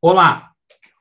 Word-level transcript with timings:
Olá, 0.00 0.52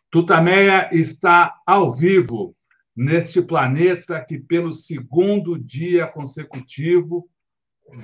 Tutameia 0.10 0.90
está 0.92 1.56
ao 1.68 1.92
vivo 1.94 2.58
neste 2.96 3.40
planeta 3.44 4.26
que, 4.26 4.40
pelo 4.40 4.72
segundo 4.72 5.56
dia 5.56 6.08
consecutivo, 6.08 7.30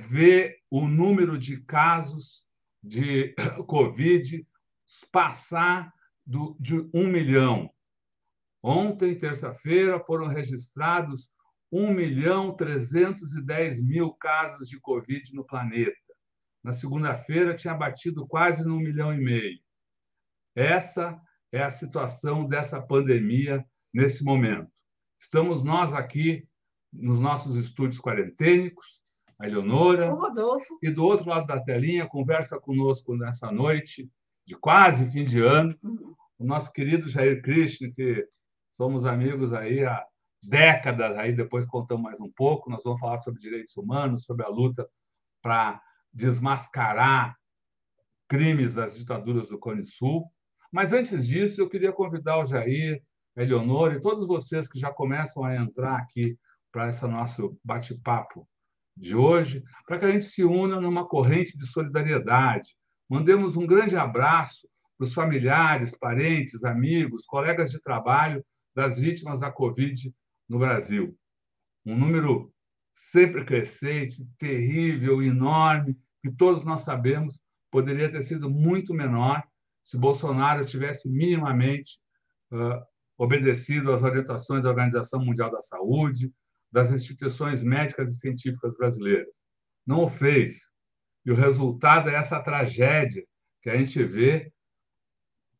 vê 0.08 0.56
o 0.70 0.86
número 0.86 1.36
de 1.36 1.60
casos 1.62 2.44
de 2.80 3.34
Covid 3.66 4.46
passar 5.10 5.92
do, 6.24 6.56
de 6.60 6.88
um 6.94 7.08
milhão. 7.08 7.68
Ontem, 8.62 9.18
terça-feira, 9.18 9.98
foram 9.98 10.28
registrados 10.28 11.28
1 11.72 11.92
milhão 11.92 12.54
310 12.54 13.82
mil 13.82 14.12
casos 14.12 14.68
de 14.68 14.78
Covid 14.78 15.34
no 15.34 15.44
planeta. 15.44 15.92
Na 16.62 16.72
segunda-feira, 16.72 17.52
tinha 17.52 17.74
batido 17.74 18.24
quase 18.28 18.64
no 18.64 18.78
milhão 18.78 19.12
e 19.12 19.18
meio. 19.18 19.63
Essa 20.54 21.20
é 21.52 21.62
a 21.62 21.70
situação 21.70 22.46
dessa 22.46 22.80
pandemia 22.80 23.64
nesse 23.92 24.24
momento. 24.24 24.70
Estamos 25.20 25.62
nós 25.62 25.92
aqui 25.92 26.46
nos 26.92 27.20
nossos 27.20 27.56
estúdios 27.56 28.00
quarentênicos, 28.00 29.00
a 29.38 29.46
Eleonora. 29.46 30.12
O 30.12 30.16
Rodolfo. 30.16 30.78
E 30.82 30.90
do 30.90 31.04
outro 31.04 31.28
lado 31.28 31.46
da 31.46 31.60
telinha, 31.60 32.06
conversa 32.06 32.58
conosco 32.60 33.16
nessa 33.16 33.50
noite 33.50 34.10
de 34.46 34.54
quase 34.54 35.10
fim 35.10 35.24
de 35.24 35.44
ano, 35.44 35.74
uhum. 35.82 36.14
o 36.38 36.44
nosso 36.44 36.72
querido 36.72 37.08
Jair 37.08 37.42
Krishna, 37.42 37.88
que 37.94 38.26
somos 38.72 39.04
amigos 39.04 39.52
aí 39.52 39.84
há 39.84 40.04
décadas, 40.42 41.16
aí 41.16 41.32
depois 41.32 41.64
contamos 41.66 42.02
mais 42.02 42.20
um 42.20 42.30
pouco. 42.30 42.70
Nós 42.70 42.84
vamos 42.84 43.00
falar 43.00 43.16
sobre 43.16 43.40
direitos 43.40 43.76
humanos, 43.76 44.24
sobre 44.24 44.44
a 44.44 44.48
luta 44.48 44.86
para 45.42 45.80
desmascarar 46.12 47.36
crimes 48.28 48.74
das 48.74 48.96
ditaduras 48.96 49.48
do 49.48 49.58
Cone 49.58 49.84
Sul. 49.84 50.30
Mas 50.74 50.92
antes 50.92 51.24
disso, 51.24 51.60
eu 51.60 51.68
queria 51.68 51.92
convidar 51.92 52.36
o 52.36 52.44
Jair, 52.44 53.00
a 53.36 53.42
Eleonora 53.44 53.94
e 53.94 54.00
todos 54.00 54.26
vocês 54.26 54.66
que 54.66 54.76
já 54.76 54.92
começam 54.92 55.44
a 55.44 55.54
entrar 55.54 55.98
aqui 55.98 56.36
para 56.72 56.88
esse 56.88 57.06
nosso 57.06 57.56
bate-papo 57.62 58.44
de 58.96 59.14
hoje, 59.14 59.62
para 59.86 60.00
que 60.00 60.04
a 60.04 60.10
gente 60.10 60.24
se 60.24 60.42
una 60.42 60.80
numa 60.80 61.06
corrente 61.06 61.56
de 61.56 61.64
solidariedade. 61.64 62.70
Mandemos 63.08 63.56
um 63.56 63.64
grande 63.64 63.96
abraço 63.96 64.68
para 64.98 65.06
os 65.06 65.14
familiares, 65.14 65.96
parentes, 65.96 66.64
amigos, 66.64 67.24
colegas 67.24 67.70
de 67.70 67.80
trabalho 67.80 68.44
das 68.74 68.98
vítimas 68.98 69.38
da 69.38 69.52
Covid 69.52 70.12
no 70.48 70.58
Brasil. 70.58 71.16
Um 71.86 71.96
número 71.96 72.52
sempre 72.92 73.44
crescente, 73.44 74.28
terrível, 74.38 75.22
enorme, 75.22 75.96
que 76.20 76.32
todos 76.32 76.64
nós 76.64 76.80
sabemos 76.80 77.40
poderia 77.70 78.10
ter 78.10 78.22
sido 78.22 78.50
muito 78.50 78.92
menor 78.92 79.40
se 79.84 79.98
Bolsonaro 79.98 80.64
tivesse 80.64 81.12
minimamente 81.12 81.98
uh, 82.50 82.82
obedecido 83.18 83.92
às 83.92 84.02
orientações 84.02 84.62
da 84.62 84.70
Organização 84.70 85.22
Mundial 85.22 85.50
da 85.50 85.60
Saúde, 85.60 86.32
das 86.72 86.90
instituições 86.90 87.62
médicas 87.62 88.10
e 88.10 88.18
científicas 88.18 88.74
brasileiras. 88.76 89.40
Não 89.86 90.04
o 90.04 90.08
fez. 90.08 90.72
E 91.24 91.30
o 91.30 91.34
resultado 91.36 92.08
é 92.08 92.14
essa 92.14 92.40
tragédia 92.40 93.24
que 93.62 93.70
a 93.70 93.76
gente 93.76 94.02
vê, 94.02 94.50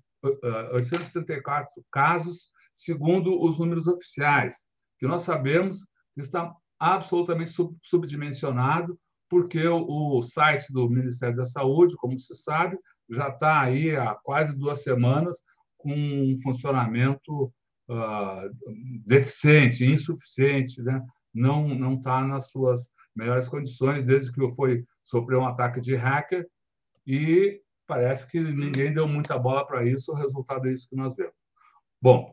834 0.74 1.84
casos, 1.90 2.50
segundo 2.74 3.42
os 3.42 3.58
números 3.58 3.86
oficiais, 3.86 4.68
que 4.98 5.06
nós 5.06 5.22
sabemos 5.22 5.86
que 6.14 6.20
está 6.20 6.52
absolutamente 6.78 7.52
sub, 7.52 7.74
subdimensionado, 7.82 8.98
porque 9.30 9.66
o 9.66 10.20
site 10.22 10.70
do 10.72 10.90
Ministério 10.90 11.36
da 11.36 11.44
Saúde, 11.44 11.96
como 11.96 12.18
se 12.18 12.34
sabe, 12.34 12.76
já 13.10 13.28
está 13.28 13.60
aí 13.60 13.96
há 13.96 14.14
quase 14.14 14.56
duas 14.56 14.82
semanas 14.82 15.36
com 15.76 15.92
um 15.92 16.36
funcionamento 16.42 17.52
uh, 17.88 18.50
deficiente, 19.06 19.84
insuficiente, 19.84 20.82
né? 20.82 21.02
não 21.32 21.68
não 21.68 21.94
está 21.94 22.22
nas 22.22 22.50
suas 22.50 22.90
melhores 23.14 23.48
condições 23.48 24.04
desde 24.04 24.32
que 24.32 24.48
foi 24.54 24.84
sofreu 25.04 25.40
um 25.40 25.46
ataque 25.46 25.80
de 25.80 25.96
hacker 25.96 26.46
e 27.06 27.60
parece 27.86 28.30
que 28.30 28.38
ninguém 28.38 28.92
deu 28.92 29.08
muita 29.08 29.36
bola 29.36 29.66
para 29.66 29.84
isso. 29.84 30.12
O 30.12 30.14
resultado 30.14 30.68
é 30.68 30.72
isso 30.72 30.88
que 30.88 30.94
nós 30.94 31.14
vemos. 31.16 31.34
Bom, 32.00 32.32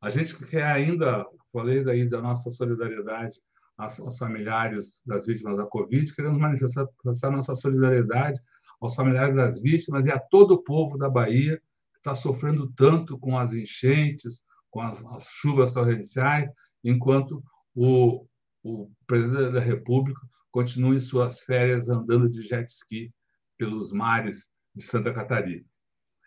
a 0.00 0.10
gente 0.10 0.36
quer 0.46 0.64
ainda, 0.64 1.26
falei 1.50 1.82
daí 1.82 2.06
da 2.06 2.20
nossa 2.20 2.50
solidariedade 2.50 3.40
aos, 3.78 4.18
familiares 4.18 5.02
das 5.06 5.24
vítimas 5.24 5.56
da 5.56 5.64
Covid, 5.64 6.14
queremos 6.14 6.38
manifestar, 6.38 6.86
nossa 7.30 7.54
solidariedade 7.54 8.40
aos 8.80 8.94
familiares 8.94 9.34
das 9.34 9.60
vítimas 9.60 10.06
e 10.06 10.10
a 10.10 10.18
todo 10.18 10.52
o 10.52 10.62
povo 10.62 10.96
da 10.96 11.08
Bahia 11.08 11.56
que 11.92 11.98
está 11.98 12.14
sofrendo 12.14 12.72
tanto 12.74 13.18
com 13.18 13.36
as 13.36 13.52
enchentes, 13.52 14.40
com 14.70 14.80
as, 14.80 15.04
as 15.06 15.24
chuvas 15.28 15.72
torrenciais, 15.72 16.50
enquanto 16.84 17.42
o, 17.74 18.26
o 18.62 18.90
presidente 19.06 19.52
da 19.52 19.60
República 19.60 20.20
continua 20.50 20.94
em 20.94 21.00
suas 21.00 21.40
férias 21.40 21.88
andando 21.88 22.28
de 22.28 22.42
jet 22.42 22.68
ski 22.70 23.12
pelos 23.56 23.92
mares 23.92 24.50
de 24.74 24.82
Santa 24.82 25.12
Catarina. 25.12 25.64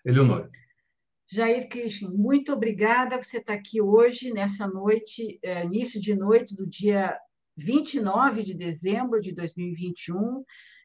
Eleonora. 0.06 0.50
Jair 1.28 1.69
Krishna, 1.69 2.09
muito 2.09 2.51
obrigada. 2.51 3.22
Você 3.22 3.38
está 3.38 3.53
aqui 3.53 3.81
hoje, 3.81 4.33
nessa 4.33 4.68
noite, 4.68 5.39
é, 5.41 5.63
início 5.63 6.01
de 6.01 6.13
noite 6.13 6.53
do 6.56 6.68
dia 6.68 7.18
29 7.56 8.44
de 8.44 8.53
dezembro 8.53 9.22
de 9.22 9.33
2021. 9.33 10.44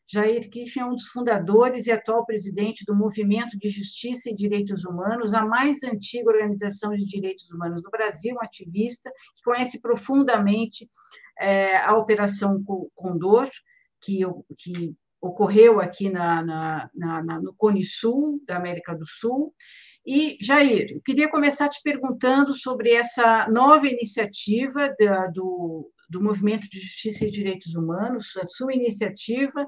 Jair 0.08 0.48
Kish 0.48 0.76
é 0.76 0.84
um 0.84 0.94
dos 0.94 1.06
fundadores 1.08 1.86
e 1.86 1.92
atual 1.92 2.24
presidente 2.24 2.84
do 2.84 2.94
Movimento 2.94 3.58
de 3.58 3.68
Justiça 3.68 4.30
e 4.30 4.34
Direitos 4.34 4.84
Humanos, 4.84 5.34
a 5.34 5.44
mais 5.44 5.82
antiga 5.82 6.30
organização 6.30 6.94
de 6.94 7.04
direitos 7.04 7.50
humanos 7.50 7.82
do 7.82 7.90
Brasil, 7.90 8.36
um 8.36 8.42
ativista 8.42 9.10
que 9.34 9.42
conhece 9.42 9.80
profundamente 9.80 10.88
é, 11.38 11.76
a 11.78 11.96
Operação 11.96 12.62
Condor, 12.94 13.48
que, 14.00 14.20
que 14.58 14.94
ocorreu 15.20 15.80
aqui 15.80 16.08
na, 16.08 16.42
na, 16.42 16.90
na, 16.94 17.40
no 17.40 17.54
Cone 17.54 17.84
Sul, 17.84 18.40
da 18.46 18.56
América 18.56 18.94
do 18.94 19.06
Sul. 19.06 19.52
E, 20.06 20.38
Jair, 20.40 20.92
eu 20.92 21.00
queria 21.02 21.28
começar 21.28 21.68
te 21.68 21.80
perguntando 21.82 22.54
sobre 22.54 22.92
essa 22.92 23.48
nova 23.48 23.88
iniciativa 23.88 24.94
da, 24.98 25.26
do, 25.26 25.90
do 26.08 26.22
Movimento 26.22 26.68
de 26.70 26.78
Justiça 26.78 27.24
e 27.24 27.30
Direitos 27.30 27.74
Humanos, 27.74 28.36
a 28.36 28.46
sua 28.46 28.72
iniciativa. 28.72 29.66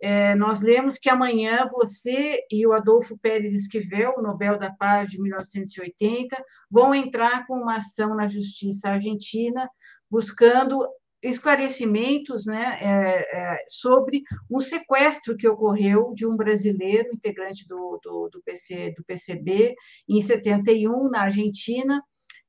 É, 0.00 0.34
nós 0.34 0.60
lemos 0.60 0.96
que 0.96 1.10
amanhã 1.10 1.66
você 1.70 2.40
e 2.50 2.66
o 2.66 2.72
Adolfo 2.72 3.18
Pérez 3.18 3.52
Esquivel, 3.52 4.22
Nobel 4.22 4.58
da 4.58 4.70
Paz 4.70 5.10
de 5.10 5.20
1980, 5.20 6.36
vão 6.70 6.94
entrar 6.94 7.46
com 7.46 7.54
uma 7.54 7.76
ação 7.76 8.14
na 8.14 8.26
Justiça 8.26 8.90
Argentina, 8.90 9.68
buscando 10.10 10.86
esclarecimentos 11.22 12.46
né, 12.46 12.78
é, 12.80 13.36
é, 13.36 13.64
sobre 13.68 14.22
um 14.50 14.60
sequestro 14.60 15.36
que 15.36 15.48
ocorreu 15.48 16.12
de 16.14 16.26
um 16.26 16.36
brasileiro, 16.36 17.08
integrante 17.12 17.66
do, 17.66 17.98
do, 18.02 18.28
do, 18.28 18.42
PC, 18.42 18.94
do 18.96 19.04
PCB, 19.04 19.74
em 20.08 20.22
71, 20.22 21.10
na 21.10 21.22
Argentina, 21.22 22.00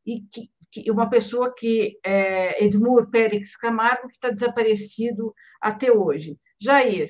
e 0.06 0.22
que, 0.32 0.50
que 0.72 0.92
uma 0.92 1.10
pessoa 1.10 1.54
que 1.56 1.98
é 2.06 2.64
Edmur 2.64 3.10
Pérez 3.10 3.56
Camargo, 3.56 4.08
que 4.08 4.14
está 4.14 4.30
desaparecido 4.30 5.34
até 5.60 5.92
hoje. 5.92 6.38
Jair, 6.62 7.10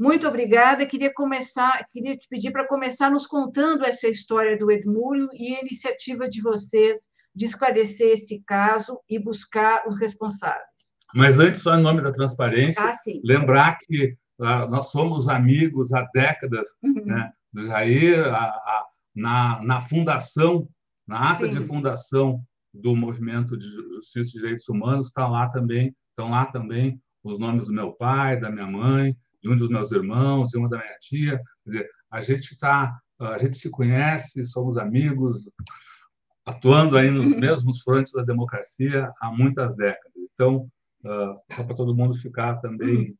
muito 0.00 0.26
obrigada. 0.26 0.86
Queria 0.86 1.12
começar, 1.12 1.86
queria 1.90 2.16
te 2.16 2.26
pedir 2.26 2.50
para 2.50 2.66
começar 2.66 3.10
nos 3.10 3.26
contando 3.26 3.84
essa 3.84 4.08
história 4.08 4.56
do 4.56 4.70
Edmúrio 4.70 5.28
e 5.34 5.54
a 5.54 5.60
iniciativa 5.60 6.26
de 6.26 6.40
vocês 6.40 6.96
de 7.34 7.44
esclarecer 7.44 8.14
esse 8.14 8.42
caso 8.46 8.98
e 9.06 9.18
buscar 9.18 9.86
os 9.86 10.00
responsáveis. 10.00 10.64
Mas 11.14 11.38
antes, 11.38 11.60
só 11.60 11.76
em 11.76 11.82
nome 11.82 12.00
da 12.00 12.12
transparência, 12.12 12.82
ah, 12.82 12.96
lembrar 13.22 13.76
que 13.76 14.16
uh, 14.38 14.70
nós 14.70 14.90
somos 14.90 15.28
amigos 15.28 15.92
há 15.92 16.08
décadas 16.14 16.66
uhum. 16.82 17.04
né, 17.04 17.30
do 17.52 17.66
Jair, 17.66 18.26
a, 18.26 18.44
a, 18.44 18.86
na, 19.14 19.62
na 19.62 19.80
fundação, 19.82 20.66
na 21.06 21.32
ata 21.32 21.46
sim. 21.46 21.58
de 21.58 21.66
fundação 21.66 22.40
do 22.72 22.96
movimento 22.96 23.54
de 23.54 23.68
justiça 23.68 24.30
e 24.30 24.40
direitos 24.40 24.66
humanos 24.66 25.08
está 25.08 25.28
lá 25.28 25.48
também, 25.50 25.94
estão 26.08 26.30
lá 26.30 26.46
também 26.46 26.98
os 27.22 27.38
nomes 27.38 27.66
do 27.66 27.72
meu 27.72 27.92
pai, 27.92 28.40
da 28.40 28.50
minha 28.50 28.66
mãe, 28.66 29.14
de 29.42 29.48
um 29.48 29.56
dos 29.56 29.68
meus 29.68 29.90
irmãos, 29.92 30.50
de 30.50 30.58
uma 30.58 30.68
da 30.68 30.78
minha 30.78 30.98
tia. 31.00 31.36
Quer 31.64 31.70
dizer, 31.70 31.90
a 32.10 32.20
gente 32.20 32.52
está, 32.52 32.98
a 33.18 33.38
gente 33.38 33.56
se 33.56 33.70
conhece, 33.70 34.44
somos 34.46 34.76
amigos 34.76 35.48
atuando 36.44 36.96
aí 36.96 37.10
nos 37.10 37.28
mesmos 37.36 37.82
frontes 37.82 38.12
da 38.12 38.22
democracia 38.22 39.12
há 39.20 39.30
muitas 39.30 39.76
décadas. 39.76 40.12
Então, 40.32 40.68
uh, 41.04 41.54
só 41.54 41.64
para 41.64 41.76
todo 41.76 41.94
mundo 41.94 42.14
ficar 42.18 42.56
também, 42.56 43.16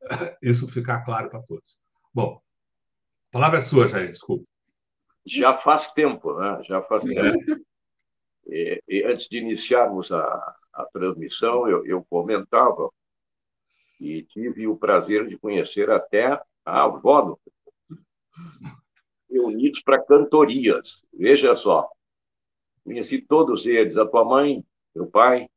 isso 0.42 0.68
ficar 0.68 1.00
claro 1.04 1.28
para 1.30 1.42
todos. 1.42 1.78
Bom, 2.14 2.40
a 3.30 3.32
palavra 3.32 3.58
é 3.58 3.62
sua, 3.62 3.86
Jair, 3.86 4.08
desculpa. 4.08 4.44
Já 5.26 5.58
faz 5.58 5.92
tempo, 5.92 6.38
né? 6.38 6.62
Já 6.64 6.82
faz 6.82 7.06
é. 7.06 7.14
tempo. 7.14 7.62
E, 8.46 8.82
e, 8.88 9.04
antes 9.04 9.28
de 9.28 9.38
iniciarmos 9.38 10.10
a, 10.10 10.56
a 10.72 10.86
transmissão, 10.86 11.68
eu, 11.68 11.84
eu 11.84 12.02
comentava 12.08 12.90
e 14.00 14.22
tive 14.22 14.66
o 14.66 14.76
prazer 14.76 15.26
de 15.26 15.36
conhecer 15.38 15.90
até 15.90 16.40
a 16.64 16.84
avó 16.84 17.22
do 17.22 17.40
reunidos 19.28 19.80
para 19.82 20.02
cantorias. 20.02 21.04
Veja 21.12 21.54
só, 21.56 21.88
conheci 22.84 23.20
todos 23.20 23.66
eles, 23.66 23.96
a 23.96 24.06
tua 24.06 24.24
mãe, 24.24 24.64
teu 24.94 25.06
pai. 25.06 25.48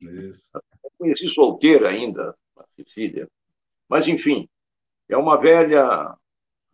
Isso. 0.00 0.50
Conheci 0.96 1.28
solteira 1.28 1.88
ainda, 1.88 2.34
a 2.56 2.64
Cecília. 2.76 3.28
Mas, 3.88 4.06
enfim, 4.08 4.48
é 5.08 5.16
uma 5.16 5.36
velha 5.36 6.16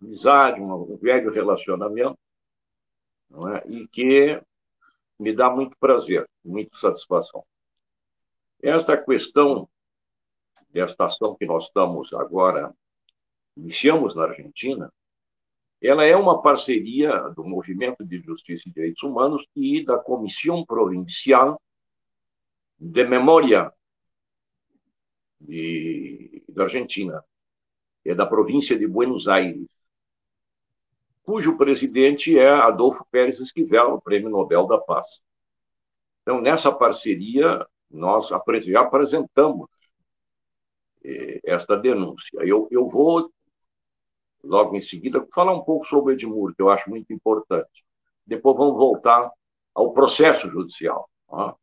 amizade, 0.00 0.60
um 0.60 0.96
velho 0.96 1.32
relacionamento, 1.32 2.18
não 3.30 3.54
é? 3.54 3.62
e 3.66 3.88
que 3.88 4.40
me 5.18 5.34
dá 5.34 5.50
muito 5.50 5.76
prazer, 5.78 6.28
muita 6.44 6.76
satisfação. 6.76 7.44
Esta 8.62 8.96
questão 8.96 9.68
desta 10.74 11.04
ação 11.04 11.36
que 11.36 11.46
nós 11.46 11.66
estamos 11.66 12.12
agora, 12.12 12.74
iniciamos 13.56 14.16
na 14.16 14.24
Argentina, 14.24 14.92
ela 15.80 16.04
é 16.04 16.16
uma 16.16 16.42
parceria 16.42 17.16
do 17.30 17.44
Movimento 17.44 18.04
de 18.04 18.18
Justiça 18.18 18.68
e 18.68 18.72
Direitos 18.72 19.02
Humanos 19.04 19.46
e 19.54 19.84
da 19.84 19.96
Comissão 19.96 20.64
Provincial 20.66 21.60
de 22.76 23.04
Memória 23.04 23.72
de, 25.40 26.42
da 26.48 26.64
Argentina, 26.64 27.24
é 28.04 28.14
da 28.14 28.26
província 28.26 28.76
de 28.76 28.86
Buenos 28.86 29.28
Aires, 29.28 29.68
cujo 31.22 31.56
presidente 31.56 32.36
é 32.36 32.48
Adolfo 32.48 33.06
Pérez 33.12 33.38
Esquivel, 33.38 34.00
Prêmio 34.00 34.28
Nobel 34.28 34.66
da 34.66 34.78
Paz. 34.78 35.22
Então, 36.22 36.40
nessa 36.40 36.72
parceria, 36.72 37.64
nós 37.90 38.28
já 38.28 38.80
apresentamos 38.80 39.68
esta 41.44 41.76
denúncia. 41.76 42.40
Eu, 42.42 42.66
eu 42.70 42.86
vou, 42.88 43.30
logo 44.42 44.76
em 44.76 44.80
seguida, 44.80 45.26
falar 45.34 45.52
um 45.52 45.62
pouco 45.62 45.86
sobre 45.86 46.12
o 46.12 46.14
Edmur, 46.14 46.54
que 46.54 46.62
eu 46.62 46.70
acho 46.70 46.88
muito 46.88 47.12
importante. 47.12 47.84
Depois 48.26 48.56
vamos 48.56 48.76
voltar 48.76 49.30
ao 49.74 49.92
processo 49.92 50.48
judicial. 50.48 51.08
Tá? 51.28 51.54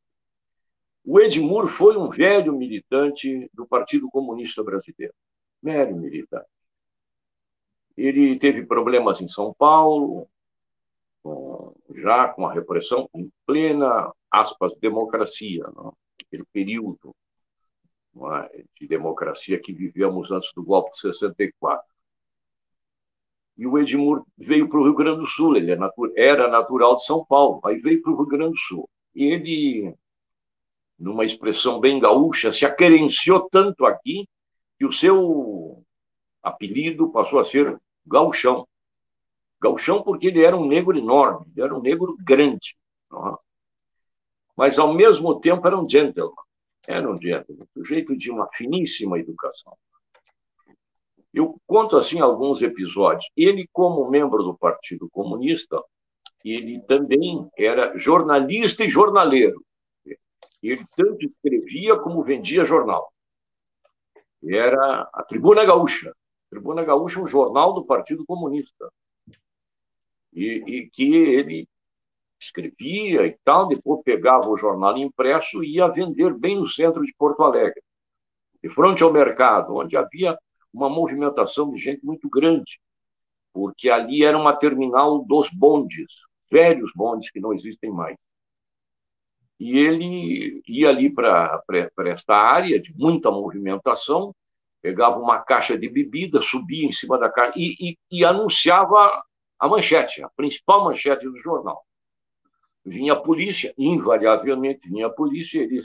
O 1.03 1.19
Edmur 1.19 1.67
foi 1.67 1.97
um 1.97 2.09
velho 2.09 2.53
militante 2.53 3.49
do 3.53 3.65
Partido 3.65 4.09
Comunista 4.09 4.63
Brasileiro. 4.63 5.13
Velho 5.61 5.95
militante. 5.95 6.45
Ele 7.97 8.37
teve 8.37 8.65
problemas 8.65 9.19
em 9.21 9.27
São 9.27 9.53
Paulo, 9.53 10.27
já 11.95 12.29
com 12.29 12.45
a 12.45 12.53
repressão 12.53 13.09
em 13.13 13.31
plena, 13.45 14.11
aspas, 14.29 14.73
democracia, 14.79 15.63
não? 15.75 15.95
aquele 16.19 16.45
período 16.51 17.13
de 18.79 18.87
democracia 18.87 19.59
que 19.59 19.73
vivemos 19.73 20.31
antes 20.31 20.51
do 20.53 20.63
golpe 20.63 20.91
de 20.91 20.99
64. 20.99 21.85
E 23.57 23.67
o 23.67 23.77
Edmur 23.77 24.25
veio 24.37 24.67
para 24.67 24.79
o 24.79 24.83
Rio 24.83 24.95
Grande 24.95 25.19
do 25.19 25.27
Sul, 25.27 25.55
ele 25.55 25.71
é 25.71 25.77
era 26.15 26.47
natural 26.47 26.95
de 26.95 27.05
São 27.05 27.23
Paulo, 27.23 27.61
aí 27.63 27.77
veio 27.77 28.01
para 28.01 28.11
o 28.11 28.15
Rio 28.17 28.25
Grande 28.25 28.53
do 28.53 28.59
Sul. 28.59 28.89
E 29.13 29.23
ele, 29.25 29.95
numa 30.97 31.25
expressão 31.25 31.79
bem 31.79 31.99
gaúcha, 31.99 32.51
se 32.51 32.65
aquerenciou 32.65 33.49
tanto 33.49 33.85
aqui 33.85 34.27
que 34.77 34.85
o 34.85 34.91
seu 34.91 35.83
apelido 36.41 37.11
passou 37.11 37.39
a 37.39 37.45
ser 37.45 37.79
Gauchão. 38.05 38.67
Gauchão 39.61 40.01
porque 40.01 40.27
ele 40.27 40.43
era 40.43 40.57
um 40.57 40.65
negro 40.65 40.97
enorme, 40.97 41.45
ele 41.51 41.63
era 41.63 41.75
um 41.75 41.81
negro 41.81 42.17
grande. 42.19 42.75
É? 43.13 43.15
Mas, 44.55 44.79
ao 44.79 44.93
mesmo 44.93 45.39
tempo, 45.39 45.65
era 45.67 45.77
um 45.77 45.87
gentleman. 45.87 46.33
Era 46.87 47.09
um 47.09 47.19
gentleman, 47.21 47.67
sujeito 47.73 48.15
de 48.17 48.31
uma 48.31 48.47
finíssima 48.53 49.19
educação. 49.19 49.77
Eu 51.33 51.55
conto, 51.65 51.95
assim, 51.97 52.19
alguns 52.19 52.61
episódios. 52.61 53.25
Ele, 53.37 53.67
como 53.71 54.09
membro 54.09 54.43
do 54.43 54.57
Partido 54.57 55.09
Comunista, 55.09 55.81
ele 56.43 56.81
também 56.81 57.49
era 57.57 57.97
jornalista 57.97 58.83
e 58.83 58.89
jornaleiro. 58.89 59.63
Ele 60.61 60.85
tanto 60.95 61.25
escrevia 61.25 61.97
como 61.97 62.23
vendia 62.23 62.65
jornal. 62.65 63.11
Era 64.43 65.09
a 65.13 65.23
Tribuna 65.23 65.63
Gaúcha. 65.63 66.13
Tribuna 66.49 66.83
Gaúcha 66.83 67.19
é 67.19 67.23
um 67.23 67.27
jornal 67.27 67.73
do 67.73 67.85
Partido 67.85 68.25
Comunista. 68.25 68.91
E, 70.33 70.63
e, 70.67 70.89
que 70.89 71.15
ele 71.15 71.67
escrevia 72.41 73.25
e 73.25 73.37
tal, 73.43 73.67
depois 73.67 74.01
pegava 74.03 74.49
o 74.49 74.57
jornal 74.57 74.97
impresso 74.97 75.63
e 75.63 75.75
ia 75.75 75.87
vender 75.87 76.33
bem 76.33 76.55
no 76.55 76.67
centro 76.67 77.05
de 77.05 77.13
Porto 77.17 77.43
Alegre, 77.43 77.81
de 78.63 78.69
frente 78.69 79.03
ao 79.03 79.13
mercado, 79.13 79.75
onde 79.75 79.95
havia 79.95 80.37
uma 80.73 80.89
movimentação 80.89 81.71
de 81.71 81.77
gente 81.77 82.03
muito 82.05 82.29
grande, 82.29 82.79
porque 83.53 83.89
ali 83.89 84.23
era 84.23 84.37
uma 84.37 84.55
terminal 84.55 85.23
dos 85.23 85.49
bondes, 85.51 86.07
velhos 86.49 86.91
bondes 86.95 87.29
que 87.29 87.39
não 87.39 87.53
existem 87.53 87.91
mais. 87.91 88.17
E 89.59 89.77
ele 89.77 90.63
ia 90.67 90.89
ali 90.89 91.13
para 91.13 91.61
esta 92.07 92.35
área 92.35 92.79
de 92.81 92.91
muita 92.97 93.29
movimentação, 93.29 94.33
pegava 94.81 95.19
uma 95.19 95.39
caixa 95.39 95.77
de 95.77 95.87
bebida, 95.87 96.41
subia 96.41 96.87
em 96.87 96.91
cima 96.91 97.19
da 97.19 97.29
caixa 97.29 97.53
e, 97.55 97.75
e, 97.79 97.97
e 98.09 98.25
anunciava 98.25 99.23
a 99.59 99.67
manchete, 99.67 100.23
a 100.23 100.29
principal 100.29 100.85
manchete 100.85 101.25
do 101.25 101.37
jornal. 101.37 101.85
Vinha 102.83 103.13
a 103.13 103.15
polícia, 103.15 103.73
invariavelmente 103.77 104.89
vinha 104.89 105.07
a 105.07 105.09
polícia, 105.09 105.61
ele 105.61 105.81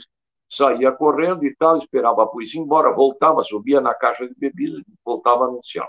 saía 0.49 0.91
correndo 0.91 1.45
e 1.45 1.55
tal, 1.55 1.77
esperava 1.77 2.23
a 2.23 2.27
polícia 2.27 2.57
ir 2.57 2.61
embora, 2.61 2.93
voltava, 2.93 3.43
subia 3.43 3.79
na 3.79 3.93
caixa 3.93 4.27
de 4.27 4.33
bebida, 4.35 4.81
voltava 5.05 5.45
a 5.45 5.47
anunciar. 5.47 5.87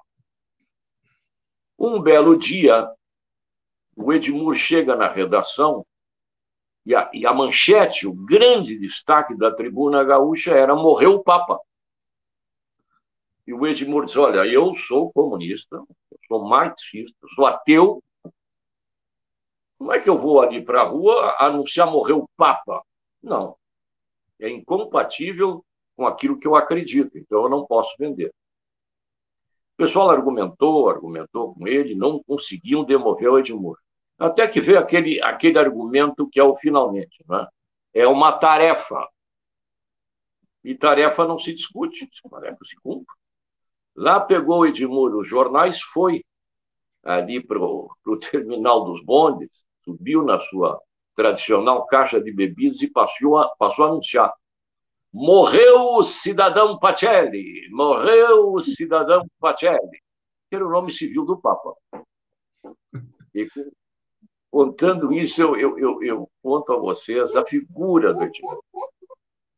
Um 1.79 2.01
belo 2.03 2.37
dia, 2.37 2.91
o 3.97 4.13
Edmur 4.13 4.55
chega 4.55 4.95
na 4.97 5.09
redação 5.09 5.87
e 6.85 6.95
a, 6.95 7.11
e 7.13 7.27
a 7.27 7.35
manchete, 7.35 8.07
o 8.07 8.13
grande 8.13 8.79
destaque 8.79 9.37
da 9.37 9.55
tribuna 9.55 10.03
gaúcha 10.03 10.53
era 10.53 10.75
Morreu 10.75 11.17
o 11.17 11.23
Papa. 11.23 11.61
E 13.47 13.53
o 13.53 13.67
Edmur 13.67 14.07
diz: 14.07 14.17
Olha, 14.17 14.47
eu 14.47 14.77
sou 14.77 15.13
comunista, 15.13 15.83
sou 16.27 16.49
marxista, 16.49 17.27
sou 17.35 17.47
ateu. 17.47 18.03
Como 19.79 19.93
é 19.93 20.01
que 20.01 20.11
eu 20.11 20.19
vou 20.19 20.41
ali 20.41 20.63
para 20.63 20.83
a 20.83 20.85
rua 20.85 21.37
anunciar 21.39 21.91
morrer 21.91 22.15
o 22.15 22.29
Papa? 22.37 22.83
Não. 23.23 23.57
É 24.41 24.49
incompatível 24.49 25.65
com 25.97 26.07
aquilo 26.07 26.39
que 26.39 26.47
eu 26.47 26.57
acredito, 26.57 27.17
então 27.17 27.45
eu 27.45 27.49
não 27.49 27.65
posso 27.65 27.95
vender. 27.99 28.29
O 29.75 29.77
pessoal 29.77 30.11
argumentou, 30.11 30.91
argumentou 30.91 31.55
com 31.55 31.67
ele, 31.67 31.95
não 31.95 32.23
conseguiam 32.25 32.85
demover 32.85 33.29
o 33.31 33.39
Edmur. 33.39 33.79
Até 34.19 34.49
que 34.49 34.61
veio 34.61 34.79
aquele, 34.81 35.23
aquele 35.23 35.59
argumento 35.59 36.29
que 36.29 36.41
é 36.41 36.43
o 36.43 36.57
finalmente. 36.57 37.25
Né? 37.29 37.47
É 37.95 38.07
uma 38.07 38.33
tarefa. 38.33 39.09
E 40.65 40.75
tarefa 40.75 41.25
não 41.27 41.39
se 41.39 41.55
discute, 41.55 42.09
tarefa 42.29 42.65
se 42.65 42.77
cumpre. 42.81 43.15
Lá 43.95 44.21
pegou 44.21 44.61
o 44.61 44.67
Edmur 44.67 45.17
os 45.17 45.29
jornais, 45.29 45.81
foi 45.81 46.25
ali 47.05 47.41
para 47.41 47.59
o 47.59 47.89
terminal 48.31 48.85
dos 48.85 49.05
bondes, 49.05 49.68
subiu 49.89 50.23
na 50.23 50.39
sua 50.49 50.79
tradicional 51.17 51.87
caixa 51.87 52.21
de 52.21 52.31
bebidas 52.31 52.83
e 52.83 52.91
passou 52.91 53.39
a, 53.39 53.49
passou 53.57 53.87
a 53.87 53.89
anunciar. 53.89 54.33
Morreu 55.11 55.95
o 55.95 56.03
cidadão 56.03 56.79
Pacelli! 56.79 57.67
Morreu 57.71 58.53
o 58.53 58.61
cidadão 58.61 59.27
Pacelli! 59.41 59.99
Que 60.51 60.57
era 60.57 60.67
o 60.67 60.71
nome 60.71 60.93
civil 60.93 61.25
do 61.25 61.41
Papa. 61.41 61.75
E, 63.35 63.47
contando 64.51 65.13
isso, 65.13 65.41
eu, 65.41 65.57
eu, 65.57 65.79
eu, 65.79 66.03
eu, 66.03 66.31
conto 66.43 66.73
a 66.73 66.77
vocês 66.77 67.35
a 67.35 67.45
figura 67.45 68.13
do 68.13 68.23
Edmur. 68.23 68.63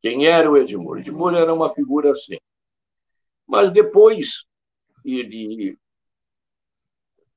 Quem 0.00 0.26
era 0.26 0.50
o 0.50 0.56
Edmur? 0.56 0.98
Edmur 0.98 1.34
era 1.34 1.52
uma 1.52 1.74
figura 1.74 2.12
assim. 2.12 2.38
Mas 3.46 3.72
depois 3.72 4.44
ele 5.04 5.76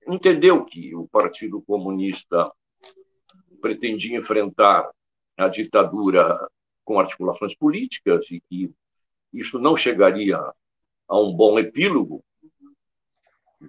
entendeu 0.07 0.63
que 0.63 0.95
o 0.95 1.07
Partido 1.07 1.61
Comunista 1.61 2.51
pretendia 3.63 4.17
enfrentar 4.17 4.91
a 5.37 5.47
ditadura 5.47 6.49
com 6.83 6.99
articulações 6.99 7.55
políticas 7.55 8.29
e 8.29 8.41
que 8.41 8.69
isso 9.31 9.57
não 9.57 9.77
chegaria 9.77 10.37
a 11.07 11.19
um 11.19 11.33
bom 11.33 11.57
epílogo, 11.57 12.21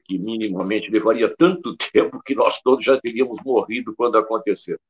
que 0.05 0.19
minimamente 0.19 0.91
levaria 0.91 1.33
tanto 1.37 1.77
tempo 1.93 2.21
que 2.25 2.35
nós 2.35 2.61
todos 2.61 2.85
já 2.85 3.01
teríamos 3.01 3.41
morrido 3.45 3.95
quando 3.95 4.19
aconteceu. 4.19 4.81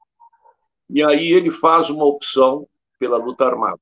E 0.88 1.02
aí 1.02 1.32
ele 1.32 1.50
faz 1.50 1.90
uma 1.90 2.06
opção 2.06 2.66
pela 2.98 3.18
luta 3.18 3.44
armada 3.44 3.80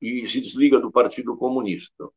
e 0.00 0.26
se 0.26 0.40
desliga 0.40 0.80
do 0.80 0.90
Partido 0.90 1.36
Comunista. 1.36 2.08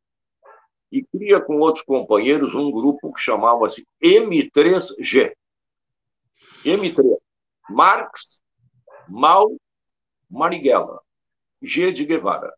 E 0.89 1.03
cria 1.03 1.41
com 1.41 1.57
outros 1.59 1.83
companheiros 1.83 2.55
um 2.55 2.71
grupo 2.71 3.13
que 3.13 3.19
chamava-se 3.19 3.85
M3G. 4.01 5.33
M3. 6.63 7.19
Marx, 7.69 8.41
Mao, 9.07 9.55
Marighella. 10.29 11.01
G 11.61 11.91
de 11.91 12.05
Guevara. 12.05 12.53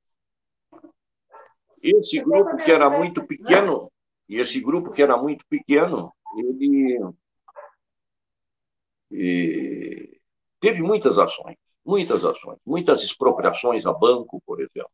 Esse 1.81 2.19
grupo 2.21 2.57
que 2.57 2.71
era 2.71 2.89
muito 2.89 3.25
pequeno, 3.25 3.91
e 4.29 4.39
esse 4.39 4.59
grupo 4.59 4.91
que 4.91 5.01
era 5.01 5.17
muito 5.17 5.43
pequeno, 5.47 6.13
ele, 6.37 6.99
ele 9.09 10.21
teve 10.59 10.81
muitas 10.83 11.17
ações, 11.17 11.57
muitas 11.83 12.23
ações, 12.23 12.59
muitas 12.63 13.03
expropriações 13.03 13.85
a 13.87 13.93
banco, 13.93 14.39
por 14.45 14.61
exemplo. 14.61 14.91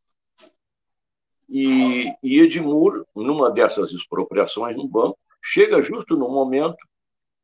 E, 1.48 2.10
e 2.22 2.40
Edmur, 2.40 3.06
numa 3.14 3.50
dessas 3.50 3.92
expropriações 3.92 4.76
no 4.76 4.88
banco, 4.88 5.18
chega 5.42 5.82
justo 5.82 6.16
no 6.16 6.28
momento 6.30 6.78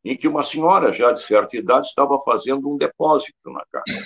em 0.05 0.17
que 0.17 0.29
uma 0.29 0.43
senhora 0.43 0.93
já 0.93 1.13
de 1.13 1.23
certa 1.23 1.57
idade 1.57 1.87
estava 1.87 2.21
fazendo 2.21 2.71
um 2.71 2.77
depósito 2.77 3.51
na 3.51 3.65
casa. 3.73 4.05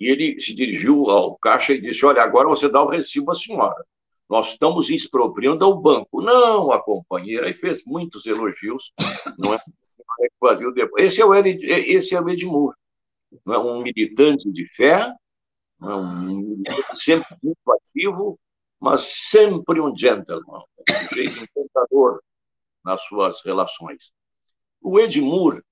E 0.00 0.10
ele 0.10 0.40
se 0.40 0.54
dirigiu 0.54 1.10
ao 1.10 1.36
caixa 1.36 1.72
e 1.74 1.80
disse: 1.80 2.04
Olha, 2.04 2.22
agora 2.22 2.48
você 2.48 2.68
dá 2.68 2.82
o 2.82 2.88
recibo 2.88 3.30
à 3.30 3.34
senhora. 3.34 3.84
Nós 4.28 4.48
estamos 4.48 4.88
expropriando 4.88 5.64
ao 5.64 5.78
banco. 5.78 6.22
Não, 6.22 6.72
a 6.72 6.82
companheira. 6.82 7.50
E 7.50 7.54
fez 7.54 7.84
muitos 7.84 8.24
elogios. 8.24 8.92
Não 9.38 9.52
é 9.52 9.60
fazia. 10.40 10.66
Esse 10.96 11.20
é 11.20 11.24
o, 11.24 11.34
esse 11.34 12.14
é 12.14 12.20
o 12.20 12.28
Edmur. 12.28 12.74
Não 13.44 13.54
é 13.54 13.58
um 13.58 13.82
militante 13.82 14.50
de 14.50 14.66
fé, 14.74 15.12
é 15.82 15.86
um 15.86 16.26
militante 16.26 16.96
sempre 16.96 17.36
muito 17.42 17.72
ativo, 17.72 18.38
mas 18.80 19.02
sempre 19.30 19.80
um 19.80 19.96
gentleman, 19.96 20.64
um 20.90 21.14
jeito 21.14 21.42
encantador 21.42 22.20
nas 22.84 23.02
suas 23.04 23.42
relações. 23.42 24.12
O 24.82 24.98
Edmur 24.98 25.62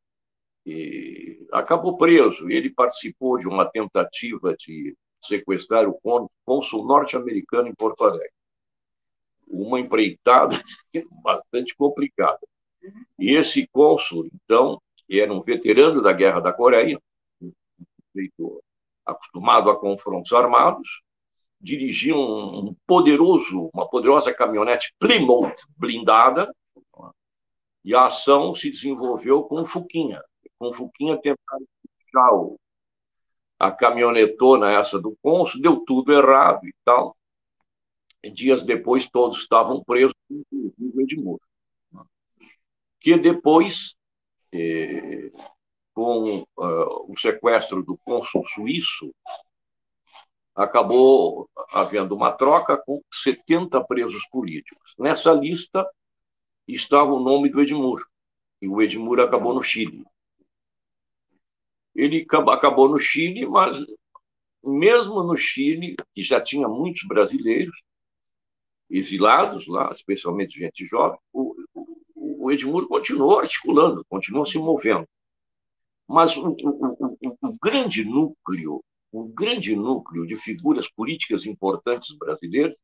eh, 0.66 1.38
acabou 1.52 1.96
preso. 1.96 2.48
Ele 2.48 2.70
participou 2.70 3.38
de 3.38 3.48
uma 3.48 3.64
tentativa 3.64 4.54
de 4.56 4.96
sequestrar 5.22 5.88
o 5.88 5.98
cônsul 6.44 6.86
norte-americano 6.86 7.68
em 7.68 7.74
Porto 7.74 8.04
Alegre. 8.04 8.30
Uma 9.46 9.80
empreitada 9.80 10.62
bastante 11.22 11.74
complicada. 11.74 12.38
E 13.18 13.36
esse 13.36 13.66
cônsul, 13.68 14.28
então, 14.32 14.80
era 15.10 15.32
um 15.32 15.42
veterano 15.42 16.00
da 16.00 16.12
Guerra 16.12 16.40
da 16.40 16.52
Coreia, 16.52 16.98
acostumado 19.04 19.70
a 19.70 19.78
confrontos 19.78 20.32
armados, 20.32 20.88
dirigia 21.60 22.16
um 22.16 22.74
poderoso, 22.86 23.70
uma 23.74 23.88
poderosa 23.88 24.32
caminhonete 24.32 24.94
Plymouth 24.98 25.56
blindada, 25.76 26.50
e 27.84 27.94
a 27.94 28.06
ação 28.06 28.54
se 28.54 28.70
desenvolveu 28.70 29.44
com 29.44 29.62
o 29.62 29.66
Fuquinha. 29.66 30.22
Com 30.58 30.68
o 30.68 30.72
Fuquinha 30.72 31.18
puxar 31.18 32.32
o, 32.32 32.58
a 33.58 33.70
caminhonetona 33.70 34.72
essa 34.72 35.00
do 35.00 35.16
cônsul, 35.22 35.60
deu 35.60 35.84
tudo 35.84 36.12
errado 36.12 36.66
e 36.66 36.74
tal. 36.84 37.16
Dias 38.32 38.64
depois 38.64 39.08
todos 39.08 39.38
estavam 39.38 39.82
presos, 39.82 40.14
inclusive 40.30 40.74
o 40.78 41.00
Edmundo. 41.00 41.40
Que 43.00 43.16
depois, 43.16 43.94
eh, 44.52 45.30
com 45.94 46.40
uh, 46.40 47.12
o 47.12 47.14
sequestro 47.18 47.82
do 47.82 47.96
cônsul 48.04 48.46
suíço, 48.48 49.10
acabou 50.54 51.48
havendo 51.70 52.14
uma 52.14 52.30
troca 52.32 52.76
com 52.76 53.00
70 53.10 53.82
presos 53.84 54.22
políticos. 54.30 54.94
Nessa 54.98 55.32
lista 55.32 55.88
estava 56.74 57.12
o 57.12 57.20
nome 57.20 57.48
do 57.48 57.60
Edmur, 57.60 58.04
e 58.60 58.68
o 58.68 58.80
Edmur 58.82 59.20
acabou 59.20 59.54
no 59.54 59.62
Chile. 59.62 60.04
Ele 61.94 62.26
acabou 62.30 62.88
no 62.88 62.98
Chile, 62.98 63.46
mas 63.46 63.84
mesmo 64.62 65.22
no 65.22 65.36
Chile, 65.36 65.96
que 66.14 66.22
já 66.22 66.40
tinha 66.40 66.68
muitos 66.68 67.02
brasileiros 67.06 67.74
exilados 68.88 69.66
lá, 69.66 69.90
especialmente 69.92 70.58
gente 70.58 70.84
jovem, 70.84 71.18
o, 71.32 71.54
o 72.14 72.50
Edmur 72.50 72.88
continuou 72.88 73.38
articulando, 73.38 74.04
continuou 74.08 74.44
se 74.44 74.58
movendo. 74.58 75.06
Mas 76.06 76.36
o, 76.36 76.48
o, 76.50 77.58
grande 77.62 78.04
núcleo, 78.04 78.82
o 79.12 79.24
grande 79.24 79.76
núcleo 79.76 80.26
de 80.26 80.36
figuras 80.36 80.90
políticas 80.90 81.46
importantes 81.46 82.16
brasileiras 82.16 82.74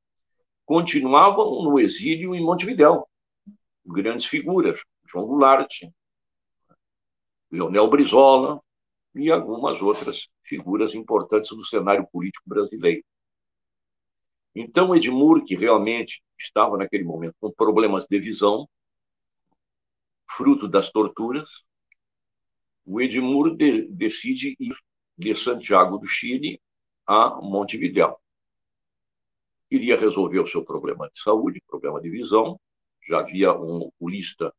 continuavam 0.64 1.62
no 1.62 1.78
exílio 1.78 2.34
em 2.34 2.42
Montevidéu 2.42 3.06
grandes 3.86 4.26
figuras, 4.26 4.80
João 5.06 5.26
Goulart, 5.26 5.70
Leonel 7.50 7.88
Brizola 7.88 8.60
e 9.14 9.30
algumas 9.30 9.80
outras 9.80 10.28
figuras 10.42 10.94
importantes 10.94 11.50
do 11.50 11.64
cenário 11.64 12.06
político 12.10 12.48
brasileiro. 12.48 13.04
Então, 14.54 14.94
Edmur, 14.94 15.44
que 15.44 15.54
realmente 15.54 16.22
estava 16.38 16.76
naquele 16.76 17.04
momento 17.04 17.36
com 17.40 17.52
problemas 17.52 18.06
de 18.06 18.18
visão, 18.18 18.68
fruto 20.28 20.68
das 20.68 20.90
torturas, 20.90 21.48
o 22.84 23.00
Edmur 23.00 23.56
de, 23.56 23.88
decide 23.88 24.56
ir 24.58 24.76
de 25.18 25.34
Santiago 25.34 25.98
do 25.98 26.06
Chile 26.06 26.60
a 27.06 27.40
Montevidéu. 27.40 28.18
Queria 29.68 29.98
resolver 29.98 30.38
o 30.40 30.46
seu 30.46 30.64
problema 30.64 31.08
de 31.10 31.20
saúde, 31.20 31.62
problema 31.66 32.00
de 32.00 32.08
visão, 32.08 32.58
já 33.08 33.20
havia 33.20 33.52
um 33.52 33.82
oculista, 33.82 34.54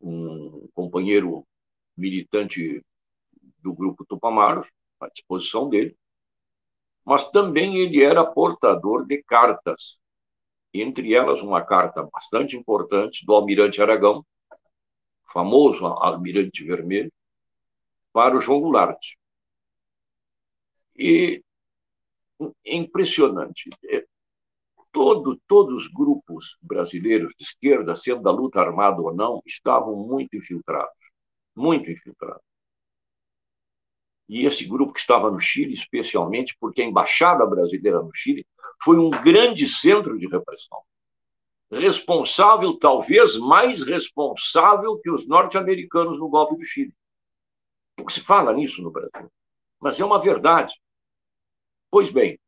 um 0.00 0.68
companheiro 0.74 1.46
militante 1.96 2.84
do 3.58 3.74
grupo 3.74 4.04
Tupamaros, 4.04 4.68
à 5.00 5.08
disposição 5.08 5.68
dele, 5.68 5.96
mas 7.04 7.28
também 7.30 7.78
ele 7.78 8.02
era 8.02 8.24
portador 8.24 9.06
de 9.06 9.22
cartas, 9.22 9.98
entre 10.72 11.14
elas 11.14 11.40
uma 11.40 11.64
carta 11.64 12.02
bastante 12.12 12.56
importante 12.56 13.24
do 13.24 13.34
almirante 13.34 13.80
Aragão, 13.80 14.24
famoso 15.32 15.84
almirante 15.86 16.64
vermelho, 16.64 17.12
para 18.12 18.36
o 18.36 18.40
João 18.40 18.60
Goulart. 18.60 18.98
E 20.96 21.42
impressionante 22.64 23.70
todo, 24.92 25.40
todos 25.46 25.84
os 25.84 25.88
grupos 25.88 26.56
brasileiros 26.60 27.32
de 27.36 27.44
esquerda, 27.44 27.96
sendo 27.96 28.22
da 28.22 28.30
luta 28.30 28.60
armada 28.60 29.00
ou 29.00 29.14
não, 29.14 29.42
estavam 29.46 29.96
muito 29.96 30.36
infiltrados, 30.36 30.92
muito 31.54 31.90
infiltrados. 31.90 32.42
E 34.28 34.44
esse 34.44 34.66
grupo 34.66 34.92
que 34.92 35.00
estava 35.00 35.30
no 35.30 35.40
Chile, 35.40 35.72
especialmente 35.72 36.56
porque 36.60 36.82
a 36.82 36.84
embaixada 36.84 37.46
brasileira 37.46 38.02
no 38.02 38.10
Chile 38.14 38.46
foi 38.82 38.98
um 38.98 39.08
grande 39.08 39.68
centro 39.68 40.18
de 40.18 40.26
repressão. 40.26 40.82
Responsável, 41.70 42.78
talvez 42.78 43.36
mais 43.36 43.82
responsável 43.82 44.98
que 44.98 45.10
os 45.10 45.26
norte-americanos 45.26 46.18
no 46.18 46.28
golpe 46.28 46.56
do 46.56 46.64
Chile. 46.64 46.92
Pouco 47.96 48.12
se 48.12 48.20
fala 48.20 48.52
nisso 48.52 48.82
no 48.82 48.90
Brasil, 48.90 49.30
mas 49.80 49.98
é 49.98 50.04
uma 50.04 50.20
verdade. 50.20 50.74
Pois 51.90 52.10
bem, 52.10 52.38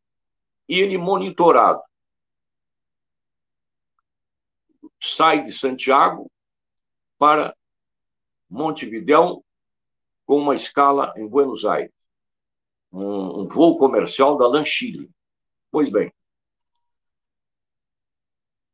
e 0.68 0.78
ele 0.78 0.96
monitorado 0.96 1.82
sai 5.00 5.44
de 5.44 5.52
Santiago 5.52 6.30
para 7.18 7.54
Montevidéu 8.48 9.44
com 10.26 10.38
uma 10.38 10.54
escala 10.54 11.12
em 11.16 11.26
Buenos 11.26 11.64
Aires, 11.64 11.92
um, 12.92 13.40
um 13.40 13.48
voo 13.48 13.78
comercial 13.78 14.36
da 14.36 14.46
Lanchile. 14.46 15.10
Pois 15.70 15.88
bem, 15.88 16.12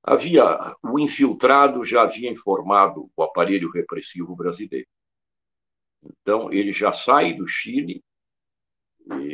havia 0.03 0.75
o 0.83 0.99
infiltrado 0.99 1.85
já 1.85 2.03
havia 2.03 2.31
informado 2.31 3.11
o 3.17 3.23
aparelho 3.23 3.71
repressivo 3.71 4.35
brasileiro. 4.35 4.89
Então 6.03 6.53
ele 6.53 6.73
já 6.73 6.93
sai 6.93 7.35
do 7.35 7.47
Chile 7.47 8.03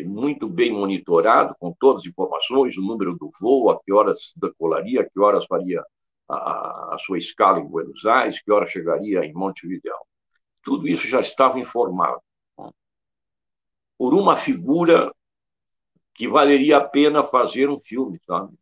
muito 0.04 0.48
bem 0.48 0.70
monitorado, 0.70 1.54
com 1.58 1.72
todas 1.72 2.02
as 2.02 2.08
informações, 2.08 2.76
o 2.76 2.82
número 2.82 3.16
do 3.16 3.30
voo, 3.40 3.70
a 3.70 3.82
que 3.82 3.92
horas 3.92 4.34
decolaria, 4.36 5.00
a 5.00 5.08
que 5.08 5.18
horas 5.18 5.46
faria 5.46 5.82
a, 6.34 6.96
sua 6.98 7.18
escala 7.18 7.60
em 7.60 7.66
Buenos 7.66 8.04
Aires, 8.06 8.40
que 8.40 8.52
hora 8.52 8.66
chegaria 8.66 9.24
em 9.24 9.32
Montevideo. 9.32 9.96
Tudo 10.62 10.88
isso 10.88 11.06
já 11.06 11.20
estava 11.20 11.58
informado 11.58 12.20
por 13.98 14.14
uma 14.14 14.36
figura 14.36 15.14
que 16.14 16.28
valeria 16.28 16.78
a 16.78 16.84
pena 16.84 17.24
fazer 17.24 17.70
um 17.70 17.80
filme, 17.80 18.18
sabe? 18.26 18.52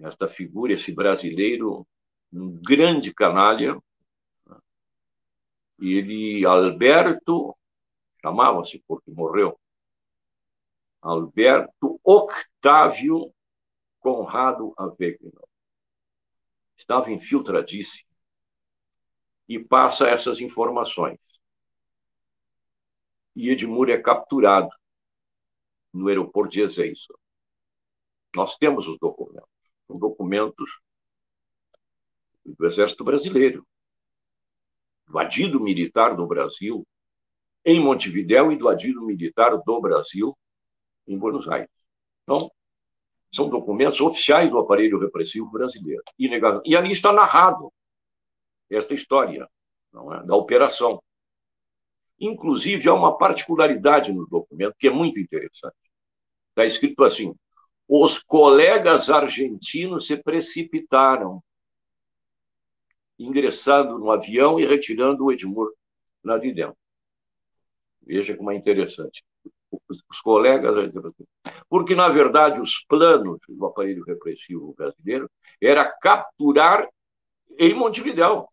Esta 0.00 0.26
figura, 0.26 0.72
esse 0.72 0.92
brasileiro, 0.92 1.86
um 2.32 2.60
grande 2.60 3.14
canalha, 3.14 3.80
ele, 5.78 6.44
Alberto, 6.44 7.56
chamava-se 8.20 8.82
porque 8.86 9.10
morreu, 9.10 9.58
Alberto 11.00 12.00
Octávio 12.04 13.32
Conrado 14.02 14.74
Avegno. 14.76 15.32
Estava 16.76 17.12
infiltradíssimo 17.12 18.10
e 19.48 19.60
passa 19.60 20.08
essas 20.08 20.40
informações. 20.40 21.20
E 23.36 23.48
Edmur 23.48 23.88
é 23.88 24.02
capturado 24.02 24.70
no 25.92 26.08
aeroporto 26.08 26.52
de 26.52 26.62
Ezeiza. 26.62 27.14
Nós 28.34 28.56
temos 28.56 28.88
os 28.88 28.98
documentos. 28.98 29.48
São 29.86 29.96
documentos 29.96 30.80
do 32.44 32.66
Exército 32.66 33.04
Brasileiro, 33.04 33.64
do 35.06 35.16
adido 35.18 35.60
militar 35.60 36.16
do 36.16 36.26
Brasil, 36.26 36.84
em 37.64 37.78
Montevidéu 37.78 38.50
e 38.50 38.56
do 38.56 38.68
adido 38.68 39.02
militar 39.02 39.56
do 39.58 39.80
Brasil 39.80 40.36
em 41.06 41.16
Buenos 41.16 41.46
Aires. 41.46 41.70
Então, 42.24 42.50
são 43.32 43.48
documentos 43.48 44.00
oficiais 44.00 44.50
do 44.50 44.58
aparelho 44.58 44.98
repressivo 44.98 45.50
brasileiro. 45.50 46.02
E 46.18 46.76
ali 46.76 46.92
está 46.92 47.12
narrado 47.12 47.72
esta 48.70 48.94
história 48.94 49.48
é? 49.94 50.26
da 50.26 50.36
operação. 50.36 51.02
Inclusive, 52.20 52.88
há 52.88 52.94
uma 52.94 53.16
particularidade 53.16 54.12
no 54.12 54.26
documento 54.26 54.76
que 54.78 54.86
é 54.86 54.90
muito 54.90 55.18
interessante. 55.18 55.76
Está 56.50 56.66
escrito 56.66 57.02
assim: 57.02 57.34
os 57.88 58.18
colegas 58.18 59.10
argentinos 59.10 60.06
se 60.06 60.16
precipitaram, 60.16 61.42
ingressando 63.18 63.98
no 63.98 64.10
avião 64.10 64.60
e 64.60 64.66
retirando 64.66 65.24
o 65.24 65.32
Edmur 65.32 65.72
lá 66.22 66.38
de 66.38 66.52
dentro. 66.52 66.76
Veja 68.02 68.36
como 68.36 68.50
é 68.50 68.56
interessante. 68.56 69.24
Os 70.10 70.20
colegas. 70.20 70.92
Porque, 71.68 71.94
na 71.94 72.08
verdade, 72.08 72.60
os 72.60 72.84
planos 72.86 73.38
do 73.48 73.66
aparelho 73.66 74.04
repressivo 74.04 74.74
brasileiro 74.74 75.30
era 75.60 75.84
capturar 75.84 76.88
em 77.58 77.74
Montevidéu, 77.74 78.48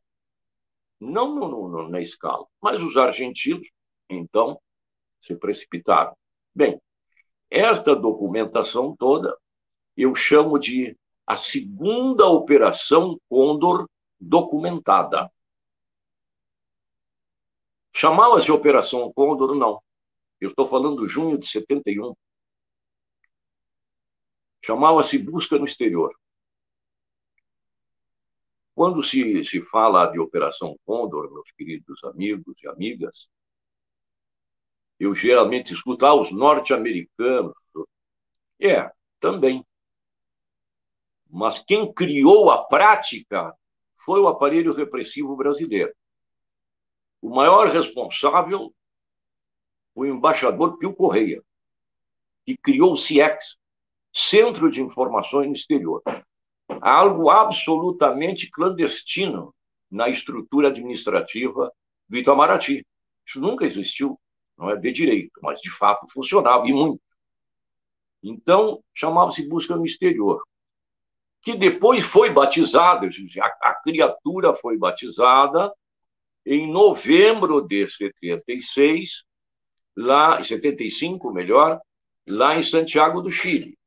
não 0.99 1.35
no, 1.35 1.67
no, 1.67 1.89
na 1.89 2.01
escala. 2.01 2.45
Mas 2.61 2.81
os 2.81 2.95
argentinos, 2.97 3.67
então, 4.09 4.59
se 5.19 5.35
precipitaram. 5.35 6.15
Bem, 6.53 6.81
esta 7.49 7.95
documentação 7.95 8.95
toda 8.95 9.37
eu 9.95 10.15
chamo 10.15 10.57
de 10.57 10.97
a 11.25 11.35
segunda 11.35 12.25
operação 12.27 13.19
Condor 13.29 13.87
documentada. 14.19 15.29
Chamava-se 17.93 18.51
Operação 18.51 19.11
Condor? 19.13 19.53
Não. 19.55 19.81
Eu 20.39 20.49
estou 20.49 20.67
falando 20.67 21.07
junho 21.07 21.37
de 21.37 21.47
71. 21.47 22.15
Chamava-se 24.63 25.17
Busca 25.17 25.57
no 25.57 25.65
Exterior. 25.65 26.13
Quando 28.73 29.03
se, 29.03 29.43
se 29.43 29.61
fala 29.61 30.05
de 30.07 30.19
Operação 30.19 30.77
Condor, 30.85 31.31
meus 31.33 31.51
queridos 31.51 32.01
amigos 32.05 32.55
e 32.63 32.67
amigas, 32.67 33.27
eu 34.99 35.13
geralmente 35.13 35.73
escuto 35.73 36.05
ah, 36.05 36.13
os 36.13 36.31
norte-americanos. 36.31 37.53
É, 38.61 38.91
também. 39.19 39.65
Mas 41.29 41.59
quem 41.59 41.93
criou 41.93 42.49
a 42.49 42.63
prática 42.65 43.53
foi 43.97 44.19
o 44.19 44.27
aparelho 44.27 44.73
repressivo 44.73 45.35
brasileiro. 45.35 45.93
O 47.21 47.29
maior 47.29 47.67
responsável 47.67 48.73
o 49.99 50.05
embaixador 50.05 50.77
Pio 50.77 50.93
Correia, 50.93 51.43
que 52.45 52.55
criou 52.57 52.93
o 52.93 52.97
CIEX, 52.97 53.57
Centro 54.13 54.71
de 54.71 54.81
Informações 54.81 55.47
no 55.47 55.53
Exterior. 55.53 56.01
Algo 56.81 57.29
absolutamente 57.29 58.49
clandestino 58.49 59.53
na 59.89 60.09
estrutura 60.09 60.69
administrativa 60.69 61.71
do 62.07 62.17
Itamaraty. 62.17 62.85
Isso 63.25 63.39
nunca 63.39 63.65
existiu, 63.65 64.19
não 64.57 64.69
é 64.69 64.75
de 64.75 64.91
direito, 64.91 65.39
mas 65.41 65.59
de 65.61 65.69
fato 65.69 66.05
funcionava 66.11 66.67
e 66.67 66.73
muito. 66.73 67.01
Então, 68.23 68.83
chamava-se 68.93 69.47
Busca 69.47 69.75
no 69.75 69.85
Exterior 69.85 70.41
que 71.41 71.55
depois 71.55 72.03
foi 72.03 72.29
batizada, 72.29 73.07
a, 73.41 73.69
a 73.69 73.75
criatura 73.75 74.55
foi 74.55 74.77
batizada 74.77 75.73
em 76.45 76.69
novembro 76.71 77.61
de 77.61 77.87
76, 77.87 79.23
lá, 79.99 80.41
75, 80.41 81.31
melhor, 81.31 81.81
lá 82.25 82.57
em 82.57 82.63
Santiago 82.63 83.21
do 83.21 83.29
Chile, 83.29 83.77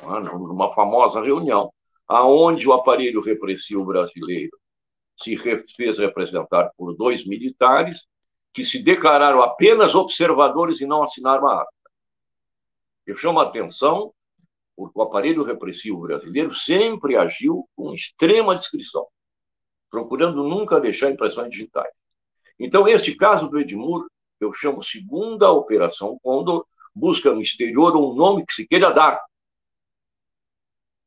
numa 0.00 0.72
famosa 0.72 1.20
reunião, 1.20 1.72
aonde 2.06 2.68
o 2.68 2.72
aparelho 2.72 3.20
repressivo 3.20 3.84
brasileiro 3.84 4.56
se 5.18 5.36
fez 5.36 5.98
representar 5.98 6.70
por 6.76 6.94
dois 6.94 7.26
militares 7.26 8.06
que 8.54 8.62
se 8.62 8.80
declararam 8.80 9.42
apenas 9.42 9.94
observadores 9.94 10.80
e 10.80 10.86
não 10.86 11.02
assinaram 11.02 11.48
a 11.48 11.62
ata. 11.62 11.70
Eu 13.04 13.16
chamo 13.16 13.40
a 13.40 13.44
atenção 13.44 14.12
porque 14.76 14.98
o 14.98 15.02
aparelho 15.02 15.42
repressivo 15.42 16.02
brasileiro 16.02 16.54
sempre 16.54 17.16
agiu 17.16 17.66
com 17.74 17.92
extrema 17.92 18.54
discrição, 18.54 19.06
procurando 19.90 20.44
nunca 20.44 20.78
deixar 20.78 21.10
impressões 21.10 21.50
digitais. 21.50 21.92
Então, 22.58 22.86
este 22.86 23.14
caso 23.16 23.48
do 23.48 23.58
Edmur, 23.58 24.06
eu 24.40 24.52
chamo 24.52 24.82
segunda 24.82 25.50
Operação 25.50 26.18
Condor, 26.22 26.66
busca 26.94 27.32
no 27.32 27.40
exterior 27.40 27.96
um 27.96 28.14
nome 28.14 28.44
que 28.44 28.52
se 28.52 28.66
queira 28.66 28.92
dar, 28.92 29.22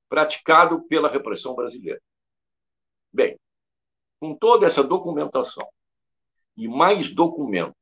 praticado 0.08 0.82
pela 0.88 1.10
repressão 1.10 1.56
brasileira. 1.56 2.02
Bem, 3.12 3.40
com 4.20 4.36
toda 4.36 4.66
essa 4.66 4.84
documentação 4.84 5.68
e 6.58 6.68
mais 6.68 7.10
documentos 7.10 7.76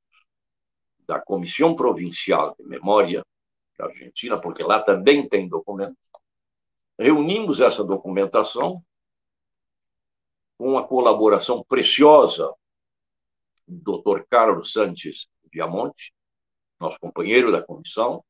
da 1.05 1.19
Comissão 1.19 1.75
Provincial 1.75 2.55
de 2.59 2.65
Memória 2.65 3.25
da 3.77 3.85
Argentina, 3.85 4.39
porque 4.39 4.63
lá 4.63 4.81
também 4.81 5.27
tem 5.27 5.47
documentos. 5.47 5.97
Reunimos 6.99 7.61
essa 7.61 7.83
documentação 7.83 8.83
com 10.57 10.77
a 10.77 10.87
colaboração 10.87 11.63
preciosa 11.63 12.53
do 13.67 14.01
Dr. 14.01 14.23
Carlos 14.29 14.71
Santos 14.71 15.29
Viamonte, 15.51 16.13
nosso 16.79 16.99
companheiro 16.99 17.51
da 17.51 17.61
comissão, 17.61 18.23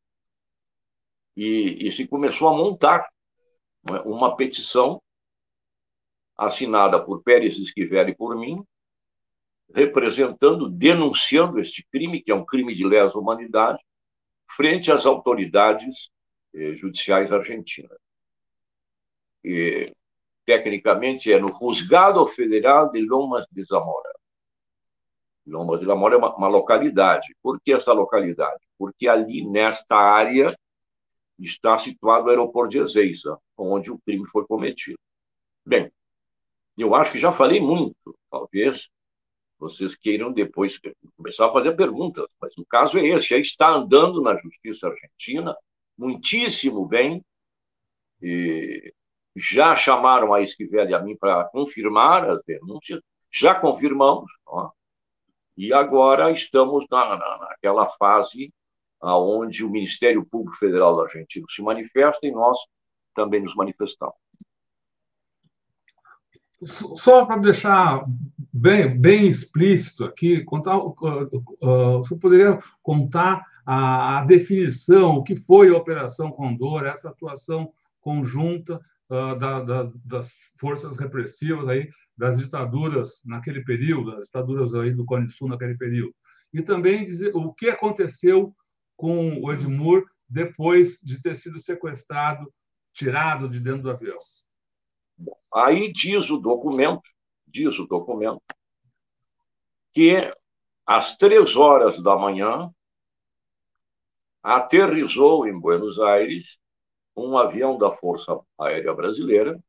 e, 1.36 1.88
e 1.88 1.92
se 1.92 2.08
começou 2.08 2.48
a 2.48 2.56
montar 2.56 3.08
é, 3.90 3.94
uma 4.02 4.36
petição 4.36 5.02
assinada 6.36 7.04
por 7.04 7.24
Pérez 7.24 7.58
Esquivel 7.58 8.10
e 8.10 8.16
por 8.16 8.36
mim, 8.36 8.64
representando, 9.74 10.70
denunciando 10.70 11.60
este 11.60 11.86
crime, 11.92 12.22
que 12.22 12.32
é 12.32 12.36
um 12.36 12.46
crime 12.46 12.74
de 12.76 12.86
lesa 12.86 13.18
humanidade, 13.18 13.84
frente 14.56 14.92
às 14.92 15.06
autoridades 15.06 16.10
eh, 16.54 16.76
judiciais 16.76 17.32
argentinas. 17.32 17.98
E, 19.44 19.92
tecnicamente, 20.46 21.32
é 21.32 21.40
no 21.40 21.54
Juzgado 21.54 22.26
Federal 22.28 22.92
de 22.92 23.02
Lomas 23.02 23.46
de 23.52 23.64
Zamora. 23.66 24.17
Lomas 25.48 25.80
de 25.80 25.86
Zamora 25.86 26.16
é 26.16 26.18
uma, 26.18 26.36
uma 26.36 26.48
localidade. 26.48 27.36
Por 27.42 27.60
que 27.62 27.74
essa 27.74 27.94
localidade? 27.94 28.60
Porque 28.78 29.08
ali, 29.08 29.46
nesta 29.48 29.96
área, 29.96 30.56
está 31.40 31.78
situado 31.78 32.28
o 32.28 32.30
aeroporto 32.30 32.72
de 32.72 32.80
Ezeiza, 32.80 33.38
onde 33.58 33.92
o 33.92 34.00
crime 34.00 34.28
foi 34.28 34.46
cometido. 34.46 35.00
Bem, 35.66 35.92
eu 36.78 36.94
acho 36.96 37.12
que 37.12 37.20
já 37.20 37.32
falei 37.32 37.60
muito, 37.60 38.18
talvez 38.30 38.90
vocês 39.60 39.96
queiram 39.96 40.32
depois 40.32 40.80
começar 41.16 41.48
a 41.48 41.52
fazer 41.52 41.76
perguntas, 41.76 42.28
mas 42.40 42.56
o 42.58 42.66
caso 42.66 42.98
é 43.00 43.08
esse, 43.08 43.30
já 43.30 43.38
está 43.38 43.70
andando 43.70 44.22
na 44.22 44.36
justiça 44.38 44.88
argentina 44.88 45.56
muitíssimo 45.98 46.86
bem, 46.86 47.26
e 48.22 48.94
já 49.36 49.76
chamaram 49.76 50.34
a 50.34 50.42
Esquivel 50.42 50.90
e 50.90 50.94
a 50.94 51.02
mim 51.02 51.16
para 51.16 51.46
confirmar 51.46 52.30
as 52.30 52.44
denúncias, 52.44 53.02
já 53.32 53.56
confirmamos, 53.56 54.32
ó, 54.46 54.72
e 55.58 55.74
agora 55.74 56.32
estamos 56.32 56.86
na, 56.90 57.18
na, 57.18 57.38
naquela 57.40 57.88
fase 57.98 58.54
aonde 59.02 59.64
o 59.64 59.70
Ministério 59.70 60.26
Público 60.26 60.58
Federal 60.58 60.96
do 60.96 61.02
Argentino 61.02 61.50
se 61.50 61.62
manifesta 61.62 62.28
e 62.28 62.32
nós 62.32 62.58
também 63.14 63.42
nos 63.42 63.56
manifestamos. 63.56 64.16
Só 66.62 67.26
para 67.26 67.38
deixar 67.38 68.04
bem, 68.52 69.00
bem 69.00 69.28
explícito 69.28 70.04
aqui, 70.04 70.44
contar, 70.44 70.78
uh, 70.78 70.96
uh, 71.62 72.00
você 72.00 72.16
poderia 72.16 72.60
contar 72.82 73.46
a, 73.64 74.20
a, 74.20 74.26
definição, 74.26 75.18
o 75.18 75.24
que 75.24 75.36
foi 75.36 75.70
a 75.70 75.78
Operação 75.78 76.32
Condor, 76.32 76.86
essa 76.86 77.10
atuação 77.10 77.72
conjunta 78.02 78.82
uh, 79.10 79.38
da, 79.38 79.62
da, 79.62 79.92
das 80.06 80.32
forças 80.60 80.96
repressivas 80.98 81.68
aí 81.68 81.90
das 82.16 82.38
ditaduras 82.38 83.22
naquele 83.26 83.64
período, 83.64 84.12
das 84.12 84.26
ditaduras 84.26 84.74
aí 84.76 84.92
do 84.92 85.06
Cone 85.06 85.30
Sul 85.30 85.50
naquele 85.50 85.78
período. 85.78 86.14
E 86.54 86.62
também 86.62 87.06
dizer 87.06 87.36
o 87.36 87.54
que 87.54 87.70
aconteceu 87.70 88.56
com 88.96 89.42
o 89.42 89.52
Edmur 89.52 90.06
depois 90.28 90.98
de 91.02 91.22
ter 91.22 91.36
sido 91.36 91.60
sequestrado, 91.60 92.52
tirado 92.94 93.48
de 93.48 93.60
dentro 93.60 93.84
do 93.84 93.92
avião. 93.92 94.18
Aí 95.54 95.92
diz 95.92 96.30
o 96.30 96.38
documento, 96.38 97.10
diz 97.46 97.78
o 97.80 97.86
documento, 97.86 98.42
que 99.94 100.32
às 100.86 101.18
três 101.18 101.56
horas 101.56 102.02
da 102.02 102.16
manhã 102.16 102.72
aterrizou 104.44 105.48
em 105.48 105.60
Buenos 105.60 106.00
Aires 106.00 106.58
um 107.26 107.38
avião 107.38 107.78
da 107.78 107.92
Força 107.92 108.40
Aérea 108.58 108.94
Brasileira 108.94 109.62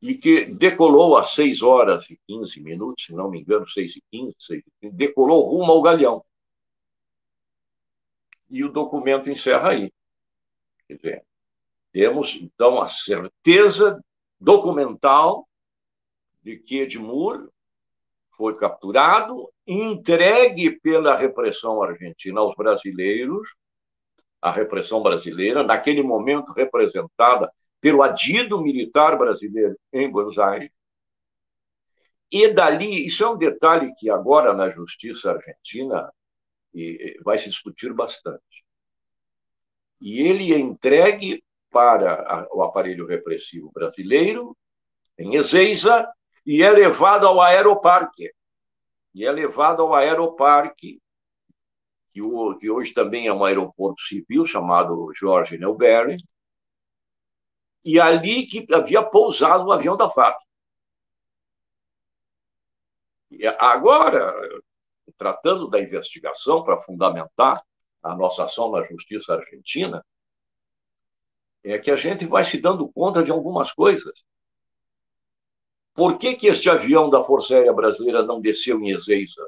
e 0.00 0.14
que 0.14 0.44
decolou 0.44 1.16
às 1.16 1.30
6 1.30 1.62
horas 1.62 2.08
e 2.10 2.18
15 2.26 2.60
minutos, 2.60 3.06
se 3.06 3.12
não 3.12 3.30
me 3.30 3.40
engano, 3.40 3.68
6 3.68 3.96
e 3.96 4.02
15, 4.10 4.36
6 4.38 4.62
e 4.66 4.72
15 4.82 4.96
decolou 4.96 5.48
rumo 5.48 5.72
ao 5.72 5.82
Galeão. 5.82 6.24
E 8.50 8.62
o 8.62 8.72
documento 8.72 9.28
encerra 9.28 9.70
aí. 9.70 9.92
Quer 10.86 10.96
dizer, 10.96 11.24
temos, 11.92 12.34
então, 12.40 12.80
a 12.80 12.86
certeza 12.86 14.02
documental 14.40 15.48
de 16.42 16.56
que 16.56 16.80
Edmur 16.80 17.50
foi 18.36 18.56
capturado, 18.56 19.52
entregue 19.66 20.70
pela 20.78 21.16
repressão 21.16 21.82
argentina 21.82 22.40
aos 22.40 22.54
brasileiros, 22.54 23.48
a 24.40 24.52
repressão 24.52 25.02
brasileira, 25.02 25.62
naquele 25.62 26.02
momento 26.02 26.52
representada 26.52 27.50
pelo 27.80 28.02
adido 28.02 28.60
militar 28.60 29.16
brasileiro 29.16 29.76
em 29.92 30.10
Buenos 30.10 30.38
Aires. 30.38 30.70
E 32.30 32.48
dali, 32.48 33.06
isso 33.06 33.24
é 33.24 33.30
um 33.30 33.36
detalhe 33.36 33.94
que 33.96 34.10
agora 34.10 34.52
na 34.52 34.70
justiça 34.70 35.32
argentina 35.32 36.12
vai 37.24 37.38
se 37.38 37.48
discutir 37.48 37.92
bastante. 37.92 38.64
E 40.00 40.20
ele 40.20 40.52
é 40.52 40.58
entregue 40.58 41.42
para 41.70 42.46
o 42.52 42.62
aparelho 42.62 43.06
repressivo 43.06 43.70
brasileiro, 43.72 44.56
em 45.18 45.34
Ezeiza, 45.34 46.06
e 46.46 46.62
é 46.62 46.70
levado 46.70 47.26
ao 47.26 47.40
aeroparque. 47.40 48.30
E 49.14 49.24
é 49.24 49.32
levado 49.32 49.82
ao 49.82 49.94
aeroparque, 49.94 51.00
que, 52.12 52.22
hoje 52.70 52.92
também 52.92 53.26
é 53.26 53.32
um 53.32 53.44
aeroporto 53.44 54.02
civil, 54.02 54.46
chamado 54.46 55.10
Jorge 55.14 55.58
Neuberry, 55.58 56.16
e 57.84 58.00
ali 58.00 58.46
que 58.46 58.66
havia 58.74 59.02
pousado 59.02 59.66
o 59.66 59.72
avião 59.72 59.96
da 59.96 60.10
FAP. 60.10 60.36
E 63.30 63.46
agora, 63.46 64.34
tratando 65.16 65.68
da 65.68 65.80
investigação 65.80 66.64
para 66.64 66.82
fundamentar 66.82 67.62
a 68.02 68.14
nossa 68.14 68.44
ação 68.44 68.70
na 68.70 68.82
justiça 68.84 69.34
argentina, 69.34 70.04
é 71.64 71.78
que 71.78 71.90
a 71.90 71.96
gente 71.96 72.26
vai 72.26 72.44
se 72.44 72.58
dando 72.58 72.88
conta 72.88 73.22
de 73.22 73.30
algumas 73.30 73.72
coisas. 73.72 74.24
Por 75.94 76.16
que, 76.18 76.36
que 76.36 76.46
este 76.46 76.70
avião 76.70 77.10
da 77.10 77.24
Força 77.24 77.54
Aérea 77.54 77.72
Brasileira 77.72 78.22
não 78.22 78.40
desceu 78.40 78.80
em 78.80 78.90
Ezeiza? 78.90 79.46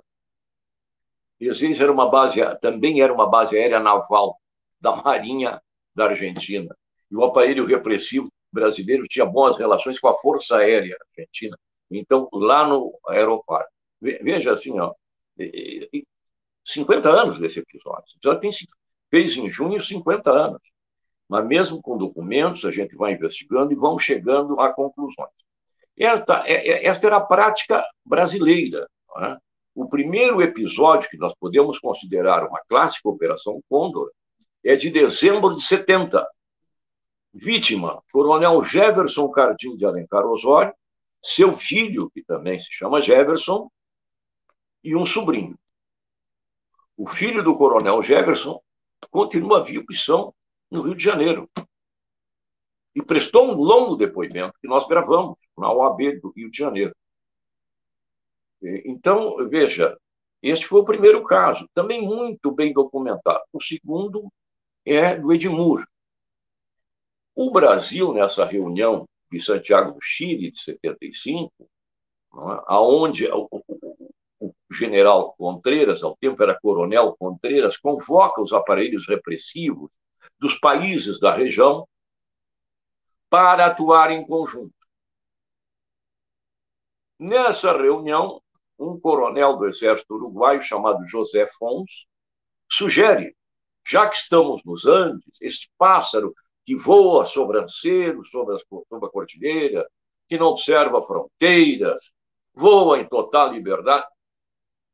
Ezeiza 1.40 1.85
era 1.85 1.92
uma 1.92 2.11
base, 2.11 2.40
também 2.61 3.00
era 3.00 3.12
uma 3.12 3.29
base 3.29 3.57
aérea 3.57 3.81
naval 3.81 4.38
da 4.81 4.94
Marinha 4.96 5.61
da 5.94 6.07
Argentina. 6.07 6.74
E 7.11 7.16
o 7.16 7.24
aparelho 7.24 7.66
repressivo 7.66 8.31
brasileiro 8.53 9.07
tinha 9.09 9.24
boas 9.24 9.57
relações 9.57 9.98
com 9.98 10.09
a 10.09 10.16
Força 10.16 10.59
Aérea 10.59 10.96
Argentina. 11.11 11.57
Então, 11.90 12.29
lá 12.33 12.66
no 12.66 12.92
aeroporto. 13.09 13.68
Veja 14.00 14.53
assim, 14.53 14.79
ó, 14.79 14.94
50 16.64 17.11
anos 17.11 17.40
desse 17.40 17.61
episódio. 17.61 18.16
Já 18.22 18.37
tem, 18.37 18.50
fez 19.11 19.37
em 19.37 19.48
junho 19.48 19.83
50 19.83 20.31
anos. 20.31 20.61
Mas 21.29 21.46
mesmo 21.46 21.81
com 21.81 21.96
documentos, 21.96 22.64
a 22.64 22.70
gente 22.70 22.96
vai 22.96 23.12
investigando 23.12 23.72
e 23.72 23.76
vão 23.76 23.98
chegando 23.98 24.59
a 24.61 24.72
conclusões. 24.72 25.31
Esta, 25.96 26.44
é, 26.46 26.68
é, 26.68 26.87
esta 26.87 27.07
era 27.07 27.16
a 27.16 27.20
prática 27.20 27.85
brasileira. 28.05 28.88
É? 29.18 29.37
O 29.74 29.88
primeiro 29.88 30.42
episódio 30.42 31.09
que 31.09 31.16
nós 31.16 31.33
podemos 31.38 31.78
considerar 31.78 32.46
uma 32.46 32.61
clássica 32.68 33.09
Operação 33.09 33.61
Condor 33.68 34.11
é 34.64 34.76
de 34.76 34.90
dezembro 34.90 35.54
de 35.54 35.62
70, 35.62 36.26
Vítima, 37.33 38.02
Coronel 38.12 38.64
Jefferson 38.64 39.30
Cardim 39.30 39.76
de 39.76 39.87
Alencar 39.87 40.26
Osório, 40.26 40.74
seu 41.22 41.54
filho, 41.54 42.11
que 42.11 42.24
também 42.24 42.59
se 42.59 42.68
chama 42.70 43.00
Jefferson, 43.00 43.70
e 44.83 44.96
um 44.96 45.06
sobrinho. 45.06 45.56
O 46.96 47.06
filho 47.06 47.42
do 47.42 47.54
Coronel 47.54 48.02
Jefferson 48.02 48.61
continua 49.11 49.62
vivo 49.62 49.87
e 49.90 49.96
são 49.96 50.35
no 50.70 50.83
Rio 50.83 50.94
de 50.94 51.04
Janeiro. 51.04 51.48
E 52.94 53.02
prestou 53.02 53.52
um 53.52 53.54
longo 53.54 53.94
depoimento 53.94 54.59
que 54.61 54.66
nós 54.66 54.87
gravamos 54.88 55.38
na 55.56 55.72
OAB 55.72 56.20
do 56.20 56.33
Rio 56.35 56.50
de 56.50 56.59
Janeiro. 56.59 56.94
Então, 58.62 59.49
veja, 59.49 59.96
este 60.42 60.66
foi 60.66 60.81
o 60.81 60.85
primeiro 60.85 61.25
caso, 61.25 61.68
também 61.75 62.03
muito 62.03 62.51
bem 62.51 62.73
documentado. 62.73 63.42
O 63.53 63.62
segundo 63.62 64.31
é 64.85 65.16
do 65.16 65.33
Edmur, 65.33 65.85
o 67.35 67.51
Brasil, 67.51 68.12
nessa 68.12 68.44
reunião 68.44 69.09
de 69.31 69.40
Santiago 69.40 69.92
do 69.92 70.01
Chile, 70.03 70.51
de 70.51 70.61
75, 70.61 71.51
é? 71.61 71.66
aonde 72.66 73.27
o, 73.29 73.49
o, 73.51 73.64
o, 74.40 74.55
general 74.70 75.35
Contreras, 75.38 76.03
ao 76.03 76.16
tempo 76.16 76.42
era 76.42 76.59
coronel 76.61 77.16
Contreras, 77.18 77.77
convoca 77.77 78.42
os 78.42 78.53
aparelhos 78.53 79.07
repressivos 79.09 79.90
dos 80.38 80.59
países 80.59 81.18
da 81.18 81.35
região 81.35 81.88
para 83.29 83.66
atuar 83.66 84.11
em 84.11 84.27
conjunto. 84.27 84.75
Nessa 87.18 87.73
reunião, 87.73 88.39
um 88.81 88.99
coronel 88.99 89.57
do 89.57 89.69
exército 89.69 90.14
uruguaio 90.14 90.62
chamado 90.62 91.05
José 91.05 91.47
Fons 91.59 92.07
sugere, 92.71 93.37
já 93.87 94.09
que 94.09 94.16
estamos 94.16 94.64
nos 94.64 94.87
Andes, 94.87 95.37
este 95.40 95.71
pássaro 95.77 96.35
que 96.64 96.75
voa 96.75 97.27
sobranceiro 97.27 98.25
sobre, 98.27 98.59
sobre 98.88 99.07
a 99.07 99.11
cordilheira, 99.11 99.88
que 100.29 100.38
não 100.38 100.47
observa 100.49 101.05
fronteiras, 101.05 102.03
voa 102.55 102.99
em 103.01 103.09
total 103.09 103.53
liberdade, 103.53 104.07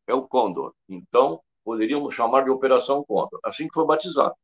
é 0.07 0.15
o 0.15 0.27
Condor. 0.27 0.73
Então, 0.89 1.41
poderíamos 1.65 2.15
chamar 2.15 2.45
de 2.45 2.51
Operação 2.51 3.05
Condor, 3.05 3.39
assim 3.45 3.69
que 3.69 3.75
foi 3.75 3.85
batizado. 3.85 4.35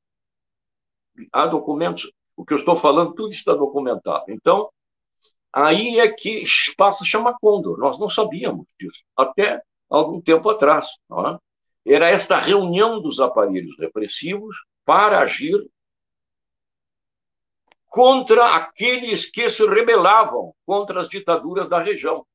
Há 1.33 1.47
documentos, 1.47 2.11
o 2.37 2.45
que 2.45 2.53
eu 2.53 2.59
estou 2.59 2.77
falando, 2.77 3.15
tudo 3.15 3.31
está 3.31 3.55
documentado. 3.55 4.25
Então, 4.29 4.71
aí 5.53 6.01
é 6.01 6.09
que 6.09 6.45
passa 6.77 7.05
a 7.05 7.07
chamar 7.07 7.37
Condor. 7.41 7.79
Nós 7.79 7.99
não 7.99 8.09
sabíamos 8.09 8.67
disso, 8.79 9.03
até 9.17 9.63
algum 9.89 10.21
tempo 10.21 10.49
atrás. 10.49 10.87
É? 11.87 11.95
Era 11.95 12.09
esta 12.09 12.39
reunião 12.39 13.01
dos 13.01 13.21
aparelhos 13.21 13.77
repressivos 13.79 14.57
para 14.85 15.21
agir 15.21 15.69
contra 17.89 18.57
aqueles 18.57 19.31
que 19.31 19.51
se 19.51 19.67
rebelavam 19.67 20.55
contra 20.65 21.01
as 21.01 21.09
ditaduras 21.09 21.69
da 21.69 21.83
região, 21.83 22.27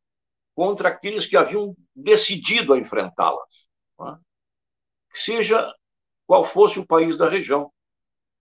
contra 0.54 0.90
aqueles 0.90 1.26
que 1.26 1.36
haviam 1.36 1.76
decidido 1.96 2.74
a 2.74 2.78
enfrentá-las, 2.78 3.68
é? 4.02 4.18
seja 5.14 5.74
qual 6.28 6.46
fosse 6.46 6.80
o 6.80 6.86
país 6.86 7.18
da 7.18 7.28
região. 7.28 7.72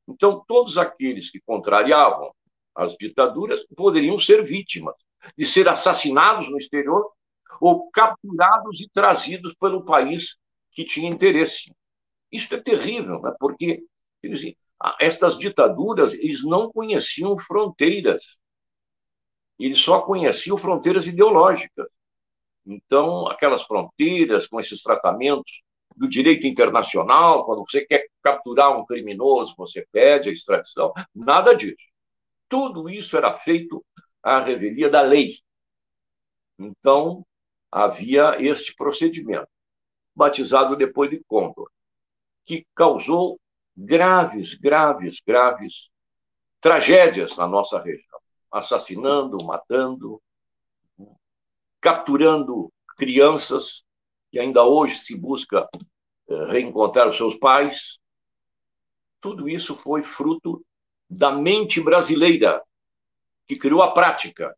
Então, 0.06 0.44
todos 0.46 0.76
aqueles 0.76 1.30
que 1.30 1.40
contrariavam 1.40 2.35
as 2.76 2.94
ditaduras 2.96 3.64
poderiam 3.76 4.18
ser 4.18 4.44
vítimas 4.44 4.94
de 5.36 5.46
ser 5.46 5.68
assassinados 5.68 6.48
no 6.48 6.58
exterior 6.58 7.10
ou 7.60 7.90
capturados 7.90 8.80
e 8.80 8.88
trazidos 8.92 9.54
pelo 9.54 9.84
país 9.84 10.36
que 10.72 10.84
tinha 10.84 11.10
interesse. 11.10 11.72
Isso 12.30 12.54
é 12.54 12.60
terrível, 12.60 13.20
né? 13.22 13.32
porque 13.38 13.82
estas 15.00 15.38
ditaduras 15.38 16.12
eles 16.14 16.44
não 16.44 16.70
conheciam 16.70 17.38
fronteiras. 17.38 18.36
Eles 19.58 19.78
só 19.78 20.02
conheciam 20.02 20.58
fronteiras 20.58 21.06
ideológicas. 21.06 21.86
Então, 22.66 23.26
aquelas 23.28 23.62
fronteiras 23.62 24.46
com 24.46 24.60
esses 24.60 24.82
tratamentos 24.82 25.62
do 25.96 26.08
direito 26.08 26.46
internacional, 26.46 27.46
quando 27.46 27.64
você 27.66 27.86
quer 27.86 28.06
capturar 28.22 28.78
um 28.78 28.84
criminoso, 28.84 29.54
você 29.56 29.86
pede 29.90 30.28
a 30.28 30.32
extradição, 30.32 30.92
nada 31.14 31.54
disso. 31.54 31.76
Tudo 32.48 32.88
isso 32.88 33.16
era 33.16 33.36
feito 33.38 33.84
à 34.22 34.40
revelia 34.40 34.88
da 34.88 35.02
lei. 35.02 35.38
Então, 36.58 37.24
havia 37.70 38.36
este 38.40 38.74
procedimento, 38.74 39.48
batizado 40.14 40.76
depois 40.76 41.10
de 41.10 41.22
Condor, 41.26 41.70
que 42.44 42.66
causou 42.74 43.38
graves, 43.76 44.54
graves, 44.54 45.20
graves 45.26 45.90
tragédias 46.60 47.36
na 47.36 47.46
nossa 47.46 47.78
região, 47.80 48.18
assassinando, 48.50 49.44
matando, 49.44 50.22
capturando 51.80 52.72
crianças 52.96 53.84
que 54.30 54.38
ainda 54.38 54.64
hoje 54.64 54.98
se 54.98 55.14
busca 55.14 55.68
eh, 56.28 56.44
reencontrar 56.46 57.08
os 57.08 57.16
seus 57.16 57.36
pais. 57.36 57.98
Tudo 59.20 59.48
isso 59.48 59.76
foi 59.76 60.02
fruto 60.02 60.64
da 61.08 61.32
mente 61.32 61.80
brasileira, 61.80 62.62
que 63.46 63.56
criou 63.56 63.82
a 63.82 63.92
prática, 63.92 64.56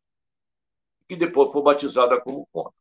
que 1.08 1.16
depois 1.16 1.52
foi 1.52 1.62
batizada 1.62 2.20
como 2.20 2.46
conta. 2.52 2.72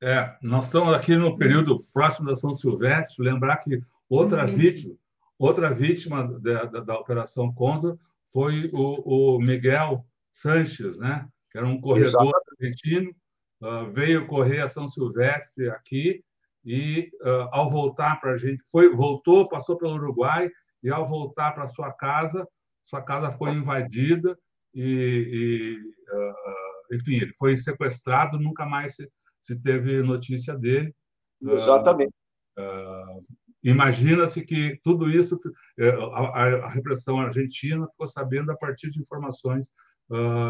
É, 0.00 0.36
nós 0.42 0.64
estamos 0.64 0.92
aqui 0.94 1.14
no 1.16 1.38
período 1.38 1.78
próximo 1.92 2.26
da 2.26 2.34
São 2.34 2.52
Silvestre. 2.54 3.24
Lembrar 3.24 3.58
que 3.58 3.80
outra 4.08 4.44
Isso. 4.44 4.56
vítima, 4.56 4.96
outra 5.38 5.72
vítima 5.72 6.40
da, 6.40 6.64
da, 6.64 6.80
da 6.80 6.98
Operação 6.98 7.54
Condor 7.54 7.96
foi 8.32 8.68
o, 8.72 9.36
o, 9.36 9.40
Miguel 9.40 10.04
Sanches, 10.32 10.98
né? 10.98 11.28
Que 11.52 11.58
era 11.58 11.68
um 11.68 11.80
corredor 11.80 12.24
Exato. 12.24 12.56
argentino, 12.58 13.14
uh, 13.60 13.92
veio 13.92 14.26
correr 14.26 14.62
a 14.62 14.66
São 14.66 14.88
Silvestre 14.88 15.70
aqui 15.70 16.24
e 16.64 17.10
uh, 17.22 17.48
ao 17.50 17.68
voltar 17.68 18.20
para 18.20 18.32
a 18.32 18.36
gente, 18.36 18.62
foi 18.70 18.94
voltou, 18.94 19.48
passou 19.48 19.76
pelo 19.76 19.94
Uruguai 19.94 20.48
e 20.82 20.90
ao 20.90 21.06
voltar 21.06 21.52
para 21.52 21.66
sua 21.66 21.92
casa, 21.92 22.46
sua 22.84 23.02
casa 23.02 23.30
foi 23.32 23.50
invadida 23.50 24.36
e, 24.74 24.82
e 24.82 26.14
uh, 26.14 26.94
enfim, 26.94 27.16
ele 27.16 27.32
foi 27.34 27.56
sequestrado, 27.56 28.38
nunca 28.38 28.64
mais 28.66 28.94
se 28.94 29.08
se 29.42 29.60
teve 29.60 30.02
notícia 30.02 30.56
dele. 30.56 30.94
Exatamente. 31.42 32.14
Uh, 32.56 33.24
Imagina-se 33.64 34.44
que 34.44 34.80
tudo 34.82 35.08
isso, 35.08 35.38
é, 35.78 35.88
a, 35.88 36.64
a, 36.64 36.68
repressão 36.68 37.20
argentina 37.20 37.86
ficou 37.88 38.08
sabendo 38.08 38.50
a 38.50 38.56
partir 38.56 38.90
de 38.90 39.00
informações 39.00 39.68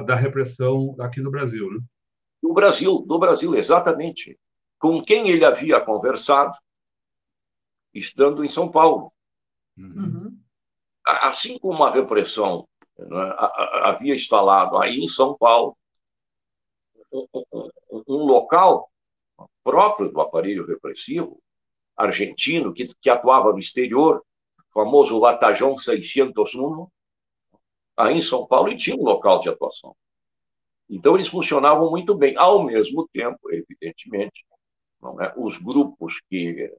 da 0.06 0.16
repressão 0.16 0.96
aqui 0.98 1.20
no 1.20 1.30
Brasil. 1.30 1.70
Né? 1.70 1.78
No 2.42 2.54
Brasil, 2.54 3.04
no 3.06 3.18
Brasil, 3.18 3.54
exatamente. 3.54 4.36
Com 4.82 5.00
quem 5.00 5.28
ele 5.28 5.44
havia 5.44 5.80
conversado, 5.80 6.58
estando 7.94 8.44
em 8.44 8.48
São 8.48 8.68
Paulo. 8.68 9.12
Uhum. 9.78 10.36
Assim 11.06 11.56
como 11.56 11.84
a 11.84 11.90
repressão 11.92 12.68
né, 12.98 13.34
havia 13.84 14.12
instalado 14.12 14.76
aí 14.78 14.98
em 14.98 15.06
São 15.06 15.38
Paulo, 15.38 15.78
um, 17.12 17.26
um, 17.32 17.70
um 18.08 18.24
local 18.24 18.90
próprio 19.62 20.10
do 20.10 20.20
aparelho 20.20 20.66
repressivo 20.66 21.40
argentino, 21.96 22.74
que, 22.74 22.92
que 23.00 23.08
atuava 23.08 23.52
no 23.52 23.60
exterior, 23.60 24.20
famoso 24.74 25.20
Batajão 25.20 25.76
601, 25.76 26.88
aí 27.96 28.16
em 28.16 28.20
São 28.20 28.44
Paulo, 28.48 28.68
e 28.68 28.76
tinha 28.76 28.96
um 28.96 29.04
local 29.04 29.38
de 29.38 29.48
atuação. 29.48 29.94
Então, 30.90 31.14
eles 31.14 31.28
funcionavam 31.28 31.88
muito 31.88 32.16
bem. 32.16 32.36
Ao 32.36 32.64
mesmo 32.64 33.08
tempo, 33.12 33.38
evidentemente, 33.52 34.44
é? 35.20 35.32
os 35.36 35.58
grupos 35.58 36.20
que 36.28 36.72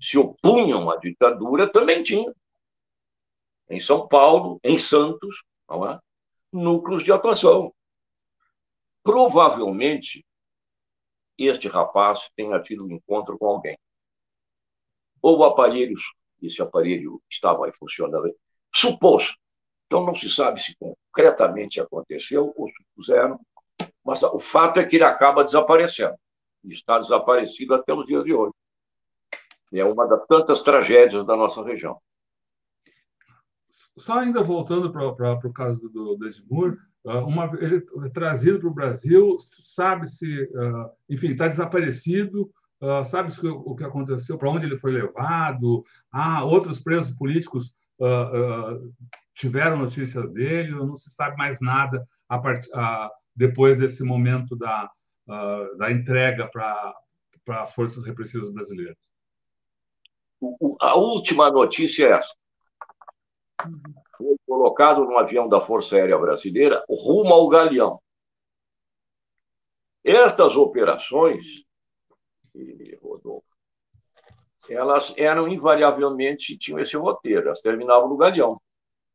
se 0.00 0.18
opunham 0.18 0.90
à 0.90 0.96
ditadura 0.96 1.70
também 1.70 2.02
tinham. 2.02 2.34
Em 3.68 3.80
São 3.80 4.08
Paulo, 4.08 4.58
em 4.62 4.78
Santos, 4.78 5.42
é? 5.70 5.98
núcleos 6.52 7.04
de 7.04 7.12
atuação. 7.12 7.72
Provavelmente, 9.02 10.24
este 11.38 11.68
rapaz 11.68 12.30
tenha 12.36 12.60
tido 12.60 12.84
um 12.84 12.92
encontro 12.92 13.38
com 13.38 13.46
alguém. 13.46 13.78
Ou 15.22 15.38
o 15.38 15.44
aparelho, 15.44 15.96
esse 16.42 16.60
aparelho 16.60 17.22
estava 17.30 17.66
aí 17.66 17.72
funcionando, 17.72 18.34
supôs. 18.74 19.34
Então 19.86 20.04
não 20.04 20.14
se 20.14 20.28
sabe 20.30 20.60
se 20.60 20.76
concretamente 20.76 21.80
aconteceu 21.80 22.52
ou 22.56 22.68
supuseram, 22.70 23.40
mas 24.04 24.22
o 24.22 24.38
fato 24.38 24.78
é 24.80 24.86
que 24.86 24.96
ele 24.96 25.04
acaba 25.04 25.44
desaparecendo. 25.44 26.16
Está 26.64 26.98
desaparecido 26.98 27.74
até 27.74 27.92
os 27.92 28.06
dias 28.06 28.24
de 28.24 28.32
hoje. 28.34 28.52
É 29.72 29.84
uma 29.84 30.06
das 30.06 30.26
tantas 30.26 30.62
tragédias 30.62 31.24
da 31.24 31.36
nossa 31.36 31.62
região. 31.62 32.00
Só 33.96 34.18
ainda 34.18 34.42
voltando 34.42 34.90
para 34.90 35.38
o 35.46 35.52
caso 35.52 35.88
do, 35.88 36.16
do 36.16 36.26
ah, 37.06 37.24
uma, 37.24 37.44
ele 37.60 37.82
é 38.04 38.08
trazido 38.10 38.60
para 38.60 38.68
o 38.68 38.74
Brasil, 38.74 39.36
sabe-se, 39.38 40.42
uh, 40.42 40.90
enfim, 41.08 41.30
está 41.30 41.48
desaparecido, 41.48 42.50
uh, 42.80 43.02
sabe-se 43.04 43.46
o 43.46 43.74
que 43.74 43.84
aconteceu, 43.84 44.36
para 44.36 44.50
onde 44.50 44.66
ele 44.66 44.76
foi 44.76 44.92
levado, 44.92 45.82
ah, 46.12 46.44
outros 46.44 46.78
presos 46.78 47.10
políticos 47.16 47.72
uh, 48.00 48.92
tiveram 49.34 49.78
notícias 49.78 50.32
dele, 50.32 50.72
não 50.72 50.94
se 50.94 51.10
sabe 51.10 51.36
mais 51.38 51.58
nada 51.60 52.04
a 52.28 52.38
part, 52.38 52.68
depois 53.34 53.78
desse 53.78 54.02
momento 54.02 54.54
da, 54.54 54.90
da 55.76 55.90
entrega 55.90 56.48
para 56.48 56.94
as 57.62 57.72
forças 57.72 58.04
repressivas 58.04 58.50
brasileiras. 58.52 58.98
A 60.80 60.96
última 60.96 61.50
notícia 61.50 62.06
é 62.06 62.10
essa. 62.12 62.34
Foi 64.16 64.36
colocado 64.46 65.04
num 65.04 65.18
avião 65.18 65.46
da 65.46 65.60
Força 65.60 65.96
Aérea 65.96 66.18
Brasileira 66.18 66.84
rumo 66.88 67.32
ao 67.32 67.48
Galeão. 67.48 68.00
Estas 70.02 70.56
operações, 70.56 71.44
Rodolfo, 73.02 73.46
elas 74.68 75.12
eram 75.16 75.46
invariavelmente, 75.46 76.56
tinham 76.56 76.80
esse 76.80 76.96
roteiro, 76.96 77.46
elas 77.46 77.60
terminavam 77.60 78.08
no 78.08 78.16
Galeão. 78.16 78.60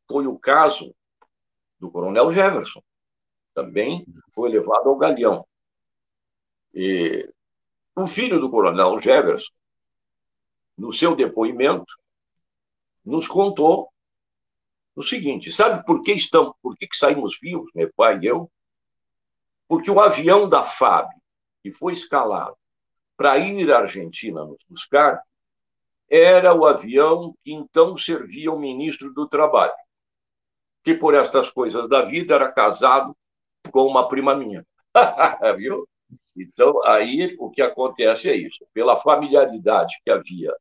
Foi 0.08 0.28
o 0.28 0.38
caso 0.38 0.96
do 1.80 1.90
Coronel 1.90 2.32
Jefferson, 2.32 2.82
também 3.54 4.06
foi 4.34 4.50
levado 4.50 4.90
ao 4.90 4.96
Galeão. 4.96 5.46
E 6.76 7.32
o 7.96 8.06
filho 8.06 8.40
do 8.40 8.52
Coronel 8.52 9.00
Jefferson, 9.00 9.52
no 10.78 10.92
seu 10.92 11.16
depoimento, 11.16 11.92
nos 13.04 13.28
contou 13.28 13.90
o 14.94 15.02
seguinte: 15.02 15.52
sabe 15.54 15.86
por 15.86 16.04
que 16.04 16.12
estamos, 16.12 16.54
por 16.62 16.76
que, 16.76 16.88
que 16.88 16.98
saímos 16.98 17.40
vivos, 17.42 17.72
meu 17.74 17.92
pai 17.96 18.20
e 18.20 18.26
eu? 18.26 18.52
Porque 19.70 19.90
o 19.90 20.02
avião 20.02 20.50
da 20.50 20.64
FAB, 20.64 21.10
que 21.64 21.72
foi 21.72 21.94
escalado 21.94 22.58
para 23.16 23.38
ir 23.38 23.72
à 23.72 23.80
Argentina 23.80 24.44
nos 24.44 24.62
buscar, 24.70 25.24
era 26.10 26.54
o 26.54 26.66
avião 26.66 27.34
que 27.42 27.54
então 27.54 27.98
servia 27.98 28.50
ao 28.50 28.60
ministro 28.60 29.14
do 29.14 29.28
Trabalho, 29.28 29.74
que 30.84 30.94
por 30.94 31.14
estas 31.16 31.50
coisas 31.50 31.88
da 31.88 32.04
vida 32.04 32.36
era 32.36 32.52
casado 32.52 33.16
com 33.72 33.88
uma 33.88 34.08
prima 34.10 34.36
minha. 34.36 34.66
Viu? 35.58 35.88
Então, 36.36 36.84
aí 36.86 37.36
o 37.40 37.50
que 37.50 37.62
acontece 37.62 38.30
é 38.30 38.36
isso. 38.36 38.66
Pela 38.74 39.00
familiaridade 39.00 39.96
que 40.04 40.12
havia 40.12 40.54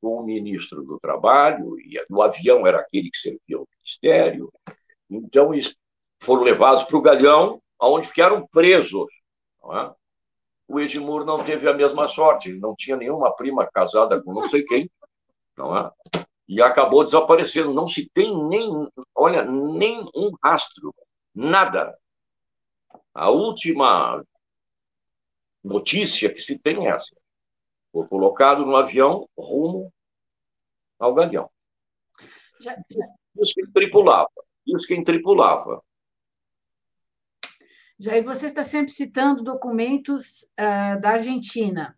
com 0.00 0.16
o 0.16 0.22
ministro 0.22 0.82
do 0.82 0.98
Trabalho, 0.98 1.78
e 1.80 2.00
o 2.10 2.22
avião 2.22 2.66
era 2.66 2.80
aquele 2.80 3.10
que 3.10 3.18
servia 3.18 3.56
ao 3.56 3.68
ministério. 3.76 4.52
Então, 5.10 5.52
eles 5.52 5.76
foram 6.20 6.42
levados 6.42 6.84
para 6.84 6.96
o 6.96 7.02
Galhão, 7.02 7.60
onde 7.80 8.08
ficaram 8.08 8.46
presos. 8.48 9.08
É? 9.72 9.90
O 10.68 10.80
Edmur 10.80 11.24
não 11.24 11.44
teve 11.44 11.68
a 11.68 11.74
mesma 11.74 12.08
sorte, 12.08 12.48
ele 12.48 12.58
não 12.58 12.74
tinha 12.76 12.96
nenhuma 12.96 13.34
prima 13.34 13.66
casada 13.66 14.22
com 14.22 14.32
não 14.32 14.48
sei 14.48 14.64
quem, 14.64 14.90
não 15.56 15.76
é? 15.76 15.90
e 16.52 16.60
acabou 16.60 17.02
desaparecendo. 17.02 17.72
Não 17.72 17.88
se 17.88 18.10
tem 18.12 18.36
nem, 18.46 18.88
olha, 19.14 19.42
nem 19.44 20.04
um 20.14 20.32
rastro, 20.44 20.94
nada. 21.34 21.96
A 23.14 23.30
última 23.30 24.22
notícia 25.62 26.32
que 26.32 26.42
se 26.42 26.58
tem 26.58 26.86
é 26.86 26.90
essa. 26.90 27.14
Foi 27.92 28.06
colocado 28.08 28.64
no 28.64 28.76
avião 28.76 29.28
rumo 29.36 29.92
ao 30.98 31.14
Galeão. 31.14 31.50
Já... 32.60 32.76
Isso 33.36 33.54
quem 33.54 33.70
tripulava. 33.72 34.30
Isso 34.66 34.86
quem 34.86 35.02
tripulava. 35.02 35.82
Jair, 37.98 38.24
você 38.24 38.46
está 38.46 38.64
sempre 38.64 38.92
citando 38.92 39.44
documentos 39.44 40.42
uh, 40.58 41.00
da 41.00 41.10
Argentina. 41.10 41.96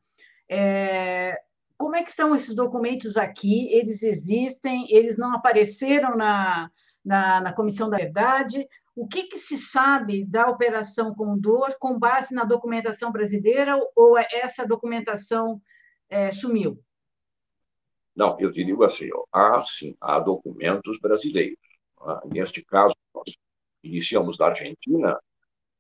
É, 0.50 1.40
como 1.77 1.96
é 1.96 2.03
que 2.03 2.12
são 2.12 2.35
esses 2.35 2.55
documentos 2.55 3.16
aqui? 3.16 3.72
Eles 3.72 4.03
existem? 4.03 4.87
Eles 4.90 5.16
não 5.16 5.35
apareceram 5.35 6.16
na, 6.16 6.70
na, 7.05 7.40
na 7.40 7.53
Comissão 7.53 7.88
da 7.88 7.96
Verdade? 7.96 8.66
O 8.96 9.09
que, 9.09 9.24
que, 9.24 9.38
se 9.38 9.59
sabe 9.59 10.24
da 10.24 10.48
Operação 10.48 11.14
Condor 11.14 11.76
com 11.80 11.98
base 11.98 12.33
na 12.33 12.44
documentação 12.44 13.11
brasileira 13.11 13.76
ou 13.96 14.16
essa 14.16 14.64
documentação 14.64 15.61
é, 16.09 16.30
sumiu? 16.30 16.80
Não, 18.14 18.38
eu 18.38 18.52
diria 18.52 18.76
assim, 18.87 19.11
ó, 19.12 19.24
há 19.33 19.61
sim, 19.62 19.96
há 20.00 20.20
documentos 20.20 20.98
brasileiros. 21.00 21.59
Tá? 21.96 22.22
Neste 22.26 22.62
caso, 22.64 22.94
nós 23.12 23.35
iniciamos 23.83 24.37
da 24.37 24.46
Argentina, 24.46 25.18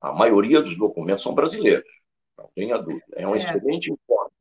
a 0.00 0.12
maioria 0.12 0.60
dos 0.60 0.76
documentos 0.76 1.22
são 1.22 1.34
brasileiros, 1.34 1.88
não 2.36 2.50
tenha 2.54 2.76
dúvida. 2.76 3.04
É 3.12 3.26
um 3.28 3.36
é. 3.36 3.38
excelente 3.38 3.92
informe. 3.92 4.32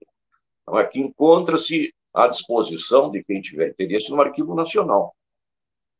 Então, 0.63 0.75
aqui 0.75 0.99
encontra-se 0.99 1.93
à 2.11 2.27
disposição 2.27 3.11
de 3.11 3.23
quem 3.23 3.39
tiver 3.41 3.69
interesse 3.69 4.09
no 4.09 4.19
Arquivo 4.19 4.55
Nacional. 4.55 5.15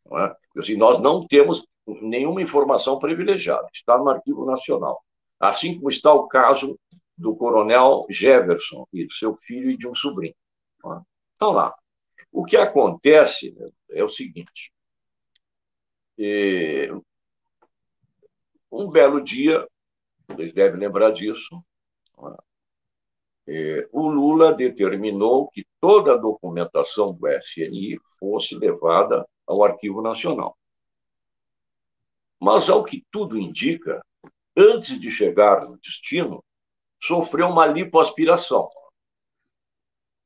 Não 0.05 0.19
é? 0.19 0.35
assim, 0.57 0.75
nós 0.75 0.99
não 0.99 1.25
temos 1.25 1.65
nenhuma 1.85 2.41
informação 2.41 2.99
privilegiada, 2.99 3.67
está 3.73 3.97
no 3.97 4.09
Arquivo 4.09 4.45
Nacional. 4.45 5.03
Assim 5.39 5.75
como 5.75 5.89
está 5.89 6.13
o 6.13 6.27
caso 6.27 6.79
do 7.17 7.35
coronel 7.35 8.05
Jefferson 8.09 8.87
e 8.93 9.05
do 9.05 9.13
seu 9.13 9.35
filho 9.37 9.69
e 9.71 9.77
de 9.77 9.87
um 9.87 9.95
sobrinho. 9.95 10.35
É? 10.85 11.01
Então, 11.35 11.51
lá. 11.51 11.73
O 12.31 12.43
que 12.43 12.57
acontece 12.57 13.55
é 13.91 14.03
o 14.03 14.09
seguinte: 14.09 14.73
um 18.71 18.89
belo 18.89 19.21
dia, 19.21 19.67
vocês 20.27 20.51
devem 20.53 20.79
lembrar 20.79 21.11
disso, 21.11 21.63
é, 23.45 23.87
o 23.91 24.07
Lula 24.07 24.53
determinou 24.53 25.49
que 25.49 25.65
toda 25.79 26.13
a 26.13 26.17
documentação 26.17 27.13
do 27.13 27.27
SNI 27.27 27.99
fosse 28.17 28.55
levada 28.55 29.27
ao 29.45 29.63
Arquivo 29.63 30.01
Nacional. 30.01 30.57
Mas, 32.43 32.69
ao 32.69 32.83
que 32.83 33.05
tudo 33.09 33.37
indica, 33.37 34.05
antes 34.53 34.99
de 34.99 35.09
chegar 35.09 35.65
no 35.65 35.77
destino, 35.77 36.43
sofreu 37.01 37.47
uma 37.47 37.65
lipoaspiração. 37.65 38.69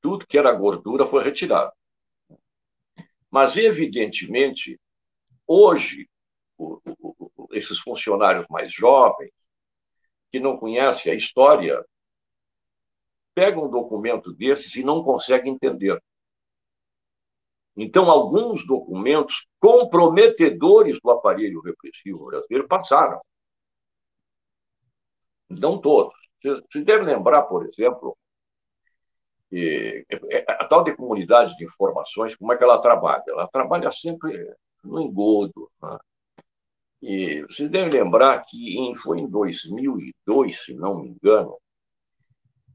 Tudo 0.02 0.26
que 0.26 0.36
era 0.36 0.52
gordura 0.52 1.06
foi 1.06 1.24
retirado. 1.24 1.72
Mas, 3.30 3.56
evidentemente, 3.56 4.82
hoje, 5.46 6.10
esses 7.52 7.78
funcionários 7.78 8.48
mais 8.50 8.74
jovens, 8.74 9.32
que 10.32 10.40
não 10.40 10.58
conhecem 10.58 11.12
a 11.12 11.16
história 11.16 11.86
pega 13.36 13.60
um 13.60 13.70
documento 13.70 14.34
desses 14.34 14.76
e 14.76 14.84
não 14.84 15.04
consegue 15.04 15.52
entender. 15.52 16.04
Então, 17.78 18.10
alguns 18.10 18.66
documentos 18.66 19.48
comprometedores 19.60 20.98
do 21.02 21.12
aparelho 21.12 21.62
repressivo 21.62 22.26
brasileiro 22.26 22.68
passaram. 22.68 23.22
Não 25.48 25.80
todos. 25.80 26.16
Vocês 26.44 26.84
devem 26.84 27.06
lembrar, 27.06 27.44
por 27.44 27.68
exemplo, 27.68 28.18
que 29.50 30.06
a 30.48 30.66
tal 30.66 30.84
de 30.84 30.96
comunidade 30.96 31.56
de 31.56 31.66
informações, 31.66 32.36
como 32.36 32.52
é 32.52 32.58
que 32.58 32.64
ela 32.64 32.82
trabalha? 32.82 33.24
Ela 33.28 33.48
trabalha 33.48 33.92
sempre 33.92 34.54
no 34.84 35.00
engodo. 35.00 35.70
Né? 35.82 35.98
E 37.02 37.42
vocês 37.44 37.70
devem 37.70 37.92
lembrar 37.92 38.44
que 38.46 38.92
foi 38.98 39.20
em 39.20 39.30
2002, 39.30 40.66
se 40.66 40.74
não 40.74 41.00
me 41.00 41.10
engano, 41.10 41.58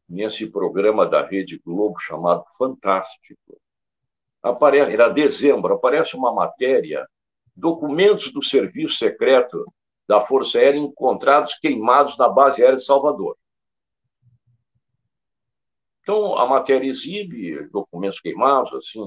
nesse 0.08 0.48
programa 0.48 1.06
da 1.06 1.26
Rede 1.26 1.58
Globo 1.58 1.98
chamado 1.98 2.44
Fantástico. 2.56 3.60
Aparece, 4.42 4.92
era 4.92 5.08
dezembro, 5.08 5.74
aparece 5.74 6.16
uma 6.16 6.32
matéria, 6.32 7.06
documentos 7.54 8.32
do 8.32 8.42
serviço 8.42 8.96
secreto 8.96 9.64
da 10.08 10.20
Força 10.20 10.58
Aérea 10.58 10.78
encontrados 10.78 11.54
queimados 11.54 12.16
na 12.18 12.28
base 12.28 12.60
aérea 12.60 12.76
de 12.76 12.84
Salvador. 12.84 13.36
Então, 16.00 16.36
a 16.36 16.46
matéria 16.46 16.88
exibe 16.88 17.68
documentos 17.68 18.20
queimados, 18.20 18.74
assim, 18.74 19.06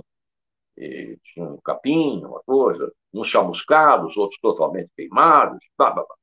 tinha 0.76 1.45
um 1.45 1.58
capim, 1.58 2.24
uma 2.24 2.41
coisa, 2.43 2.91
uns 3.13 3.28
chamuscados, 3.28 4.15
outros 4.15 4.39
totalmente 4.39 4.89
queimados, 4.95 5.60
blá, 5.78 5.91
blá, 5.91 6.06
blá. 6.06 6.15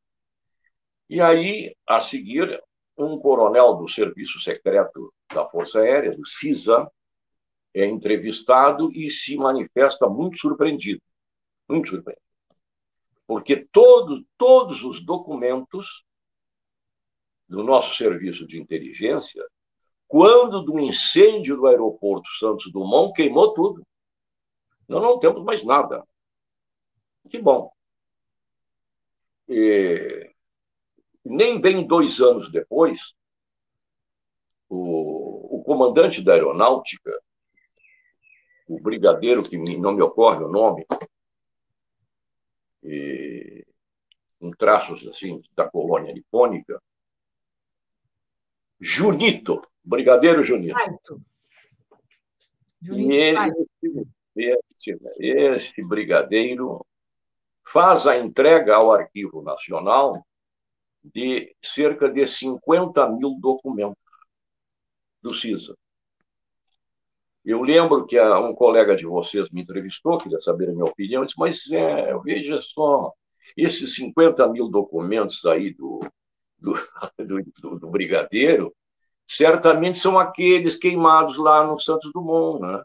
E 1.08 1.20
aí, 1.20 1.76
a 1.86 2.00
seguir, 2.00 2.62
um 2.96 3.18
coronel 3.18 3.74
do 3.74 3.88
Serviço 3.88 4.40
Secreto 4.40 5.12
da 5.32 5.44
Força 5.46 5.80
Aérea, 5.80 6.16
do 6.16 6.26
CISA, 6.26 6.90
é 7.74 7.86
entrevistado 7.86 8.92
e 8.92 9.10
se 9.10 9.36
manifesta 9.36 10.08
muito 10.08 10.38
surpreendido. 10.38 11.00
Muito 11.68 11.88
surpreendido. 11.88 12.26
Porque 13.26 13.66
todo, 13.72 14.24
todos 14.36 14.82
os 14.82 15.04
documentos 15.04 16.04
do 17.48 17.62
nosso 17.62 17.94
serviço 17.96 18.46
de 18.46 18.60
inteligência, 18.60 19.44
quando 20.06 20.62
do 20.62 20.78
incêndio 20.78 21.56
do 21.56 21.66
aeroporto 21.66 22.28
Santos 22.38 22.70
Dumont, 22.70 23.12
queimou 23.14 23.54
tudo. 23.54 23.86
Nós 24.86 25.02
não 25.02 25.18
temos 25.18 25.42
mais 25.42 25.64
nada. 25.64 26.06
Que 27.30 27.38
bom. 27.38 27.72
E 29.48 30.30
nem 31.24 31.60
bem 31.60 31.86
dois 31.86 32.20
anos 32.20 32.50
depois, 32.50 33.14
o, 34.68 35.58
o 35.58 35.62
comandante 35.64 36.22
da 36.22 36.34
aeronáutica, 36.34 37.10
o 38.68 38.80
brigadeiro, 38.80 39.42
que 39.42 39.56
não 39.58 39.92
me 39.92 40.02
ocorre 40.02 40.42
o 40.42 40.48
nome, 40.48 40.86
e, 42.82 43.64
com 44.38 44.50
traços 44.50 45.06
assim 45.06 45.42
da 45.54 45.68
colônia 45.68 46.12
nipônica, 46.12 46.80
Junito, 48.80 49.62
brigadeiro 49.84 50.42
Junito. 50.42 51.22
Junito 52.80 53.68
e 54.34 54.56
esse, 54.76 54.98
esse 55.18 55.86
brigadeiro 55.86 56.84
faz 57.64 58.06
a 58.06 58.18
entrega 58.18 58.74
ao 58.74 58.92
Arquivo 58.92 59.42
Nacional 59.42 60.26
de 61.02 61.54
cerca 61.62 62.08
de 62.08 62.26
50 62.26 63.08
mil 63.10 63.38
documentos 63.40 63.96
do 65.22 65.34
CISA. 65.34 65.76
Eu 67.44 67.62
lembro 67.62 68.06
que 68.06 68.20
um 68.20 68.54
colega 68.54 68.94
de 68.94 69.04
vocês 69.04 69.50
me 69.50 69.62
entrevistou, 69.62 70.18
queria 70.18 70.40
saber 70.40 70.68
a 70.68 70.72
minha 70.72 70.84
opinião, 70.84 71.24
disse, 71.24 71.38
mas 71.38 71.70
é, 71.70 72.16
veja 72.18 72.60
só, 72.60 73.12
esses 73.56 73.94
50 73.96 74.46
mil 74.48 74.68
documentos 74.68 75.44
aí 75.44 75.74
do, 75.74 76.00
do, 76.58 76.74
do, 77.60 77.78
do 77.80 77.90
Brigadeiro, 77.90 78.72
certamente 79.26 79.98
são 79.98 80.18
aqueles 80.18 80.76
queimados 80.76 81.36
lá 81.36 81.66
no 81.66 81.80
Santos 81.80 82.12
Dumont, 82.12 82.60
né? 82.60 82.82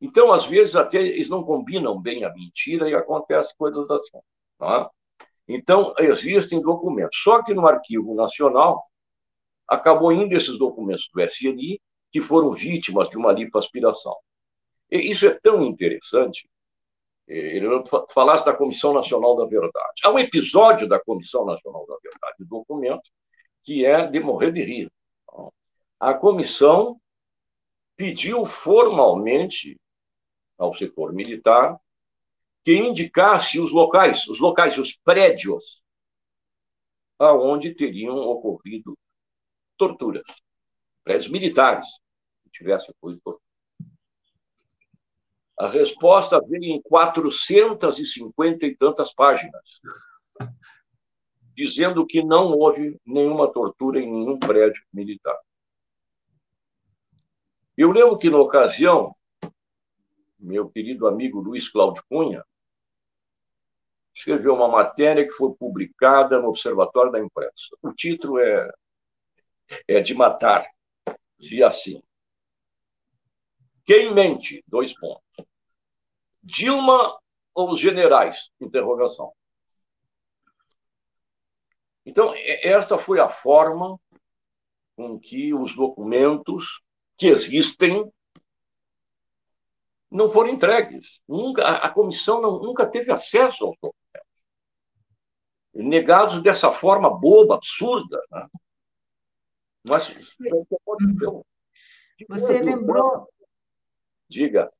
Então, 0.00 0.32
às 0.32 0.44
vezes, 0.44 0.76
até 0.76 1.00
eles 1.00 1.30
não 1.30 1.42
combinam 1.42 2.00
bem 2.00 2.24
a 2.24 2.32
mentira 2.32 2.88
e 2.88 2.94
acontecem 2.94 3.54
coisas 3.56 3.90
assim. 3.90 4.18
Tá? 4.58 4.90
Então, 5.48 5.94
existem 5.98 6.60
documentos. 6.60 7.18
Só 7.22 7.42
que 7.42 7.54
no 7.54 7.66
Arquivo 7.66 8.14
Nacional, 8.14 8.82
acabou 9.66 10.12
indo 10.12 10.34
esses 10.36 10.58
documentos 10.58 11.08
do 11.12 11.20
SNI, 11.22 11.80
que 12.10 12.20
foram 12.20 12.52
vítimas 12.52 13.08
de 13.08 13.16
uma 13.16 13.32
lipoaspiração. 13.32 14.16
E 14.90 15.10
isso 15.10 15.26
é 15.26 15.38
tão 15.40 15.62
interessante. 15.62 16.48
Eh, 17.28 17.56
ele 17.56 17.66
falasse 18.10 18.44
da 18.44 18.54
Comissão 18.54 18.92
Nacional 18.94 19.36
da 19.36 19.46
Verdade. 19.46 20.00
Há 20.04 20.10
um 20.10 20.18
episódio 20.18 20.88
da 20.88 21.00
Comissão 21.00 21.44
Nacional 21.44 21.86
da 21.86 21.96
Verdade, 22.02 22.44
documento, 22.48 23.10
que 23.62 23.84
é 23.84 24.06
de 24.06 24.20
morrer 24.20 24.52
de 24.52 24.62
rir. 24.62 24.92
A 25.98 26.14
comissão 26.14 27.00
pediu 27.96 28.44
formalmente 28.44 29.80
ao 30.58 30.74
setor 30.74 31.12
militar 31.12 31.78
que 32.64 32.74
indicasse 32.74 33.58
os 33.58 33.72
locais, 33.72 34.26
os 34.28 34.40
locais, 34.40 34.76
os 34.76 34.96
prédios 34.96 35.82
aonde 37.18 37.74
teriam 37.74 38.16
ocorrido 38.16 38.96
torturas, 39.76 40.24
prédios 41.06 41.30
militares 41.30 41.88
que 42.42 42.50
tivessem 42.50 42.90
ocorrido 42.90 43.20
torturas. 43.22 43.46
A 45.56 45.68
resposta 45.68 46.40
veio 46.44 46.64
em 46.64 46.82
450 46.82 48.66
e 48.66 48.76
tantas 48.76 49.14
páginas, 49.14 49.80
dizendo 51.54 52.04
que 52.04 52.22
não 52.22 52.50
houve 52.50 53.00
nenhuma 53.06 53.50
tortura 53.50 54.00
em 54.00 54.10
nenhum 54.10 54.36
prédio 54.36 54.82
militar. 54.92 55.38
Eu 57.76 57.92
lembro 57.92 58.18
que, 58.18 58.28
na 58.28 58.38
ocasião, 58.38 59.14
meu 60.38 60.68
querido 60.68 61.06
amigo 61.06 61.40
Luiz 61.40 61.68
Cláudio 61.68 62.02
Cunha, 62.08 62.44
escreveu 64.12 64.54
uma 64.54 64.68
matéria 64.68 65.24
que 65.24 65.32
foi 65.32 65.54
publicada 65.54 66.40
no 66.40 66.48
Observatório 66.48 67.12
da 67.12 67.20
Imprensa. 67.20 67.76
O 67.80 67.92
título 67.92 68.40
é, 68.40 68.70
é 69.86 70.00
de 70.00 70.14
matar, 70.14 70.66
dizia 71.38 71.68
assim. 71.68 72.02
Quem 73.84 74.12
mente? 74.12 74.64
Dois 74.66 74.92
pontos. 74.98 75.22
Dilma 76.42 77.18
ou 77.54 77.72
os 77.72 77.80
generais? 77.80 78.50
Interrogação. 78.60 79.32
Então, 82.04 82.32
esta 82.36 82.98
foi 82.98 83.18
a 83.18 83.28
forma 83.28 83.98
com 84.96 85.18
que 85.18 85.52
os 85.52 85.74
documentos 85.74 86.80
que 87.18 87.26
existem 87.26 88.10
não 90.10 90.28
foram 90.28 90.50
entregues. 90.50 91.20
Nunca, 91.28 91.66
a 91.66 91.90
comissão 91.90 92.40
não, 92.40 92.58
nunca 92.58 92.86
teve 92.86 93.12
acesso 93.12 93.64
aos 93.64 93.76
documentos. 93.76 94.06
Negados 95.74 96.42
dessa 96.42 96.72
forma 96.72 97.10
boba, 97.10 97.56
absurda. 97.56 98.20
Né? 98.30 98.46
Mas, 99.88 100.08
Você 102.28 102.60
lembrou, 102.60 103.28
Diga. 104.28 104.70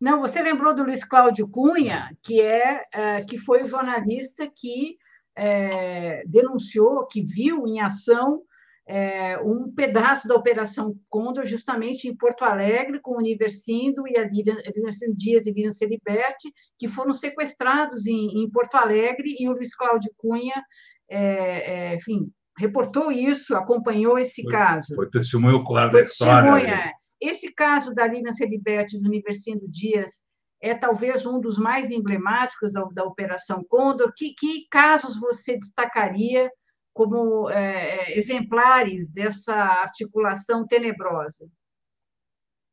Não, 0.00 0.20
você 0.20 0.42
lembrou 0.42 0.74
do 0.74 0.82
Luiz 0.82 1.04
Cláudio 1.04 1.48
Cunha, 1.48 2.10
que 2.22 2.40
é, 2.40 2.84
é 2.92 3.24
que 3.24 3.38
foi 3.38 3.62
o 3.62 3.68
jornalista 3.68 4.50
que 4.54 4.96
é, 5.36 6.24
denunciou, 6.26 7.06
que 7.06 7.22
viu 7.22 7.66
em 7.66 7.80
ação 7.80 8.42
é, 8.86 9.38
um 9.40 9.72
pedaço 9.72 10.28
da 10.28 10.34
Operação 10.34 10.94
Condor, 11.08 11.46
justamente 11.46 12.06
em 12.06 12.14
Porto 12.14 12.44
Alegre, 12.44 13.00
com 13.00 13.12
o 13.12 13.18
Universindo 13.18 14.06
e 14.06 14.18
a 14.18 14.24
Lilian, 14.28 14.58
Dias 15.16 15.46
e 15.46 15.52
Lilian 15.52 15.72
Celiberti, 15.72 16.52
que 16.78 16.86
foram 16.86 17.12
sequestrados 17.12 18.06
em, 18.06 18.42
em, 18.42 18.50
Porto 18.50 18.74
Alegre, 18.74 19.36
e 19.38 19.48
o 19.48 19.52
Luiz 19.52 19.74
Cláudio 19.74 20.12
Cunha, 20.18 20.62
é, 21.08 21.92
é, 21.92 21.94
enfim, 21.94 22.30
reportou 22.58 23.10
isso, 23.10 23.54
acompanhou 23.54 24.18
esse 24.18 24.42
foi, 24.42 24.52
caso. 24.52 24.94
Foi 24.94 25.10
testemunho 25.10 25.64
claro 25.64 25.90
foi 25.90 26.00
da 26.00 26.06
história. 26.06 26.52
Testemunha. 26.52 26.92
Esse 27.20 27.52
caso 27.52 27.94
da 27.94 28.06
Lilian 28.06 28.32
Celiberti 28.32 28.98
do 28.98 29.08
Universindo 29.08 29.66
Dias 29.68 30.22
é 30.60 30.74
talvez 30.74 31.26
um 31.26 31.40
dos 31.40 31.58
mais 31.58 31.90
emblemáticos 31.90 32.72
da, 32.72 32.82
da 32.92 33.04
Operação 33.04 33.64
Condor. 33.68 34.12
Que, 34.16 34.34
que 34.34 34.66
casos 34.70 35.18
você 35.18 35.56
destacaria 35.56 36.50
como 36.92 37.50
é, 37.50 38.12
é, 38.12 38.18
exemplares 38.18 39.08
dessa 39.08 39.54
articulação 39.54 40.66
tenebrosa? 40.66 41.46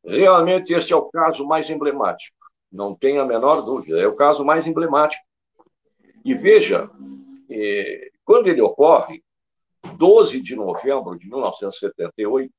Realmente, 0.06 0.74
esse 0.74 0.94
é 0.94 0.96
o 0.96 1.10
caso 1.10 1.46
mais 1.46 1.70
emblemático, 1.70 2.36
não 2.72 2.96
tem 2.96 3.20
a 3.20 3.26
menor 3.26 3.62
dúvida, 3.62 4.00
é 4.00 4.08
o 4.08 4.16
caso 4.16 4.44
mais 4.44 4.66
emblemático. 4.66 5.24
E 6.24 6.34
veja, 6.34 6.90
é, 7.50 8.10
quando 8.24 8.48
ele 8.48 8.62
ocorre, 8.62 9.24
12 9.98 10.42
de 10.42 10.56
novembro 10.56 11.18
de 11.18 11.28
1978, 11.28 12.54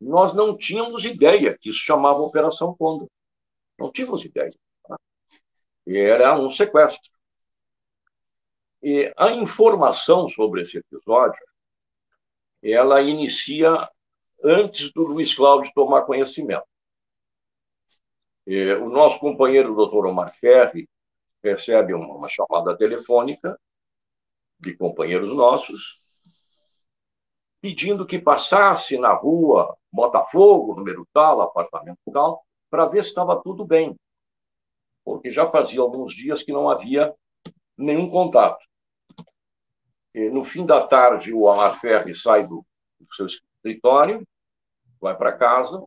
nós 0.00 0.32
não 0.34 0.56
tínhamos 0.56 1.04
ideia 1.04 1.56
que 1.58 1.70
isso 1.70 1.80
chamava 1.80 2.20
Operação 2.20 2.74
Condor. 2.74 3.08
Não 3.78 3.90
tínhamos 3.90 4.24
ideia. 4.24 4.54
Tá? 4.86 4.96
Era 5.86 6.38
um 6.38 6.50
sequestro. 6.52 7.10
E 8.82 9.12
a 9.16 9.32
informação 9.32 10.28
sobre 10.28 10.62
esse 10.62 10.78
episódio, 10.78 11.42
ela 12.62 13.00
inicia 13.02 13.88
antes 14.42 14.92
do 14.92 15.02
Luiz 15.02 15.34
Cláudio 15.34 15.72
tomar 15.74 16.02
conhecimento. 16.02 16.66
E 18.46 18.72
o 18.74 18.88
nosso 18.88 19.18
companheiro, 19.18 19.74
doutor 19.74 20.06
Omar 20.06 20.34
Ferri, 20.38 20.88
recebe 21.42 21.92
uma 21.92 22.28
chamada 22.28 22.76
telefônica 22.76 23.58
de 24.58 24.76
companheiros 24.76 25.34
nossos, 25.34 26.00
pedindo 27.60 28.06
que 28.06 28.18
passasse 28.18 28.98
na 28.98 29.12
rua 29.12 29.76
Botafogo, 29.90 30.74
número 30.74 31.06
tal, 31.12 31.40
apartamento 31.40 31.98
tal, 32.12 32.44
para 32.70 32.86
ver 32.86 33.02
se 33.02 33.10
estava 33.10 33.40
tudo 33.42 33.64
bem. 33.64 33.96
Porque 35.04 35.30
já 35.30 35.50
fazia 35.50 35.80
alguns 35.80 36.14
dias 36.14 36.42
que 36.42 36.52
não 36.52 36.68
havia 36.68 37.14
nenhum 37.76 38.10
contato. 38.10 38.62
E, 40.14 40.28
no 40.30 40.44
fim 40.44 40.66
da 40.66 40.86
tarde, 40.86 41.32
o 41.32 41.48
Amar 41.48 41.80
Ferri 41.80 42.14
sai 42.14 42.46
do, 42.46 42.64
do 43.00 43.14
seu 43.14 43.26
escritório, 43.26 44.26
vai 45.00 45.16
para 45.16 45.36
casa 45.36 45.82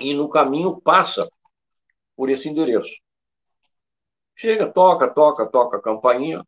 e 0.00 0.14
no 0.14 0.28
caminho 0.28 0.80
passa 0.80 1.28
por 2.16 2.28
esse 2.28 2.48
endereço. 2.48 2.92
Chega, 4.34 4.70
toca, 4.70 5.08
toca, 5.08 5.46
toca 5.46 5.76
a 5.76 5.82
campainha, 5.82 6.44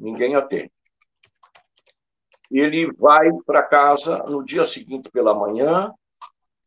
ninguém 0.00 0.34
atende. 0.34 0.72
Ele 2.50 2.90
vai 2.94 3.28
para 3.46 3.62
casa 3.62 4.18
no 4.24 4.44
dia 4.44 4.66
seguinte 4.66 5.08
pela 5.10 5.32
manhã, 5.32 5.92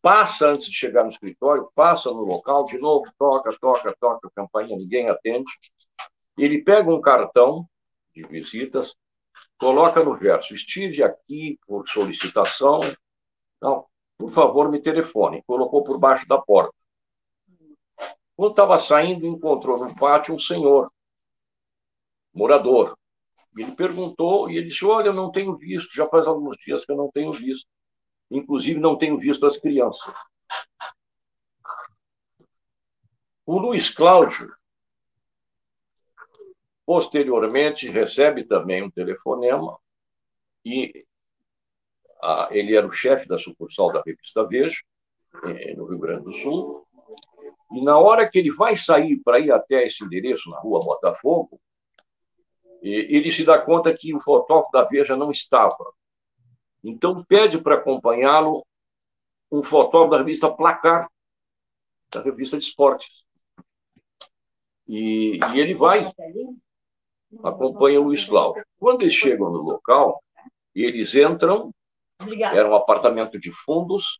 passa 0.02 0.48
antes 0.48 0.68
de 0.68 0.74
chegar 0.74 1.04
no 1.04 1.10
escritório, 1.10 1.70
passa 1.76 2.10
no 2.10 2.22
local, 2.22 2.66
de 2.66 2.78
novo, 2.78 3.12
toca, 3.18 3.52
toca, 3.60 3.94
toca 4.00 4.28
a 4.28 4.32
campainha, 4.32 4.78
ninguém 4.78 5.10
atende. 5.10 5.52
Ele 6.38 6.64
pega 6.64 6.90
um 6.90 7.02
cartão 7.02 7.68
de 8.16 8.24
visitas, 8.24 8.96
coloca 9.58 10.04
no 10.04 10.16
verso: 10.16 10.54
estive 10.54 11.04
aqui 11.04 11.60
por 11.68 11.88
solicitação. 11.90 12.80
Não, 13.62 13.86
por 14.18 14.30
favor, 14.30 14.70
me 14.70 14.82
telefone. 14.82 15.44
Colocou 15.46 15.84
por 15.84 16.00
baixo 16.00 16.28
da 16.28 16.40
porta. 16.40 16.74
Quando 18.36 18.52
estava 18.52 18.80
saindo, 18.80 19.28
encontrou 19.28 19.78
no 19.78 19.94
pátio 19.96 20.34
um 20.34 20.40
senhor, 20.40 20.92
morador. 22.34 22.98
Ele 23.58 23.76
perguntou 23.76 24.50
e 24.50 24.58
ele 24.58 24.68
disse: 24.68 24.86
Olha, 24.86 25.08
eu 25.08 25.14
não 25.14 25.32
tenho 25.32 25.56
visto, 25.58 25.94
já 25.94 26.08
faz 26.08 26.28
alguns 26.28 26.58
dias 26.58 26.86
que 26.86 26.92
eu 26.92 26.98
não 26.98 27.12
tenho 27.12 27.32
visto. 27.32 27.68
Inclusive, 28.32 28.80
não 28.80 28.98
tenho 28.98 29.18
visto 29.18 29.46
as 29.46 29.58
crianças. 29.58 30.14
O 33.46 33.60
Luiz 33.60 33.90
Cláudio 33.90 34.52
Posteriormente, 36.86 37.88
recebe 37.88 38.44
também 38.44 38.84
um 38.84 38.92
telefonema 38.92 39.78
e 40.66 41.06
a, 42.22 42.50
ele 42.52 42.76
era 42.76 42.86
o 42.86 42.92
chefe 42.92 43.28
da 43.28 43.38
sucursal 43.38 43.92
da 43.92 44.02
revista 44.06 44.46
Veja, 44.46 44.82
eh, 45.46 45.76
no 45.76 45.86
Rio 45.86 46.00
Grande 46.00 46.26
do 46.26 46.34
Sul. 46.40 46.86
E 47.72 47.84
na 47.84 47.98
hora 47.98 48.30
que 48.30 48.38
ele 48.38 48.52
vai 48.52 48.76
sair 48.76 49.18
para 49.24 49.40
ir 49.40 49.52
até 49.52 49.86
esse 49.86 50.04
endereço, 50.04 50.50
na 50.50 50.60
rua 50.60 50.84
Botafogo, 50.84 51.60
ele 52.90 53.32
se 53.32 53.46
dá 53.46 53.60
conta 53.60 53.96
que 53.96 54.14
o 54.14 54.20
fotógrafo 54.20 54.72
da 54.72 54.84
Veja 54.84 55.16
não 55.16 55.32
estava. 55.32 55.94
Então, 56.84 57.24
pede 57.24 57.62
para 57.62 57.76
acompanhá-lo 57.76 58.66
um 59.50 59.64
fotógrafo 59.64 60.12
da 60.12 60.18
revista 60.18 60.52
Placar, 60.52 61.08
da 62.12 62.22
revista 62.22 62.58
de 62.58 62.66
esportes. 62.66 63.24
E, 64.88 65.40
e 65.54 65.60
ele 65.60 65.74
vai 65.74 66.12
acompanha 67.42 68.00
o 68.02 68.04
Luiz 68.04 68.26
Cláudio. 68.26 68.66
Quando 68.78 69.04
eles 69.04 69.14
chegam 69.14 69.50
no 69.50 69.60
local, 69.60 70.22
eles 70.76 71.16
entram, 71.16 71.74
era 72.20 72.70
um 72.70 72.76
apartamento 72.76 73.40
de 73.40 73.52
fundos, 73.52 74.20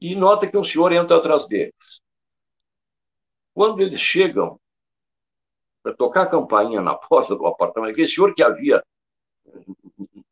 e 0.00 0.14
nota 0.14 0.46
que 0.46 0.56
um 0.56 0.64
senhor 0.64 0.92
entra 0.92 1.16
atrás 1.16 1.46
deles. 1.46 1.74
Quando 3.54 3.80
eles 3.80 4.00
chegam 4.00 4.60
para 5.86 5.94
tocar 5.94 6.22
a 6.22 6.26
campainha 6.26 6.82
na 6.82 6.96
porta 6.96 7.36
do 7.36 7.46
apartamento, 7.46 7.92
aquele 7.92 8.08
senhor 8.08 8.34
que 8.34 8.42
havia 8.42 8.84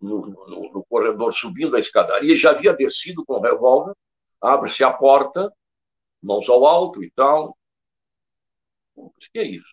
no, 0.01 0.27
no, 0.27 0.73
no 0.73 0.85
corredor 0.85 1.33
subindo 1.33 1.77
a 1.77 1.79
escadaria, 1.79 2.35
já 2.35 2.51
havia 2.51 2.73
descido 2.73 3.25
com 3.25 3.35
o 3.35 3.41
revólver, 3.41 3.95
abre-se 4.41 4.83
a 4.83 4.93
porta, 4.93 5.55
mãos 6.21 6.49
ao 6.49 6.67
alto 6.67 7.05
e 7.05 7.11
tal. 7.13 7.57
O 8.97 9.13
que 9.13 9.39
é 9.39 9.45
isso? 9.45 9.73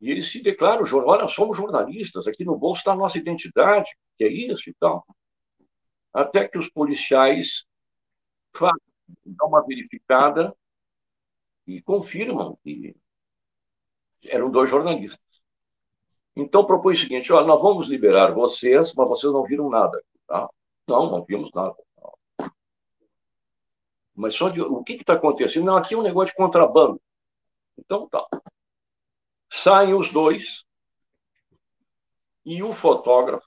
E 0.00 0.10
eles 0.10 0.32
se 0.32 0.42
declaram, 0.42 0.84
olha, 1.06 1.28
somos 1.28 1.56
jornalistas, 1.56 2.26
aqui 2.26 2.44
no 2.44 2.58
bolso 2.58 2.80
está 2.80 2.90
a 2.90 2.96
nossa 2.96 3.18
identidade, 3.18 3.88
que 4.18 4.24
é 4.24 4.28
isso 4.28 4.68
e 4.68 4.74
tal. 4.80 5.06
Até 6.12 6.48
que 6.48 6.58
os 6.58 6.68
policiais 6.68 7.64
fazem, 8.52 8.80
dão 9.24 9.46
uma 9.46 9.64
verificada 9.64 10.52
e 11.68 11.80
confirmam 11.80 12.58
que 12.64 12.96
eram 14.28 14.50
dois 14.50 14.68
jornalistas. 14.68 15.20
Então 16.36 16.64
propõe 16.64 16.94
o 16.94 16.96
seguinte: 16.96 17.32
olha, 17.32 17.46
nós 17.46 17.60
vamos 17.60 17.88
liberar 17.88 18.32
vocês, 18.32 18.92
mas 18.94 19.08
vocês 19.08 19.32
não 19.32 19.44
viram 19.44 19.68
nada. 19.68 20.02
Tá? 20.26 20.48
Não, 20.86 21.10
não 21.10 21.24
vimos 21.24 21.50
nada. 21.54 21.76
Mas 24.14 24.34
só 24.34 24.48
de, 24.48 24.60
o 24.60 24.82
que 24.82 24.94
está 24.94 25.14
acontecendo? 25.14 25.64
Não, 25.64 25.76
aqui 25.76 25.94
é 25.94 25.96
um 25.98 26.02
negócio 26.02 26.32
de 26.32 26.36
contrabando. 26.36 27.00
Então 27.78 28.08
tá. 28.08 28.26
Saem 29.50 29.94
os 29.94 30.12
dois 30.12 30.64
e 32.44 32.62
o 32.62 32.72
fotógrafo, 32.72 33.46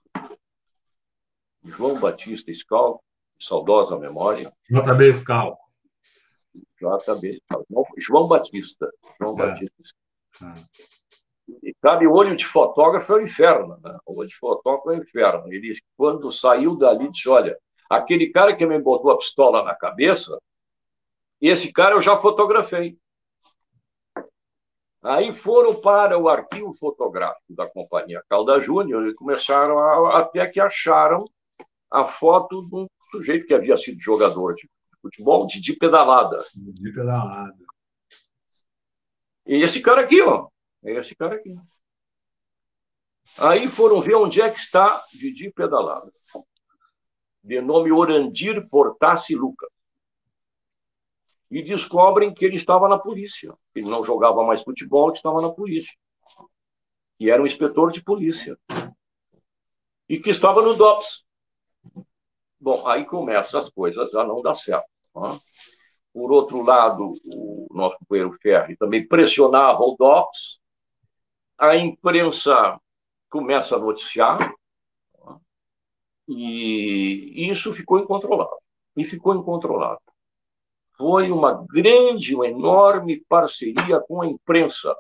João 1.64 2.00
Batista 2.00 2.52
Scal, 2.52 3.04
saudosa 3.40 3.98
memória. 3.98 4.54
JB 4.70 5.14
Scal. 5.14 5.58
JB 6.54 7.42
Scal. 7.44 7.66
João 7.98 8.28
Batista. 8.28 8.92
João 9.20 9.34
é. 9.40 9.48
Batista 9.48 9.84
É. 9.84 10.04
E 11.64 11.76
sabe, 11.82 12.08
o 12.08 12.14
olho 12.14 12.36
de 12.36 12.46
fotógrafo 12.46 13.14
é 13.14 13.16
o 13.18 13.22
inferno, 13.22 13.78
né? 13.84 13.98
Olho 14.06 14.28
de 14.28 14.36
fotógrafo 14.36 14.92
é 14.92 14.98
o 14.98 15.02
inferno. 15.02 15.54
Ele, 15.54 15.74
quando 15.98 16.32
saiu 16.32 16.78
dali, 16.78 17.10
disse: 17.10 17.28
Olha, 17.28 17.58
aquele 17.90 18.30
cara 18.30 18.56
que 18.56 18.66
me 18.66 18.80
botou 18.80 19.12
a 19.12 19.18
pistola 19.18 19.64
na 19.64 19.76
cabeça, 19.76 20.38
esse 21.42 21.72
cara 21.72 21.96
eu 21.96 22.02
já 22.02 22.18
fotografei. 22.18 22.98
Aí 25.04 25.36
foram 25.36 25.76
para 25.82 26.18
o 26.18 26.30
arquivo 26.30 26.74
fotográfico 26.74 27.54
da 27.54 27.68
companhia 27.68 28.24
Calda 28.30 28.58
Júnior 28.60 29.06
e 29.08 29.14
começaram 29.14 29.78
a, 29.78 30.20
até 30.20 30.48
que 30.48 30.62
acharam 30.62 31.26
a 31.92 32.06
foto 32.06 32.66
de 32.70 32.76
um 32.76 32.88
sujeito 33.12 33.46
que 33.46 33.54
havia 33.54 33.76
sido 33.76 34.00
jogador 34.00 34.56
de 34.56 34.70
futebol, 35.02 35.46
de 35.46 35.74
pedalada. 35.74 36.42
De 36.56 36.94
pedalada. 36.94 37.54
E 39.46 39.56
esse 39.56 39.82
cara 39.82 40.02
aqui, 40.02 40.22
ó. 40.22 40.48
É 40.84 41.00
esse 41.00 41.16
cara 41.16 41.36
aqui. 41.36 41.56
Aí 43.38 43.68
foram 43.68 44.02
ver 44.02 44.16
onde 44.16 44.42
é 44.42 44.50
que 44.50 44.60
está 44.60 45.04
Didi 45.14 45.52
pedalada. 45.52 46.12
de 47.44 47.60
nome 47.62 47.92
Orandir 47.92 48.68
Portassi 48.70 49.36
Lucas. 49.36 49.70
E 51.50 51.62
descobrem 51.62 52.34
que 52.34 52.46
ele 52.46 52.56
estava 52.56 52.88
na 52.88 52.98
polícia. 52.98 53.54
Ele 53.76 53.88
não 53.88 54.04
jogava 54.04 54.44
mais 54.44 54.64
futebol, 54.64 55.10
ele 55.10 55.18
estava 55.18 55.42
na 55.42 55.52
polícia. 55.52 55.94
E 57.20 57.30
era 57.30 57.42
um 57.42 57.46
inspetor 57.46 57.92
de 57.92 58.04
polícia. 58.04 58.58
E 60.10 60.20
que 60.20 60.30
estava 60.30 60.62
no 60.62 60.74
DOPS. 60.74 61.26
Bom, 62.60 62.88
aí 62.88 63.06
começam 63.06 63.60
as 63.60 63.70
coisas 63.70 64.16
a 64.16 64.24
não 64.24 64.42
dar 64.42 64.56
certo. 64.56 64.88
Tá? 65.14 65.40
Por 66.14 66.32
outro 66.32 66.62
lado, 66.62 67.16
o 67.26 67.68
nosso 67.72 67.98
companheiro 67.98 68.38
Ferri 68.40 68.78
também 68.78 69.06
pressionava 69.08 69.82
o 69.82 69.96
DOPS. 69.98 70.62
A 71.58 71.76
imprensa 71.76 72.80
começa 73.30 73.76
a 73.76 73.80
noticiar. 73.80 74.54
E 76.28 77.50
isso 77.50 77.74
ficou 77.74 78.00
incontrolável. 78.00 78.60
E 78.96 79.04
ficou 79.04 79.34
incontrolável. 79.34 80.00
Foi 80.96 81.32
uma 81.32 81.66
grande, 81.68 82.36
uma 82.36 82.48
enorme 82.48 83.26
parceria 83.28 84.00
com 84.02 84.22
a 84.22 84.28
imprensa, 84.28 84.96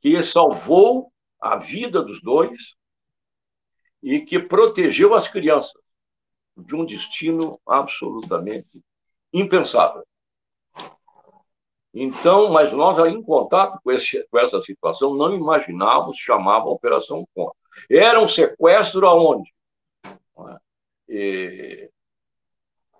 que 0.00 0.22
salvou 0.22 1.12
a 1.40 1.56
vida 1.56 2.00
dos 2.00 2.22
dois 2.22 2.76
e 4.00 4.20
que 4.20 4.38
protegeu 4.38 5.12
as 5.12 5.26
crianças 5.26 5.82
de 6.56 6.76
um 6.76 6.84
destino 6.84 7.60
absolutamente 7.66 8.80
impensável. 9.32 10.04
Então, 11.92 12.50
mas 12.50 12.72
nós 12.72 12.98
aí 12.98 13.12
em 13.12 13.22
contato 13.22 13.80
com, 13.82 13.90
esse, 13.90 14.26
com 14.28 14.38
essa 14.38 14.60
situação 14.60 15.14
não 15.14 15.34
imaginávamos, 15.34 16.18
chamava 16.18 16.66
Operação 16.66 17.26
Contra. 17.34 17.56
Era 17.90 18.20
um 18.20 18.28
sequestro 18.28 19.06
aonde? 19.06 19.52
E, 21.08 21.90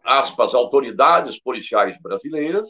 aspas, 0.03 0.55
autoridades 0.55 1.39
policiais 1.39 2.01
brasileiras, 2.01 2.68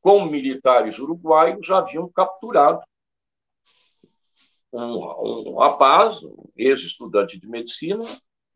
com 0.00 0.24
militares 0.24 0.98
uruguaios, 0.98 1.70
haviam 1.70 2.08
capturado 2.10 2.82
um, 4.72 5.52
um 5.52 5.56
rapaz, 5.56 6.22
um 6.22 6.44
ex-estudante 6.56 7.38
de 7.38 7.48
medicina, 7.48 8.04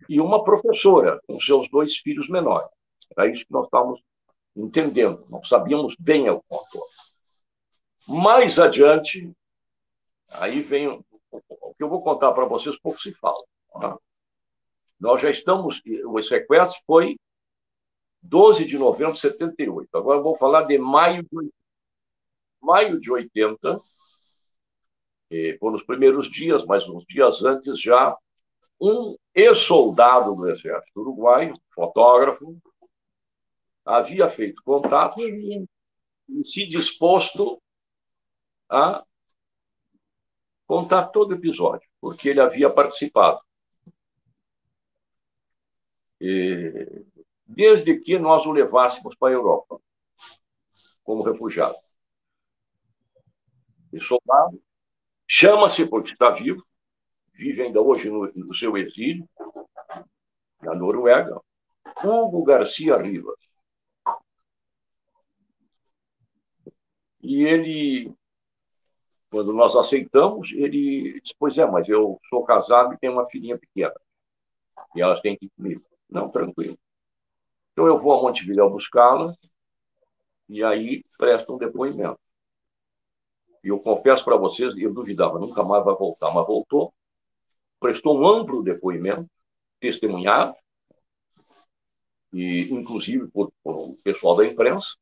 e 0.09 0.21
uma 0.21 0.43
professora, 0.43 1.21
com 1.27 1.41
seus 1.41 1.71
dois 1.71 1.97
filhos 1.97 2.29
menores. 2.29 2.69
Era 3.17 3.29
isso 3.29 3.47
que 3.47 3.53
nós 3.53 3.65
estávamos 3.65 4.01
entendendo, 4.55 5.27
não 5.31 5.43
sabíamos 5.45 5.95
bem 5.99 6.29
o 6.29 6.43
contorno. 6.49 6.87
Mais 8.07 8.59
adiante, 8.59 9.31
aí 10.29 10.61
vem 10.61 10.89
o 10.89 11.05
que 11.75 11.83
eu 11.83 11.89
vou 11.89 12.03
contar 12.03 12.33
para 12.33 12.45
vocês, 12.45 12.79
pouco 12.79 13.01
se 13.01 13.13
fala. 13.15 13.43
Tá? 13.73 13.99
Nós 15.01 15.21
já 15.23 15.31
estamos, 15.31 15.81
o 16.05 16.23
sequestro 16.23 16.81
foi 16.87 17.17
12 18.23 18.65
de 18.65 18.79
novembro 18.79 19.15
de 19.15 19.21
78. 19.21 19.97
Agora 19.97 20.19
eu 20.19 20.23
vou 20.23 20.37
falar 20.37 20.63
de 20.63 20.79
maio 20.79 21.23
de, 21.23 21.51
maio 22.61 23.01
de 23.01 23.11
80, 23.11 23.81
e, 25.31 25.55
por 25.55 25.73
nos 25.73 25.83
primeiros 25.83 26.31
dias, 26.31 26.65
mas 26.65 26.87
uns 26.89 27.05
dias 27.07 27.43
antes 27.43 27.81
já, 27.81 28.17
um 28.81 29.17
ex-soldado 29.35 30.35
do 30.35 30.51
Exército 30.51 31.01
Uruguaio, 31.01 31.55
fotógrafo, 31.75 32.57
havia 33.85 34.29
feito 34.29 34.63
contato 34.63 35.21
e 35.21 35.67
se 36.45 36.67
disposto 36.67 37.61
a 38.69 39.05
contar 40.67 41.09
todo 41.09 41.33
o 41.33 41.35
episódio, 41.35 41.89
porque 42.01 42.31
ele 42.31 42.41
havia 42.41 42.71
participado. 42.71 43.41
E, 46.21 47.05
desde 47.47 47.99
que 48.01 48.19
nós 48.19 48.47
o 48.47 48.53
levássemos 48.53 49.15
para 49.17 49.29
a 49.29 49.33
Europa, 49.33 49.79
como 51.03 51.23
refugiado. 51.23 51.77
E 53.93 54.01
soldado, 54.01 54.63
chama-se, 55.29 55.87
porque 55.87 56.13
está 56.13 56.31
vivo, 56.31 56.65
vive 57.35 57.63
ainda 57.63 57.81
hoje 57.81 58.09
no, 58.09 58.33
no 58.33 58.55
seu 58.55 58.77
exílio, 58.79 59.29
na 60.63 60.75
Noruega, 60.75 61.39
Hugo 62.03 62.45
Garcia 62.45 62.97
Rivas. 62.97 63.52
E 67.23 67.45
ele, 67.45 68.13
quando 69.31 69.53
nós 69.53 69.77
aceitamos, 69.77 70.51
ele 70.53 71.21
disse: 71.21 71.35
Pois 71.39 71.57
é, 71.59 71.67
mas 71.67 71.89
eu 71.89 72.21
sou 72.29 72.45
casado 72.45 72.95
e 72.95 72.99
tenho 72.99 73.13
uma 73.13 73.29
filhinha 73.29 73.59
pequena. 73.59 73.95
E 74.95 75.01
elas 75.01 75.21
têm 75.21 75.37
que 75.37 75.47
ir 75.47 75.51
comigo. 75.57 75.85
Não, 76.11 76.29
tranquilo. 76.29 76.77
Então 77.73 77.87
eu 77.87 77.99
vou 77.99 78.13
a 78.13 78.23
Montevideo 78.23 78.69
buscá-las 78.69 79.37
e 80.49 80.63
aí 80.63 81.05
presto 81.17 81.55
um 81.55 81.59
depoimento. 81.59 82.21
E 83.65 83.69
eu 83.69 83.79
confesso 83.79 84.25
para 84.25 84.37
vocês, 84.37 84.77
eu 84.77 84.93
duvidava, 84.93 85.39
nunca 85.39 85.63
mais 85.63 85.85
vai 85.85 85.95
voltar, 85.95 86.33
mas 86.35 86.47
voltou. 86.47 86.93
Prestou 87.81 88.19
um 88.19 88.27
amplo 88.27 88.63
depoimento, 88.63 89.31
testemunhado, 89.81 90.55
e 92.33 92.73
inclusive 92.73 93.29
por, 93.29 93.53
por 93.63 93.91
o 93.91 93.97
pessoal 94.03 94.37
da 94.37 94.47
imprensa. 94.47 94.97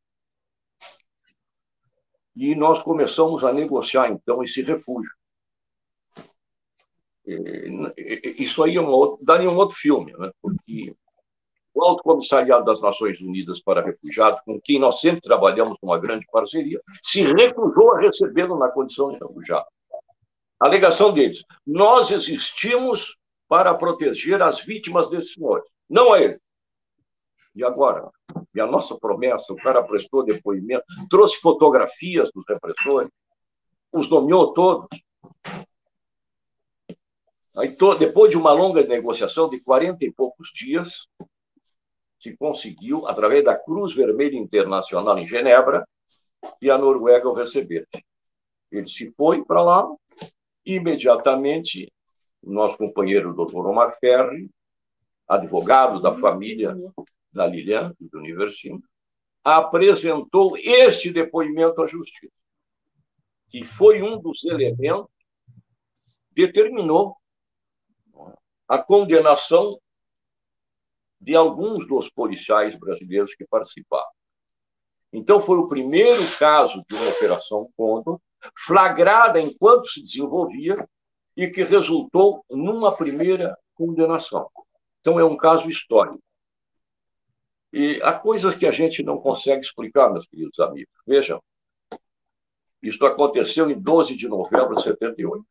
E 2.36 2.54
nós 2.54 2.82
começamos 2.82 3.44
a 3.44 3.52
negociar, 3.52 4.10
então, 4.10 4.42
esse 4.42 4.62
refúgio. 4.62 5.10
Isso 8.38 8.62
aí 8.62 8.76
é 8.76 8.80
uma 8.80 8.90
outra, 8.90 9.24
daria 9.24 9.50
um 9.50 9.56
outro 9.56 9.76
filme, 9.76 10.12
né? 10.16 10.30
porque 10.40 10.94
o 11.72 11.84
Alto 11.84 12.02
Comissariado 12.02 12.64
das 12.64 12.80
Nações 12.80 13.20
Unidas 13.20 13.60
para 13.60 13.82
Refugiados, 13.82 14.40
com 14.44 14.60
quem 14.60 14.78
nós 14.78 15.00
sempre 15.00 15.20
trabalhamos 15.20 15.78
com 15.80 15.86
uma 15.86 15.98
grande 15.98 16.26
parceria, 16.30 16.80
se 17.02 17.22
recusou 17.22 17.94
a 17.94 18.00
recebê-lo 18.00 18.58
na 18.58 18.68
condição 18.68 19.12
de 19.12 19.18
refugiado. 19.18 19.66
A 20.58 20.66
alegação 20.66 21.12
deles: 21.12 21.44
nós 21.66 22.10
existimos 22.10 23.16
para 23.48 23.74
proteger 23.74 24.42
as 24.42 24.60
vítimas 24.60 25.08
desses 25.08 25.34
senhores, 25.34 25.64
não 25.88 26.12
a 26.12 26.20
eles. 26.20 26.40
E 27.54 27.64
agora? 27.64 28.08
E 28.54 28.60
a 28.60 28.66
nossa 28.66 28.98
promessa, 28.98 29.52
o 29.52 29.56
cara 29.56 29.82
prestou 29.82 30.24
depoimento, 30.24 30.84
trouxe 31.08 31.40
fotografias 31.40 32.30
dos 32.32 32.44
repressores, 32.48 33.10
os 33.92 34.08
nomeou 34.08 34.52
todos. 34.52 34.88
Aí, 37.56 37.74
to, 37.74 37.94
depois 37.96 38.30
de 38.30 38.36
uma 38.36 38.52
longa 38.52 38.82
negociação 38.86 39.48
de 39.48 39.60
40 39.60 40.04
e 40.04 40.12
poucos 40.12 40.50
dias, 40.54 41.08
se 42.18 42.36
conseguiu, 42.36 43.06
através 43.06 43.44
da 43.44 43.56
Cruz 43.56 43.94
Vermelha 43.94 44.36
Internacional 44.36 45.18
em 45.18 45.26
Genebra, 45.26 45.86
que 46.60 46.70
a 46.70 46.78
Noruega 46.78 47.28
o 47.28 47.34
recebesse. 47.34 48.04
Ele 48.70 48.86
se 48.86 49.12
foi 49.16 49.44
para 49.44 49.62
lá, 49.62 49.88
imediatamente, 50.64 51.92
nosso 52.42 52.78
companheiro, 52.78 53.34
doutor 53.34 53.66
Omar 53.66 53.98
Ferri, 53.98 54.48
advogado 55.26 56.00
da 56.00 56.14
família 56.14 56.76
da 57.32 57.46
Lilian, 57.46 57.94
do 57.98 58.18
Universino, 58.18 58.82
apresentou 59.44 60.56
este 60.56 61.10
depoimento 61.10 61.82
à 61.82 61.86
justiça, 61.86 62.32
que 63.48 63.64
foi 63.64 64.02
um 64.02 64.20
dos 64.20 64.44
elementos 64.44 65.10
que 66.34 66.46
determinou 66.46 67.16
a 68.68 68.78
condenação 68.78 69.80
de 71.20 71.34
alguns 71.34 71.86
dos 71.86 72.08
policiais 72.08 72.76
brasileiros 72.78 73.34
que 73.34 73.44
participaram. 73.46 74.08
Então, 75.12 75.40
foi 75.40 75.58
o 75.58 75.68
primeiro 75.68 76.22
caso 76.38 76.82
de 76.88 76.94
uma 76.94 77.10
operação 77.10 77.68
Condor, 77.76 78.20
flagrada 78.56 79.40
enquanto 79.40 79.88
se 79.88 80.00
desenvolvia 80.00 80.88
e 81.36 81.48
que 81.48 81.64
resultou 81.64 82.44
numa 82.48 82.96
primeira 82.96 83.56
condenação. 83.74 84.48
Então, 85.00 85.18
é 85.18 85.24
um 85.24 85.36
caso 85.36 85.68
histórico. 85.68 86.22
E 87.72 88.00
há 88.02 88.12
coisas 88.12 88.54
que 88.54 88.66
a 88.66 88.72
gente 88.72 89.02
não 89.02 89.18
consegue 89.18 89.60
explicar, 89.60 90.12
meus 90.12 90.26
queridos 90.26 90.58
amigos. 90.58 90.92
Vejam, 91.06 91.42
isso 92.82 93.04
aconteceu 93.04 93.70
em 93.70 93.78
12 93.78 94.16
de 94.16 94.28
novembro 94.28 94.74
de 94.74 94.82
78. 94.82 95.44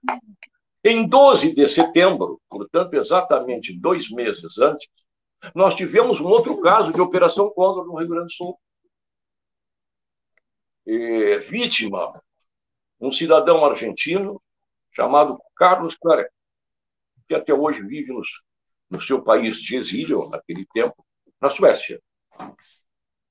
Em 0.84 1.08
12 1.08 1.54
de 1.54 1.68
setembro, 1.68 2.42
portanto, 2.50 2.94
exatamente 2.94 3.78
dois 3.78 4.10
meses 4.10 4.58
antes, 4.58 4.88
nós 5.54 5.76
tivemos 5.76 6.20
um 6.20 6.28
outro 6.28 6.60
caso 6.62 6.92
de 6.92 7.00
Operação 7.00 7.50
Condor 7.50 7.86
no 7.86 7.98
Rio 7.98 8.10
Grande 8.10 8.28
do 8.28 8.32
Sul. 8.32 8.60
E, 10.86 11.38
vítima, 11.40 12.22
um 13.00 13.12
cidadão 13.12 13.64
argentino 13.64 14.42
chamado 14.92 15.40
Carlos 15.56 15.96
Claré, 15.96 16.30
que 17.28 17.36
até 17.36 17.54
hoje 17.54 17.82
vive 17.82 18.12
nos, 18.12 18.28
no 18.90 19.00
seu 19.00 19.22
país 19.22 19.58
de 19.58 19.76
exílio, 19.76 20.28
naquele 20.30 20.66
tempo, 20.74 21.06
na 21.40 21.50
Suécia. 21.50 22.02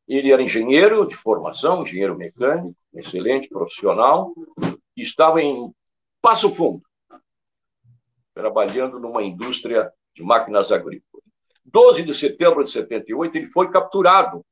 Ele 0.07 0.33
era 0.33 0.43
engenheiro 0.43 1.07
de 1.07 1.15
formação, 1.15 1.83
engenheiro 1.83 2.17
mecânico, 2.17 2.75
excelente 2.95 3.49
profissional, 3.49 4.33
e 4.97 5.03
estava 5.03 5.43
em 5.43 5.73
Passo 6.21 6.55
Fundo, 6.55 6.83
trabalhando 8.35 8.99
numa 8.99 9.23
indústria 9.23 9.93
de 10.15 10.23
máquinas 10.23 10.73
agrícolas. 10.73 11.25
12 11.65 12.03
de 12.03 12.15
setembro 12.15 12.65
de 12.65 12.71
78, 12.71 13.37
ele 13.37 13.51
foi 13.51 13.71
capturado. 13.71 14.45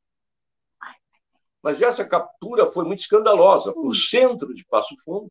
Mas 1.63 1.81
essa 1.81 2.05
captura 2.05 2.69
foi 2.69 2.85
muito 2.85 3.01
escandalosa. 3.01 3.73
O 3.75 3.95
centro 3.95 4.55
de 4.55 4.65
Passo 4.67 4.95
Fundo, 5.03 5.29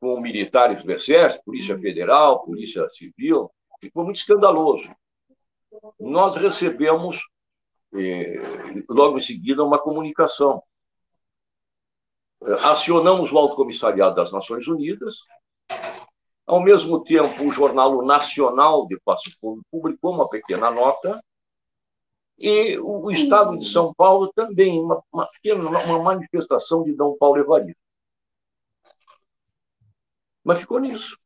com 0.00 0.20
militares 0.20 0.82
do 0.84 0.92
Exército, 0.92 1.44
Polícia 1.44 1.76
Federal, 1.78 2.44
Polícia 2.44 2.88
Civil, 2.90 3.50
ficou 3.80 4.04
muito 4.04 4.16
escandaloso. 4.16 4.88
Nós 5.98 6.36
recebemos, 6.36 7.18
eh, 7.94 8.40
logo 8.88 9.18
em 9.18 9.20
seguida, 9.20 9.64
uma 9.64 9.78
comunicação. 9.78 10.62
Acionamos 12.64 13.32
o 13.32 13.38
Alto 13.38 13.56
Comissariado 13.56 14.14
das 14.14 14.32
Nações 14.32 14.66
Unidas. 14.66 15.16
Ao 16.46 16.62
mesmo 16.62 17.02
tempo, 17.02 17.44
o 17.44 17.50
Jornal 17.50 18.02
Nacional 18.02 18.86
de 18.86 18.98
Passo 19.00 19.30
Fundo 19.38 19.62
publicou 19.70 20.14
uma 20.14 20.28
pequena 20.28 20.70
nota 20.70 21.22
e 22.38 22.78
o 22.78 23.10
Estado 23.10 23.58
de 23.58 23.68
São 23.68 23.92
Paulo 23.92 24.32
também, 24.32 24.80
uma, 24.80 25.02
uma 25.12 25.26
pequena 25.26 25.68
uma 25.68 26.02
manifestação 26.02 26.84
de 26.84 26.92
Dom 26.94 27.16
Paulo 27.18 27.38
Evaristo. 27.38 27.80
Mas 30.44 30.60
ficou 30.60 30.78
nisso. 30.78 31.18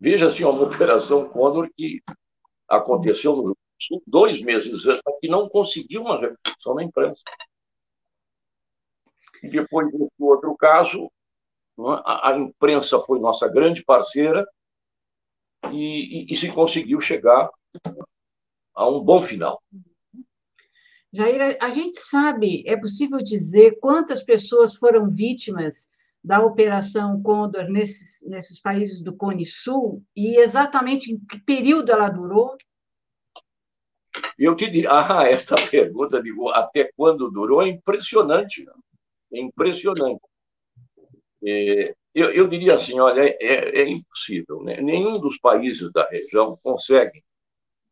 Veja 0.00 0.28
assim, 0.28 0.44
uma 0.44 0.62
operação 0.74 1.28
Condor 1.28 1.68
que 1.76 2.00
aconteceu 2.68 3.34
no 3.36 3.56
dois 4.06 4.40
meses 4.40 4.86
antes, 4.86 5.02
que 5.20 5.28
não 5.28 5.48
conseguiu 5.48 6.02
uma 6.02 6.20
repercussão 6.20 6.74
na 6.74 6.82
imprensa. 6.82 7.22
E 9.42 9.48
depois 9.48 9.90
desse 9.92 10.14
outro 10.18 10.56
caso, 10.56 11.04
é? 11.04 12.02
a, 12.04 12.36
imprensa 12.36 13.00
foi 13.00 13.20
nossa 13.20 13.48
grande 13.48 13.84
parceira 13.84 14.46
e, 15.70 16.26
e, 16.26 16.32
e 16.32 16.36
se 16.36 16.50
conseguiu 16.50 17.00
chegar 17.00 17.48
a 18.74 18.88
um 18.88 19.00
bom 19.00 19.20
final. 19.20 19.62
Jair, 21.12 21.56
a 21.60 21.70
gente 21.70 22.00
sabe, 22.00 22.64
é 22.66 22.76
possível 22.76 23.18
dizer 23.18 23.78
quantas 23.80 24.22
pessoas 24.22 24.74
foram 24.74 25.08
vítimas 25.08 25.88
da 26.22 26.44
Operação 26.44 27.22
Condor 27.22 27.68
nesses, 27.70 28.20
nesses 28.28 28.60
países 28.60 29.00
do 29.00 29.16
Cone 29.16 29.46
Sul 29.46 30.04
e 30.14 30.36
exatamente 30.36 31.10
em 31.10 31.18
que 31.18 31.40
período 31.40 31.90
ela 31.90 32.08
durou? 32.08 32.56
Eu 34.38 34.54
te 34.54 34.70
diria, 34.70 34.90
ah, 34.92 35.28
essa 35.28 35.54
pergunta 35.70 36.22
de 36.22 36.32
até 36.52 36.90
quando 36.96 37.30
durou 37.30 37.62
é 37.62 37.68
impressionante, 37.68 38.64
é 39.32 39.40
impressionante. 39.40 40.20
É, 41.44 41.94
eu, 42.14 42.30
eu, 42.30 42.48
diria 42.48 42.74
assim, 42.74 42.98
olha, 42.98 43.22
é, 43.22 43.82
é 43.82 43.88
impossível, 43.88 44.62
né? 44.62 44.80
nenhum 44.80 45.18
dos 45.20 45.38
países 45.38 45.92
da 45.92 46.08
região 46.08 46.56
consegue 46.62 47.22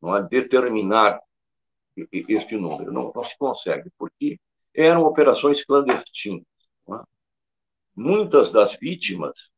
não 0.03 0.17
é, 0.17 0.23
determinar 0.23 1.21
este 2.11 2.57
número, 2.57 2.93
não, 2.93 3.13
não 3.15 3.23
se 3.23 3.37
consegue, 3.39 3.91
porque 3.97 4.39
eram 4.75 5.05
operações 5.05 5.65
clandestinas 5.65 6.45
muitas 7.97 8.53
das 8.53 8.75
vítimas, 8.75 9.51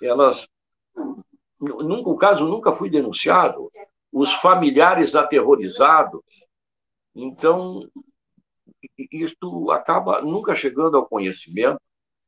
elas, 0.00 0.46
nunca, 1.58 2.10
o 2.10 2.16
caso 2.16 2.46
nunca 2.46 2.72
foi 2.72 2.88
denunciado, 2.88 3.70
os 4.16 4.32
familiares 4.32 5.14
aterrorizados. 5.14 6.22
Então, 7.14 7.86
isto 9.12 9.70
acaba 9.70 10.22
nunca 10.22 10.54
chegando 10.54 10.96
ao 10.96 11.06
conhecimento 11.06 11.78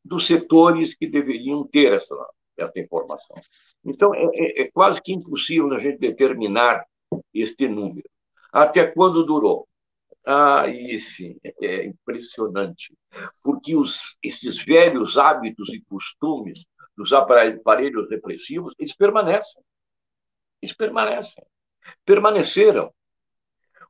dos 0.05 0.27
setores 0.27 0.95
que 0.95 1.07
deveriam 1.07 1.67
ter 1.67 1.95
essa, 1.95 2.15
essa 2.59 2.79
informação. 2.79 3.37
Então, 3.83 4.15
é, 4.15 4.23
é, 4.35 4.63
é 4.63 4.71
quase 4.71 5.01
que 5.01 5.15
impossível 5.15 5.73
a 5.73 5.79
gente 5.79 5.99
determinar 5.99 6.85
este 7.33 7.67
número. 7.67 8.09
Até 8.53 8.87
quando 8.87 9.25
durou? 9.25 9.67
Ah, 10.27 10.67
sim, 11.01 11.39
é 11.63 11.87
impressionante, 11.87 12.95
porque 13.43 13.75
os, 13.75 14.19
esses 14.23 14.63
velhos 14.63 15.17
hábitos 15.17 15.73
e 15.73 15.81
costumes 15.81 16.67
dos 16.95 17.15
aparelhos 17.15 18.11
repressivos, 18.11 18.75
eles 18.79 18.95
permanecem. 18.95 19.63
Eles 20.61 20.77
permanecem. 20.77 21.43
Permaneceram. 22.05 22.93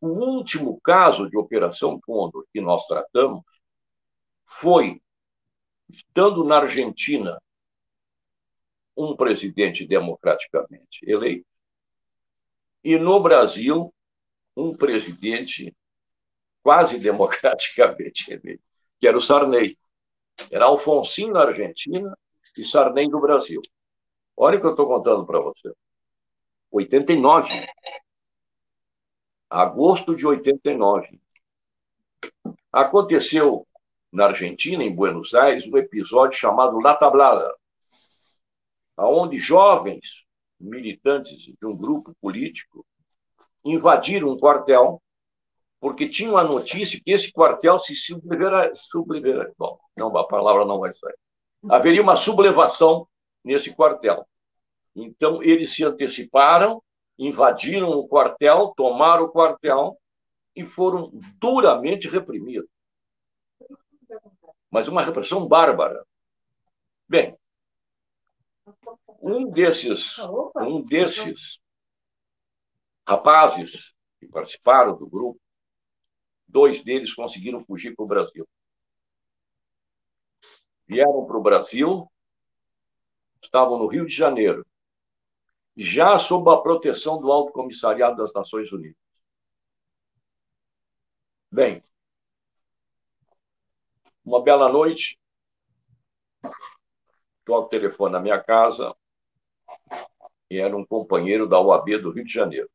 O 0.00 0.08
último 0.08 0.80
caso 0.80 1.28
de 1.28 1.36
Operação 1.36 2.00
Condor 2.00 2.46
que 2.52 2.60
nós 2.60 2.86
tratamos 2.86 3.42
foi, 4.46 5.02
estando 5.88 6.44
na 6.44 6.58
Argentina, 6.58 7.40
um 8.96 9.16
presidente 9.16 9.86
democraticamente 9.86 11.00
eleito, 11.02 11.46
e 12.82 12.96
no 12.98 13.20
Brasil, 13.20 13.92
um 14.56 14.76
presidente 14.76 15.74
quase 16.62 16.98
democraticamente 17.00 18.32
eleito, 18.32 18.62
que 18.98 19.06
era 19.06 19.16
o 19.16 19.22
Sarney. 19.22 19.76
Era 20.50 20.66
Alfonsin 20.66 21.30
na 21.30 21.42
Argentina 21.42 22.16
e 22.56 22.64
Sarney 22.64 23.08
no 23.08 23.20
Brasil. 23.20 23.60
Olha 24.36 24.58
o 24.58 24.60
que 24.60 24.66
eu 24.66 24.70
estou 24.70 24.86
contando 24.86 25.26
para 25.26 25.40
você. 25.40 25.72
89. 26.70 27.48
Agosto 29.50 30.14
de 30.14 30.26
89. 30.26 31.20
Aconteceu 32.72 33.66
na 34.12 34.26
Argentina, 34.26 34.82
em 34.82 34.94
Buenos 34.94 35.34
Aires, 35.34 35.66
um 35.66 35.76
episódio 35.76 36.38
chamado 36.38 36.80
La 36.80 36.94
Tablada, 36.94 37.54
onde 38.96 39.38
jovens 39.38 40.24
militantes 40.58 41.38
de 41.38 41.66
um 41.66 41.76
grupo 41.76 42.14
político 42.20 42.84
invadiram 43.64 44.30
um 44.30 44.38
quartel 44.38 45.00
porque 45.80 46.08
tinha 46.08 46.30
uma 46.30 46.42
notícia 46.42 47.00
que 47.00 47.12
esse 47.12 47.30
quartel 47.32 47.78
se 47.78 47.94
sublevera, 47.94 48.74
sublevera, 48.74 49.52
bom, 49.56 49.78
não, 49.96 50.16
a 50.16 50.26
palavra 50.26 50.64
não 50.64 50.80
vai 50.80 50.92
sair. 50.92 51.14
Haveria 51.68 52.02
uma 52.02 52.16
sublevação 52.16 53.06
nesse 53.44 53.72
quartel. 53.72 54.26
Então, 55.02 55.42
eles 55.42 55.74
se 55.74 55.84
anteciparam, 55.84 56.82
invadiram 57.18 57.90
o 57.90 58.08
quartel, 58.08 58.72
tomaram 58.76 59.24
o 59.24 59.30
quartel 59.30 59.98
e 60.54 60.64
foram 60.64 61.10
duramente 61.40 62.08
reprimidos. 62.08 62.68
Mas 64.70 64.88
uma 64.88 65.04
repressão 65.04 65.46
bárbara. 65.46 66.04
Bem, 67.08 67.36
um 69.20 69.50
desses, 69.50 70.18
um 70.56 70.82
desses 70.82 71.58
rapazes 73.06 73.94
que 74.20 74.26
participaram 74.26 74.96
do 74.96 75.08
grupo 75.08 75.40
Dois 76.48 76.82
deles 76.82 77.12
conseguiram 77.12 77.60
fugir 77.60 77.94
para 77.94 78.04
o 78.04 78.08
Brasil. 78.08 78.48
Vieram 80.86 81.26
para 81.26 81.36
o 81.36 81.42
Brasil, 81.42 82.10
estavam 83.42 83.78
no 83.78 83.86
Rio 83.86 84.06
de 84.06 84.14
Janeiro, 84.14 84.66
já 85.78 86.18
sob 86.18 86.50
a 86.50 86.56
proteção 86.56 87.20
do 87.20 87.30
Alto 87.30 87.52
Comissariado 87.52 88.16
das 88.16 88.32
Nações 88.32 88.72
Unidas. 88.72 88.96
Bem, 91.50 91.82
uma 94.24 94.42
bela 94.42 94.68
noite, 94.68 95.18
toco 97.44 97.68
telefone 97.68 98.12
na 98.12 98.20
minha 98.20 98.42
casa. 98.42 98.94
E 100.50 100.58
era 100.58 100.76
um 100.76 100.84
companheiro 100.84 101.48
da 101.48 101.60
OAB 101.60 101.98
do 102.02 102.10
Rio 102.10 102.24
de 102.24 102.32
Janeiro. 102.32 102.68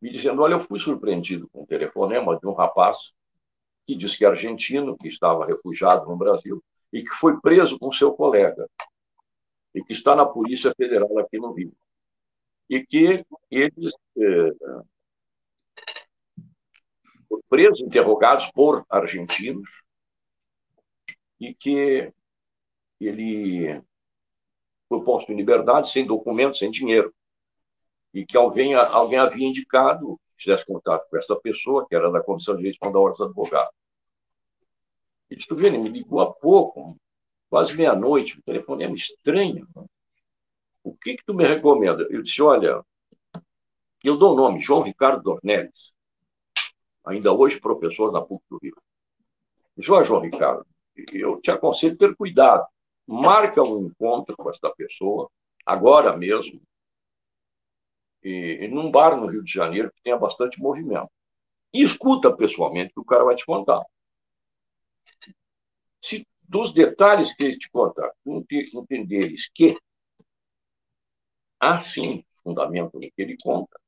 Me 0.00 0.10
dizendo: 0.10 0.42
Olha, 0.42 0.54
eu 0.54 0.60
fui 0.60 0.78
surpreendido 0.80 1.48
com 1.50 1.62
um 1.62 1.66
telefonema 1.66 2.38
de 2.38 2.46
um 2.46 2.54
rapaz 2.54 3.12
que 3.86 3.94
disse 3.94 4.16
que 4.16 4.24
é 4.24 4.28
argentino, 4.28 4.96
que 4.96 5.08
estava 5.08 5.44
refugiado 5.44 6.06
no 6.06 6.16
Brasil 6.16 6.64
e 6.92 7.02
que 7.02 7.10
foi 7.10 7.38
preso 7.40 7.78
com 7.78 7.92
seu 7.92 8.12
colega 8.14 8.68
e 9.74 9.82
que 9.82 9.92
está 9.92 10.14
na 10.14 10.24
Polícia 10.24 10.72
Federal 10.76 11.18
aqui 11.18 11.38
no 11.38 11.52
Rio. 11.52 11.74
E 12.68 12.84
que 12.84 13.24
eles 13.50 13.92
eh, 14.18 14.52
foram 17.28 17.42
presos, 17.48 17.80
interrogados 17.80 18.50
por 18.52 18.84
argentinos 18.88 19.68
e 21.40 21.54
que 21.54 22.12
ele 23.00 23.82
foi 24.88 25.04
posto 25.04 25.32
em 25.32 25.36
liberdade 25.36 25.90
sem 25.90 26.06
documento, 26.06 26.56
sem 26.56 26.70
dinheiro 26.70 27.12
e 28.14 28.24
que 28.24 28.36
alguém, 28.36 28.74
alguém 28.74 29.18
havia 29.18 29.48
indicado 29.48 30.18
que 30.36 30.44
fizesse 30.44 30.64
contato 30.64 31.08
com 31.10 31.16
essa 31.16 31.34
pessoa, 31.36 31.86
que 31.86 31.94
era 31.94 32.10
da 32.10 32.22
Comissão 32.22 32.54
de 32.54 32.62
Direitos 32.62 32.92
da 32.92 32.98
Ordem 32.98 33.18
dos 33.18 33.26
Advogados. 33.26 33.74
Ele 35.30 35.78
me 35.78 35.88
ligou 35.88 36.20
há 36.20 36.32
pouco, 36.32 36.96
quase 37.54 37.72
meia-noite, 37.72 38.36
o 38.36 38.42
telefone 38.42 38.82
é 38.82 38.90
estranho. 38.90 39.64
O 40.82 40.92
que 40.92 41.16
que 41.16 41.24
tu 41.24 41.32
me 41.32 41.46
recomenda? 41.46 42.04
Eu 42.10 42.20
disse, 42.20 42.42
olha, 42.42 42.84
eu 44.02 44.16
dou 44.16 44.32
o 44.32 44.36
nome, 44.36 44.58
João 44.58 44.82
Ricardo 44.82 45.22
Dornelles, 45.22 45.92
ainda 47.04 47.32
hoje 47.32 47.60
professor 47.60 48.10
na 48.10 48.20
PUC 48.20 48.44
do 48.50 48.58
Rio. 48.60 48.76
Disse, 49.76 49.88
olha, 49.88 50.02
João 50.02 50.22
Ricardo, 50.22 50.66
eu 51.12 51.40
te 51.40 51.52
aconselho 51.52 51.96
ter 51.96 52.16
cuidado. 52.16 52.66
Marca 53.06 53.62
um 53.62 53.86
encontro 53.86 54.36
com 54.36 54.50
esta 54.50 54.68
pessoa, 54.74 55.30
agora 55.64 56.16
mesmo, 56.16 56.60
e, 58.20 58.66
num 58.66 58.90
bar 58.90 59.16
no 59.16 59.28
Rio 59.28 59.44
de 59.44 59.52
Janeiro 59.52 59.92
que 59.94 60.02
tenha 60.02 60.18
bastante 60.18 60.60
movimento. 60.60 61.08
E 61.72 61.84
escuta 61.84 62.36
pessoalmente 62.36 62.90
o 62.90 62.94
que 62.94 63.00
o 63.00 63.04
cara 63.04 63.22
vai 63.22 63.36
te 63.36 63.46
contar. 63.46 63.80
Se 66.00 66.26
dos 66.48 66.72
detalhes 66.72 67.34
que 67.34 67.44
ele 67.44 67.58
te 67.58 67.70
contar, 67.70 68.10
entenderes 68.26 69.48
que 69.52 69.76
há 71.58 71.80
sim 71.80 72.24
fundamento 72.42 72.94
no 72.94 73.00
que 73.00 73.12
ele 73.16 73.36
conta, 73.42 73.78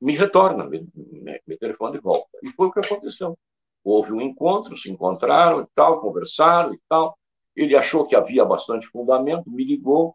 me 0.00 0.14
retorna, 0.14 0.64
me, 0.64 0.86
me, 0.94 1.40
me 1.46 1.56
telefone 1.56 1.96
de 1.96 2.02
volta. 2.02 2.28
E 2.42 2.50
foi 2.52 2.66
o 2.66 2.72
que 2.72 2.80
aconteceu. 2.80 3.38
Houve 3.82 4.12
um 4.12 4.20
encontro, 4.20 4.76
se 4.76 4.90
encontraram 4.90 5.62
e 5.62 5.66
tal, 5.74 6.00
conversaram 6.00 6.74
e 6.74 6.80
tal. 6.88 7.18
Ele 7.56 7.74
achou 7.74 8.06
que 8.06 8.14
havia 8.14 8.44
bastante 8.44 8.86
fundamento, 8.88 9.50
me 9.50 9.64
ligou, 9.64 10.14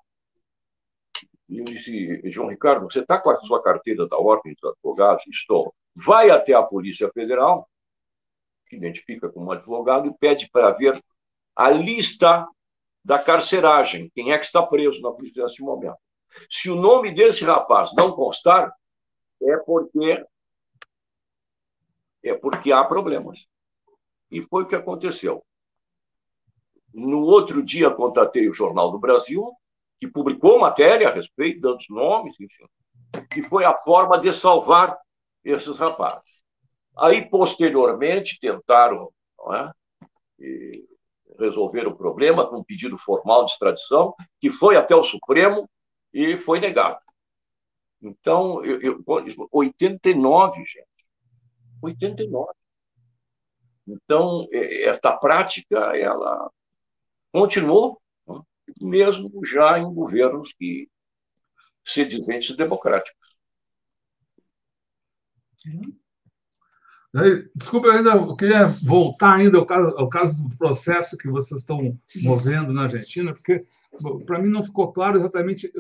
e 1.50 1.64
disse, 1.64 2.22
João 2.30 2.50
Ricardo, 2.50 2.90
você 2.90 3.00
está 3.00 3.18
com 3.18 3.32
a 3.32 3.40
sua 3.42 3.62
carteira 3.64 4.08
da 4.08 4.18
Ordem 4.18 4.54
dos 4.54 4.72
Advogados? 4.72 5.26
Estou. 5.28 5.74
Vai 5.96 6.30
até 6.30 6.54
a 6.54 6.62
Polícia 6.62 7.10
Federal, 7.12 7.68
que 8.70 8.76
identifica 8.76 9.30
como 9.30 9.52
advogado, 9.52 10.08
e 10.08 10.14
pede 10.14 10.50
para 10.50 10.72
ver 10.72 11.04
a 11.56 11.70
lista 11.70 12.48
da 13.04 13.18
carceragem, 13.18 14.12
quem 14.14 14.32
é 14.32 14.38
que 14.38 14.46
está 14.46 14.62
preso 14.62 15.02
na 15.02 15.12
polícia 15.12 15.44
nesse 15.44 15.62
momento. 15.62 15.98
Se 16.50 16.70
o 16.70 16.76
nome 16.76 17.12
desse 17.12 17.44
rapaz 17.44 17.94
não 17.94 18.12
constar, 18.12 18.72
é 19.42 19.58
porque 19.58 20.24
é 22.22 22.34
porque 22.34 22.72
há 22.72 22.84
problemas. 22.84 23.40
E 24.30 24.42
foi 24.44 24.64
o 24.64 24.68
que 24.68 24.76
aconteceu. 24.76 25.44
No 26.94 27.22
outro 27.22 27.64
dia, 27.64 27.90
contatei 27.90 28.50
o 28.50 28.54
Jornal 28.54 28.92
do 28.92 29.00
Brasil, 29.00 29.52
que 30.00 30.08
publicou 30.08 30.60
matéria 30.60 31.10
a 31.10 31.14
respeito, 31.14 31.62
dando 31.62 31.78
os 31.78 31.90
nomes, 31.90 32.36
enfim, 32.40 32.66
que 33.32 33.42
foi 33.44 33.64
a 33.64 33.76
forma 33.76 34.20
de 34.20 34.34
salvar 34.34 34.98
esses 35.44 35.78
rapazes. 35.78 36.29
Aí, 36.98 37.30
posteriormente, 37.30 38.40
tentaram 38.40 39.12
é, 39.52 40.82
resolver 41.40 41.88
o 41.88 41.96
problema 41.96 42.48
com 42.48 42.58
um 42.58 42.64
pedido 42.64 42.98
formal 42.98 43.46
de 43.46 43.52
extradição, 43.52 44.14
que 44.40 44.50
foi 44.50 44.76
até 44.76 44.96
o 44.96 45.04
Supremo 45.04 45.70
e 46.14 46.38
foi 46.38 46.60
negado. 46.60 47.00
Então, 48.02 48.64
eu, 48.64 48.82
eu, 48.82 49.04
89, 49.52 50.58
gente. 50.66 50.88
89. 51.82 52.52
Então, 53.88 54.48
esta 54.52 55.12
prática, 55.18 55.78
ela 55.98 56.50
continuou 57.32 58.00
mesmo 58.82 59.32
já 59.46 59.80
em 59.80 59.94
governos 59.94 60.54
que 60.54 60.90
se 61.86 62.06
dizem 62.06 62.40
democráticos. 62.56 63.18
Desculpa, 67.56 67.88
eu 67.88 67.94
ainda 67.94 68.36
queria 68.36 68.68
voltar 68.84 69.36
ainda 69.36 69.58
ao 69.58 69.66
caso, 69.66 69.98
ao 69.98 70.10
caso 70.10 70.44
do 70.48 70.58
processo 70.58 71.18
que 71.18 71.28
vocês 71.28 71.62
estão 71.62 71.98
movendo 72.18 72.72
na 72.72 72.84
Argentina, 72.84 73.34
porque 73.34 73.66
para 74.28 74.40
mim 74.40 74.50
não 74.50 74.64
ficou 74.64 74.92
claro 74.94 75.18
exatamente 75.18 75.72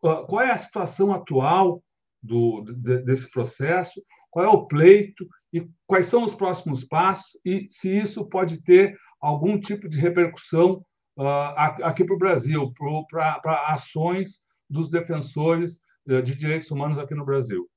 qual 0.00 0.40
é 0.40 0.52
a 0.52 0.56
situação 0.56 1.12
atual 1.12 1.82
do, 2.22 2.62
desse 2.62 3.28
processo, 3.30 4.00
qual 4.30 4.44
é 4.44 4.48
o 4.48 4.66
pleito 4.66 5.26
e 5.52 5.66
quais 5.86 6.06
são 6.06 6.22
os 6.22 6.34
próximos 6.34 6.84
passos 6.84 7.36
e 7.44 7.66
se 7.70 7.88
isso 7.88 8.24
pode 8.24 8.62
ter 8.62 8.96
algum 9.20 9.58
tipo 9.58 9.88
de 9.88 9.98
repercussão 9.98 10.84
uh, 11.16 11.82
aqui 11.82 12.04
para 12.04 12.14
o 12.14 12.18
Brasil, 12.18 12.72
para 13.10 13.72
ações 13.72 14.40
dos 14.68 14.90
defensores 14.90 15.80
uh, 16.08 16.22
de 16.22 16.36
direitos 16.36 16.70
humanos 16.70 16.98
aqui 16.98 17.14
no 17.14 17.24
Brasil? 17.24 17.68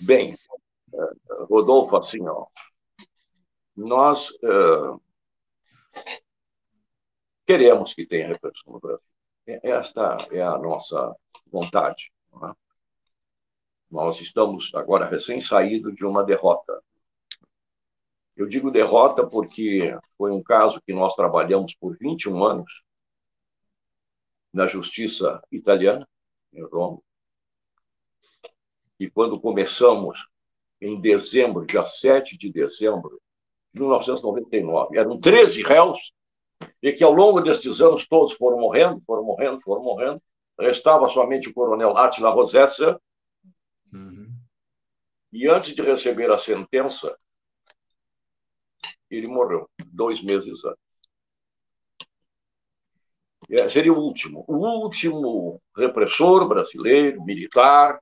Bem, 0.00 0.36
Rodolfo, 1.48 1.96
assim, 1.96 2.26
ó, 2.26 2.46
nós 3.76 4.30
uh, 4.42 5.00
queremos 7.46 7.94
que 7.94 8.06
tenha 8.06 8.28
repercussão 8.28 8.74
no 8.74 8.80
Brasil. 8.80 9.04
Esta 9.46 10.16
é 10.30 10.42
a 10.42 10.58
nossa 10.58 11.14
vontade. 11.46 12.12
É? 12.34 12.52
Nós 13.90 14.20
estamos 14.20 14.70
agora 14.74 15.08
recém-saído 15.08 15.92
de 15.92 16.04
uma 16.04 16.24
derrota 16.24 16.82
eu 18.36 18.48
digo 18.48 18.70
derrota 18.70 19.26
porque 19.26 19.96
foi 20.16 20.30
um 20.30 20.42
caso 20.42 20.80
que 20.82 20.92
nós 20.92 21.14
trabalhamos 21.14 21.74
por 21.74 21.96
21 21.98 22.42
anos 22.44 22.82
na 24.52 24.66
justiça 24.66 25.42
italiana, 25.50 26.08
em 26.52 26.62
Roma. 26.64 27.00
E 28.98 29.10
quando 29.10 29.40
começamos, 29.40 30.18
em 30.82 31.00
dezembro, 31.00 31.64
dia 31.64 31.84
7 31.84 32.36
de 32.36 32.50
dezembro 32.50 33.20
de 33.72 33.80
1999, 33.80 34.98
eram 34.98 35.18
13 35.18 35.62
réus, 35.62 36.12
e 36.82 36.92
que 36.92 37.04
ao 37.04 37.12
longo 37.12 37.40
destes 37.40 37.80
anos 37.80 38.06
todos 38.06 38.32
foram 38.32 38.58
morrendo, 38.58 39.00
foram 39.06 39.22
morrendo, 39.22 39.60
foram 39.60 39.82
morrendo. 39.82 40.20
Restava 40.58 41.08
somente 41.08 41.48
o 41.48 41.54
coronel 41.54 41.96
Attila 41.96 42.30
Rosessa. 42.30 43.00
Uhum. 43.92 44.30
E 45.32 45.48
antes 45.48 45.74
de 45.74 45.82
receber 45.82 46.30
a 46.30 46.38
sentença, 46.38 47.16
ele 49.10 49.26
morreu 49.28 49.68
dois 49.86 50.22
meses 50.22 50.64
antes. 50.64 50.82
É, 53.50 53.68
seria 53.68 53.92
o 53.92 53.98
último, 53.98 54.44
o 54.46 54.56
último 54.56 55.60
repressor 55.76 56.46
brasileiro, 56.48 57.24
militar, 57.24 58.00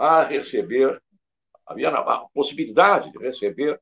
a 0.00 0.24
receber, 0.24 0.98
havia 1.66 1.90
a 1.90 2.26
possibilidade 2.32 3.12
de 3.12 3.18
receber 3.18 3.78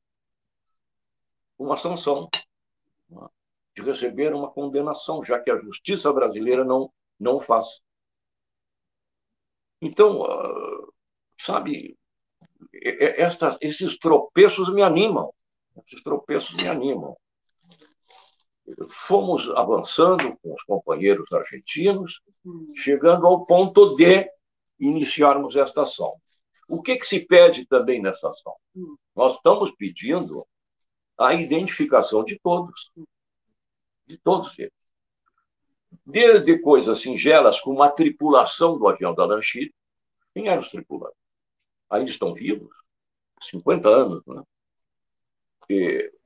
uma 1.57 1.77
sanção, 1.77 2.29
de 3.73 3.83
receber 3.83 4.35
uma 4.35 4.51
condenação, 4.51 5.23
já 5.23 5.39
que 5.39 5.49
a 5.49 5.61
justiça 5.61 6.13
brasileira 6.13 6.65
não, 6.65 6.93
não 7.21 7.41
faz. 7.41 7.81
Então, 9.81 10.25
ah, 10.25 10.89
sabe, 11.39 11.97
estas, 12.73 13.57
esses 13.61 13.97
tropeços 13.97 14.75
me 14.75 14.83
animam. 14.83 15.33
Esses 15.87 16.03
tropeços 16.03 16.53
me 16.61 16.67
animam. 16.67 17.17
Fomos 18.89 19.49
avançando 19.51 20.37
com 20.43 20.53
os 20.53 20.65
companheiros 20.65 21.33
argentinos, 21.33 22.21
chegando 22.75 23.25
ao 23.25 23.47
ponto 23.47 23.95
de 23.95 24.29
iniciarmos 24.79 25.57
esta 25.57 25.83
ação. 25.83 26.15
O 26.69 26.83
que, 26.83 26.97
que 26.97 27.07
se 27.07 27.21
pede 27.21 27.67
também 27.67 28.01
nessa 28.01 28.29
ação? 28.29 28.55
Nós 29.15 29.35
estamos 29.35 29.71
pedindo 29.77 30.47
a 31.17 31.35
identificação 31.35 32.25
de 32.25 32.39
todos, 32.39 32.91
de 34.07 34.19
todos 34.19 34.59
eles. 34.59 34.73
Desde 36.05 36.59
coisas 36.59 37.01
singelas, 37.01 37.61
como 37.61 37.83
a 37.83 37.91
tripulação 37.91 38.79
do 38.79 38.87
avião 38.87 39.15
da 39.15 39.25
Lanchita. 39.25 39.75
Quem 40.35 40.49
eram 40.49 40.61
os 40.61 40.69
tripulantes? 40.69 41.19
Ainda 41.91 42.11
estão 42.11 42.35
vivos? 42.35 42.71
50 43.41 43.89
anos, 43.89 44.23
né? 44.27 44.43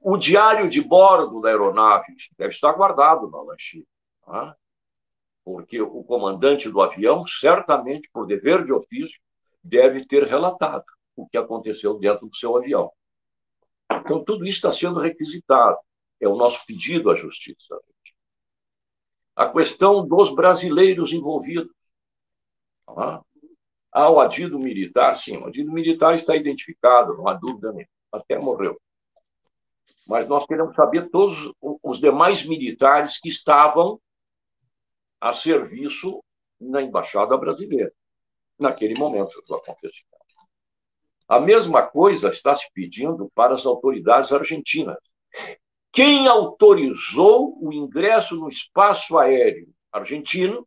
o 0.00 0.16
diário 0.16 0.68
de 0.68 0.80
bordo 0.80 1.40
da 1.40 1.48
aeronave 1.48 2.14
deve 2.36 2.54
estar 2.54 2.72
guardado 2.72 3.28
na 3.28 3.42
lanchita, 3.42 3.88
tá? 4.24 4.56
Porque 5.44 5.80
o 5.80 6.02
comandante 6.04 6.68
do 6.68 6.80
avião, 6.80 7.26
certamente, 7.26 8.08
por 8.12 8.26
dever 8.26 8.64
de 8.64 8.72
ofício, 8.72 9.20
deve 9.62 10.04
ter 10.06 10.24
relatado 10.24 10.84
o 11.16 11.26
que 11.26 11.36
aconteceu 11.36 11.98
dentro 11.98 12.26
do 12.26 12.36
seu 12.36 12.56
avião. 12.56 12.90
Então, 13.90 14.24
tudo 14.24 14.44
isso 14.44 14.56
está 14.56 14.72
sendo 14.72 15.00
requisitado. 15.00 15.76
É 16.20 16.28
o 16.28 16.36
nosso 16.36 16.64
pedido 16.66 17.10
à 17.10 17.16
justiça. 17.16 17.78
A 19.34 19.48
questão 19.48 20.06
dos 20.06 20.34
brasileiros 20.34 21.12
envolvidos. 21.12 21.72
Tá? 22.86 23.22
Ah, 23.90 24.10
o 24.10 24.20
adido 24.20 24.58
militar, 24.58 25.16
sim, 25.16 25.36
o 25.36 25.46
adido 25.46 25.70
militar 25.70 26.14
está 26.14 26.34
identificado, 26.34 27.16
não 27.16 27.28
há 27.28 27.34
dúvida 27.34 27.72
nenhuma. 27.72 27.88
Até 28.10 28.38
morreu 28.38 28.80
mas 30.06 30.28
nós 30.28 30.44
queremos 30.46 30.74
saber 30.74 31.10
todos 31.10 31.52
os 31.82 31.98
demais 31.98 32.44
militares 32.44 33.18
que 33.18 33.28
estavam 33.28 34.00
a 35.22 35.32
serviço 35.32 36.20
na 36.60 36.82
embaixada 36.82 37.36
brasileira 37.36 37.92
naquele 38.58 38.98
momento 38.98 39.40
do 39.46 39.54
acontecimento. 39.54 40.10
A 41.28 41.38
mesma 41.38 41.86
coisa 41.86 42.30
está 42.30 42.52
se 42.56 42.68
pedindo 42.74 43.30
para 43.32 43.54
as 43.54 43.64
autoridades 43.64 44.32
argentinas. 44.32 44.98
Quem 45.92 46.26
autorizou 46.26 47.56
o 47.62 47.72
ingresso 47.72 48.34
no 48.34 48.48
espaço 48.48 49.16
aéreo 49.16 49.72
argentino 49.92 50.66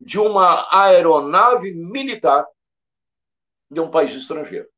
de 0.00 0.18
uma 0.18 0.66
aeronave 0.74 1.74
militar 1.74 2.46
de 3.70 3.78
um 3.78 3.90
país 3.90 4.14
estrangeiro? 4.14 4.70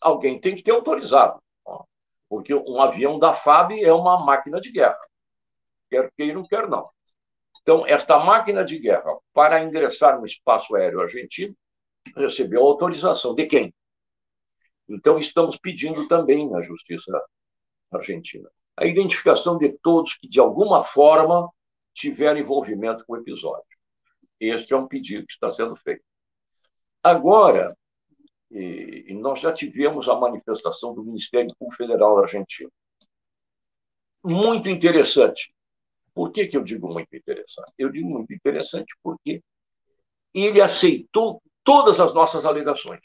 Alguém 0.00 0.40
tem 0.40 0.56
que 0.56 0.62
ter 0.62 0.70
autorizado. 0.70 1.42
Porque 2.26 2.54
um 2.54 2.80
avião 2.80 3.18
da 3.18 3.34
FAB 3.34 3.72
é 3.82 3.92
uma 3.92 4.24
máquina 4.24 4.58
de 4.62 4.72
guerra. 4.72 4.98
Quer 5.90 6.10
queira, 6.16 6.34
não 6.34 6.46
quer 6.46 6.66
não. 6.66 6.88
Então, 7.68 7.86
esta 7.86 8.18
máquina 8.18 8.64
de 8.64 8.78
guerra, 8.78 9.14
para 9.34 9.62
ingressar 9.62 10.18
no 10.18 10.24
espaço 10.24 10.74
aéreo 10.74 11.02
argentino, 11.02 11.54
recebeu 12.16 12.62
autorização 12.62 13.34
de 13.34 13.44
quem? 13.44 13.74
Então, 14.88 15.18
estamos 15.18 15.58
pedindo 15.58 16.08
também 16.08 16.48
na 16.48 16.62
Justiça 16.62 17.12
Argentina 17.92 18.50
a 18.74 18.86
identificação 18.86 19.58
de 19.58 19.68
todos 19.82 20.14
que, 20.14 20.26
de 20.26 20.40
alguma 20.40 20.82
forma, 20.82 21.46
tiveram 21.92 22.40
envolvimento 22.40 23.04
com 23.04 23.12
o 23.12 23.16
episódio. 23.18 23.66
Este 24.40 24.72
é 24.72 24.76
um 24.78 24.88
pedido 24.88 25.26
que 25.26 25.32
está 25.34 25.50
sendo 25.50 25.76
feito. 25.76 26.02
Agora, 27.02 27.76
e 28.50 29.12
nós 29.12 29.40
já 29.40 29.52
tivemos 29.52 30.08
a 30.08 30.14
manifestação 30.14 30.94
do 30.94 31.04
Ministério 31.04 31.54
Público 31.58 31.76
Federal 31.76 32.16
argentino. 32.16 32.72
Muito 34.24 34.70
interessante. 34.70 35.52
Por 36.18 36.32
que, 36.32 36.48
que 36.48 36.56
eu 36.56 36.64
digo 36.64 36.92
muito 36.92 37.14
interessante? 37.14 37.72
Eu 37.78 37.92
digo 37.92 38.08
muito 38.10 38.34
interessante 38.34 38.92
porque 39.04 39.40
ele 40.34 40.60
aceitou 40.60 41.40
todas 41.62 42.00
as 42.00 42.12
nossas 42.12 42.44
alegações. 42.44 42.98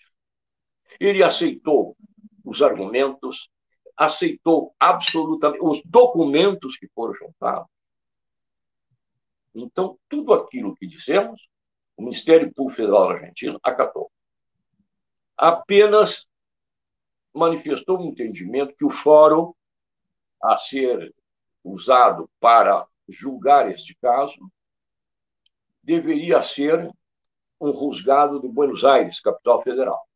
Ele 1.00 1.22
aceitou 1.22 1.96
os 2.44 2.64
argumentos, 2.64 3.52
aceitou 3.96 4.74
absolutamente 4.80 5.64
os 5.64 5.80
documentos 5.86 6.76
que 6.76 6.88
foram 6.88 7.14
juntados. 7.14 7.68
Então, 9.54 9.96
tudo 10.10 10.34
aquilo 10.34 10.76
que 10.76 10.88
dissemos, 10.88 11.48
o 11.96 12.02
Ministério 12.02 12.52
Público 12.52 12.78
Federal 12.78 13.12
argentino 13.12 13.60
acatou 13.62 14.12
apenas 15.38 16.28
manifestou 17.32 18.00
um 18.00 18.06
entendimento 18.06 18.76
que 18.76 18.86
o 18.86 18.90
fórum 18.90 19.54
a 20.42 20.58
ser 20.58 21.14
usado 21.64 22.28
para 22.40 22.88
julgar 23.08 23.70
este 23.72 23.96
caso 23.96 24.52
deveria 25.82 26.42
ser 26.42 26.92
um 27.60 27.74
juzgado 27.74 28.40
de 28.40 28.48
Buenos 28.48 28.84
Aires, 28.84 29.20
capital 29.20 29.62
federal. 29.62 30.08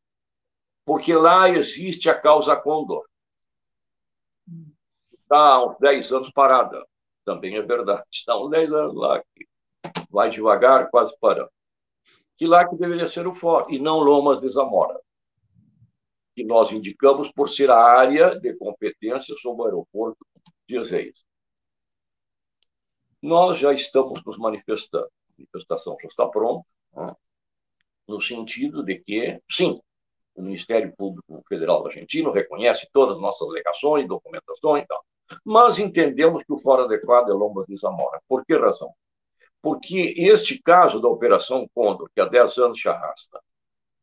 Porque 0.85 1.13
lá 1.13 1.49
existe 1.49 2.09
a 2.09 2.19
causa 2.19 2.55
Condor. 2.55 3.05
Está 5.13 5.37
há 5.37 5.65
uns 5.65 5.77
10 5.77 6.11
anos 6.13 6.31
parada. 6.31 6.85
Também 7.25 7.55
é 7.57 7.61
verdade. 7.61 8.03
Está 8.11 8.39
uns 8.39 8.49
10 8.49 8.71
anos 8.71 8.95
lá. 8.95 9.21
Vai 10.09 10.29
devagar, 10.29 10.89
quase 10.89 11.17
parando. 11.19 11.51
Que 12.37 12.47
lá 12.47 12.67
que 12.67 12.77
deveria 12.77 13.07
ser 13.07 13.27
o 13.27 13.33
fórum, 13.33 13.69
e 13.69 13.79
não 13.79 13.99
Lomas 13.99 14.39
de 14.39 14.49
Zamora 14.49 14.97
que 16.37 16.43
nós 16.43 16.71
indicamos 16.71 17.31
por 17.31 17.49
ser 17.49 17.71
a 17.71 17.83
área 17.83 18.39
de 18.39 18.53
competência 18.57 19.35
sobre 19.41 19.63
o 19.63 19.65
aeroporto 19.65 20.23
de 20.69 20.77
Ezeias. 20.77 21.25
Nós 23.27 23.59
já 23.59 23.73
estamos 23.73 24.23
nos 24.23 24.37
manifestando. 24.37 25.03
A 25.05 25.33
manifestação 25.37 25.97
já 26.01 26.07
está 26.07 26.25
pronta, 26.29 26.65
né? 26.95 27.13
no 28.07 28.21
sentido 28.21 28.81
de 28.81 28.99
que, 28.99 29.37
sim, 29.51 29.75
o 30.33 30.41
Ministério 30.41 30.95
Público 30.95 31.43
Federal 31.49 31.85
argentino 31.85 32.31
reconhece 32.31 32.87
todas 32.93 33.17
as 33.17 33.21
nossas 33.21 33.45
alegações, 33.45 34.07
documentações 34.07 34.85
e 34.85 34.87
tal, 34.87 35.03
mas 35.43 35.77
entendemos 35.77 36.41
que 36.45 36.53
o 36.53 36.57
fórum 36.57 36.85
adequado 36.85 37.29
é 37.29 37.33
Lombas 37.33 37.65
de 37.67 37.75
Zamora. 37.75 38.21
Por 38.29 38.45
que 38.45 38.55
razão? 38.55 38.93
Porque 39.61 40.13
este 40.15 40.61
caso 40.61 41.01
da 41.01 41.09
Operação 41.09 41.67
Condor, 41.73 42.09
que 42.15 42.21
há 42.21 42.25
10 42.25 42.57
anos 42.59 42.79
se 42.79 42.87
arrasta, 42.87 43.41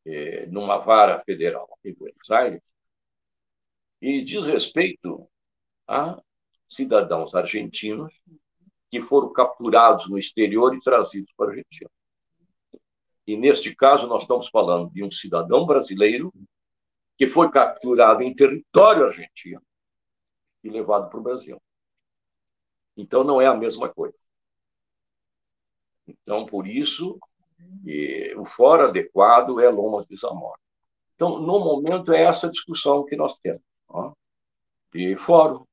é, 0.04 0.44
numa 0.48 0.76
vara 0.76 1.22
federal 1.24 1.78
em 1.82 1.94
Buenos 1.94 2.30
Aires, 2.30 2.60
e 4.02 4.22
diz 4.22 4.44
respeito 4.44 5.26
a 5.88 6.20
cidadãos 6.68 7.34
argentinos 7.34 8.12
que 8.94 9.02
foram 9.02 9.32
capturados 9.32 10.08
no 10.08 10.16
exterior 10.16 10.72
e 10.72 10.78
trazidos 10.78 11.32
para 11.36 11.46
a 11.46 11.48
Argentina. 11.48 11.90
E 13.26 13.36
neste 13.36 13.74
caso, 13.74 14.06
nós 14.06 14.22
estamos 14.22 14.48
falando 14.48 14.88
de 14.92 15.02
um 15.02 15.10
cidadão 15.10 15.66
brasileiro 15.66 16.32
que 17.18 17.26
foi 17.26 17.50
capturado 17.50 18.22
em 18.22 18.32
território 18.32 19.06
argentino 19.06 19.60
e 20.62 20.70
levado 20.70 21.10
para 21.10 21.18
o 21.18 21.22
Brasil. 21.24 21.60
Então, 22.96 23.24
não 23.24 23.40
é 23.40 23.46
a 23.48 23.56
mesma 23.56 23.88
coisa. 23.92 24.16
Então, 26.06 26.46
por 26.46 26.68
isso, 26.68 27.18
o 28.36 28.44
fora 28.44 28.86
adequado 28.86 29.58
é 29.58 29.68
Lomas 29.68 30.06
de 30.06 30.14
Zamora. 30.14 30.60
Então, 31.16 31.40
no 31.40 31.58
momento, 31.58 32.12
é 32.12 32.22
essa 32.22 32.48
discussão 32.48 33.04
que 33.04 33.16
nós 33.16 33.36
temos. 33.40 33.60
Ó. 33.88 34.12
E 34.94 35.16
fórum. 35.16 35.66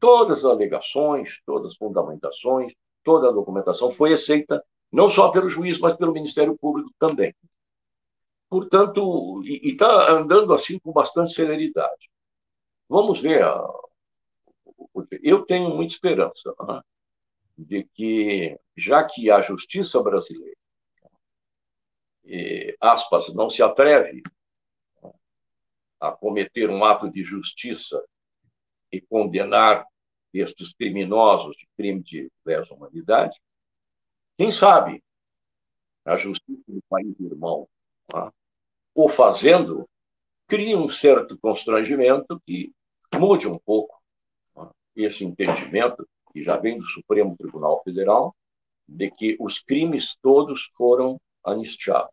Todas 0.00 0.40
as 0.40 0.44
alegações, 0.44 1.40
todas 1.44 1.72
as 1.72 1.76
fundamentações, 1.76 2.72
toda 3.02 3.28
a 3.28 3.32
documentação 3.32 3.90
foi 3.90 4.12
aceita, 4.12 4.64
não 4.92 5.10
só 5.10 5.30
pelo 5.30 5.48
juiz, 5.48 5.78
mas 5.78 5.96
pelo 5.96 6.12
Ministério 6.12 6.56
Público 6.56 6.90
também. 6.98 7.34
Portanto, 8.48 9.42
e 9.44 9.72
está 9.72 10.10
andando 10.10 10.54
assim 10.54 10.78
com 10.78 10.92
bastante 10.92 11.32
celeridade. 11.34 12.10
Vamos 12.88 13.20
ver. 13.20 13.44
Eu 15.22 15.44
tenho 15.44 15.70
muita 15.70 15.92
esperança 15.92 16.54
né, 16.66 16.80
de 17.56 17.84
que, 17.94 18.58
já 18.76 19.04
que 19.04 19.30
a 19.30 19.40
justiça 19.40 20.02
brasileira 20.02 20.58
aspas, 22.80 23.32
não 23.34 23.48
se 23.48 23.62
atreve 23.62 24.22
a 26.00 26.12
cometer 26.12 26.70
um 26.70 26.84
ato 26.84 27.10
de 27.10 27.22
justiça 27.22 28.02
e 28.90 29.00
condenar 29.00 29.86
estes 30.32 30.72
criminosos 30.72 31.56
de 31.56 31.66
crime 31.76 32.02
de 32.02 32.30
lesa 32.44 32.72
humanidade, 32.74 33.38
quem 34.36 34.50
sabe 34.50 35.02
a 36.04 36.16
justiça 36.16 36.64
do 36.68 36.82
país 36.88 37.18
irmão, 37.20 37.68
tá? 38.06 38.32
ou 38.94 39.08
fazendo, 39.08 39.88
cria 40.46 40.78
um 40.78 40.88
certo 40.88 41.38
constrangimento 41.38 42.40
que 42.46 42.72
mude 43.18 43.46
um 43.48 43.58
pouco 43.58 44.00
tá? 44.54 44.70
esse 44.96 45.24
entendimento, 45.24 46.08
que 46.32 46.42
já 46.42 46.56
vem 46.56 46.78
do 46.78 46.84
Supremo 46.86 47.36
Tribunal 47.36 47.82
Federal, 47.82 48.34
de 48.86 49.10
que 49.10 49.36
os 49.40 49.58
crimes 49.58 50.16
todos 50.22 50.70
foram 50.76 51.20
anistiados 51.44 52.12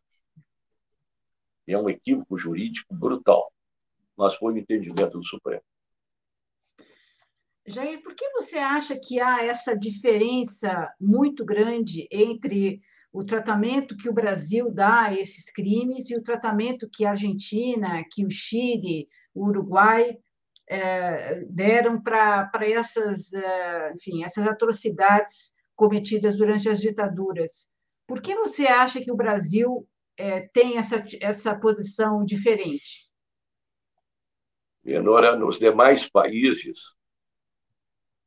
é 1.74 1.78
um 1.78 1.90
equívoco 1.90 2.38
jurídico 2.38 2.94
brutal, 2.94 3.52
mas 4.16 4.36
foi 4.36 4.54
o 4.54 4.58
entendimento 4.58 5.18
do 5.18 5.26
Supremo. 5.26 5.64
Jair, 7.68 8.02
por 8.04 8.14
que 8.14 8.30
você 8.30 8.58
acha 8.58 8.96
que 8.96 9.20
há 9.20 9.44
essa 9.44 9.76
diferença 9.76 10.94
muito 11.00 11.44
grande 11.44 12.08
entre 12.12 12.82
o 13.12 13.24
tratamento 13.24 13.98
que 13.98 14.10
o 14.10 14.14
Brasil 14.14 14.70
dá 14.72 15.04
a 15.04 15.14
esses 15.14 15.50
crimes 15.52 16.10
e 16.10 16.16
o 16.16 16.22
tratamento 16.22 16.90
que 16.92 17.06
a 17.06 17.12
Argentina, 17.12 18.04
que 18.12 18.26
o 18.26 18.30
Chile, 18.30 19.08
o 19.34 19.48
Uruguai 19.48 20.18
é, 20.68 21.46
deram 21.50 22.02
para 22.02 22.50
essas, 22.62 23.34
é, 23.34 23.94
enfim, 23.94 24.24
essas 24.24 24.46
atrocidades 24.48 25.54
cometidas 25.76 26.38
durante 26.38 26.70
as 26.70 26.80
ditaduras? 26.80 27.68
Por 28.08 28.22
que 28.22 28.36
você 28.36 28.68
acha 28.68 29.02
que 29.02 29.12
o 29.12 29.16
Brasil 29.16 29.88
é, 30.18 30.42
tem 30.54 30.78
essa, 30.78 31.04
essa 31.20 31.56
posição 31.56 32.24
diferente? 32.24 33.10
Leonora, 34.84 35.36
nos 35.36 35.58
demais 35.58 36.08
países 36.08 36.95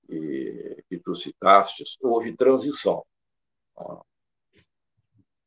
e, 0.09 0.83
que 0.89 0.99
tu 0.99 1.15
citaste, 1.15 1.85
houve 2.01 2.37
transição. 2.37 3.05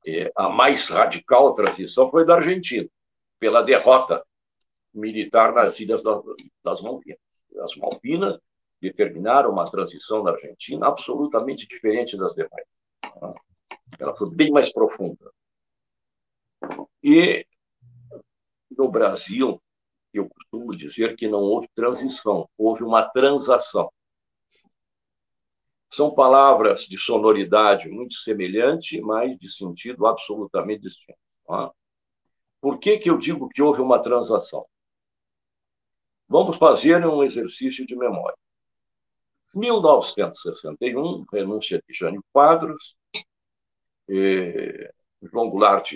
E 0.05 0.31
a 0.35 0.49
mais 0.49 0.87
radical 0.89 1.53
transição 1.53 2.09
foi 2.09 2.25
da 2.25 2.35
Argentina, 2.35 2.87
pela 3.39 3.61
derrota 3.61 4.25
militar 4.93 5.53
nas 5.53 5.79
Ilhas 5.79 6.03
das 6.63 6.81
Malvinas. 6.81 7.19
As 7.59 7.75
Malvinas 7.75 8.39
determinaram 8.81 9.51
uma 9.51 9.69
transição 9.69 10.23
na 10.23 10.31
Argentina 10.31 10.87
absolutamente 10.87 11.67
diferente 11.67 12.17
das 12.17 12.33
demais. 12.33 12.65
Ela 13.99 14.15
foi 14.15 14.29
bem 14.31 14.51
mais 14.51 14.71
profunda. 14.71 15.31
E 17.03 17.45
no 18.77 18.89
Brasil, 18.89 19.61
eu 20.13 20.29
costumo 20.29 20.75
dizer 20.75 21.15
que 21.15 21.27
não 21.27 21.41
houve 21.41 21.67
transição, 21.75 22.49
houve 22.57 22.83
uma 22.83 23.07
transação. 23.09 23.91
São 25.91 26.13
palavras 26.15 26.85
de 26.85 26.97
sonoridade 26.97 27.89
muito 27.89 28.15
semelhante, 28.15 29.01
mas 29.01 29.37
de 29.37 29.51
sentido 29.51 30.07
absolutamente 30.07 30.83
distinto. 30.83 31.19
É? 31.49 31.69
Por 32.61 32.79
que, 32.79 32.97
que 32.97 33.09
eu 33.09 33.17
digo 33.17 33.49
que 33.49 33.61
houve 33.61 33.81
uma 33.81 34.01
transação? 34.01 34.65
Vamos 36.29 36.55
fazer 36.57 37.05
um 37.05 37.23
exercício 37.23 37.85
de 37.85 37.95
memória. 37.95 38.37
1961, 39.53 41.25
renúncia 41.29 41.83
de 41.85 41.93
Jânio 41.93 42.23
Quadros, 42.31 42.95
João 45.21 45.49
Goulart 45.49 45.91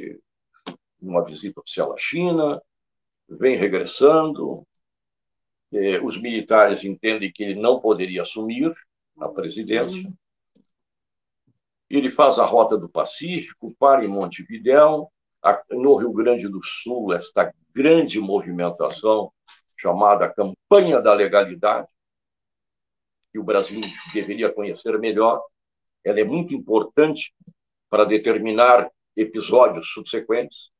numa 1.01 1.23
visita 1.23 1.61
oficial 1.61 1.93
à 1.93 1.97
China, 1.97 2.61
vem 3.29 3.55
regressando. 3.55 4.67
Os 6.03 6.17
militares 6.17 6.83
entendem 6.83 7.31
que 7.31 7.43
ele 7.43 7.55
não 7.55 7.79
poderia 7.79 8.23
assumir 8.23 8.73
a 9.19 9.29
presidência. 9.29 10.11
Ele 11.89 12.09
faz 12.09 12.39
a 12.39 12.45
Rota 12.45 12.77
do 12.77 12.89
Pacífico, 12.89 13.75
para 13.79 14.05
em 14.05 14.07
Montevidéu, 14.07 15.11
no 15.69 15.95
Rio 15.95 16.11
Grande 16.11 16.47
do 16.47 16.61
Sul, 16.63 17.13
esta 17.13 17.53
grande 17.73 18.19
movimentação 18.19 19.31
chamada 19.77 20.33
Campanha 20.33 20.99
da 20.99 21.13
Legalidade, 21.13 21.87
que 23.31 23.37
o 23.37 23.43
Brasil 23.43 23.81
deveria 24.13 24.51
conhecer 24.51 24.97
melhor. 24.97 25.43
Ela 26.03 26.21
é 26.21 26.23
muito 26.23 26.53
importante 26.53 27.33
para 27.89 28.05
determinar 28.05 28.89
episódios 29.15 29.91
subsequentes. 29.91 30.71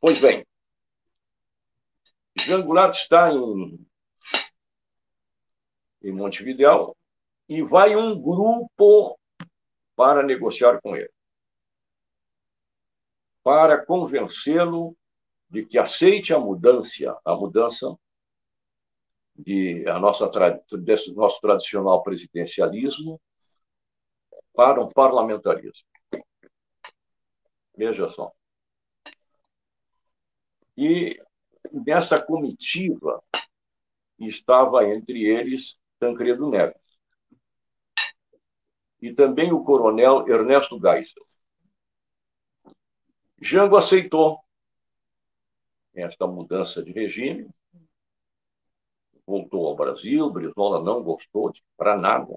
Pois 0.00 0.18
bem, 0.18 0.46
Jean 2.38 2.62
Goulart 2.62 2.94
está 2.94 3.32
em, 3.32 3.86
em 6.02 6.12
Montevidéu 6.12 6.96
e 7.48 7.62
vai 7.62 7.96
um 7.96 8.20
grupo 8.20 9.18
para 9.96 10.22
negociar 10.22 10.80
com 10.80 10.96
ele, 10.96 11.12
para 13.42 13.84
convencê-lo 13.84 14.96
de 15.48 15.66
que 15.66 15.78
aceite 15.78 16.32
a 16.32 16.38
mudança, 16.38 17.20
a 17.24 17.34
mudança 17.34 17.94
de 19.34 19.86
a 19.88 19.98
nossa 19.98 20.30
desse 20.78 21.12
nosso 21.14 21.40
tradicional 21.40 22.02
presidencialismo 22.02 23.20
para 24.54 24.82
um 24.82 24.88
parlamentarismo. 24.88 25.86
Veja 27.76 28.08
só. 28.08 28.30
E 30.76 31.20
nessa 31.72 32.20
comitiva 32.20 33.22
estava 34.18 34.86
entre 34.86 35.24
eles 35.24 35.79
Tancredo 36.00 36.48
Neves 36.48 36.80
e 39.00 39.12
também 39.12 39.52
o 39.52 39.64
coronel 39.64 40.28
Ernesto 40.28 40.78
Geisel. 40.78 41.24
Jango 43.40 43.76
aceitou 43.76 44.38
esta 45.94 46.26
mudança 46.26 46.82
de 46.82 46.92
regime, 46.92 47.48
voltou 49.26 49.66
ao 49.66 49.76
Brasil, 49.76 50.30
Brizola 50.30 50.82
não 50.82 51.02
gostou 51.02 51.52
para 51.76 51.96
nada. 51.96 52.36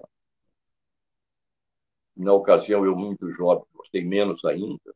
Na 2.16 2.32
ocasião, 2.32 2.84
eu, 2.84 2.96
muito 2.96 3.30
jovem, 3.32 3.64
gostei 3.74 4.04
menos 4.04 4.44
ainda. 4.44 4.94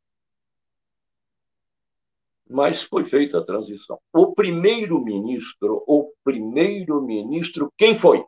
Mas 2.49 2.83
foi 2.83 3.05
feita 3.05 3.39
a 3.39 3.45
transição. 3.45 4.01
O 4.13 4.35
primeiro-ministro, 4.35 5.85
o 5.87 6.13
primeiro-ministro, 6.25 7.71
quem 7.77 7.99
foi? 7.99 8.25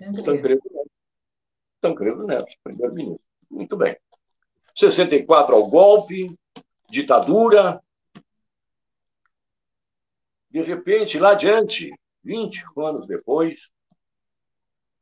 Tancredo 0.00 0.62
Neves. 0.70 0.92
Tancredo 1.80 2.26
Neves, 2.26 2.56
primeiro-ministro. 2.62 3.24
Muito 3.50 3.76
bem. 3.76 3.96
64 4.74 5.54
ao 5.54 5.68
golpe, 5.68 6.34
ditadura, 6.88 7.82
de 10.50 10.62
repente, 10.62 11.18
lá 11.18 11.32
adiante, 11.32 11.92
20 12.24 12.64
anos 12.76 13.06
depois, 13.06 13.68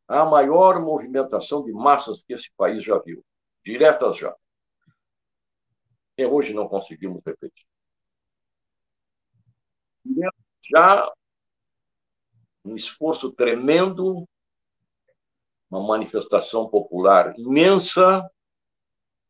a 0.06 0.24
maior 0.24 0.80
movimentação 0.80 1.64
de 1.64 1.72
massas 1.72 2.22
que 2.22 2.34
esse 2.34 2.50
país 2.56 2.84
já 2.84 2.98
viu, 2.98 3.24
diretas 3.64 4.16
já. 4.16 4.34
E 6.16 6.26
hoje 6.26 6.52
não 6.52 6.68
conseguimos 6.68 7.22
repetir. 7.24 7.66
Já 10.70 11.12
um 12.64 12.74
esforço 12.74 13.30
tremendo, 13.32 14.28
uma 15.70 15.86
manifestação 15.86 16.68
popular 16.68 17.38
imensa, 17.38 18.28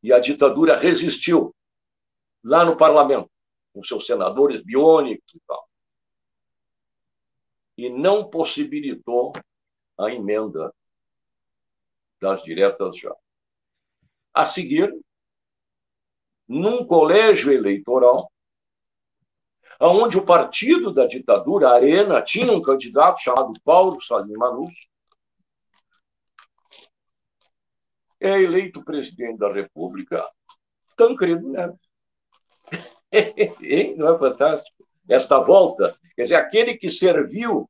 e 0.03 0.13
a 0.13 0.21
ditadura 0.21 0.77
resistiu 0.77 1.55
lá 2.45 2.65
no 2.65 2.77
parlamento, 2.77 3.31
com 3.75 3.83
seus 3.83 4.07
senadores 4.07 4.63
biônicos 4.63 5.35
e 5.35 5.41
tal 5.47 5.69
e 7.79 7.89
não 7.89 8.29
possibilitou 8.29 9.33
a 9.97 10.13
emenda 10.13 10.75
das 12.21 12.43
diretas 12.43 12.99
já. 12.99 13.15
A 14.35 14.45
seguir, 14.45 14.93
num 16.49 16.85
colégio 16.85 17.53
eleitoral, 17.53 18.33
onde 19.81 20.19
o 20.19 20.27
partido 20.27 20.93
da 20.93 21.07
ditadura, 21.07 21.71
Arena, 21.71 22.21
tinha 22.21 22.53
um 22.53 22.61
candidato 22.61 23.21
chamado 23.21 23.53
Paulo 23.65 24.03
Salim 24.03 24.37
Manus, 24.37 24.75
é 28.21 28.41
eleito 28.41 28.85
presidente 28.85 29.39
da 29.39 29.53
República 29.53 30.27
Tancredo 30.97 31.49
Neves. 31.49 31.79
Não 33.97 34.15
é 34.15 34.19
fantástico? 34.19 34.79
esta 35.09 35.39
volta, 35.41 35.97
quer 36.15 36.25
dizer, 36.25 36.35
aquele 36.37 36.77
que 36.77 36.91
serviu, 36.91 37.69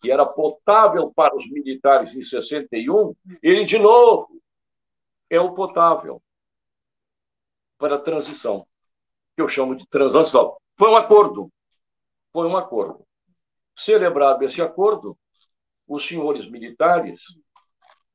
que 0.00 0.10
era 0.10 0.26
potável 0.26 1.12
para 1.12 1.34
os 1.34 1.48
militares 1.50 2.14
em 2.14 2.22
61, 2.22 3.14
ele 3.42 3.64
de 3.64 3.78
novo 3.78 4.28
é 5.28 5.40
o 5.40 5.54
potável 5.54 6.22
para 7.78 7.96
a 7.96 8.00
transição, 8.00 8.66
que 9.34 9.42
eu 9.42 9.48
chamo 9.48 9.74
de 9.74 9.86
transação. 9.88 10.56
Foi 10.76 10.90
um 10.90 10.96
acordo. 10.96 11.50
Foi 12.32 12.46
um 12.46 12.56
acordo. 12.56 13.04
Celebrado 13.74 14.44
esse 14.44 14.60
acordo, 14.60 15.16
os 15.88 16.06
senhores 16.06 16.48
militares 16.48 17.22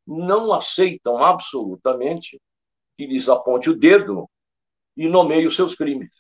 não 0.06 0.54
aceitam 0.54 1.24
absolutamente 1.24 2.42
que 2.98 3.06
lhes 3.06 3.28
aponte 3.28 3.70
o 3.70 3.78
dedo 3.78 4.30
e 4.96 5.08
nomeie 5.08 5.48
os 5.48 5.56
seus 5.56 5.76
crimes. 5.76 6.12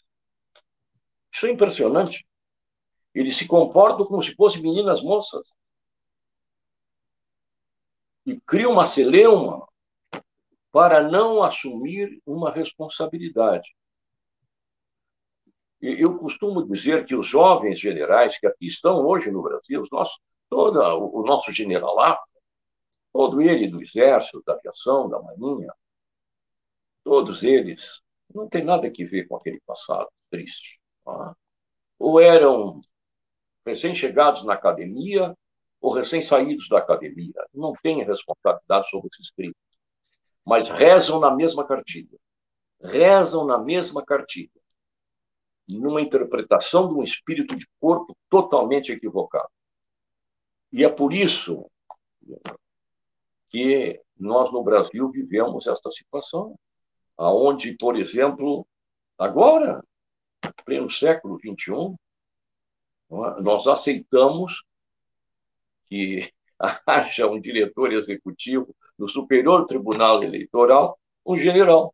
Isso 1.31 1.45
é 1.45 1.51
impressionante. 1.51 2.25
Eles 3.13 3.38
se 3.38 3.47
comportam 3.47 4.05
como 4.05 4.23
se 4.23 4.33
fossem 4.36 4.61
meninas 4.61 5.01
moças. 5.01 5.47
E 8.25 8.39
criam 8.41 8.71
uma 8.71 8.86
celeuma 8.86 9.67
para 10.71 11.01
não 11.03 11.43
assumir 11.43 12.21
uma 12.25 12.51
responsabilidade. 12.51 13.73
Eu 15.79 16.17
costumo 16.17 16.65
dizer 16.65 17.05
que 17.05 17.15
os 17.15 17.27
jovens 17.27 17.79
generais 17.79 18.38
que 18.39 18.47
aqui 18.47 18.65
estão 18.67 19.05
hoje 19.05 19.29
no 19.29 19.43
Brasil, 19.43 19.81
os 19.81 19.91
nossos, 19.91 20.19
todo 20.49 20.79
o 20.79 21.23
nosso 21.23 21.51
generalato, 21.51 22.23
todo 23.16 23.41
ele 23.41 23.70
do 23.70 23.82
Exército, 23.82 24.43
da 24.45 24.55
Aviação, 24.55 25.07
da 25.07 25.22
Marinha, 25.22 25.74
todos 27.01 27.43
eles 27.43 28.01
não 28.34 28.49
tem 28.49 28.61
nada 28.61 28.88
a 28.88 28.91
ver 28.91 29.26
com 29.26 29.38
aquele 29.38 29.61
passado 29.66 30.09
triste. 30.30 30.82
Tá? 31.05 31.34
ou 31.97 32.20
eram 32.20 32.82
recém-chegados 33.66 34.43
na 34.43 34.53
academia 34.53 35.34
ou 35.80 35.93
recém-saídos 35.93 36.68
da 36.68 36.80
academia. 36.80 37.34
Não 37.53 37.72
têm 37.82 38.03
responsabilidade 38.03 38.89
sobre 38.89 39.07
esses 39.13 39.32
crimes. 39.32 39.55
Mas 40.43 40.68
rezam 40.68 41.18
na 41.18 41.34
mesma 41.34 41.66
cartilha. 41.66 42.20
Rezam 42.82 43.45
na 43.45 43.57
mesma 43.57 44.03
cartilha. 44.03 44.51
Numa 45.70 46.01
interpretação 46.01 46.89
de 46.89 46.95
um 46.95 47.03
espírito 47.03 47.55
de 47.55 47.66
corpo 47.80 48.13
totalmente 48.30 48.91
equivocado. 48.91 49.47
E 50.70 50.84
é 50.84 50.89
por 50.89 51.13
isso 51.13 51.66
que 53.50 54.02
nós 54.18 54.52
no 54.52 54.64
Brasil 54.64 55.10
vivemos 55.10 55.68
esta 55.68 55.91
situação, 55.91 56.58
aonde, 57.18 57.74
por 57.78 57.96
exemplo, 57.96 58.66
agora 59.18 59.84
pleno 60.66 60.89
século 60.89 61.38
XXI, 61.39 61.96
é? 63.12 63.41
nós 63.41 63.68
aceitamos 63.68 64.64
que 65.88 66.32
haja 66.86 67.28
um 67.28 67.39
diretor 67.39 67.93
executivo 67.93 68.76
no 68.98 69.08
Superior 69.08 69.66
Tribunal 69.66 70.24
Eleitoral, 70.24 70.98
um 71.26 71.38
general. 71.38 71.93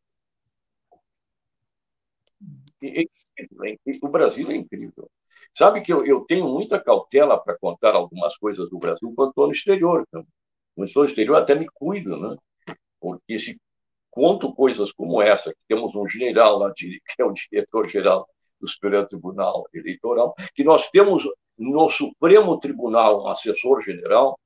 O 4.01 4.07
Brasil 4.09 4.49
é 4.51 4.55
incrível. 4.55 5.09
Sabe 5.53 5.81
que 5.81 5.91
eu, 5.91 6.05
eu 6.05 6.21
tenho 6.21 6.47
muita 6.47 6.79
cautela 6.79 7.37
para 7.37 7.57
contar 7.57 7.95
algumas 7.95 8.37
coisas 8.37 8.69
do 8.69 8.77
Brasil 8.77 9.11
quando 9.15 9.29
estou 9.29 9.47
no 9.47 9.53
exterior. 9.53 10.05
Então, 10.07 10.25
quando 10.75 10.87
estou 10.87 11.03
no 11.03 11.09
exterior, 11.09 11.35
até 11.37 11.55
me 11.55 11.67
cuido, 11.73 12.17
né? 12.17 12.37
Porque 12.99 13.39
se 13.39 13.59
conto 14.09 14.53
coisas 14.53 14.91
como 14.91 15.21
essa, 15.21 15.51
que 15.51 15.59
temos 15.67 15.95
um 15.95 16.07
general 16.07 16.59
lá, 16.59 16.73
que 16.75 17.01
é 17.19 17.25
o 17.25 17.33
diretor-geral 17.33 18.27
do 18.59 18.67
Superior 18.67 19.07
Tribunal 19.07 19.65
Eleitoral, 19.73 20.35
que 20.53 20.63
nós 20.63 20.89
temos 20.89 21.27
no 21.57 21.89
Supremo 21.89 22.59
Tribunal 22.59 23.23
um 23.23 23.27
assessor-general. 23.27 24.37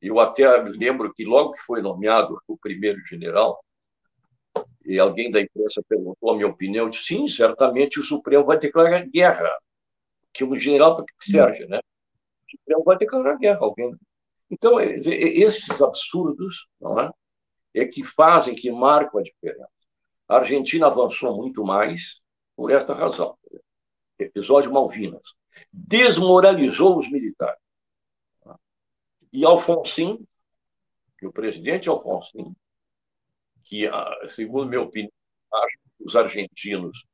Eu 0.00 0.20
até 0.20 0.46
lembro 0.62 1.12
que 1.12 1.24
logo 1.24 1.52
que 1.52 1.62
foi 1.62 1.82
nomeado 1.82 2.40
o 2.46 2.56
primeiro 2.56 3.00
general, 3.04 3.60
e 4.84 4.98
alguém 4.98 5.30
da 5.30 5.40
imprensa 5.40 5.82
perguntou 5.86 6.30
a 6.30 6.34
minha 6.34 6.48
opinião, 6.48 6.86
eu 6.86 6.90
disse, 6.90 7.06
sim, 7.06 7.28
certamente 7.28 8.00
o 8.00 8.02
Supremo 8.02 8.44
vai 8.44 8.58
declarar 8.58 9.06
guerra. 9.06 9.50
Que 10.32 10.44
o 10.44 10.58
general 10.58 10.96
para 10.96 11.04
que 11.04 11.12
serve, 11.20 11.66
né? 11.66 11.78
O 11.78 12.50
Supremo 12.50 12.84
vai 12.84 12.96
declarar 12.96 13.36
guerra. 13.36 13.58
Alguém 13.60 13.94
Então, 14.50 14.80
esses 14.80 15.80
absurdos 15.82 16.66
não 16.80 16.98
é, 17.00 17.10
é 17.74 17.84
que 17.86 18.04
fazem, 18.04 18.54
que 18.54 18.70
marcam 18.70 19.20
a 19.20 19.22
diferença. 19.22 19.68
A 20.26 20.36
Argentina 20.36 20.86
avançou 20.86 21.36
muito 21.36 21.64
mais 21.64 22.20
por 22.56 22.72
esta 22.72 22.94
razão. 22.94 23.36
Episódio 24.18 24.72
Malvinas. 24.72 25.22
Desmoralizou 25.72 26.98
os 26.98 27.10
militares. 27.10 27.60
E 29.32 29.44
Alfonsin, 29.44 30.26
que 31.18 31.26
o 31.26 31.32
presidente 31.32 31.88
Alfonsin, 31.88 32.54
que, 33.64 33.86
ah, 33.86 34.28
segundo 34.30 34.68
minha 34.68 34.80
opinião, 34.80 35.12
acho 35.52 35.76
que 35.78 36.04
os 36.04 36.16
argentinos 36.16 37.04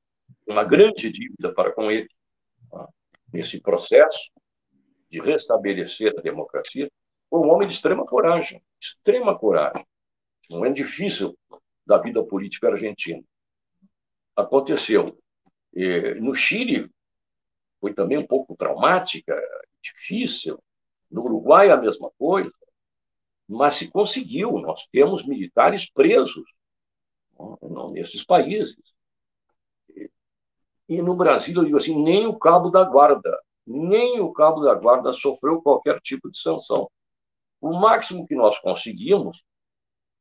uma 0.47 0.65
grande 0.65 1.11
dívida 1.11 1.53
para 1.53 1.73
com 1.73 1.91
ele, 1.91 2.09
tá? 2.71 2.89
nesse 3.33 3.61
processo 3.61 4.31
de 5.11 5.21
restabelecer 5.21 6.13
a 6.17 6.23
democracia, 6.23 6.91
foi 7.35 7.41
um 7.41 7.51
homem 7.51 7.67
de 7.67 7.75
extrema 7.75 8.07
coragem, 8.07 8.63
extrema 8.81 9.37
coragem. 9.37 9.85
Um 10.49 10.59
momento 10.59 10.77
difícil 10.77 11.37
da 11.85 11.99
vida 11.99 12.23
política 12.23 12.69
argentina. 12.69 13.21
Aconteceu. 14.37 15.19
no 16.21 16.33
Chile, 16.33 16.89
foi 17.81 17.93
também 17.93 18.19
um 18.19 18.27
pouco 18.27 18.55
traumática, 18.55 19.37
difícil. 19.83 20.63
No 21.11 21.23
Uruguai, 21.23 21.71
a 21.71 21.77
mesma 21.77 22.09
coisa 22.17 22.53
mas 23.49 23.75
se 23.75 23.91
conseguiu. 23.91 24.53
Nós 24.61 24.87
temos 24.93 25.27
militares 25.27 25.91
presos 25.91 26.45
nesses 27.93 28.25
países. 28.25 28.77
E 30.89 31.03
no 31.03 31.17
Brasil, 31.17 31.57
eu 31.57 31.65
digo 31.65 31.79
assim, 31.79 32.01
nem 32.01 32.29
o 32.29 32.39
cabo 32.39 32.71
da 32.71 32.85
guarda, 32.85 33.37
nem 33.67 34.21
o 34.21 34.33
cabo 34.33 34.61
da 34.61 34.75
guarda 34.77 35.13
sofreu 35.13 35.61
qualquer 35.61 36.01
tipo 36.01 36.31
de 36.31 36.39
sanção. 36.39 36.89
O 37.65 37.73
máximo 37.81 38.27
que 38.27 38.35
nós 38.35 38.59
conseguimos 38.59 39.43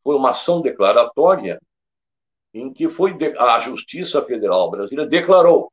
foi 0.01 0.15
uma 0.15 0.29
ação 0.29 0.61
declaratória 0.61 1.59
em 2.53 2.73
que 2.73 2.87
foi 2.87 3.17
a 3.37 3.59
Justiça 3.59 4.23
Federal 4.25 4.71
Brasileira 4.71 5.09
declarou 5.09 5.69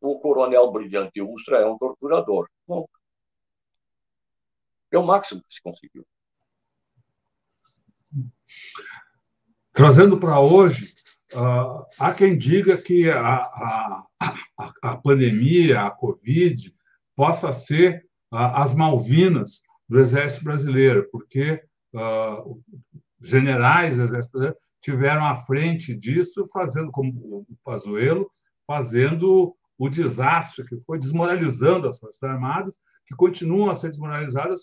o 0.00 0.18
coronel 0.18 0.72
Brilhante 0.72 1.22
Ustra 1.22 1.58
é 1.58 1.66
um 1.66 1.78
torturador. 1.78 2.48
Bom, 2.66 2.88
é 4.90 4.98
o 4.98 5.06
máximo 5.06 5.44
que 5.48 5.54
se 5.54 5.62
conseguiu. 5.62 6.04
Trazendo 9.72 10.18
para 10.18 10.40
hoje, 10.40 10.92
uh, 11.34 11.86
há 12.00 12.12
quem 12.12 12.36
diga 12.36 12.76
que 12.76 13.08
a, 13.08 13.36
a, 13.36 14.06
a, 14.18 14.72
a, 14.82 14.96
pandemia, 14.96 15.82
a 15.82 15.90
Covid, 15.92 16.74
possa 17.14 17.52
ser 17.52 18.04
uh, 18.32 18.36
as 18.56 18.74
Malvinas 18.74 19.62
do 19.90 19.98
Exército 19.98 20.44
Brasileiro, 20.44 21.08
porque 21.10 21.60
uh, 21.94 22.62
generais 23.20 23.96
do 23.96 24.04
Exército 24.04 24.32
Brasileiro 24.32 24.56
tiveram 24.80 25.26
à 25.26 25.36
frente 25.38 25.96
disso, 25.96 26.46
fazendo, 26.52 26.92
como 26.92 27.10
o 27.10 27.46
Pazuello, 27.64 28.30
fazendo 28.64 29.54
o 29.76 29.88
desastre 29.88 30.64
que 30.64 30.80
foi 30.82 30.98
desmoralizando 30.98 31.88
as 31.88 31.98
Forças 31.98 32.22
Armadas 32.22 32.76
que 33.04 33.16
continuam 33.16 33.70
a 33.70 33.74
ser 33.74 33.88
desmoralizadas 33.88 34.60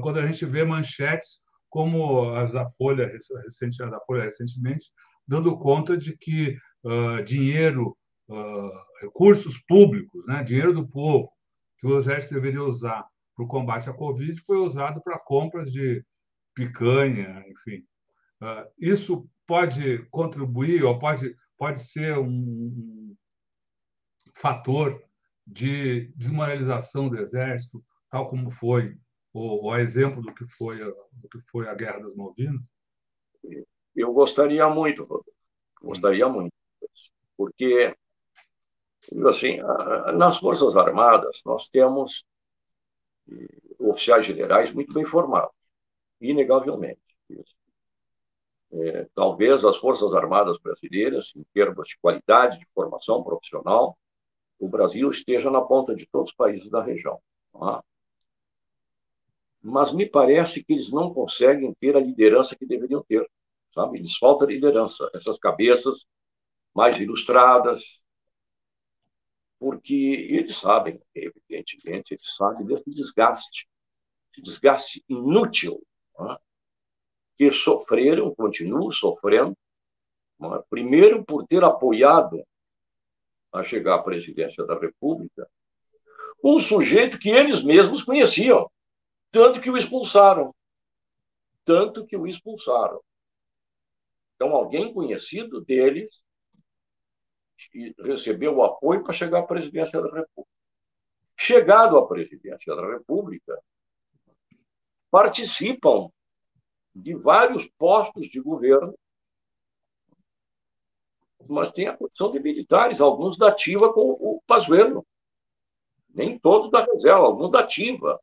quando 0.00 0.18
a 0.18 0.26
gente 0.26 0.44
vê 0.44 0.64
manchetes 0.64 1.40
como 1.70 2.34
as 2.34 2.50
da 2.50 2.68
Folha, 2.70 3.06
recente, 3.06 3.78
da 3.78 4.00
Folha 4.00 4.24
recentemente, 4.24 4.90
dando 5.26 5.56
conta 5.56 5.96
de 5.96 6.16
que 6.18 6.58
uh, 6.84 7.22
dinheiro, 7.24 7.96
uh, 8.28 8.70
recursos 9.00 9.56
públicos, 9.68 10.26
né, 10.26 10.42
dinheiro 10.42 10.74
do 10.74 10.86
povo, 10.86 11.30
que 11.78 11.86
o 11.86 11.96
Exército 11.96 12.34
deveria 12.34 12.62
usar 12.62 13.06
para 13.34 13.44
o 13.44 13.48
combate 13.48 13.88
à 13.88 13.92
Covid, 13.92 14.40
foi 14.42 14.58
usado 14.58 15.00
para 15.02 15.18
compras 15.18 15.70
de 15.72 16.04
picanha, 16.54 17.44
enfim. 17.48 17.84
Uh, 18.40 18.70
isso 18.78 19.28
pode 19.46 19.98
contribuir 20.10 20.84
ou 20.84 20.98
pode, 20.98 21.36
pode 21.56 21.80
ser 21.80 22.18
um 22.18 23.14
fator 24.34 25.02
de 25.46 26.12
desmoralização 26.16 27.08
do 27.08 27.18
exército, 27.18 27.84
tal 28.10 28.28
como 28.28 28.50
foi 28.50 28.96
o, 29.32 29.68
o 29.68 29.76
exemplo 29.76 30.22
do 30.22 30.34
que 30.34 30.46
foi 30.46 30.82
a, 30.82 30.86
do 30.86 31.28
que 31.30 31.40
foi 31.50 31.68
a 31.68 31.74
Guerra 31.74 32.00
das 32.00 32.14
Malvinas? 32.14 32.70
Eu 33.94 34.12
gostaria 34.12 34.68
muito, 34.68 35.24
gostaria 35.80 36.28
muito, 36.28 36.54
porque 37.36 37.94
assim, 39.28 39.58
nas 40.14 40.38
Forças 40.38 40.76
Armadas 40.76 41.42
nós 41.44 41.68
temos 41.68 42.24
oficiais 43.78 44.26
generais 44.26 44.72
muito 44.72 44.92
bem 44.92 45.04
formados, 45.04 45.54
inegavelmente. 46.20 47.00
É, 48.72 49.06
talvez 49.14 49.64
as 49.64 49.76
Forças 49.76 50.14
Armadas 50.14 50.58
brasileiras, 50.58 51.32
em 51.36 51.44
termos 51.52 51.88
de 51.88 51.98
qualidade 51.98 52.58
de 52.58 52.66
formação 52.74 53.22
profissional, 53.22 53.98
o 54.58 54.68
Brasil 54.68 55.10
esteja 55.10 55.50
na 55.50 55.60
ponta 55.60 55.94
de 55.94 56.06
todos 56.06 56.30
os 56.30 56.36
países 56.36 56.70
da 56.70 56.82
região. 56.82 57.20
É? 57.54 57.82
Mas 59.62 59.92
me 59.92 60.06
parece 60.08 60.64
que 60.64 60.72
eles 60.72 60.90
não 60.90 61.12
conseguem 61.12 61.74
ter 61.74 61.96
a 61.96 62.00
liderança 62.00 62.56
que 62.56 62.66
deveriam 62.66 63.02
ter, 63.02 63.28
sabe? 63.74 63.98
Eles 63.98 64.16
falta 64.16 64.46
liderança, 64.46 65.08
essas 65.14 65.38
cabeças 65.38 66.06
mais 66.74 66.98
ilustradas, 66.98 68.01
porque 69.62 69.94
eles 69.94 70.56
sabem, 70.56 71.00
evidentemente, 71.14 72.14
eles 72.14 72.34
sabem 72.34 72.66
desse 72.66 72.90
desgaste, 72.90 73.68
desgaste 74.36 75.04
inútil, 75.08 75.80
é? 76.18 76.36
que 77.36 77.52
sofreram, 77.52 78.34
continuam 78.34 78.90
sofrendo, 78.90 79.56
é? 80.42 80.62
primeiro 80.68 81.24
por 81.24 81.46
ter 81.46 81.62
apoiado 81.62 82.42
a 83.52 83.62
chegar 83.62 83.94
à 83.94 84.02
presidência 84.02 84.66
da 84.66 84.76
República, 84.76 85.48
um 86.42 86.58
sujeito 86.58 87.16
que 87.16 87.30
eles 87.30 87.62
mesmos 87.62 88.02
conheciam, 88.02 88.68
tanto 89.30 89.60
que 89.60 89.70
o 89.70 89.76
expulsaram. 89.76 90.52
Tanto 91.64 92.04
que 92.04 92.16
o 92.16 92.26
expulsaram. 92.26 93.00
Então, 94.34 94.56
alguém 94.56 94.92
conhecido 94.92 95.60
deles 95.60 96.20
recebeu 97.98 98.56
o 98.56 98.62
apoio 98.62 99.02
para 99.02 99.12
chegar 99.12 99.40
à 99.40 99.46
presidência 99.46 100.00
da 100.00 100.08
República. 100.08 100.50
Chegado 101.36 101.98
à 101.98 102.06
presidência 102.06 102.74
da 102.74 102.86
República, 102.86 103.58
participam 105.10 106.10
de 106.94 107.14
vários 107.14 107.66
postos 107.78 108.28
de 108.28 108.40
governo 108.40 108.94
mas 111.48 111.70
tem 111.72 111.86
a 111.86 111.96
condição 111.96 112.30
de 112.30 112.40
militares, 112.40 113.00
alguns 113.00 113.36
da 113.36 113.48
ativa 113.48 113.92
com 113.92 114.10
o 114.12 114.42
Pazuello. 114.46 115.06
Nem 116.14 116.38
todos 116.38 116.70
da 116.70 116.84
reserva, 116.84 117.24
alguns 117.24 117.50
da 117.50 117.60
ativa. 117.60 118.20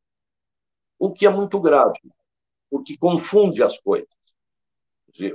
O 0.98 1.12
que 1.12 1.26
é 1.26 1.30
muito 1.30 1.60
grave, 1.60 2.00
porque 2.70 2.98
confunde 2.98 3.64
as 3.64 3.78
coisas. 3.80 4.10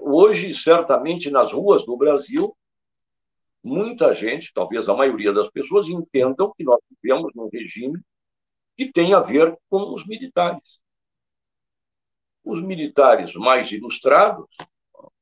Hoje, 0.00 0.54
certamente, 0.54 1.30
nas 1.30 1.52
ruas 1.52 1.84
do 1.84 1.96
Brasil, 1.96 2.56
muita 3.64 4.14
gente, 4.14 4.52
talvez 4.52 4.88
a 4.88 4.94
maioria 4.94 5.32
das 5.32 5.50
pessoas, 5.50 5.88
entendam 5.88 6.52
que 6.54 6.62
nós 6.62 6.78
vivemos 6.90 7.32
num 7.34 7.48
regime 7.48 7.98
que 8.76 8.92
tem 8.92 9.14
a 9.14 9.20
ver 9.20 9.58
com 9.70 9.94
os 9.94 10.06
militares. 10.06 10.80
Os 12.44 12.62
militares 12.62 13.32
mais 13.34 13.72
ilustrados 13.72 14.46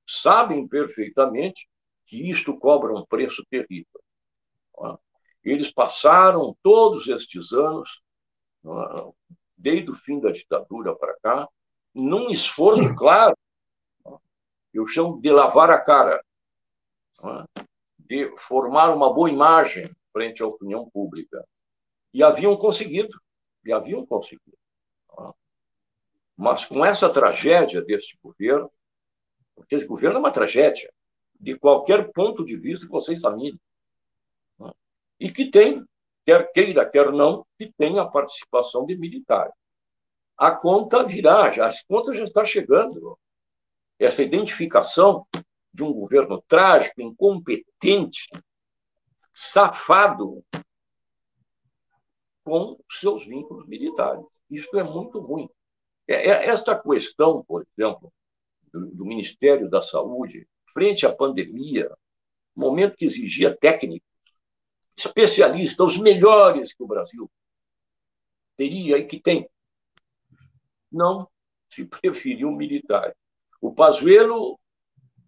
sabem 0.06 0.66
perfeitamente 0.66 1.68
que 2.04 2.28
isto 2.30 2.58
cobra 2.58 2.92
um 2.92 3.06
preço 3.06 3.44
terrível. 3.48 4.02
Eles 5.44 5.70
passaram 5.70 6.56
todos 6.62 7.06
estes 7.06 7.52
anos, 7.52 8.02
desde 9.56 9.90
o 9.90 9.94
fim 9.94 10.18
da 10.18 10.32
ditadura 10.32 10.96
para 10.96 11.16
cá, 11.22 11.48
num 11.94 12.28
esforço 12.28 12.94
claro, 12.96 13.36
eu 14.72 14.86
chamo 14.86 15.20
de 15.20 15.30
lavar 15.30 15.70
a 15.70 15.80
cara, 15.80 16.24
de 18.12 18.30
formar 18.36 18.94
uma 18.94 19.10
boa 19.10 19.30
imagem 19.30 19.90
frente 20.12 20.42
à 20.42 20.46
opinião 20.46 20.90
pública. 20.90 21.42
E 22.12 22.22
haviam 22.22 22.54
conseguido, 22.58 23.18
e 23.64 23.72
haviam 23.72 24.04
conseguido. 24.04 24.58
Mas 26.36 26.66
com 26.66 26.84
essa 26.84 27.08
tragédia 27.08 27.80
deste 27.80 28.18
governo, 28.22 28.70
porque 29.54 29.76
esse 29.76 29.86
governo 29.86 30.16
é 30.16 30.20
uma 30.20 30.30
tragédia, 30.30 30.92
de 31.40 31.58
qualquer 31.58 32.12
ponto 32.12 32.44
de 32.44 32.54
vista 32.54 32.84
que 32.84 32.92
você 32.92 33.14
examine. 33.14 33.58
Né? 34.58 34.70
E 35.18 35.32
que 35.32 35.50
tem, 35.50 35.82
quer 36.26 36.52
queira, 36.52 36.84
quer 36.84 37.10
não, 37.10 37.46
que 37.56 37.72
tem 37.78 37.98
a 37.98 38.04
participação 38.04 38.84
de 38.84 38.94
militares. 38.94 39.54
A 40.36 40.50
conta 40.50 41.02
virá, 41.02 41.50
já, 41.50 41.66
as 41.66 41.82
contas 41.82 42.14
já 42.18 42.24
estão 42.24 42.44
chegando. 42.44 43.18
Essa 43.98 44.22
identificação 44.22 45.26
de 45.72 45.82
um 45.82 45.92
governo 45.92 46.42
trágico, 46.42 47.00
incompetente, 47.00 48.28
safado, 49.32 50.44
com 52.44 52.78
seus 53.00 53.24
vínculos 53.26 53.66
militares. 53.66 54.24
Isto 54.50 54.78
é 54.78 54.82
muito 54.82 55.18
ruim. 55.18 55.48
É, 56.06 56.28
é, 56.28 56.48
esta 56.48 56.78
questão, 56.78 57.44
por 57.44 57.66
exemplo, 57.76 58.12
do, 58.72 58.86
do 58.94 59.04
Ministério 59.04 59.70
da 59.70 59.80
Saúde, 59.80 60.46
frente 60.72 61.06
à 61.06 61.12
pandemia, 61.12 61.90
momento 62.54 62.96
que 62.96 63.04
exigia 63.04 63.56
técnicos, 63.56 64.08
especialistas, 64.96 65.86
os 65.86 65.98
melhores 65.98 66.74
que 66.74 66.82
o 66.82 66.86
Brasil 66.86 67.30
teria 68.56 68.98
e 68.98 69.06
que 69.06 69.20
tem. 69.20 69.48
Não 70.90 71.28
se 71.70 71.84
preferiu 71.86 72.50
militar. 72.50 73.14
O 73.60 73.72
Pazuello, 73.72 74.58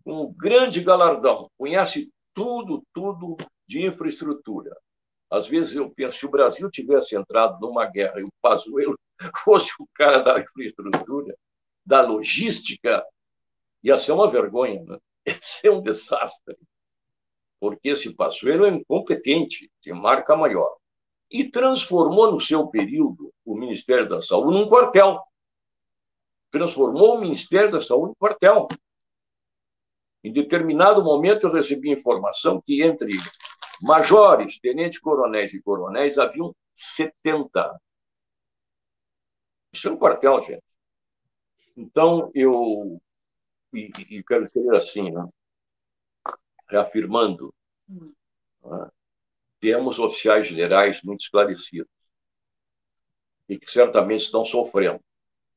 um 0.04 0.32
grande 0.32 0.80
galardão, 0.82 1.50
conhece 1.56 2.10
tudo, 2.34 2.82
tudo 2.92 3.36
de 3.66 3.86
infraestrutura. 3.86 4.76
Às 5.30 5.48
vezes 5.48 5.74
eu 5.74 5.90
penso, 5.90 6.18
se 6.18 6.26
o 6.26 6.30
Brasil 6.30 6.70
tivesse 6.70 7.16
entrado 7.16 7.58
numa 7.60 7.86
guerra 7.86 8.20
e 8.20 8.22
o 8.22 8.32
Pazuello 8.40 8.98
fosse 9.44 9.70
o 9.80 9.88
cara 9.94 10.18
da 10.18 10.40
infraestrutura, 10.40 11.34
da 11.84 12.02
logística, 12.02 13.04
ia 13.82 13.98
ser 13.98 14.12
uma 14.12 14.30
vergonha, 14.30 14.82
né? 14.84 14.98
ia 15.26 15.38
ser 15.40 15.70
um 15.70 15.82
desastre. 15.82 16.56
Porque 17.58 17.88
esse 17.90 18.14
Pazuello 18.14 18.66
é 18.66 18.70
incompetente, 18.70 19.70
de 19.82 19.92
marca 19.92 20.36
maior. 20.36 20.76
E 21.30 21.50
transformou 21.50 22.30
no 22.30 22.40
seu 22.40 22.68
período 22.68 23.32
o 23.44 23.56
Ministério 23.56 24.08
da 24.08 24.20
Saúde 24.20 24.58
num 24.58 24.68
quartel. 24.68 25.20
Transformou 26.50 27.16
o 27.16 27.20
Ministério 27.20 27.72
da 27.72 27.80
Saúde 27.80 28.08
num 28.08 28.14
quartel. 28.14 28.68
Em 30.24 30.32
determinado 30.32 31.04
momento, 31.04 31.46
eu 31.46 31.52
recebi 31.52 31.90
informação 31.90 32.58
que 32.60 32.82
entre 32.82 33.12
majores, 33.82 34.58
tenentes-coronéis 34.58 35.52
e 35.52 35.60
coronéis 35.60 36.16
haviam 36.18 36.56
70. 36.74 37.78
Isso 39.70 39.86
é 39.86 39.90
um 39.90 39.98
quartel, 39.98 40.40
gente. 40.40 40.64
Então, 41.76 42.30
eu 42.34 42.98
e, 43.74 43.90
e 44.08 44.22
quero 44.22 44.46
dizer 44.46 44.74
assim, 44.76 45.10
né? 45.10 45.28
reafirmando, 46.68 47.52
né? 47.88 48.90
temos 49.60 49.98
oficiais 49.98 50.46
generais 50.46 51.02
muito 51.02 51.20
esclarecidos 51.20 51.90
e 53.48 53.58
que 53.58 53.70
certamente 53.70 54.22
estão 54.22 54.44
sofrendo. 54.44 55.00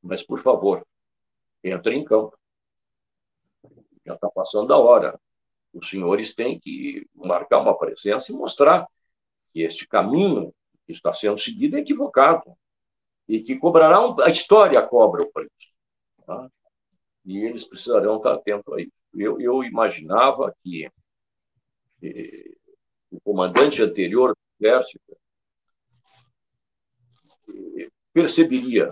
Mas, 0.02 0.22
por 0.22 0.40
favor, 0.42 0.86
entre 1.64 1.94
em 1.94 2.04
campo. 2.04 2.37
Já 4.08 4.14
está 4.14 4.30
passando 4.30 4.72
a 4.72 4.78
hora. 4.78 5.20
Os 5.74 5.90
senhores 5.90 6.34
têm 6.34 6.58
que 6.58 7.06
marcar 7.14 7.58
uma 7.60 7.76
presença 7.76 8.32
e 8.32 8.34
mostrar 8.34 8.88
que 9.52 9.60
este 9.60 9.86
caminho 9.86 10.54
que 10.86 10.92
está 10.92 11.12
sendo 11.12 11.38
seguido 11.38 11.76
é 11.76 11.80
equivocado 11.80 12.56
e 13.28 13.42
que 13.42 13.58
cobrará 13.58 14.00
um, 14.06 14.18
a 14.22 14.30
história 14.30 14.80
cobra 14.80 15.22
o 15.22 15.30
preço. 15.30 15.52
Tá? 16.24 16.50
E 17.26 17.36
eles 17.36 17.64
precisarão 17.64 18.16
estar 18.16 18.32
atentos 18.32 18.72
a 18.72 18.80
isso. 18.80 18.92
Eu, 19.12 19.38
eu 19.38 19.62
imaginava 19.62 20.54
que 20.62 20.90
eh, 22.02 22.54
o 23.10 23.20
comandante 23.20 23.82
anterior 23.82 24.30
do 24.32 24.66
Exército 24.66 25.18
eh, 27.50 27.90
perceberia 28.14 28.88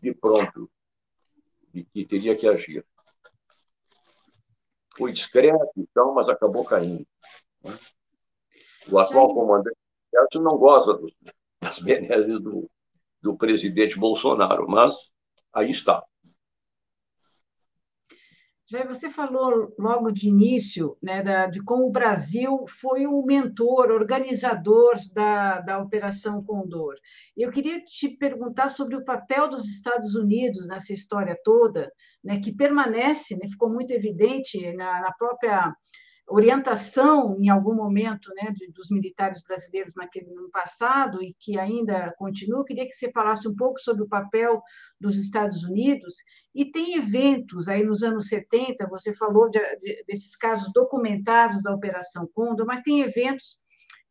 de 0.00 0.14
pronto 0.14 0.70
de 1.72 1.84
que 1.84 2.06
teria 2.06 2.34
que 2.34 2.46
agir. 2.48 2.84
Foi 4.98 5.12
discreto, 5.12 5.70
então, 5.76 6.12
mas 6.12 6.28
acabou 6.28 6.64
caindo. 6.64 7.06
Né? 7.64 7.72
O 8.90 8.98
atual 8.98 9.32
comandante 9.32 9.76
Exército 10.12 10.40
não 10.40 10.58
goza 10.58 10.98
das 11.60 11.78
benesses 11.80 12.40
do, 12.42 12.68
do 13.22 13.36
presidente 13.36 13.98
Bolsonaro, 13.98 14.68
mas 14.68 15.12
aí 15.52 15.70
está. 15.70 16.02
Jair, 18.70 18.86
você 18.86 19.08
falou 19.08 19.74
logo 19.78 20.10
de 20.10 20.28
início 20.28 20.94
né, 21.02 21.22
da, 21.22 21.46
de 21.46 21.62
como 21.62 21.86
o 21.86 21.90
Brasil 21.90 22.66
foi 22.68 23.06
o 23.06 23.22
mentor, 23.24 23.90
organizador 23.90 24.94
da, 25.14 25.60
da 25.60 25.78
Operação 25.78 26.44
Condor. 26.44 26.94
Eu 27.34 27.50
queria 27.50 27.82
te 27.82 28.10
perguntar 28.10 28.68
sobre 28.68 28.94
o 28.94 29.04
papel 29.04 29.48
dos 29.48 29.66
Estados 29.70 30.14
Unidos 30.14 30.66
nessa 30.68 30.92
história 30.92 31.34
toda, 31.42 31.90
né, 32.22 32.40
que 32.40 32.54
permanece, 32.54 33.36
né, 33.36 33.48
ficou 33.48 33.70
muito 33.72 33.90
evidente 33.90 34.70
na, 34.74 35.00
na 35.00 35.12
própria 35.12 35.74
orientação 36.28 37.36
em 37.40 37.48
algum 37.48 37.74
momento 37.74 38.30
né, 38.34 38.52
de, 38.54 38.70
dos 38.72 38.90
militares 38.90 39.42
brasileiros 39.42 39.94
naquele 39.96 40.30
ano 40.30 40.50
passado 40.50 41.22
e 41.22 41.34
que 41.38 41.58
ainda 41.58 42.14
continua. 42.18 42.60
Eu 42.60 42.64
queria 42.64 42.86
que 42.86 42.92
você 42.92 43.10
falasse 43.10 43.48
um 43.48 43.56
pouco 43.56 43.80
sobre 43.80 44.02
o 44.02 44.08
papel 44.08 44.62
dos 45.00 45.16
Estados 45.16 45.62
Unidos 45.62 46.14
e 46.54 46.70
tem 46.70 46.96
eventos 46.96 47.68
aí 47.68 47.82
nos 47.82 48.02
anos 48.02 48.28
70, 48.28 48.86
você 48.88 49.14
falou 49.14 49.48
de, 49.48 49.58
de, 49.78 50.04
desses 50.06 50.36
casos 50.36 50.70
documentados 50.72 51.62
da 51.62 51.74
Operação 51.74 52.28
Condor, 52.34 52.66
mas 52.66 52.82
tem 52.82 53.00
eventos 53.00 53.58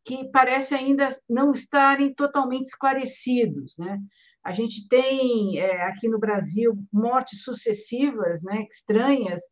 que 0.04 0.28
parece 0.30 0.74
ainda 0.74 1.18
não 1.28 1.52
estarem 1.52 2.14
totalmente 2.14 2.66
esclarecidos, 2.66 3.76
né? 3.78 3.98
A 4.42 4.52
gente 4.52 4.88
tem 4.88 5.58
é, 5.58 5.82
aqui 5.82 6.08
no 6.08 6.18
Brasil 6.18 6.72
mortes 6.90 7.42
sucessivas, 7.42 8.42
né, 8.42 8.66
estranhas, 8.70 9.42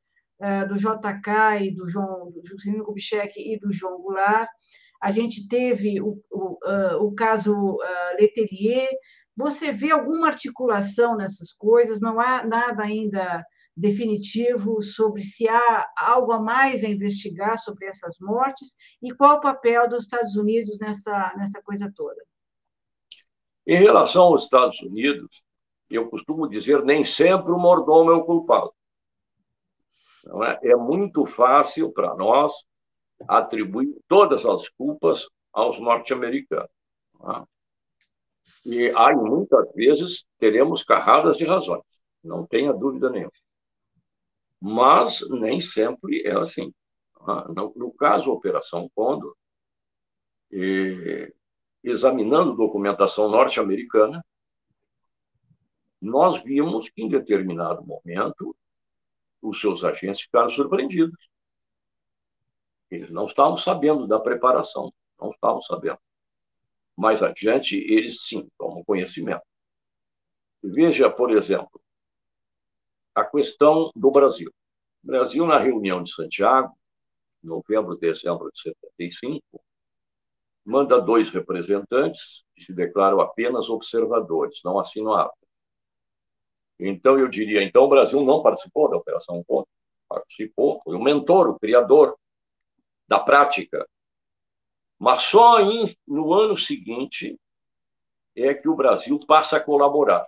do 0.69 0.77
JK 0.77 1.63
e 1.63 1.75
do 1.75 1.89
João, 1.89 2.31
do 2.31 2.47
Juscelino 2.47 2.85
Kubitschek 2.85 3.33
e 3.37 3.59
do 3.59 3.73
João 3.73 4.01
Goulart. 4.01 4.49
A 5.01 5.11
gente 5.11 5.47
teve 5.49 6.01
o, 6.01 6.23
o, 6.31 6.59
uh, 6.65 7.07
o 7.07 7.15
caso 7.15 7.55
uh, 7.55 8.17
Letellier. 8.19 8.89
Você 9.37 9.71
vê 9.71 9.91
alguma 9.91 10.29
articulação 10.29 11.17
nessas 11.17 11.53
coisas? 11.53 12.01
Não 12.01 12.19
há 12.19 12.45
nada 12.45 12.83
ainda 12.83 13.45
definitivo 13.77 14.81
sobre 14.81 15.23
se 15.23 15.47
há 15.47 15.87
algo 15.99 16.33
a 16.33 16.41
mais 16.41 16.83
a 16.83 16.89
investigar 16.89 17.59
sobre 17.59 17.87
essas 17.87 18.17
mortes 18.19 18.75
e 19.03 19.15
qual 19.15 19.37
o 19.37 19.41
papel 19.41 19.87
dos 19.87 20.05
Estados 20.05 20.35
Unidos 20.35 20.79
nessa, 20.81 21.35
nessa 21.37 21.61
coisa 21.63 21.93
toda. 21.95 22.21
Em 23.67 23.77
relação 23.77 24.25
aos 24.25 24.45
Estados 24.45 24.81
Unidos, 24.81 25.29
eu 25.91 26.09
costumo 26.09 26.49
dizer 26.49 26.83
nem 26.85 27.05
sempre 27.05 27.53
o 27.53 27.59
mordomo 27.59 28.11
é 28.11 28.15
o 28.15 28.25
culpado. 28.25 28.73
É? 30.45 30.71
é 30.71 30.77
muito 30.77 31.25
fácil 31.27 31.93
para 31.93 32.15
nós 32.15 32.53
atribuir 33.29 33.95
todas 34.09 34.45
as 34.45 34.69
culpas 34.71 35.27
aos 35.53 35.81
norte-americanos. 35.81 36.71
É? 37.23 37.57
E 38.65 38.89
aí, 38.97 39.15
muitas 39.15 39.73
vezes, 39.75 40.25
teremos 40.39 40.83
carradas 40.83 41.37
de 41.37 41.45
razões, 41.45 41.85
não 42.23 42.47
tenha 42.47 42.73
dúvida 42.73 43.09
nenhuma. 43.11 43.31
Mas 44.61 45.21
nem 45.31 45.61
sempre 45.61 46.23
é 46.27 46.37
assim. 46.37 46.73
É? 47.21 47.53
No, 47.53 47.93
caso 47.93 48.31
Operação 48.31 48.91
Condor, 48.95 49.35
examinando 51.83 52.57
documentação 52.57 53.29
norte-americana, 53.29 54.25
nós 56.01 56.43
vimos 56.43 56.89
que, 56.89 57.03
em 57.03 57.09
determinado 57.09 57.85
momento, 57.85 58.55
os 59.43 59.61
seus 59.61 59.85
agentes 59.85 60.21
ficaram 60.21 60.51
surpreendidos. 60.51 61.29
Eles 62.91 63.11
não 63.11 63.27
estavam 63.27 63.57
sabendo 63.57 64.07
da 64.07 64.19
preparação, 64.19 64.93
não 65.21 65.31
estavam 65.31 65.61
sabendo. 65.63 65.99
Mais 66.97 67.23
adiante, 67.23 67.77
eles 67.77 68.23
sim 68.27 68.49
tomam 68.59 68.85
conhecimento. 68.85 69.43
Veja, 70.63 71.11
por 71.11 71.31
exemplo, 71.31 71.81
a 73.15 73.25
questão 73.25 73.91
do 73.95 74.11
Brasil. 74.11 74.51
O 75.03 75.07
Brasil, 75.07 75.47
na 75.47 75.59
reunião 75.59 76.03
de 76.03 76.13
Santiago, 76.13 76.77
novembro, 77.43 77.97
dezembro 77.97 78.51
de 78.53 78.61
75, 78.61 79.43
manda 80.65 81.01
dois 81.01 81.29
representantes 81.29 82.45
que 82.55 82.65
se 82.65 82.75
declaram 82.75 83.21
apenas 83.21 83.71
observadores, 83.71 84.61
não 84.65 84.79
assinam. 84.79 85.31
Então, 86.79 87.19
eu 87.19 87.29
diria, 87.29 87.63
então 87.63 87.85
o 87.85 87.89
Brasil 87.89 88.23
não 88.23 88.43
participou 88.43 88.91
da 88.91 88.97
Operação 88.97 89.39
Encontro. 89.39 89.71
Participou, 90.09 90.81
foi 90.85 90.95
o 90.95 91.03
mentor, 91.03 91.49
o 91.49 91.59
criador 91.59 92.17
da 93.09 93.19
prática. 93.19 93.87
Mas 94.99 95.23
só 95.23 95.61
em, 95.61 95.97
no 96.07 96.33
ano 96.33 96.57
seguinte 96.57 97.39
é 98.35 98.55
que 98.55 98.69
o 98.69 98.77
Brasil 98.77 99.19
passa 99.27 99.57
a 99.57 99.61
colaborar. 99.61 100.27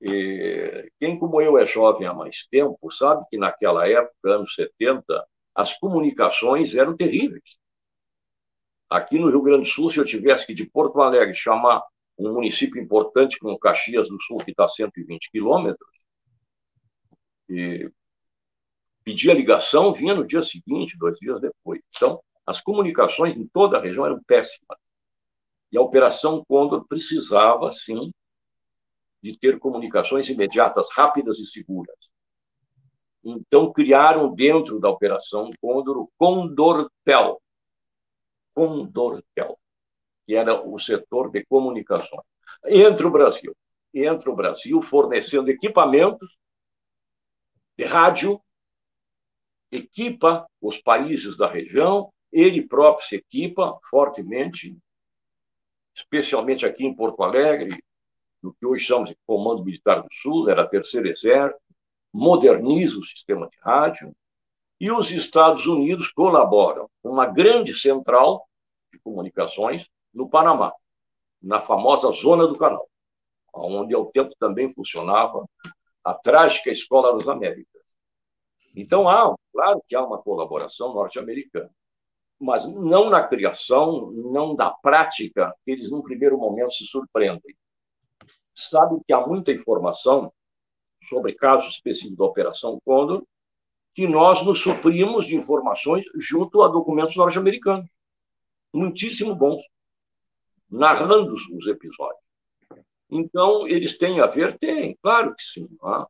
E 0.00 0.90
quem, 0.98 1.18
como 1.18 1.40
eu, 1.40 1.58
é 1.58 1.66
jovem 1.66 2.06
há 2.06 2.12
mais 2.12 2.46
tempo, 2.46 2.90
sabe 2.92 3.24
que 3.30 3.38
naquela 3.38 3.88
época, 3.88 4.14
anos 4.24 4.54
70, 4.54 5.26
as 5.54 5.76
comunicações 5.78 6.74
eram 6.74 6.96
terríveis. 6.96 7.56
Aqui 8.90 9.18
no 9.18 9.30
Rio 9.30 9.42
Grande 9.42 9.64
do 9.64 9.68
Sul, 9.68 9.90
se 9.90 9.98
eu 9.98 10.04
tivesse 10.04 10.46
que 10.46 10.54
de 10.54 10.66
Porto 10.66 11.00
Alegre 11.00 11.34
chamar 11.34 11.82
um 12.18 12.32
município 12.32 12.80
importante 12.80 13.38
como 13.38 13.58
Caxias 13.58 14.08
do 14.08 14.20
Sul, 14.22 14.38
que 14.38 14.50
está 14.50 14.64
a 14.64 14.68
120 14.68 15.30
quilômetros, 15.30 15.90
pedia 19.04 19.34
ligação, 19.34 19.92
vinha 19.92 20.14
no 20.14 20.26
dia 20.26 20.42
seguinte, 20.42 20.98
dois 20.98 21.18
dias 21.18 21.40
depois. 21.40 21.80
Então, 21.94 22.20
as 22.46 22.60
comunicações 22.60 23.36
em 23.36 23.46
toda 23.46 23.78
a 23.78 23.80
região 23.80 24.06
eram 24.06 24.22
péssimas. 24.24 24.78
E 25.70 25.76
a 25.78 25.82
Operação 25.82 26.44
Condor 26.46 26.86
precisava, 26.86 27.70
sim, 27.72 28.12
de 29.22 29.36
ter 29.38 29.58
comunicações 29.58 30.28
imediatas, 30.28 30.88
rápidas 30.92 31.38
e 31.38 31.46
seguras. 31.46 31.96
Então, 33.24 33.72
criaram 33.72 34.32
dentro 34.34 34.78
da 34.78 34.88
Operação 34.88 35.50
Condor 35.60 35.98
o 35.98 36.10
Condortel. 36.16 37.40
Condortel, 38.54 39.58
que 40.26 40.34
era 40.34 40.60
o 40.60 40.78
setor 40.78 41.30
de 41.30 41.44
comunicações. 41.44 42.26
Entra 42.66 43.06
o 43.06 43.10
Brasil. 43.10 43.56
Entra 43.94 44.30
o 44.30 44.36
Brasil 44.36 44.82
fornecendo 44.82 45.50
equipamentos 45.50 46.36
de 47.78 47.84
rádio, 47.84 48.40
equipa 49.70 50.46
os 50.60 50.78
países 50.78 51.36
da 51.36 51.46
região, 51.48 52.12
ele 52.32 52.66
próprio 52.66 53.06
se 53.06 53.16
equipa 53.16 53.78
fortemente, 53.88 54.76
especialmente 55.94 56.66
aqui 56.66 56.84
em 56.84 56.94
Porto 56.94 57.22
Alegre, 57.22 57.82
no 58.42 58.52
que 58.54 58.66
hoje 58.66 58.84
chamamos 58.84 59.10
de 59.10 59.18
Comando 59.26 59.64
Militar 59.64 60.02
do 60.02 60.08
Sul, 60.12 60.48
era 60.48 60.68
Terceiro 60.68 61.08
Exército, 61.08 61.60
moderniza 62.12 62.98
o 62.98 63.04
sistema 63.04 63.48
de 63.48 63.58
rádio, 63.60 64.14
e 64.80 64.90
os 64.90 65.10
Estados 65.10 65.66
Unidos 65.66 66.10
colaboram 66.10 66.88
com 67.02 67.10
uma 67.10 67.26
grande 67.26 67.74
central 67.74 68.46
de 68.92 68.98
comunicações 68.98 69.88
no 70.16 70.28
Panamá, 70.28 70.72
na 71.42 71.60
famosa 71.60 72.10
Zona 72.10 72.46
do 72.46 72.56
Canal, 72.56 72.88
onde 73.54 73.94
ao 73.94 74.06
tempo 74.06 74.34
também 74.40 74.72
funcionava 74.72 75.46
a 76.02 76.14
trágica 76.14 76.70
Escola 76.70 77.12
das 77.12 77.28
Américas. 77.28 77.82
Então, 78.74 79.08
há, 79.08 79.34
claro 79.52 79.82
que 79.86 79.94
há 79.94 80.02
uma 80.02 80.20
colaboração 80.22 80.94
norte-americana, 80.94 81.70
mas 82.40 82.66
não 82.66 83.10
na 83.10 83.26
criação, 83.26 84.10
não 84.10 84.54
da 84.54 84.70
prática, 84.70 85.54
eles, 85.66 85.90
num 85.90 86.02
primeiro 86.02 86.38
momento, 86.38 86.72
se 86.72 86.86
surpreendem. 86.86 87.54
Sabe 88.54 88.98
que 89.06 89.12
há 89.12 89.26
muita 89.26 89.52
informação 89.52 90.32
sobre 91.08 91.34
casos 91.34 91.74
específicos 91.74 92.16
da 92.16 92.24
Operação 92.24 92.80
Condor, 92.84 93.22
que 93.94 94.06
nós 94.08 94.42
nos 94.44 94.60
suprimos 94.60 95.26
de 95.26 95.36
informações 95.36 96.04
junto 96.14 96.62
a 96.62 96.68
documentos 96.68 97.16
norte-americanos, 97.16 97.88
muitíssimo 98.72 99.34
bons, 99.34 99.62
narrando 100.70 101.34
os 101.34 101.66
episódios. 101.66 102.26
Então, 103.10 103.66
eles 103.68 103.96
têm 103.96 104.20
a 104.20 104.26
ver? 104.26 104.58
Tem, 104.58 104.96
claro 105.00 105.34
que 105.34 105.42
sim. 105.42 105.68
Tá? 105.80 106.06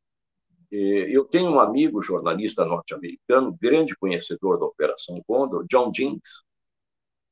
Eu 0.70 1.24
tenho 1.24 1.50
um 1.50 1.60
amigo 1.60 2.02
jornalista 2.02 2.64
norte-americano, 2.64 3.56
grande 3.60 3.94
conhecedor 3.96 4.58
da 4.58 4.66
Operação 4.66 5.22
Condor, 5.26 5.66
John 5.68 5.90
Jinks, 5.92 6.42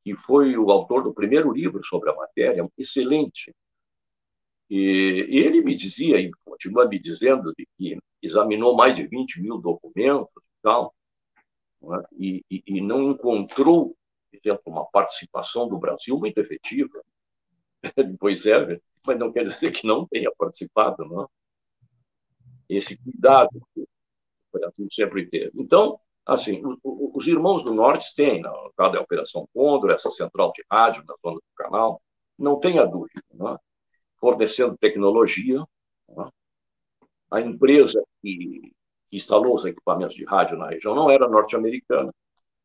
que 0.04 0.14
foi 0.14 0.56
o 0.56 0.70
autor 0.70 1.02
do 1.02 1.14
primeiro 1.14 1.52
livro 1.52 1.82
sobre 1.84 2.10
a 2.10 2.14
matéria, 2.14 2.68
excelente. 2.78 3.52
E 4.70 5.38
ele 5.38 5.62
me 5.62 5.74
dizia, 5.74 6.20
e 6.20 6.30
continua 6.44 6.86
me 6.86 6.98
dizendo, 6.98 7.52
de 7.56 7.66
que 7.76 7.98
examinou 8.22 8.74
mais 8.76 8.96
de 8.96 9.06
20 9.06 9.40
mil 9.40 9.58
documentos 9.58 10.30
e 10.36 10.62
tal, 10.62 10.94
né? 11.82 12.02
e, 12.12 12.44
e, 12.50 12.62
e 12.66 12.80
não 12.80 13.10
encontrou, 13.10 13.96
por 14.30 14.38
exemplo, 14.42 14.62
uma 14.66 14.84
participação 14.86 15.68
do 15.68 15.78
Brasil 15.78 16.18
muito 16.18 16.38
efetiva. 16.38 17.02
pois 18.18 18.44
é, 18.46 18.80
mas 19.06 19.18
não 19.18 19.32
quer 19.32 19.44
dizer 19.44 19.70
que 19.72 19.86
não 19.86 20.06
tenha 20.06 20.30
participado, 20.36 21.04
não? 21.04 21.28
Esse 22.68 22.96
cuidado 22.96 23.60
que 23.74 23.82
o 23.82 23.86
Brasil 24.52 24.88
sempre 24.90 25.28
teve. 25.28 25.52
Então, 25.54 25.98
assim, 26.24 26.62
os 26.82 27.26
irmãos 27.26 27.62
do 27.62 27.74
Norte 27.74 28.14
têm, 28.14 28.40
no 28.40 28.72
caso 28.76 28.92
da 28.92 29.00
Operação 29.00 29.48
Condor, 29.52 29.90
essa 29.90 30.10
central 30.10 30.52
de 30.52 30.64
rádio 30.70 31.04
na 31.06 31.14
zona 31.22 31.36
do 31.36 31.54
canal, 31.56 32.02
não 32.38 32.58
tenha 32.58 32.86
dúvida, 32.86 33.22
não? 33.32 33.58
fornecendo 34.18 34.76
tecnologia. 34.78 35.62
Não? 36.08 36.32
A 37.30 37.40
empresa 37.40 38.02
que, 38.22 38.72
instalou 39.12 39.54
os 39.54 39.64
equipamentos 39.64 40.16
de 40.16 40.24
rádio 40.24 40.56
na 40.56 40.68
região 40.68 40.94
não 40.94 41.10
era 41.10 41.28
norte-americana, 41.28 42.12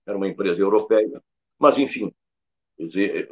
era 0.06 0.18
uma 0.18 0.28
empresa 0.28 0.60
europeia, 0.62 1.22
mas, 1.58 1.78
enfim, 1.78 2.12
dizer, 2.78 3.30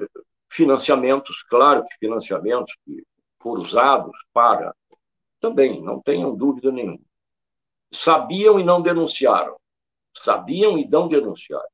Financiamentos, 0.50 1.44
claro 1.44 1.86
que 1.86 1.96
financiamentos 2.00 2.76
que 2.86 3.04
foram 3.42 3.62
usados 3.62 4.18
para. 4.34 4.76
Também, 5.40 5.82
não 5.82 6.02
tenham 6.02 6.36
dúvida 6.36 6.72
nenhuma. 6.72 7.00
Sabiam 7.92 8.60
e 8.60 8.64
não 8.64 8.82
denunciaram. 8.82 9.58
Sabiam 10.16 10.78
e 10.78 10.88
não 10.88 11.08
denunciaram. 11.08 11.68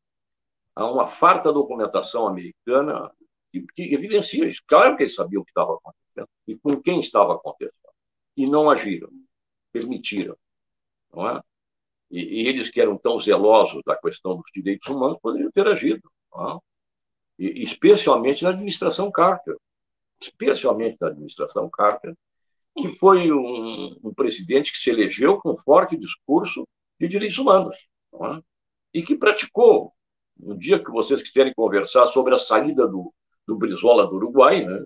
Há 0.76 0.86
uma 0.86 1.08
farta 1.08 1.54
documentação 1.54 2.28
americana 2.28 3.12
que, 3.52 3.62
que 3.76 3.94
evidencia 3.94 4.48
isso. 4.48 4.62
Claro 4.68 4.98
que 4.98 5.04
eles 5.04 5.16
sabiam 5.16 5.42
o 5.42 5.46
que 5.46 5.52
estava 5.52 5.76
acontecendo 5.76 6.30
e 6.48 6.58
com 6.58 6.82
quem 6.82 7.00
estava 7.00 7.36
acontecendo. 7.36 7.74
E 8.36 8.50
não 8.50 8.70
agiram, 8.70 9.10
permitiram. 9.72 10.36
Não 11.14 11.30
é? 11.30 11.42
E, 12.10 12.20
e, 12.20 12.48
eles 12.48 12.70
que 12.70 12.82
eram 12.82 12.98
tão 12.98 13.20
zelosos 13.20 13.82
da 13.86 13.96
questão 13.96 14.36
dos 14.36 14.52
direitos 14.54 14.88
humanos 14.88 15.20
poderiam 15.22 15.52
ter 15.52 15.68
agido. 15.68 16.12
Não 16.32 16.58
é? 16.58 16.60
Especialmente 17.38 18.44
na 18.44 18.50
administração 18.50 19.12
Carter, 19.12 19.56
especialmente 20.22 20.98
na 21.00 21.08
administração 21.08 21.70
Carter, 21.70 22.16
que 22.78 22.90
foi 22.98 23.32
um, 23.32 23.98
um 24.04 24.14
presidente 24.14 24.72
que 24.72 24.78
se 24.78 24.90
elegeu 24.90 25.40
com 25.40 25.52
um 25.52 25.58
forte 25.58 25.98
discurso 25.98 26.68
de 27.00 27.08
direitos 27.08 27.38
humanos, 27.38 27.76
é? 28.14 28.42
e 28.94 29.04
que 29.04 29.16
praticou. 29.16 29.94
No 30.36 30.58
dia 30.58 30.84
que 30.84 30.90
vocês 30.90 31.22
quiserem 31.22 31.54
conversar 31.54 32.08
sobre 32.08 32.34
a 32.34 32.40
saída 32.40 32.88
do, 32.88 33.14
do 33.46 33.56
Brizola 33.56 34.08
do 34.08 34.16
Uruguai, 34.16 34.66
né? 34.66 34.84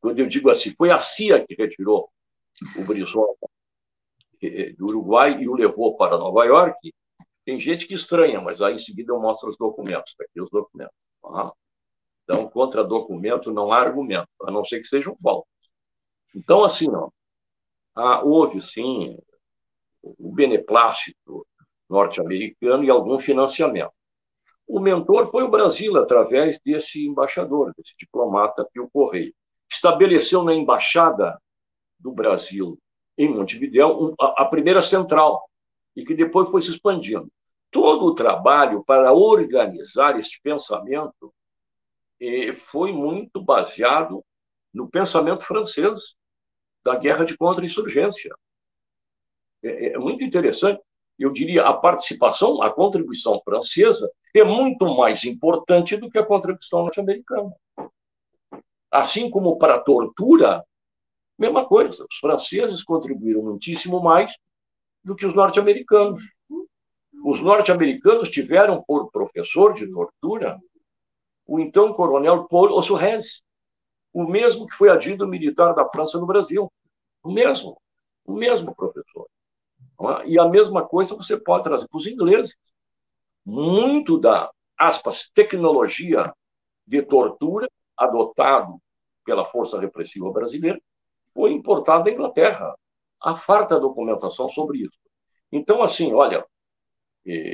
quando 0.00 0.18
eu 0.18 0.26
digo 0.26 0.50
assim, 0.50 0.74
foi 0.76 0.90
a 0.90 0.98
CIA 0.98 1.46
que 1.46 1.54
retirou 1.54 2.10
o 2.76 2.84
Brizola 2.84 3.34
eh, 4.42 4.72
do 4.72 4.88
Uruguai 4.88 5.40
e 5.40 5.48
o 5.48 5.54
levou 5.54 5.96
para 5.96 6.18
Nova 6.18 6.44
York, 6.44 6.92
tem 7.44 7.58
gente 7.60 7.86
que 7.86 7.94
estranha, 7.94 8.40
mas 8.40 8.60
aí 8.60 8.74
em 8.74 8.78
seguida 8.78 9.12
eu 9.12 9.20
mostro 9.20 9.50
os 9.50 9.56
documentos, 9.56 10.14
tá 10.14 10.24
aqui 10.24 10.40
os 10.40 10.50
documentos. 10.50 10.94
Tá? 11.22 11.52
Então, 12.24 12.48
contra 12.48 12.84
documento 12.84 13.52
não 13.52 13.72
há 13.72 13.78
argumento, 13.78 14.28
a 14.42 14.50
não 14.50 14.64
ser 14.64 14.80
que 14.80 14.86
sejam 14.86 15.16
falsos. 15.22 15.48
Então, 16.34 16.64
assim, 16.64 16.88
houve 18.22 18.60
sim 18.60 19.18
o 20.02 20.32
beneplácito 20.32 21.46
norte-americano 21.88 22.84
e 22.84 22.90
algum 22.90 23.18
financiamento. 23.18 23.92
O 24.66 24.78
mentor 24.78 25.28
foi 25.32 25.42
o 25.42 25.50
Brasil, 25.50 25.96
através 25.96 26.60
desse 26.64 27.04
embaixador, 27.04 27.74
desse 27.76 27.94
diplomata 27.98 28.64
Pio 28.72 28.88
Correia. 28.92 29.32
Estabeleceu 29.68 30.44
na 30.44 30.54
embaixada 30.54 31.36
do 31.98 32.12
Brasil 32.12 32.78
em 33.18 33.28
Montevideo 33.28 34.14
a 34.20 34.44
primeira 34.44 34.80
central, 34.80 35.49
e 36.00 36.04
que 36.04 36.14
depois 36.14 36.48
foi 36.48 36.62
se 36.62 36.70
expandindo. 36.70 37.30
Todo 37.70 38.06
o 38.06 38.14
trabalho 38.14 38.82
para 38.84 39.12
organizar 39.12 40.18
este 40.18 40.40
pensamento 40.42 41.32
eh, 42.18 42.54
foi 42.54 42.90
muito 42.90 43.42
baseado 43.42 44.24
no 44.72 44.88
pensamento 44.88 45.44
francês 45.44 46.16
da 46.82 46.96
guerra 46.96 47.24
de 47.24 47.36
contra-insurgência. 47.36 48.34
É, 49.62 49.92
é 49.92 49.98
muito 49.98 50.24
interessante. 50.24 50.80
Eu 51.18 51.30
diria 51.30 51.66
a 51.66 51.74
participação, 51.74 52.62
a 52.62 52.70
contribuição 52.70 53.38
francesa 53.44 54.10
é 54.34 54.42
muito 54.42 54.86
mais 54.96 55.22
importante 55.24 55.98
do 55.98 56.10
que 56.10 56.18
a 56.18 56.24
contribuição 56.24 56.80
norte-americana. 56.80 57.54
Assim 58.90 59.28
como 59.28 59.58
para 59.58 59.74
a 59.74 59.80
tortura, 59.80 60.64
mesma 61.38 61.66
coisa. 61.66 62.06
Os 62.10 62.18
franceses 62.18 62.82
contribuíram 62.82 63.42
muitíssimo 63.42 64.00
mais 64.00 64.32
do 65.02 65.14
que 65.14 65.26
os 65.26 65.34
norte-americanos. 65.34 66.22
Os 67.24 67.40
norte-americanos 67.40 68.28
tiveram 68.30 68.82
por 68.82 69.10
professor 69.10 69.74
de 69.74 69.90
tortura 69.90 70.58
o 71.46 71.58
então 71.58 71.92
coronel 71.92 72.46
Paul 72.46 72.72
Ossurrez, 72.72 73.42
o 74.12 74.24
mesmo 74.24 74.66
que 74.66 74.76
foi 74.76 74.88
adido 74.88 75.26
militar 75.26 75.74
da 75.74 75.88
França 75.88 76.18
no 76.18 76.26
Brasil. 76.26 76.72
O 77.22 77.30
mesmo, 77.30 77.80
o 78.24 78.32
mesmo 78.32 78.74
professor. 78.74 79.26
É? 80.00 80.28
E 80.28 80.38
a 80.38 80.48
mesma 80.48 80.86
coisa 80.86 81.14
você 81.14 81.36
pode 81.36 81.64
trazer 81.64 81.88
para 81.88 81.98
os 81.98 82.06
ingleses. 82.06 82.56
Muito 83.44 84.18
da, 84.18 84.50
aspas, 84.78 85.28
tecnologia 85.34 86.32
de 86.86 87.02
tortura 87.02 87.68
adotado 87.96 88.80
pela 89.24 89.44
força 89.44 89.78
repressiva 89.78 90.30
brasileira 90.30 90.80
foi 91.34 91.52
importado 91.52 92.04
da 92.04 92.10
Inglaterra 92.10 92.74
há 93.22 93.36
farta 93.36 93.78
documentação 93.78 94.48
sobre 94.48 94.78
isso. 94.78 94.98
Então, 95.52 95.82
assim, 95.82 96.12
olha, 96.14 96.44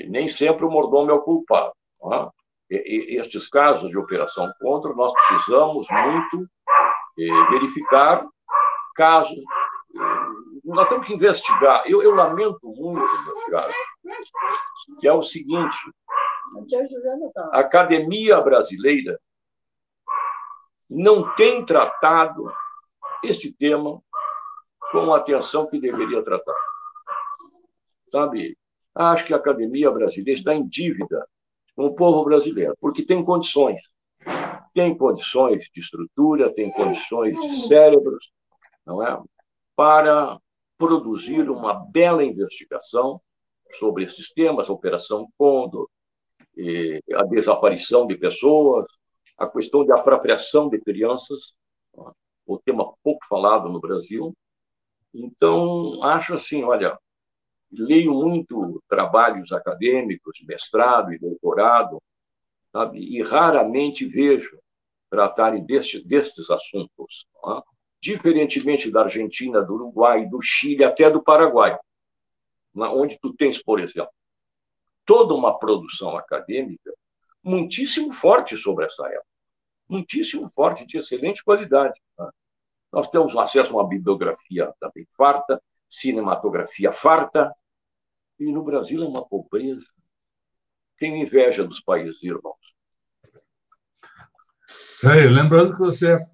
nem 0.08 0.28
sempre 0.28 0.64
o 0.64 0.70
mordomo 0.70 1.10
é 1.10 1.14
o 1.14 1.22
culpado. 1.22 1.72
Tá? 2.00 2.30
Estes 2.68 3.48
casos 3.48 3.90
de 3.90 3.98
operação 3.98 4.52
contra, 4.60 4.92
nós 4.94 5.12
precisamos 5.12 5.86
muito 5.90 6.48
verificar 7.50 8.26
casos. 8.94 9.38
Nós 10.64 10.88
temos 10.88 11.06
que 11.06 11.14
investigar. 11.14 11.84
Eu, 11.86 12.02
eu 12.02 12.14
lamento 12.14 12.58
muito, 12.62 13.24
meus 13.24 13.44
caros, 13.46 13.74
que 15.00 15.06
é 15.06 15.12
o 15.12 15.22
seguinte: 15.22 15.76
a 17.52 17.60
Academia 17.60 18.40
Brasileira 18.40 19.18
não 20.88 21.34
tem 21.34 21.64
tratado 21.64 22.52
este 23.22 23.52
tema 23.52 24.00
com 24.92 25.12
a 25.12 25.18
atenção 25.18 25.66
que 25.66 25.78
deveria 25.78 26.22
tratar. 26.22 26.54
Sabe, 28.10 28.56
acho 28.94 29.26
que 29.26 29.34
a 29.34 29.36
academia 29.36 29.90
brasileira 29.90 30.38
está 30.38 30.54
em 30.54 30.66
dívida 30.66 31.26
com 31.74 31.86
o 31.86 31.94
povo 31.94 32.24
brasileiro, 32.24 32.74
porque 32.80 33.04
tem 33.04 33.24
condições. 33.24 33.80
Tem 34.72 34.96
condições 34.96 35.68
de 35.72 35.80
estrutura, 35.80 36.52
tem 36.52 36.70
condições 36.70 37.38
de 37.40 37.66
cérebros, 37.68 38.30
não 38.84 39.02
é? 39.06 39.20
Para 39.74 40.38
produzir 40.78 41.48
uma 41.50 41.74
bela 41.74 42.24
investigação 42.24 43.20
sobre 43.78 44.04
esses 44.04 44.32
temas, 44.32 44.68
a 44.68 44.72
Operação 44.72 45.28
Condor, 45.36 45.88
a 47.14 47.22
desaparição 47.24 48.06
de 48.06 48.16
pessoas, 48.16 48.86
a 49.36 49.46
questão 49.46 49.84
de 49.84 49.92
apropriação 49.92 50.68
de 50.68 50.80
crianças, 50.80 51.54
o 52.46 52.58
tema 52.58 52.92
pouco 53.02 53.24
falado 53.28 53.68
no 53.68 53.80
Brasil. 53.80 54.34
Então, 55.18 56.02
acho 56.02 56.34
assim, 56.34 56.62
olha, 56.62 56.98
leio 57.72 58.12
muito 58.12 58.82
trabalhos 58.88 59.50
acadêmicos, 59.50 60.38
mestrado 60.46 61.12
e 61.12 61.18
doutorado, 61.18 62.02
sabe? 62.70 62.98
e 63.00 63.22
raramente 63.22 64.04
vejo 64.04 64.58
tratarem 65.08 65.64
deste, 65.64 66.06
destes 66.06 66.50
assuntos, 66.50 67.26
é? 67.44 67.62
diferentemente 68.00 68.90
da 68.90 69.04
Argentina, 69.04 69.62
do 69.62 69.74
Uruguai, 69.74 70.26
do 70.26 70.40
Chile, 70.42 70.84
até 70.84 71.10
do 71.10 71.22
Paraguai, 71.22 71.78
onde 72.74 73.18
tu 73.18 73.34
tens, 73.34 73.62
por 73.62 73.80
exemplo, 73.80 74.12
toda 75.06 75.32
uma 75.32 75.58
produção 75.58 76.16
acadêmica 76.16 76.92
muitíssimo 77.42 78.12
forte 78.12 78.56
sobre 78.56 78.84
essa 78.84 79.06
época, 79.06 79.26
muitíssimo 79.88 80.50
forte, 80.50 80.84
de 80.84 80.98
excelente 80.98 81.42
qualidade. 81.42 81.98
Tá? 82.16 82.30
Nós 82.96 83.10
temos 83.10 83.36
acesso 83.36 83.72
a 83.72 83.82
uma 83.82 83.86
bibliografia 83.86 84.72
também 84.80 85.06
farta, 85.14 85.62
cinematografia 85.86 86.94
farta, 86.94 87.54
e 88.40 88.50
no 88.50 88.64
Brasil 88.64 89.02
é 89.02 89.06
uma 89.06 89.22
pobreza. 89.22 89.84
Tenho 90.96 91.16
inveja 91.16 91.62
dos 91.62 91.78
países 91.78 92.22
irmãos. 92.22 92.56
É, 95.04 95.28
lembrando 95.28 95.72
que 95.72 95.78
você 95.78 96.14
é, 96.14 96.26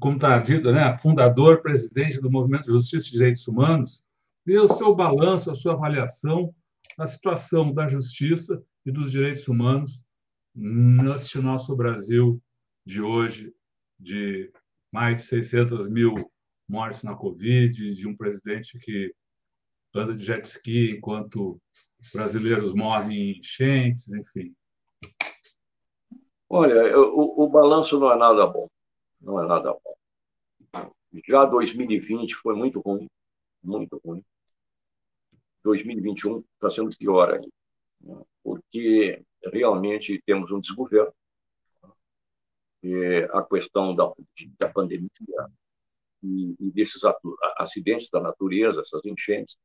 como 0.00 0.14
está 0.14 0.38
dito, 0.38 0.72
né, 0.72 0.96
fundador, 1.02 1.60
presidente 1.60 2.18
do 2.18 2.30
Movimento 2.30 2.70
Justiça 2.70 3.08
e 3.08 3.12
Direitos 3.12 3.46
Humanos, 3.46 4.02
dê 4.46 4.58
o 4.58 4.72
seu 4.72 4.94
balanço, 4.94 5.50
a 5.50 5.54
sua 5.54 5.74
avaliação 5.74 6.54
da 6.96 7.06
situação 7.06 7.74
da 7.74 7.86
justiça 7.86 8.64
e 8.86 8.90
dos 8.90 9.10
direitos 9.10 9.46
humanos 9.46 10.02
neste 10.54 11.38
nosso 11.40 11.76
Brasil 11.76 12.42
de 12.86 13.02
hoje, 13.02 13.54
de 13.98 14.50
mais 14.92 15.22
de 15.22 15.28
600 15.28 15.88
mil 15.88 16.30
mortes 16.68 17.02
na 17.02 17.14
Covid, 17.14 17.94
de 17.94 18.06
um 18.06 18.16
presidente 18.16 18.78
que 18.78 19.14
anda 19.94 20.14
de 20.14 20.24
jet 20.24 20.44
ski 20.46 20.92
enquanto 20.92 21.60
brasileiros 22.12 22.74
morrem 22.74 23.32
em 23.32 23.38
enchentes, 23.38 24.08
enfim. 24.08 24.54
Olha, 26.48 26.98
o, 26.98 27.44
o 27.44 27.48
balanço 27.48 27.98
não 27.98 28.12
é 28.12 28.16
nada 28.16 28.46
bom. 28.46 28.68
Não 29.20 29.42
é 29.42 29.46
nada 29.46 29.72
bom. 29.72 30.92
Já 31.28 31.44
2020 31.44 32.34
foi 32.36 32.54
muito 32.54 32.80
ruim, 32.80 33.08
muito 33.62 34.00
ruim. 34.04 34.24
2021 35.62 36.42
está 36.54 36.70
sendo 36.70 36.96
pior 36.96 37.34
ainda, 37.34 37.48
né? 38.00 38.22
porque 38.42 39.22
realmente 39.52 40.22
temos 40.24 40.50
um 40.50 40.60
desgoverno. 40.60 41.12
É, 42.82 43.24
a 43.32 43.42
questão 43.42 43.94
da, 43.94 44.10
da 44.58 44.68
pandemia 44.70 45.08
e, 46.22 46.56
e 46.58 46.70
desses 46.72 47.02
acidentes 47.58 48.08
da 48.08 48.20
natureza, 48.20 48.80
essas 48.80 49.04
enchentes, 49.04 49.56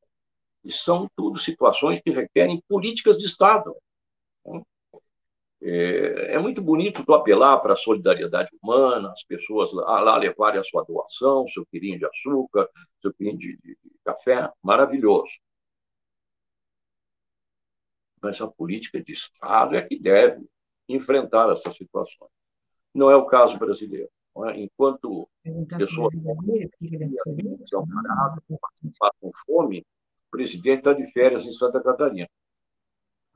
e 0.63 0.71
são 0.71 1.09
tudo 1.15 1.39
situações 1.39 2.01
que 2.01 2.11
requerem 2.11 2.61
políticas 2.67 3.17
de 3.17 3.25
Estado. 3.25 3.73
Né? 4.45 4.61
É, 5.61 6.35
é 6.35 6.39
muito 6.39 6.61
bonito 6.61 7.05
tu 7.05 7.13
apelar 7.13 7.59
para 7.59 7.73
a 7.73 7.77
solidariedade 7.77 8.49
humana, 8.61 9.11
as 9.11 9.23
pessoas 9.23 9.71
lá, 9.71 10.01
lá 10.01 10.17
levarem 10.17 10.59
a 10.59 10.63
sua 10.63 10.83
doação, 10.83 11.47
seu 11.47 11.65
quilinho 11.67 11.97
de 11.97 12.05
açúcar, 12.05 12.69
seu 13.01 13.13
quilinho 13.13 13.37
de, 13.37 13.57
de, 13.57 13.77
de 13.81 13.91
café, 14.03 14.51
maravilhoso 14.61 15.31
mas 18.25 18.41
a 18.41 18.47
política 18.47 19.01
de 19.01 19.13
Estado 19.13 19.75
é 19.75 19.83
que 19.83 19.99
deve 19.99 20.43
enfrentar 20.89 21.51
essas 21.51 21.75
situações. 21.75 22.31
Não 22.95 23.11
é 23.11 23.15
o 23.15 23.25
caso 23.25 23.59
brasileiro. 23.59 24.09
É? 24.47 24.59
Enquanto 24.59 25.29
pessoas 25.77 26.13
estão 27.63 27.85
paradas, 27.87 28.43
passam 28.97 29.31
fome, 29.45 29.85
o 30.27 30.31
presidente 30.31 30.79
está 30.79 30.93
de 30.93 31.05
férias 31.11 31.45
em 31.45 31.51
Santa 31.51 31.81
Catarina. 31.81 32.27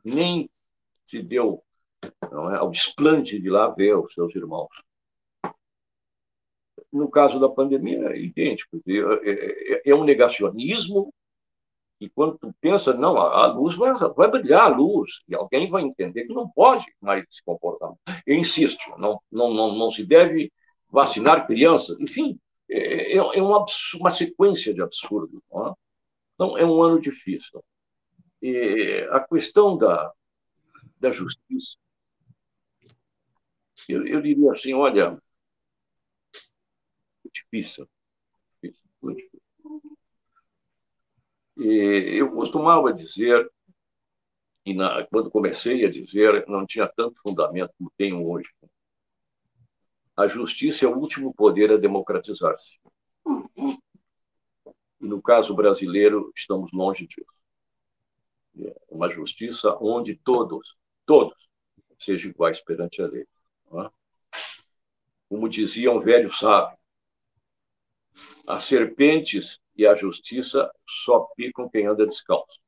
Nem 0.03 0.49
se 1.06 1.22
deu 1.22 1.61
não 2.31 2.53
é, 2.53 2.57
ao 2.57 2.72
desplante 2.72 3.40
de 3.40 3.49
lá 3.49 3.69
ver 3.69 3.98
os 3.98 4.14
seus 4.14 4.34
irmãos. 4.34 4.69
No 6.91 7.10
caso 7.10 7.40
da 7.40 7.49
pandemia, 7.49 8.14
é 8.14 8.19
idêntico. 8.19 8.81
É, 8.88 8.94
é, 9.30 9.81
é 9.90 9.95
um 9.95 10.06
negacionismo 10.06 11.14
e 11.99 12.09
quando 12.09 12.38
tu 12.38 12.53
pensa, 12.61 12.93
não, 12.93 13.17
a, 13.17 13.47
luz 13.47 13.76
vai, 13.76 13.93
vai 14.15 14.31
brilhar 14.31 14.63
a 14.63 14.67
luz, 14.67 15.19
e 15.27 15.35
alguém 15.35 15.67
vai 15.67 15.84
entender 15.84 16.26
que 16.26 16.34
não 16.34 16.49
pode 16.49 16.85
mais 17.01 17.26
se 17.30 17.43
comportar. 17.43 17.91
Eu 18.26 18.35
insisto, 18.35 18.81
não, 18.97 19.21
não, 19.31 19.53
não, 19.53 19.76
não 19.76 19.91
se 19.91 20.05
deve 20.05 20.51
vacinar 20.89 21.45
crianças, 21.45 21.99
enfim, 21.99 22.39
é, 22.69 23.13
é, 23.13 23.17
é 23.17 23.41
uma, 23.41 23.65
uma 23.95 24.09
sequência 24.11 24.73
de 24.73 24.81
absurdos. 24.81 25.41
É? 25.51 25.73
Então, 26.35 26.57
é 26.57 26.65
um 26.65 26.81
ano 26.81 27.01
difícil. 27.01 27.63
E 28.41 29.05
a 29.11 29.19
questão 29.19 29.77
da, 29.77 30.13
da 30.99 31.11
justiça, 31.11 31.77
eu, 33.89 34.05
eu 34.07 34.21
diria 34.21 34.51
assim, 34.53 34.73
olha, 34.73 35.19
é 37.26 37.30
difícil, 37.34 37.89
difícil, 38.61 38.89
muito. 39.01 39.28
E 41.60 42.18
eu 42.18 42.31
costumava 42.31 42.94
dizer, 42.94 43.52
e 44.65 44.73
na, 44.73 45.06
quando 45.07 45.30
comecei 45.30 45.86
a 45.86 45.91
dizer, 45.91 46.48
não 46.48 46.65
tinha 46.65 46.88
tanto 46.88 47.19
fundamento 47.22 47.73
como 47.77 47.91
tenho 47.98 48.26
hoje. 48.26 48.49
A 50.15 50.26
justiça 50.26 50.86
é 50.86 50.88
o 50.88 50.98
último 50.98 51.34
poder 51.34 51.69
a 51.72 51.77
democratizar-se. 51.77 52.80
E 55.02 55.06
no 55.06 55.22
caso 55.22 55.53
brasileiro, 55.53 56.31
estamos 56.34 56.72
longe 56.72 57.06
disso. 57.06 57.26
É 58.61 58.76
uma 58.90 59.10
justiça 59.10 59.77
onde 59.81 60.15
todos, 60.15 60.77
todos, 61.06 61.38
sejam 61.99 62.31
iguais 62.31 62.61
perante 62.61 63.02
a 63.02 63.07
lei. 63.07 63.27
É? 63.73 63.90
Como 65.27 65.49
dizia 65.49 65.91
um 65.91 65.99
velho 65.99 66.34
sábio, 66.34 66.77
as 68.48 68.64
serpentes 68.64 69.60
e 69.80 69.88
a 69.88 69.95
justiça 69.95 70.69
só 70.85 71.22
picam 71.38 71.69
quem 71.69 71.88
anda 71.88 72.06
descalço. 72.06 72.60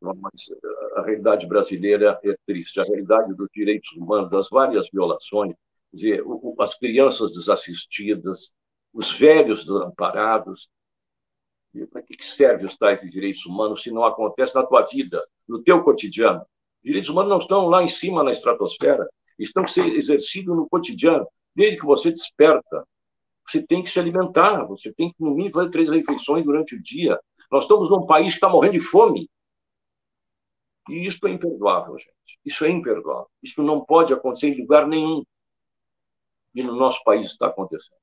Mas 0.00 0.50
a 0.96 1.02
realidade 1.02 1.46
brasileira 1.46 2.18
é 2.24 2.34
triste. 2.46 2.80
A 2.80 2.84
realidade 2.84 3.34
dos 3.34 3.48
direitos 3.52 3.92
humanos, 3.92 4.30
das 4.30 4.48
várias 4.48 4.88
violações, 4.90 5.54
dizer, 5.92 6.24
as 6.58 6.74
crianças 6.78 7.30
desassistidas, 7.30 8.50
os 8.90 9.10
velhos 9.18 9.66
desamparados. 9.66 10.70
Para 11.92 12.00
que 12.00 12.24
serve 12.24 12.64
os 12.64 12.78
tais 12.78 13.02
direitos 13.02 13.44
humanos 13.44 13.82
se 13.82 13.90
não 13.90 14.02
acontece 14.02 14.54
na 14.54 14.64
tua 14.64 14.86
vida, 14.86 15.22
no 15.46 15.62
teu 15.62 15.84
cotidiano? 15.84 16.40
Os 16.40 16.84
direitos 16.84 17.10
humanos 17.10 17.30
não 17.30 17.38
estão 17.38 17.66
lá 17.68 17.82
em 17.82 17.88
cima 17.88 18.24
na 18.24 18.32
estratosfera, 18.32 19.06
estão 19.38 19.68
sendo 19.68 19.94
exercidos 19.94 20.56
no 20.56 20.66
cotidiano, 20.66 21.28
desde 21.54 21.76
que 21.78 21.84
você 21.84 22.10
desperta, 22.10 22.82
você 23.50 23.62
tem 23.62 23.82
que 23.82 23.90
se 23.90 23.98
alimentar, 23.98 24.64
você 24.64 24.92
tem 24.92 25.12
que, 25.12 25.16
no 25.22 25.34
mínimo, 25.34 25.54
fazer 25.54 25.70
três 25.70 25.88
refeições 25.88 26.44
durante 26.44 26.74
o 26.74 26.82
dia. 26.82 27.18
Nós 27.50 27.64
estamos 27.64 27.90
num 27.90 28.06
país 28.06 28.28
que 28.28 28.34
está 28.34 28.48
morrendo 28.48 28.74
de 28.74 28.80
fome. 28.80 29.28
E 30.88 31.06
isso 31.06 31.26
é 31.26 31.30
imperdoável, 31.30 31.98
gente. 31.98 32.38
Isso 32.44 32.64
é 32.64 32.70
imperdoável. 32.70 33.28
Isso 33.42 33.62
não 33.62 33.84
pode 33.84 34.12
acontecer 34.12 34.48
em 34.48 34.60
lugar 34.60 34.86
nenhum. 34.86 35.24
E 36.54 36.62
no 36.62 36.76
nosso 36.76 37.02
país 37.04 37.26
está 37.26 37.48
acontecendo. 37.48 37.98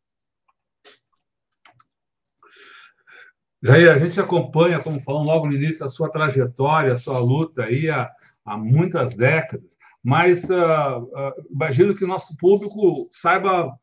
Jair, 3.61 3.91
a 3.91 3.97
gente 3.97 4.19
acompanha, 4.19 4.81
como 4.81 4.99
falamos 4.99 5.27
logo 5.27 5.47
no 5.47 5.53
início, 5.53 5.85
a 5.85 5.89
sua 5.89 6.11
trajetória, 6.11 6.93
a 6.93 6.97
sua 6.97 7.19
luta 7.19 7.63
aí 7.63 7.89
há, 7.89 8.09
há 8.45 8.55
muitas 8.55 9.15
décadas, 9.15 9.75
mas 10.03 10.47
uh, 10.49 10.99
uh, 11.01 11.47
imagino 11.49 11.95
que 11.95 12.05
o 12.05 12.07
nosso 12.07 12.37
público 12.37 13.09
saiba 13.11 13.75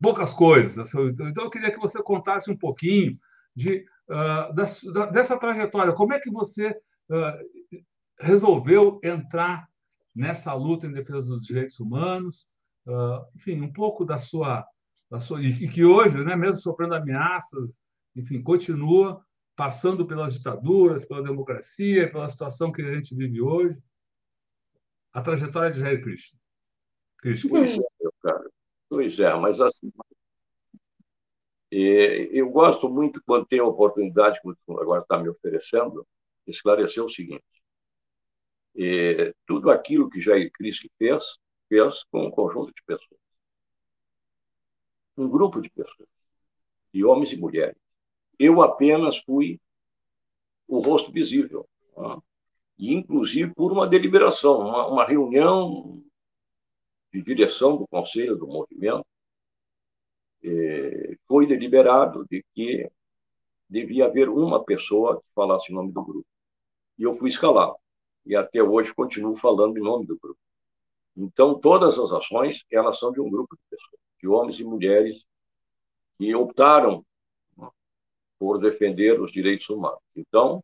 poucas 0.00 0.32
coisas. 0.32 0.92
Então, 0.94 1.44
eu 1.44 1.50
queria 1.50 1.70
que 1.70 1.78
você 1.78 2.02
contasse 2.02 2.50
um 2.50 2.56
pouquinho 2.56 3.18
de, 3.54 3.84
uh, 4.08 4.54
da, 4.92 5.06
dessa 5.06 5.38
trajetória. 5.38 5.92
Como 5.92 6.12
é 6.12 6.20
que 6.20 6.30
você 6.30 6.70
uh, 6.70 7.84
resolveu 8.20 9.00
entrar 9.02 9.68
nessa 10.14 10.52
luta 10.54 10.86
em 10.86 10.92
defesa 10.92 11.26
dos 11.26 11.46
direitos 11.46 11.78
humanos? 11.80 12.46
enfim, 13.36 13.60
um 13.60 13.70
pouco 13.70 14.02
da 14.02 14.16
sua, 14.16 14.66
da 15.10 15.18
sua 15.18 15.42
e 15.42 15.68
que 15.68 15.84
hoje, 15.84 16.24
né, 16.24 16.34
mesmo 16.34 16.62
sofrendo 16.62 16.94
ameaças, 16.94 17.82
enfim, 18.16 18.42
continua 18.42 19.22
passando 19.54 20.06
pelas 20.06 20.34
ditaduras, 20.34 21.04
pela 21.04 21.22
democracia, 21.22 22.10
pela 22.10 22.28
situação 22.28 22.70
que 22.70 22.80
a 22.80 22.94
gente 22.94 23.14
vive 23.14 23.40
hoje. 23.40 23.82
A 25.12 25.20
trajetória 25.20 25.70
de 25.70 25.80
Jair 25.80 26.02
Krishna. 26.02 26.38
Krishna. 27.18 27.58
É, 27.58 27.76
meu 28.00 28.12
cara. 28.22 28.50
Pois 28.88 29.18
é, 29.20 29.34
mas 29.34 29.60
assim, 29.60 29.92
eu 31.70 32.48
gosto 32.50 32.88
muito, 32.88 33.22
quando 33.26 33.46
tenho 33.46 33.64
a 33.64 33.68
oportunidade, 33.68 34.40
como 34.42 34.80
agora 34.80 35.02
está 35.02 35.18
me 35.18 35.28
oferecendo, 35.28 36.06
esclarecer 36.46 37.04
o 37.04 37.10
seguinte: 37.10 37.44
tudo 39.46 39.70
aquilo 39.70 40.08
que 40.08 40.20
Jair 40.20 40.50
Cristo 40.52 40.88
fez, 40.98 41.38
fez 41.68 42.04
com 42.04 42.26
um 42.26 42.30
conjunto 42.30 42.72
de 42.72 42.82
pessoas. 42.84 43.20
Um 45.16 45.28
grupo 45.28 45.60
de 45.60 45.68
pessoas, 45.68 46.08
de 46.92 47.04
homens 47.04 47.32
e 47.32 47.36
mulheres. 47.36 47.76
Eu 48.38 48.62
apenas 48.62 49.18
fui 49.18 49.60
o 50.66 50.78
rosto 50.78 51.10
visível. 51.10 51.68
Né? 51.96 52.16
E, 52.78 52.94
inclusive, 52.94 53.52
por 53.52 53.72
uma 53.72 53.86
deliberação, 53.88 54.60
uma, 54.60 54.86
uma 54.86 55.04
reunião 55.04 56.02
de 57.12 57.22
direção 57.22 57.76
do 57.76 57.86
Conselho 57.88 58.36
do 58.36 58.46
Movimento, 58.46 59.06
eh, 60.42 61.16
foi 61.26 61.46
deliberado 61.46 62.24
de 62.30 62.44
que 62.54 62.90
devia 63.68 64.06
haver 64.06 64.28
uma 64.28 64.64
pessoa 64.64 65.20
que 65.20 65.26
falasse 65.34 65.70
em 65.72 65.74
nome 65.74 65.92
do 65.92 66.02
grupo. 66.02 66.26
E 66.98 67.02
eu 67.02 67.14
fui 67.14 67.28
escalado. 67.28 67.76
E 68.26 68.36
até 68.36 68.62
hoje 68.62 68.94
continuo 68.94 69.36
falando 69.36 69.78
em 69.78 69.82
nome 69.82 70.06
do 70.06 70.18
grupo. 70.18 70.38
Então, 71.16 71.58
todas 71.58 71.98
as 71.98 72.12
ações, 72.12 72.64
elas 72.70 72.98
são 72.98 73.10
de 73.12 73.20
um 73.20 73.28
grupo 73.28 73.56
de 73.56 73.62
pessoas, 73.68 74.00
de 74.20 74.28
homens 74.28 74.60
e 74.60 74.64
mulheres 74.64 75.24
que 76.16 76.34
optaram 76.34 77.04
por 78.38 78.58
defender 78.58 79.20
os 79.20 79.32
direitos 79.32 79.68
humanos. 79.68 80.00
Então, 80.14 80.62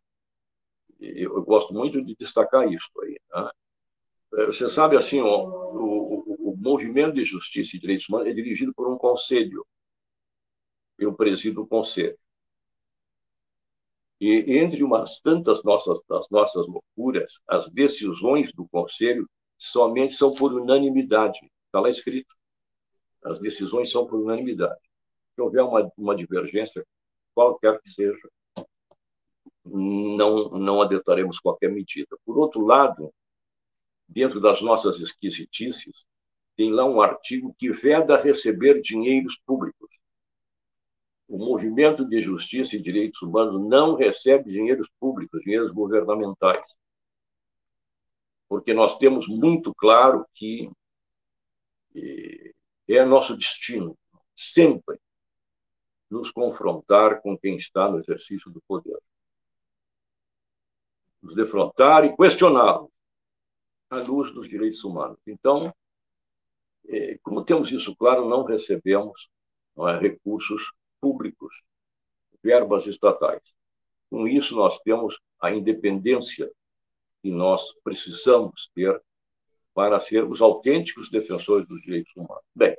eu, 1.01 1.43
gosto 1.43 1.75
muito 1.75 2.01
de 2.03 2.15
destacar 2.15 2.71
isso 2.73 2.89
aí. 3.03 3.19
Né? 3.35 3.51
Você 4.47 4.69
sabe, 4.69 4.97
assim, 4.97 5.21
o, 5.21 5.27
o, 5.27 6.14
o, 6.14 6.14
movimento 6.65 7.15
de 7.15 7.25
justiça 7.25 7.77
e 7.77 7.79
direitos 7.79 8.09
humanos 8.09 8.29
é 8.29 8.33
dirigido 8.33 8.73
por 8.75 8.91
um 8.91 8.97
conselho. 8.97 9.65
Eu 10.99 11.15
presido 11.15 11.63
o 11.63 11.67
conselho. 11.67 12.19
E 14.21 14.59
entre 14.59 14.83
umas 14.83 15.21
tantas 15.21 15.63
nossas, 15.63 16.01
das 16.09 16.31
nossas 16.31 16.67
loucuras, 16.67 17.41
as 17.47 17.71
decisões 17.71 18.53
do 18.53 18.67
conselho 18.69 19.29
somente 19.59 20.15
são 20.15 20.33
por 20.35 20.53
unanimidade. 20.55 21.39
Está 21.67 21.81
lá 21.81 21.91
escrito. 21.91 22.35
As 23.23 23.39
decisões 23.39 23.91
são 23.91 24.07
por 24.07 24.21
unanimidade. 24.21 24.81
Se 25.35 25.43
houver 25.43 25.63
uma, 25.63 25.93
uma 25.99 26.17
divergência, 26.17 26.87
qualquer 27.35 27.81
que 27.83 27.91
seja, 27.91 28.29
não, 29.65 30.51
não 30.51 30.81
adotaremos 30.81 31.39
qualquer 31.39 31.71
medida. 31.71 32.17
Por 32.25 32.39
outro 32.39 32.65
lado, 32.65 33.13
dentro 34.09 34.41
das 34.41 34.63
nossas 34.63 35.01
esquisitices, 35.01 36.07
tem 36.57 36.73
lá 36.73 36.85
um 36.85 37.01
artigo 37.01 37.55
que 37.59 37.71
veda 37.73 38.21
receber 38.21 38.81
dinheiros 38.81 39.37
públicos. 39.45 39.91
O 41.29 41.39
movimento 41.39 42.05
de 42.05 42.21
justiça 42.23 42.77
e 42.77 42.83
direitos 42.83 43.21
humanos 43.23 43.61
não 43.69 43.97
recebe 43.97 44.53
dinheiros 44.53 44.89
públicos, 45.01 45.41
dinheiros 45.43 45.73
governamentais. 45.73 46.65
Porque 48.49 48.75
nós 48.75 48.99
temos 48.99 49.27
muito 49.27 49.75
claro 49.75 50.27
que 50.35 50.71
é 52.89 53.05
nosso 53.05 53.37
destino, 53.37 53.97
sempre, 54.37 54.99
nos 56.11 56.31
confrontar 56.31 57.21
com 57.23 57.37
quem 57.37 57.57
está 57.57 57.91
no 57.91 57.99
exercício 57.99 58.51
do 58.51 58.61
poder. 58.69 58.99
Nos 61.23 61.35
defrontar 61.35 62.05
e 62.05 62.15
questioná-lo 62.15 62.93
à 63.89 63.97
luz 63.99 64.33
dos 64.33 64.49
direitos 64.49 64.85
humanos. 64.85 65.19
Então, 65.27 65.75
como 67.23 67.45
temos 67.45 67.73
isso 67.73 67.95
claro, 67.97 68.29
não 68.29 68.45
recebemos 68.45 69.29
não 69.77 69.89
é, 69.89 69.99
recursos 69.99 70.63
públicos, 71.01 71.55
verbas 72.43 72.87
estatais. 72.87 73.43
Com 74.11 74.29
isso, 74.29 74.55
nós 74.55 74.79
temos 74.81 75.19
a 75.41 75.51
independência 75.51 76.51
que 77.23 77.31
nós 77.31 77.73
precisamos 77.83 78.71
ter 78.75 79.03
para 79.73 79.99
sermos 79.99 80.41
autênticos 80.41 81.11
defensores 81.11 81.67
dos 81.67 81.83
direitos 81.83 82.15
humanos. 82.15 82.45
Bem, 82.55 82.77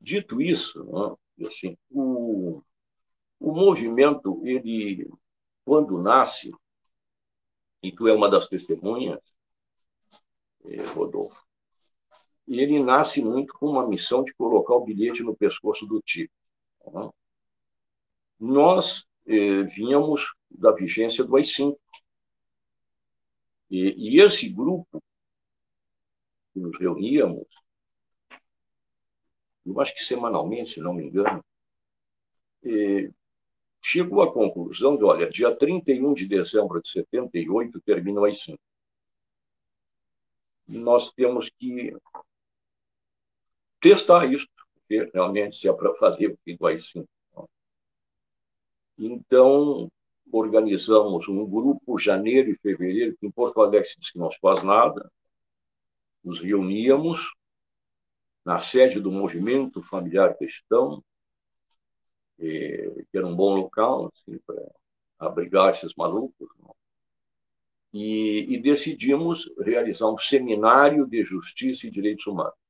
dito 0.00 0.40
isso, 0.40 1.16
é, 1.38 1.46
assim, 1.46 1.76
o, 1.90 2.62
o 3.38 3.52
movimento, 3.52 4.44
ele, 4.44 5.08
quando 5.64 6.02
nasce, 6.02 6.52
e 7.82 7.92
tu 7.92 8.08
é 8.08 8.12
uma 8.12 8.28
das 8.28 8.48
testemunhas, 8.48 9.20
eh, 10.64 10.82
Rodolfo, 12.46 12.62
ele 12.62 12.82
nasce 12.82 13.22
muito 13.22 13.52
com 13.54 13.66
uma 13.66 13.86
missão 13.86 14.22
de 14.24 14.32
colocar 14.34 14.74
o 14.74 14.84
bilhete 14.84 15.22
no 15.22 15.36
pescoço 15.36 15.86
do 15.86 16.00
tipo. 16.00 16.32
Né? 16.92 17.10
Nós 18.38 19.06
eh, 19.26 19.62
vínhamos 19.64 20.34
da 20.50 20.72
vigência 20.72 21.24
do 21.24 21.36
AI-5. 21.36 21.76
E, 23.68 24.16
e, 24.16 24.20
esse 24.20 24.48
grupo 24.48 25.02
que 26.52 26.60
nos 26.60 26.78
reuníamos, 26.78 27.46
eu 29.64 29.80
acho 29.80 29.92
que 29.94 30.04
semanalmente, 30.04 30.70
se 30.70 30.80
não 30.80 30.94
me 30.94 31.04
engano, 31.04 31.44
eh, 32.64 33.10
chegou 33.82 34.22
à 34.22 34.32
conclusão 34.32 34.96
de, 34.96 35.04
olha, 35.04 35.28
dia 35.28 35.54
31 35.54 36.14
de 36.14 36.28
dezembro 36.28 36.80
de 36.80 36.88
78 36.90 37.80
termina 37.80 38.20
o 38.20 38.24
AI-5. 38.24 38.56
Nós 40.68 41.12
temos 41.12 41.48
que 41.48 41.92
testar 43.86 44.26
isso, 44.26 44.48
porque 44.74 45.08
realmente 45.14 45.56
se 45.56 45.68
é 45.68 45.72
para 45.72 45.94
fazer 45.94 46.26
o 46.26 46.38
que 46.44 46.56
do 46.56 46.66
AI-5. 46.66 47.06
Então, 48.98 49.88
organizamos 50.32 51.28
um 51.28 51.46
grupo, 51.46 51.98
janeiro 51.98 52.50
e 52.50 52.58
fevereiro, 52.58 53.16
que 53.16 53.26
em 53.26 53.30
Porto 53.30 53.60
Alegre 53.60 53.88
se 53.88 54.00
diz 54.00 54.10
que 54.10 54.18
não 54.18 54.30
se 54.30 54.38
faz 54.40 54.64
nada, 54.64 55.08
nos 56.24 56.40
reuníamos 56.40 57.20
na 58.44 58.58
sede 58.58 58.98
do 58.98 59.12
Movimento 59.12 59.80
Familiar 59.82 60.36
Cristão, 60.36 61.04
que 62.38 63.06
era 63.14 63.26
um 63.26 63.36
bom 63.36 63.54
local 63.54 64.10
assim, 64.12 64.38
para 64.44 64.62
abrigar 65.18 65.74
esses 65.74 65.94
malucos. 65.94 66.48
Né? 66.58 66.70
E, 67.92 68.54
e, 68.54 68.60
decidimos 68.60 69.48
realizar 69.60 70.08
um 70.08 70.18
seminário 70.18 71.06
de 71.06 71.24
justiça 71.24 71.86
e 71.86 71.90
direitos 71.90 72.26
humanos. 72.26 72.65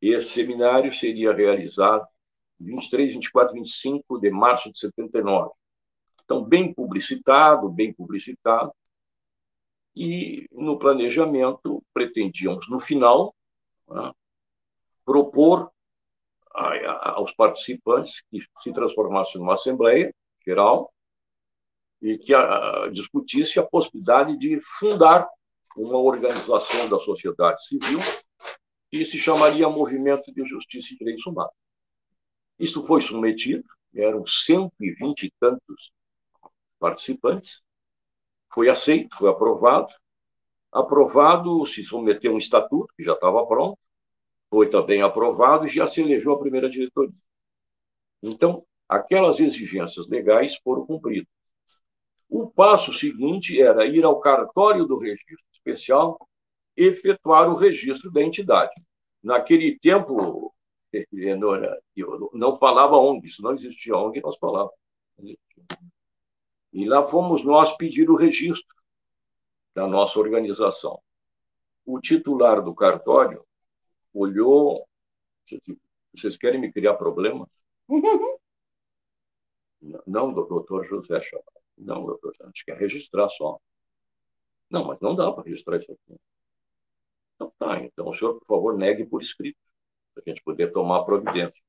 Esse 0.00 0.30
seminário 0.30 0.92
seria 0.94 1.32
realizado 1.32 2.06
23, 2.58 3.14
24, 3.14 3.54
25 3.54 4.18
de 4.18 4.30
março 4.30 4.70
de 4.70 4.78
79. 4.78 5.50
Então, 6.24 6.44
bem 6.44 6.72
publicitado, 6.72 7.68
bem 7.68 7.92
publicitado. 7.92 8.72
E 9.94 10.46
no 10.52 10.78
planejamento 10.78 11.82
pretendíamos, 11.92 12.68
no 12.68 12.78
final, 12.78 13.34
né, 13.88 14.12
propor 15.04 15.70
aos 16.52 17.32
participantes 17.32 18.22
que 18.30 18.40
se 18.58 18.72
transformasse 18.72 19.38
numa 19.38 19.54
Assembleia 19.54 20.14
Geral 20.44 20.92
e 22.00 22.18
que 22.18 22.34
a, 22.34 22.88
discutisse 22.92 23.58
a 23.58 23.66
possibilidade 23.66 24.36
de 24.36 24.60
fundar 24.78 25.28
uma 25.76 25.98
organização 25.98 26.88
da 26.88 26.98
sociedade 27.00 27.64
civil 27.66 27.98
que 28.90 29.04
se 29.04 29.18
chamaria 29.18 29.68
Movimento 29.68 30.32
de 30.32 30.44
Justiça 30.44 30.92
e 30.92 30.98
Direitos 30.98 31.24
Humanos. 31.26 31.52
Isso 32.58 32.82
foi 32.82 33.00
submetido, 33.00 33.64
eram 33.94 34.26
120 34.26 35.24
e 35.24 35.32
tantos 35.38 35.92
participantes, 36.78 37.62
foi 38.52 38.68
aceito, 38.68 39.16
foi 39.16 39.30
aprovado. 39.30 39.88
Aprovado, 40.72 41.64
se 41.66 41.82
submeteu 41.82 42.34
um 42.34 42.38
estatuto, 42.38 42.92
que 42.96 43.02
já 43.02 43.14
estava 43.14 43.46
pronto, 43.46 43.78
foi 44.48 44.68
também 44.68 45.02
aprovado 45.02 45.66
e 45.66 45.68
já 45.68 45.86
se 45.86 46.00
elegeu 46.00 46.32
a 46.32 46.38
primeira 46.38 46.68
diretoria. 46.68 47.14
Então, 48.22 48.64
aquelas 48.88 49.40
exigências 49.40 50.08
legais 50.08 50.56
foram 50.56 50.84
cumpridas. 50.84 51.28
O 52.28 52.48
passo 52.48 52.92
seguinte 52.92 53.60
era 53.60 53.86
ir 53.86 54.04
ao 54.04 54.20
cartório 54.20 54.86
do 54.86 54.98
registro 54.98 55.36
especial 55.52 56.18
efetuar 56.76 57.48
o 57.50 57.56
registro 57.56 58.10
da 58.10 58.22
entidade. 58.22 58.72
Naquele 59.22 59.78
tempo, 59.78 60.54
eu 60.92 62.30
não 62.32 62.56
falava 62.56 62.96
ONG, 62.96 63.26
isso 63.26 63.42
não 63.42 63.54
existia 63.54 63.96
ONG, 63.96 64.20
nós 64.20 64.36
falávamos. 64.38 64.74
E 66.72 66.84
lá 66.88 67.06
fomos 67.06 67.44
nós 67.44 67.76
pedir 67.76 68.08
o 68.10 68.16
registro 68.16 68.74
da 69.74 69.86
nossa 69.86 70.18
organização. 70.18 71.00
O 71.84 72.00
titular 72.00 72.62
do 72.62 72.74
cartório 72.74 73.44
olhou 74.12 74.86
Vocês 76.14 76.36
querem 76.36 76.60
me 76.60 76.72
criar 76.72 76.94
problemas? 76.94 77.48
Não, 80.06 80.32
doutor 80.32 80.84
José 80.86 81.20
Chamado. 81.20 81.60
Não, 81.76 82.04
doutor, 82.04 82.34
a 82.42 82.46
gente 82.46 82.64
quer 82.64 82.76
registrar 82.76 83.28
só. 83.30 83.58
Não, 84.68 84.84
mas 84.84 85.00
não 85.00 85.14
dá 85.14 85.32
para 85.32 85.44
registrar 85.44 85.78
isso 85.78 85.90
aqui. 85.90 86.20
Então 87.40 87.52
tá, 87.58 87.82
então 87.82 88.08
o 88.08 88.14
senhor, 88.14 88.38
por 88.38 88.46
favor, 88.46 88.76
negue 88.76 89.06
por 89.06 89.22
escrito, 89.22 89.58
para 90.14 90.22
a 90.26 90.28
gente 90.28 90.42
poder 90.42 90.72
tomar 90.72 91.04
providência. 91.04 91.62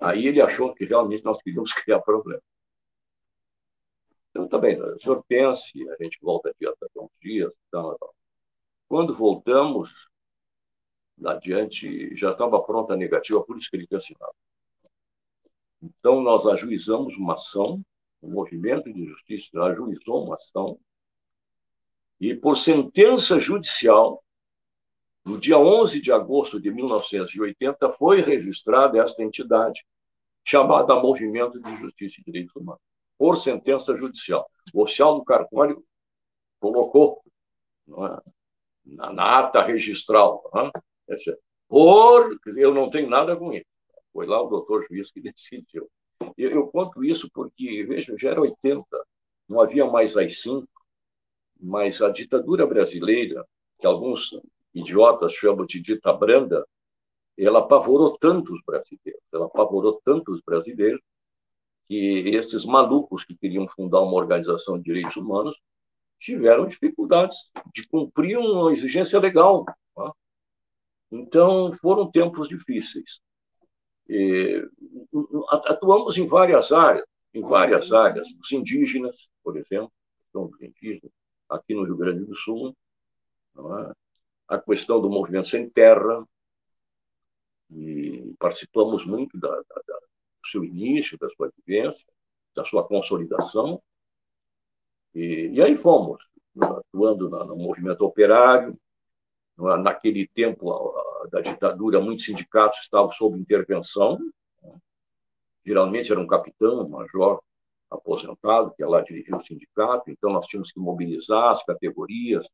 Aí 0.00 0.26
ele 0.26 0.40
achou 0.40 0.74
que 0.74 0.84
realmente 0.86 1.24
nós 1.24 1.42
queríamos 1.42 1.72
criar 1.84 2.00
problema. 2.00 2.40
Então, 4.30 4.48
tá 4.48 4.58
bem, 4.58 4.80
o 4.80 4.98
senhor 5.00 5.22
pense, 5.28 5.88
a 5.90 6.02
gente 6.02 6.18
volta 6.22 6.50
aqui 6.50 6.66
até 6.66 6.86
uns 6.96 7.10
dias. 7.20 7.52
Tá, 7.70 7.82
tá. 7.82 8.06
Quando 8.88 9.14
voltamos, 9.14 9.90
adiante, 11.24 12.16
já 12.16 12.32
estava 12.32 12.62
pronta 12.62 12.94
a 12.94 12.96
negativa, 12.96 13.44
por 13.44 13.58
tinha 13.58 13.98
assinado. 13.98 14.34
Então, 15.82 16.22
nós 16.22 16.46
ajuizamos 16.46 17.14
uma 17.16 17.34
ação, 17.34 17.84
o 18.22 18.28
movimento 18.28 18.92
de 18.92 19.04
justiça 19.04 19.62
ajuizou 19.64 20.24
uma 20.24 20.34
ação, 20.34 20.80
e 22.20 22.34
por 22.34 22.56
sentença 22.56 23.38
judicial, 23.38 24.22
no 25.24 25.38
dia 25.38 25.58
11 25.58 26.00
de 26.00 26.12
agosto 26.12 26.60
de 26.60 26.70
1980, 26.70 27.92
foi 27.94 28.20
registrada 28.20 28.98
esta 28.98 29.22
entidade, 29.22 29.84
chamada 30.44 30.94
Movimento 30.96 31.60
de 31.60 31.76
Justiça 31.76 32.20
e 32.20 32.24
Direitos 32.24 32.54
Humanos, 32.54 32.82
por 33.16 33.36
sentença 33.36 33.96
judicial. 33.96 34.46
O 34.72 34.82
oficial 34.82 35.18
do 35.18 35.24
cartório 35.24 35.82
colocou 36.60 37.22
é, 37.88 37.92
na, 38.84 39.12
na, 39.12 39.38
ata 39.38 39.62
registral, 39.62 40.42
é, 41.08 41.16
por 41.68 42.38
eu 42.56 42.74
não 42.74 42.90
tenho 42.90 43.08
nada 43.08 43.36
com 43.36 43.52
isso. 43.52 43.66
Foi 44.12 44.26
lá 44.26 44.40
o 44.42 44.48
doutor 44.48 44.86
juiz 44.88 45.10
que 45.10 45.20
decidiu. 45.20 45.90
Eu, 46.36 46.50
eu 46.50 46.66
conto 46.68 47.02
isso 47.04 47.28
porque, 47.32 47.84
veja, 47.84 48.14
já 48.18 48.30
era 48.30 48.40
80, 48.40 48.84
não 49.48 49.60
havia 49.60 49.86
mais 49.86 50.16
AI-5, 50.16 50.66
mas 51.60 52.00
a 52.02 52.10
ditadura 52.10 52.66
brasileira, 52.66 53.46
que 53.78 53.86
alguns 53.86 54.30
idiotas 54.74 55.32
chamam 55.32 55.64
de 55.66 55.80
dita 55.80 56.12
branda, 56.12 56.66
ela 57.36 57.60
apavorou 57.60 58.16
tanto 58.18 58.54
os 58.54 58.62
brasileiros, 58.64 59.22
ela 59.32 59.46
apavorou 59.46 60.00
tanto 60.04 60.32
os 60.32 60.40
brasileiros, 60.40 61.00
que 61.86 62.30
esses 62.34 62.64
malucos 62.64 63.24
que 63.24 63.36
queriam 63.36 63.68
fundar 63.68 64.00
uma 64.00 64.14
organização 64.14 64.78
de 64.78 64.84
direitos 64.84 65.16
humanos 65.16 65.54
tiveram 66.18 66.66
dificuldades 66.66 67.36
de 67.74 67.86
cumprir 67.86 68.38
uma 68.38 68.72
exigência 68.72 69.18
legal. 69.20 69.66
Tá? 69.94 70.12
Então, 71.12 71.72
foram 71.72 72.10
tempos 72.10 72.48
difíceis. 72.48 73.20
E, 74.08 74.66
atuamos 75.48 76.16
em 76.16 76.26
várias 76.26 76.72
áreas, 76.72 77.06
em 77.34 77.42
várias 77.42 77.92
áreas. 77.92 78.28
Os 78.40 78.52
indígenas, 78.52 79.28
por 79.42 79.56
exemplo, 79.56 79.92
questão 80.22 80.46
dos 80.46 80.60
indígenas, 80.62 81.12
aqui 81.48 81.74
no 81.74 81.84
Rio 81.84 81.96
Grande 81.96 82.24
do 82.24 82.36
Sul, 82.36 82.76
é? 83.56 83.92
a 84.48 84.58
questão 84.58 85.00
do 85.00 85.08
movimento 85.08 85.48
sem 85.48 85.68
terra, 85.68 86.26
e 87.70 88.34
participamos 88.38 89.04
muito 89.04 89.38
da, 89.38 89.48
da, 89.48 89.82
da, 89.86 89.96
do 89.96 90.48
seu 90.50 90.64
início, 90.64 91.18
da 91.18 91.28
sua 91.30 91.50
vivência, 91.56 92.06
da 92.54 92.64
sua 92.64 92.86
consolidação. 92.86 93.82
E, 95.14 95.50
e 95.52 95.62
aí 95.62 95.76
fomos, 95.76 96.22
atuando 96.60 97.28
no 97.28 97.56
movimento 97.56 98.02
operário. 98.02 98.78
Naquele 99.56 100.26
tempo 100.28 100.70
a, 100.72 101.24
a, 101.24 101.26
da 101.28 101.40
ditadura, 101.40 102.00
muitos 102.00 102.24
sindicatos 102.24 102.80
estavam 102.80 103.12
sob 103.12 103.38
intervenção. 103.38 104.18
Né? 104.62 104.76
Geralmente 105.64 106.10
era 106.10 106.20
um 106.20 106.26
capitão, 106.26 106.84
um 106.84 106.88
major 106.88 107.42
aposentado, 107.94 108.72
que 108.74 108.82
ia 108.82 108.88
lá 108.88 109.00
dirigir 109.00 109.34
o 109.34 109.44
sindicato. 109.44 110.10
Então, 110.10 110.30
nós 110.30 110.46
tínhamos 110.46 110.72
que 110.72 110.80
mobilizar 110.80 111.50
as 111.50 111.64
categorias 111.64 112.48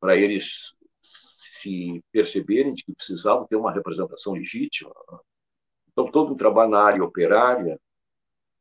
para 0.00 0.16
eles 0.16 0.74
se 1.02 2.02
perceberem 2.10 2.72
de 2.72 2.84
que 2.84 2.94
precisavam 2.94 3.46
ter 3.46 3.56
uma 3.56 3.72
representação 3.72 4.32
legítima. 4.32 4.92
Né? 5.10 5.18
Então, 5.92 6.10
todo 6.10 6.32
o 6.32 6.36
trabalho 6.36 6.70
na 6.70 6.82
área 6.82 7.04
operária, 7.04 7.78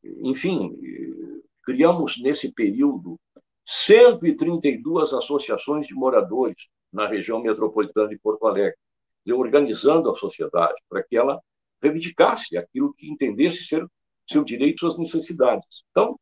enfim, 0.03 0.77
criamos 1.63 2.19
nesse 2.21 2.51
período 2.51 3.19
132 3.65 5.13
associações 5.13 5.87
de 5.87 5.93
moradores 5.93 6.67
na 6.91 7.05
região 7.05 7.41
metropolitana 7.41 8.09
de 8.09 8.17
Porto 8.17 8.47
Alegre, 8.47 8.77
organizando 9.31 10.09
a 10.09 10.15
sociedade 10.15 10.81
para 10.89 11.03
que 11.03 11.15
ela 11.15 11.39
reivindicasse 11.81 12.57
aquilo 12.57 12.93
que 12.93 13.09
entendesse 13.09 13.63
ser 13.63 13.85
seu 14.31 14.43
direito, 14.43 14.79
suas 14.79 14.97
necessidades. 14.97 15.83
Então, 15.91 16.19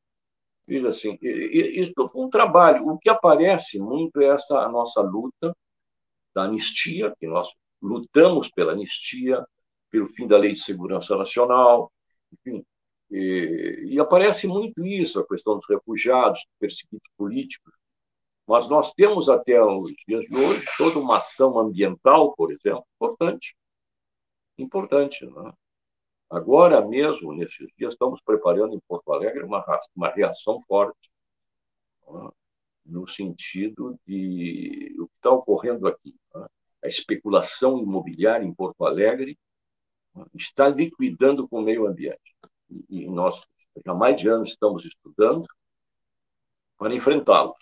veja 0.68 0.90
assim, 0.90 1.18
isso 1.22 1.94
foi 2.08 2.26
um 2.26 2.30
trabalho. 2.30 2.88
O 2.88 2.98
que 2.98 3.10
aparece 3.10 3.80
muito 3.80 4.22
é 4.22 4.28
essa 4.28 4.68
nossa 4.70 5.02
luta 5.02 5.56
da 6.34 6.44
anistia, 6.44 7.14
que 7.20 7.28
nós 7.28 7.50
lutamos 7.82 8.50
pela 8.50 8.74
anistia, 8.74 9.46
pelo 9.90 10.08
fim 10.10 10.28
da 10.28 10.38
Lei 10.38 10.54
de 10.54 10.60
Segurança 10.60 11.16
Nacional, 11.16 11.92
enfim. 12.34 12.64
E, 13.10 13.86
e 13.92 14.00
aparece 14.00 14.48
muito 14.48 14.86
isso, 14.86 15.20
a 15.20 15.28
questão 15.28 15.56
dos 15.58 15.68
refugiados, 15.70 16.46
perseguidos 16.60 17.10
políticos. 17.18 17.74
Mas 18.46 18.68
nós 18.70 18.94
temos 18.94 19.30
até 19.30 19.62
os 19.62 19.92
dias 20.08 20.26
de 20.26 20.36
hoje 20.36 20.66
toda 20.78 21.00
uma 21.00 21.18
ação 21.18 21.60
ambiental, 21.60 22.34
por 22.36 22.52
exemplo, 22.52 22.86
importante. 22.96 23.56
Importante. 24.58 25.26
Né? 25.26 25.54
Agora 26.30 26.86
mesmo, 26.86 27.34
nesses 27.34 27.68
dias, 27.78 27.94
estamos 27.94 28.22
preparando 28.22 28.76
em 28.76 28.80
Porto 28.88 29.14
Alegre 29.14 29.44
uma, 29.44 29.64
uma 29.96 30.10
reação 30.10 30.60
forte. 30.62 31.10
Né? 32.10 32.30
no 32.88 33.08
sentido 33.08 34.00
de 34.08 34.96
o 35.00 35.08
que 35.08 35.16
está 35.16 35.32
ocorrendo 35.32 35.88
aqui. 35.88 36.16
Né? 36.34 36.48
A 36.84 36.88
especulação 36.88 37.80
imobiliária 37.80 38.46
em 38.46 38.54
Porto 38.54 38.86
Alegre 38.86 39.38
está 40.34 40.68
liquidando 40.70 41.48
com 41.48 41.60
o 41.60 41.64
meio 41.64 41.86
ambiente. 41.86 42.36
E, 42.70 42.86
e 42.90 43.08
nós, 43.10 43.46
já 43.86 43.92
há 43.92 43.96
mais 43.96 44.20
de 44.20 44.30
anos, 44.30 44.50
estamos 44.50 44.86
estudando 44.86 45.46
para 46.78 46.96
enfrentá-los. 46.96 47.58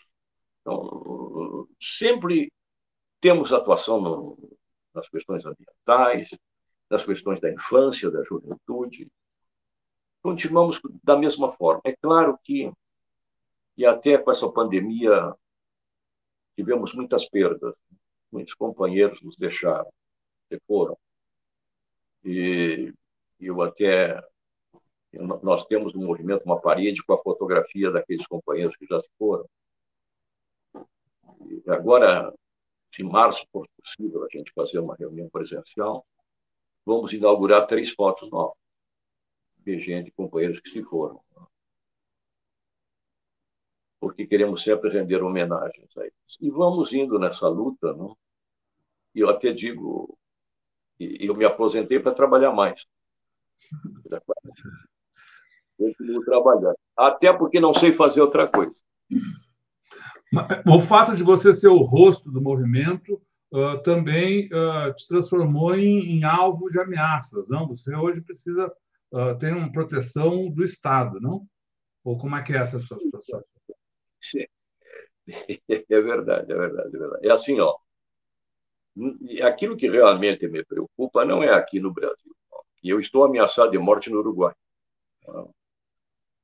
Então, 0.61 1.67
sempre 1.81 2.51
temos 3.19 3.51
atuação 3.51 4.01
no, 4.01 4.57
nas 4.93 5.07
questões 5.09 5.45
ambientais, 5.45 6.29
nas 6.89 7.03
questões 7.03 7.39
da 7.39 7.51
infância, 7.51 8.11
da 8.11 8.23
juventude. 8.23 9.11
Continuamos 10.21 10.79
da 11.03 11.17
mesma 11.17 11.49
forma. 11.51 11.81
É 11.83 11.95
claro 11.95 12.37
que 12.43 12.71
e 13.77 13.85
até 13.85 14.17
com 14.17 14.31
essa 14.31 14.49
pandemia 14.49 15.35
tivemos 16.55 16.93
muitas 16.93 17.27
perdas. 17.27 17.75
Muitos 18.31 18.53
companheiros 18.53 19.21
nos 19.21 19.35
deixaram, 19.37 19.91
se 20.49 20.59
foram. 20.67 20.97
E 22.23 22.93
eu 23.39 23.61
até 23.61 24.21
nós 25.41 25.65
temos 25.65 25.93
no 25.93 26.01
movimento 26.01 26.43
uma 26.43 26.59
parede 26.59 27.03
com 27.03 27.13
a 27.13 27.21
fotografia 27.21 27.89
daqueles 27.91 28.27
companheiros 28.27 28.75
que 28.75 28.85
já 28.85 28.99
se 28.99 29.09
foram. 29.17 29.47
E 31.47 31.63
agora, 31.69 32.33
se 32.91 33.03
março 33.03 33.45
for 33.51 33.67
possível 33.77 34.23
a 34.23 34.27
gente 34.29 34.51
fazer 34.53 34.79
uma 34.79 34.95
reunião 34.95 35.29
presencial, 35.29 36.05
vamos 36.85 37.11
inaugurar 37.13 37.67
três 37.67 37.89
fotos 37.89 38.29
novas 38.29 38.57
de 39.57 39.79
gente, 39.79 40.11
companheiros 40.11 40.59
que 40.59 40.69
se 40.69 40.83
foram 40.83 41.19
porque 44.05 44.27
queremos 44.27 44.61
sempre 44.61 44.91
render 44.91 45.23
homenagens 45.23 45.97
a 45.97 46.01
eles. 46.01 46.37
E 46.39 46.51
vamos 46.51 46.93
indo 46.93 47.17
nessa 47.17 47.47
luta, 47.47 47.91
não? 47.93 48.15
e 49.15 49.21
eu 49.21 49.29
até 49.29 49.51
digo, 49.51 50.15
eu 50.99 51.33
me 51.33 51.43
aposentei 51.43 51.99
para 51.99 52.13
trabalhar 52.13 52.51
mais. 52.51 52.85
Continuo 55.75 56.23
trabalhando. 56.23 56.77
Até 56.95 57.33
porque 57.33 57.59
não 57.59 57.73
sei 57.73 57.93
fazer 57.93 58.21
outra 58.21 58.47
coisa. 58.47 58.79
O 60.67 60.79
fato 60.79 61.15
de 61.15 61.23
você 61.23 61.51
ser 61.51 61.69
o 61.69 61.81
rosto 61.81 62.29
do 62.29 62.41
movimento 62.41 63.19
uh, 63.51 63.81
também 63.83 64.47
uh, 64.47 64.93
te 64.95 65.07
transformou 65.07 65.75
em, 65.75 66.17
em, 66.17 66.23
alvo 66.23 66.69
de 66.69 66.79
ameaças, 66.79 67.47
não? 67.47 67.67
Você 67.67 67.95
hoje 67.95 68.21
precisa 68.21 68.71
uh, 69.11 69.37
ter 69.37 69.53
uma 69.55 69.71
proteção 69.71 70.49
do 70.49 70.63
Estado, 70.63 71.19
não? 71.19 71.45
Ou 72.03 72.17
como 72.17 72.35
é 72.35 72.43
que 72.43 72.53
é 72.53 72.57
essa 72.57 72.79
sua 72.79 72.99
situação? 72.99 73.41
É 75.27 76.01
verdade, 76.01 76.51
é 76.51 76.55
verdade, 76.55 76.95
é 76.95 76.99
verdade. 76.99 77.27
É 77.27 77.31
assim, 77.31 77.59
ó. 77.59 77.75
Aquilo 79.41 79.75
que 79.75 79.89
realmente 79.89 80.47
me 80.47 80.63
preocupa 80.63 81.25
não 81.25 81.41
é 81.41 81.51
aqui 81.51 81.79
no 81.79 81.91
Brasil. 81.91 82.35
E 82.83 82.89
eu 82.89 82.99
estou 82.99 83.23
ameaçado 83.23 83.71
de 83.71 83.77
morte 83.79 84.11
no 84.11 84.19
Uruguai. 84.19 84.53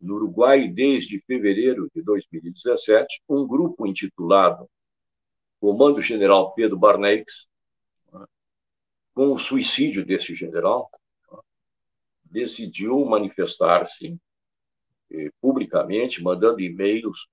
No 0.01 0.15
Uruguai, 0.15 0.67
desde 0.67 1.21
fevereiro 1.21 1.87
de 1.93 2.01
2017, 2.01 3.21
um 3.29 3.45
grupo 3.45 3.85
intitulado 3.85 4.67
Comando 5.61 6.01
General 6.01 6.53
Pedro 6.53 6.77
Barneix 6.77 7.47
com 9.13 9.27
o 9.27 9.39
suicídio 9.39 10.05
desse 10.05 10.33
general, 10.33 10.89
decidiu 12.23 13.03
manifestar-se 13.05 14.17
eh, 15.11 15.29
publicamente, 15.41 16.23
mandando 16.23 16.61
e-mails 16.61 17.27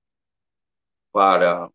para 1.12 1.70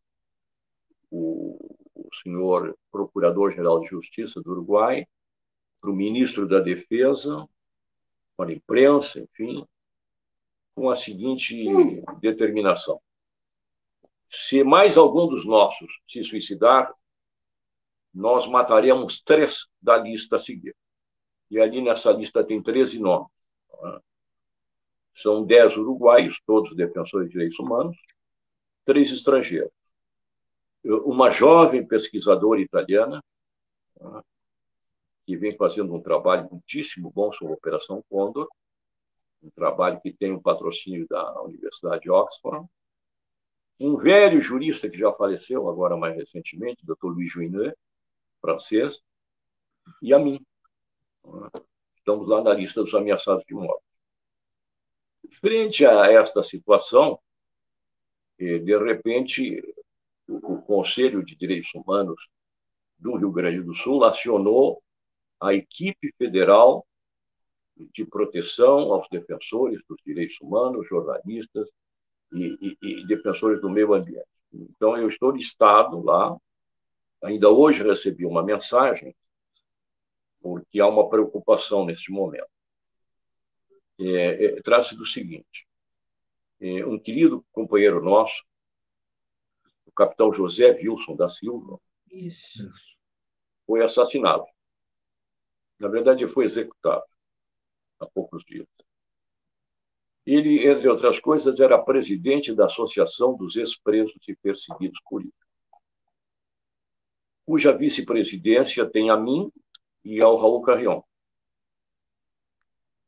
o, 1.10 1.76
o 1.96 2.10
senhor 2.22 2.78
Procurador-Geral 2.92 3.80
de 3.80 3.88
Justiça 3.88 4.42
do 4.42 4.52
Uruguai, 4.52 5.08
para 5.80 5.90
o 5.90 5.96
ministro 5.96 6.48
da 6.48 6.60
Defesa, 6.60 7.48
para 8.38 8.50
a 8.52 8.54
imprensa, 8.54 9.20
enfim, 9.20 9.66
com 10.76 10.90
a 10.90 10.96
seguinte 10.96 11.66
determinação: 12.20 13.02
se 14.34 14.64
mais 14.64 14.98
algum 14.98 15.28
dos 15.28 15.46
nossos 15.46 15.88
se 16.10 16.24
suicidar, 16.24 16.92
nós 18.12 18.48
mataremos 18.48 19.22
três 19.22 19.68
da 19.80 19.96
lista 19.96 20.38
a 20.38 20.40
seguir. 20.40 20.76
E 21.52 21.60
ali 21.60 21.82
nessa 21.82 22.12
lista 22.12 22.44
tem 22.44 22.62
13 22.62 22.98
nomes. 23.00 23.28
São 25.16 25.46
dez 25.46 25.78
uruguaios, 25.78 26.42
todos 26.48 26.76
defensores 26.76 27.28
de 27.28 27.34
direitos 27.34 27.60
humanos, 27.60 27.96
três 28.84 29.12
estrangeiros. 29.12 29.72
Uma 30.84 31.30
jovem 31.30 31.86
pesquisadora 31.86 32.60
italiana, 32.60 33.24
que 35.28 35.38
vem 35.38 35.56
fazendo 35.56 35.94
um 35.94 36.02
trabalho 36.02 36.50
muitíssimo 36.52 37.12
bom 37.12 37.32
sobre 37.34 37.54
a 37.54 37.58
Operação 37.58 38.04
Condor, 38.10 38.50
um 39.44 39.52
trabalho 39.52 40.02
que 40.02 40.12
tem 40.12 40.32
o 40.32 40.38
um 40.38 40.42
patrocínio 40.42 41.08
da 41.08 41.40
Universidade 41.44 42.02
de 42.02 42.10
Oxford. 42.10 42.68
Um 43.80 43.98
velho 43.98 44.42
jurista 44.42 44.90
que 44.90 44.98
já 44.98 45.12
faleceu, 45.14 45.68
agora 45.68 45.98
mais 45.98 46.16
recentemente, 46.16 46.86
Dr. 46.86 47.06
Louis 47.06 47.32
Juinet, 47.32 47.76
francês, 48.40 49.02
e 50.02 50.14
a 50.14 50.20
mim. 50.20 50.40
Estamos 51.98 52.28
lá 52.28 52.42
na 52.42 52.54
lista 52.54 52.84
dos 52.84 52.94
ameaçados 52.94 53.44
de 53.46 53.54
morte. 53.54 53.84
Frente 55.40 55.86
a 55.86 56.12
esta 56.12 56.44
situação, 56.44 57.20
eh, 58.38 58.60
de 58.60 58.78
repente, 58.78 59.62
o 60.28 60.62
Conselho 60.62 61.24
de 61.24 61.36
Direitos 61.36 61.74
Humanos 61.74 62.20
do 63.00 63.16
Rio 63.16 63.32
Grande 63.32 63.62
do 63.62 63.74
Sul 63.74 64.04
acionou 64.04 64.82
a 65.40 65.54
equipe 65.54 66.14
federal 66.18 66.86
de 67.76 68.06
proteção 68.06 68.94
aos 68.94 69.08
defensores 69.10 69.82
dos 69.88 69.98
direitos 70.06 70.40
humanos, 70.40 70.88
jornalistas 70.88 71.70
e, 72.34 72.78
e, 72.82 73.02
e 73.02 73.08
defensores 73.08 73.62
do 73.62 73.70
meio 73.70 73.94
ambiente. 73.94 74.28
Então, 74.52 74.96
eu 74.98 75.08
estou 75.08 75.32
listado 75.32 76.02
lá. 76.04 76.36
Ainda 77.24 77.50
hoje 77.50 77.84
recebi 77.84 78.26
uma 78.26 78.44
mensagem, 78.44 79.16
porque 80.42 80.80
há 80.80 80.88
uma 80.88 81.10
preocupação 81.10 81.86
neste 81.86 82.12
momento. 82.12 82.48
É, 84.00 84.46
é, 84.46 84.62
Trata-se 84.62 84.96
do 84.96 85.06
seguinte: 85.06 85.68
é, 86.60 86.86
um 86.86 87.00
querido 87.00 87.46
companheiro 87.52 88.04
nosso, 88.04 88.44
o 89.86 89.92
capitão 89.92 90.34
José 90.34 90.72
Wilson 90.72 91.16
da 91.16 91.30
Silva, 91.30 91.80
Isso. 92.12 92.70
foi 93.66 93.84
assassinado. 93.84 94.46
Na 95.80 95.88
verdade, 95.88 96.28
foi 96.28 96.46
executado 96.46 97.04
há 98.00 98.06
poucos 98.08 98.44
dias. 98.46 98.68
Ele, 100.26 100.66
entre 100.68 100.88
outras 100.88 101.20
coisas, 101.20 101.60
era 101.60 101.82
presidente 101.82 102.54
da 102.56 102.66
Associação 102.66 103.36
dos 103.36 103.56
Ex-Presos 103.56 104.18
e 104.28 104.36
Perseguidos 104.36 105.00
Políticos, 105.10 105.48
cuja 107.46 107.76
vice-presidência 107.76 108.90
tem 108.90 109.10
a 109.10 109.18
mim 109.18 109.52
e 110.04 110.22
ao 110.22 110.38
Raul 110.38 110.62
Carrion. 110.62 111.02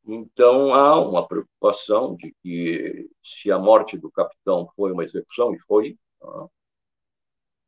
Então, 0.07 0.73
há 0.73 0.99
uma 0.99 1.27
preocupação 1.27 2.15
de 2.15 2.35
que, 2.43 3.09
se 3.23 3.51
a 3.51 3.57
morte 3.57 3.97
do 3.97 4.11
capitão 4.11 4.69
foi 4.75 4.91
uma 4.91 5.03
execução, 5.03 5.53
e 5.53 5.59
foi, 5.59 5.97
tá? 6.19 6.47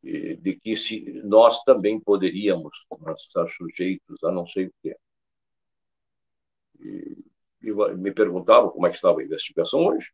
de 0.03 0.59
que 0.61 0.77
se 0.77 1.21
nós 1.23 1.63
também 1.63 1.99
poderíamos 1.99 2.71
estar 3.17 3.47
sujeitos 3.47 4.23
a 4.23 4.31
não 4.31 4.47
sei 4.47 4.67
o 4.67 4.73
quê. 4.81 4.95
Me 7.73 8.11
perguntavam 8.11 8.69
como 8.69 8.87
é 8.87 8.89
que 8.89 8.95
estava 8.95 9.19
a 9.19 9.23
investigação 9.23 9.85
hoje, 9.85 10.11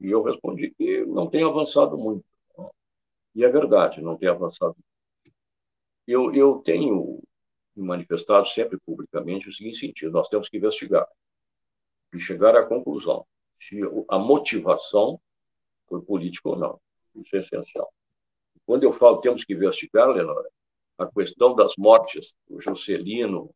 e 0.00 0.10
eu 0.10 0.22
respondi 0.22 0.70
que 0.70 1.04
não 1.06 1.28
tem 1.28 1.44
avançado 1.44 1.96
muito. 1.96 2.24
E 3.34 3.44
é 3.44 3.48
verdade, 3.48 4.00
não 4.00 4.16
tem 4.16 4.28
avançado. 4.28 4.76
Eu, 6.06 6.32
eu 6.34 6.58
tenho 6.58 7.22
manifestado 7.76 8.46
sempre 8.48 8.78
publicamente 8.84 9.48
o 9.48 9.52
seguinte 9.52 9.78
sentido: 9.78 10.12
nós 10.12 10.28
temos 10.28 10.48
que 10.48 10.56
investigar 10.56 11.06
e 12.12 12.18
chegar 12.18 12.54
à 12.56 12.64
conclusão 12.64 13.26
se 13.60 13.80
a 14.08 14.18
motivação 14.18 15.20
foi 15.88 16.02
política 16.02 16.50
ou 16.50 16.56
não. 16.56 16.80
Isso 17.16 17.36
é 17.36 17.40
essencial. 17.40 17.92
Quando 18.66 18.84
eu 18.84 18.92
falo 18.92 19.20
temos 19.20 19.44
que 19.44 19.54
investigar, 19.54 20.08
Leonora, 20.08 20.48
a 20.98 21.06
questão 21.06 21.54
das 21.54 21.72
mortes 21.76 22.34
do 22.48 22.60
Juscelino, 22.60 23.50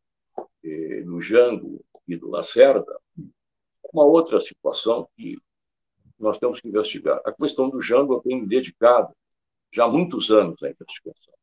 eh, 0.63 1.01
do 1.01 1.21
Jango 1.21 1.83
e 2.07 2.15
do 2.15 2.29
Lacerda, 2.29 2.99
uma 3.93 4.03
outra 4.03 4.39
situação 4.39 5.07
que 5.15 5.37
nós 6.17 6.37
temos 6.37 6.59
que 6.59 6.67
investigar. 6.67 7.21
A 7.25 7.31
questão 7.31 7.69
do 7.69 7.81
Jango 7.81 8.15
eu 8.15 8.21
tenho 8.21 8.47
dedicado 8.47 9.13
já 9.71 9.85
há 9.85 9.87
muitos 9.87 10.31
anos 10.31 10.61
à 10.63 10.69
investigação. 10.69 11.33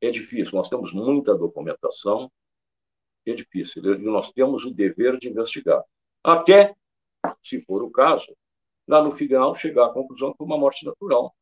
É 0.00 0.10
difícil, 0.10 0.54
nós 0.54 0.68
temos 0.68 0.92
muita 0.92 1.36
documentação, 1.36 2.30
é 3.26 3.32
difícil, 3.32 3.82
e 3.94 3.98
nós 3.98 4.32
temos 4.32 4.64
o 4.64 4.70
dever 4.70 5.18
de 5.18 5.28
investigar. 5.28 5.82
Até, 6.22 6.74
se 7.42 7.60
for 7.62 7.82
o 7.82 7.90
caso, 7.90 8.26
lá 8.86 9.02
no 9.02 9.12
final 9.12 9.54
chegar 9.54 9.86
à 9.86 9.92
conclusão 9.92 10.32
que 10.32 10.38
foi 10.38 10.46
uma 10.46 10.58
morte 10.58 10.84
natural. 10.84 11.34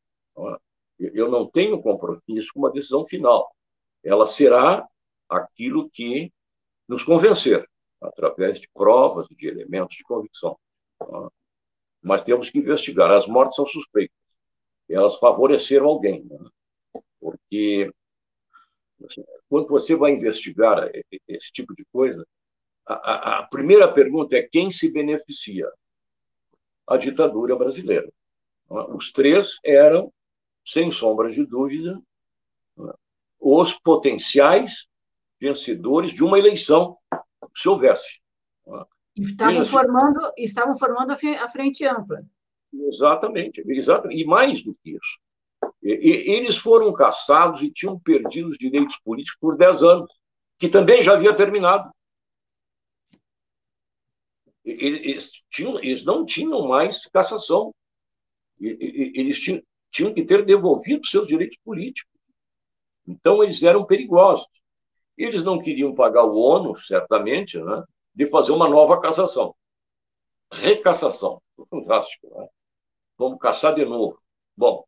Eu 0.99 1.31
não 1.31 1.47
tenho 1.47 1.81
compromisso 1.81 2.51
com 2.53 2.61
uma 2.61 2.73
decisão 2.73 3.07
final. 3.07 3.51
Ela 4.03 4.27
será 4.27 4.87
aquilo 5.29 5.91
que 5.91 6.33
nos 6.89 7.05
convencer, 7.05 7.69
através 8.01 8.61
de 8.61 8.69
provas, 8.73 9.27
de 9.29 9.49
elementos 9.49 9.97
de 9.97 10.05
convicção. 10.05 10.59
Mas 12.03 12.23
temos 12.23 12.51
que 12.51 12.59
investigar. 12.59 13.11
As 13.11 13.27
mortes 13.27 13.57
são 13.57 13.67
suspeitas. 13.67 14.17
Elas 14.89 15.19
favoreceram 15.19 15.87
alguém. 15.87 16.25
Né? 16.25 16.39
Porque 17.21 17.93
assim, 19.05 19.25
quando 19.49 19.69
você 19.69 19.97
vai 19.97 20.13
investigar 20.13 20.91
esse 21.27 21.53
tipo 21.53 21.75
de 21.75 21.85
coisa, 21.93 22.25
a, 22.87 23.41
a, 23.41 23.43
primeira 23.49 23.93
pergunta 23.93 24.37
é 24.37 24.43
quem 24.43 24.71
se 24.71 24.91
beneficia? 24.91 25.69
A 26.87 26.97
ditadura 26.97 27.57
brasileira. 27.57 28.09
Os 28.69 29.11
três 29.11 29.59
eram 29.65 30.13
sem 30.65 30.93
sombra 30.93 31.31
de 31.31 31.45
dúvida, 31.45 32.01
os 33.39 33.73
potenciais 33.73 34.87
vencedores 35.41 36.13
de 36.13 36.25
uma 36.25 36.39
eleição, 36.39 36.97
se 37.55 37.69
houvesse. 37.69 38.21
Estavam 39.17 39.65
formando, 39.65 40.33
estavam 40.37 40.79
formando 40.79 41.13
a 41.13 41.49
frente 41.49 41.85
ampla. 41.85 42.23
Exatamente, 42.73 43.63
exatamente. 43.67 44.21
E 44.21 44.27
mais 44.27 44.63
do 44.63 44.73
que 44.73 44.91
isso. 44.91 45.19
Eles 45.83 46.57
foram 46.57 46.93
caçados 46.93 47.63
e 47.63 47.71
tinham 47.71 47.99
perdido 47.99 48.49
os 48.49 48.59
direitos 48.59 48.97
políticos 48.99 49.39
por 49.41 49.57
10 49.57 49.83
anos, 49.83 50.13
que 50.59 50.69
também 50.69 51.01
já 51.01 51.15
havia 51.15 51.35
terminado. 51.35 51.91
Eles, 54.65 55.31
tinham, 55.49 55.79
eles 55.79 56.05
não 56.05 56.25
tinham 56.25 56.67
mais 56.67 57.07
cassação. 57.07 57.73
Eles 58.59 59.39
tinham, 59.39 59.63
tinham 59.91 60.13
que 60.13 60.25
ter 60.25 60.45
devolvido 60.45 61.07
seus 61.07 61.27
direitos 61.27 61.57
políticos. 61.65 62.13
Então, 63.07 63.45
eles 63.45 63.63
eram 63.63 63.87
perigosos. 63.87 64.47
Eles 65.17 65.43
não 65.43 65.61
queriam 65.61 65.95
pagar 65.95 66.25
o 66.25 66.37
ônus, 66.37 66.87
certamente, 66.87 67.59
né, 67.59 67.85
de 68.15 68.27
fazer 68.27 68.53
uma 68.53 68.69
nova 68.69 69.01
cassação. 69.01 69.55
Recassação. 70.53 71.41
Fantástico. 71.71 72.29
Né? 72.39 72.49
Vamos 73.19 73.39
caçar 73.39 73.75
de 73.75 73.85
novo. 73.85 74.21
Bom, 74.57 74.85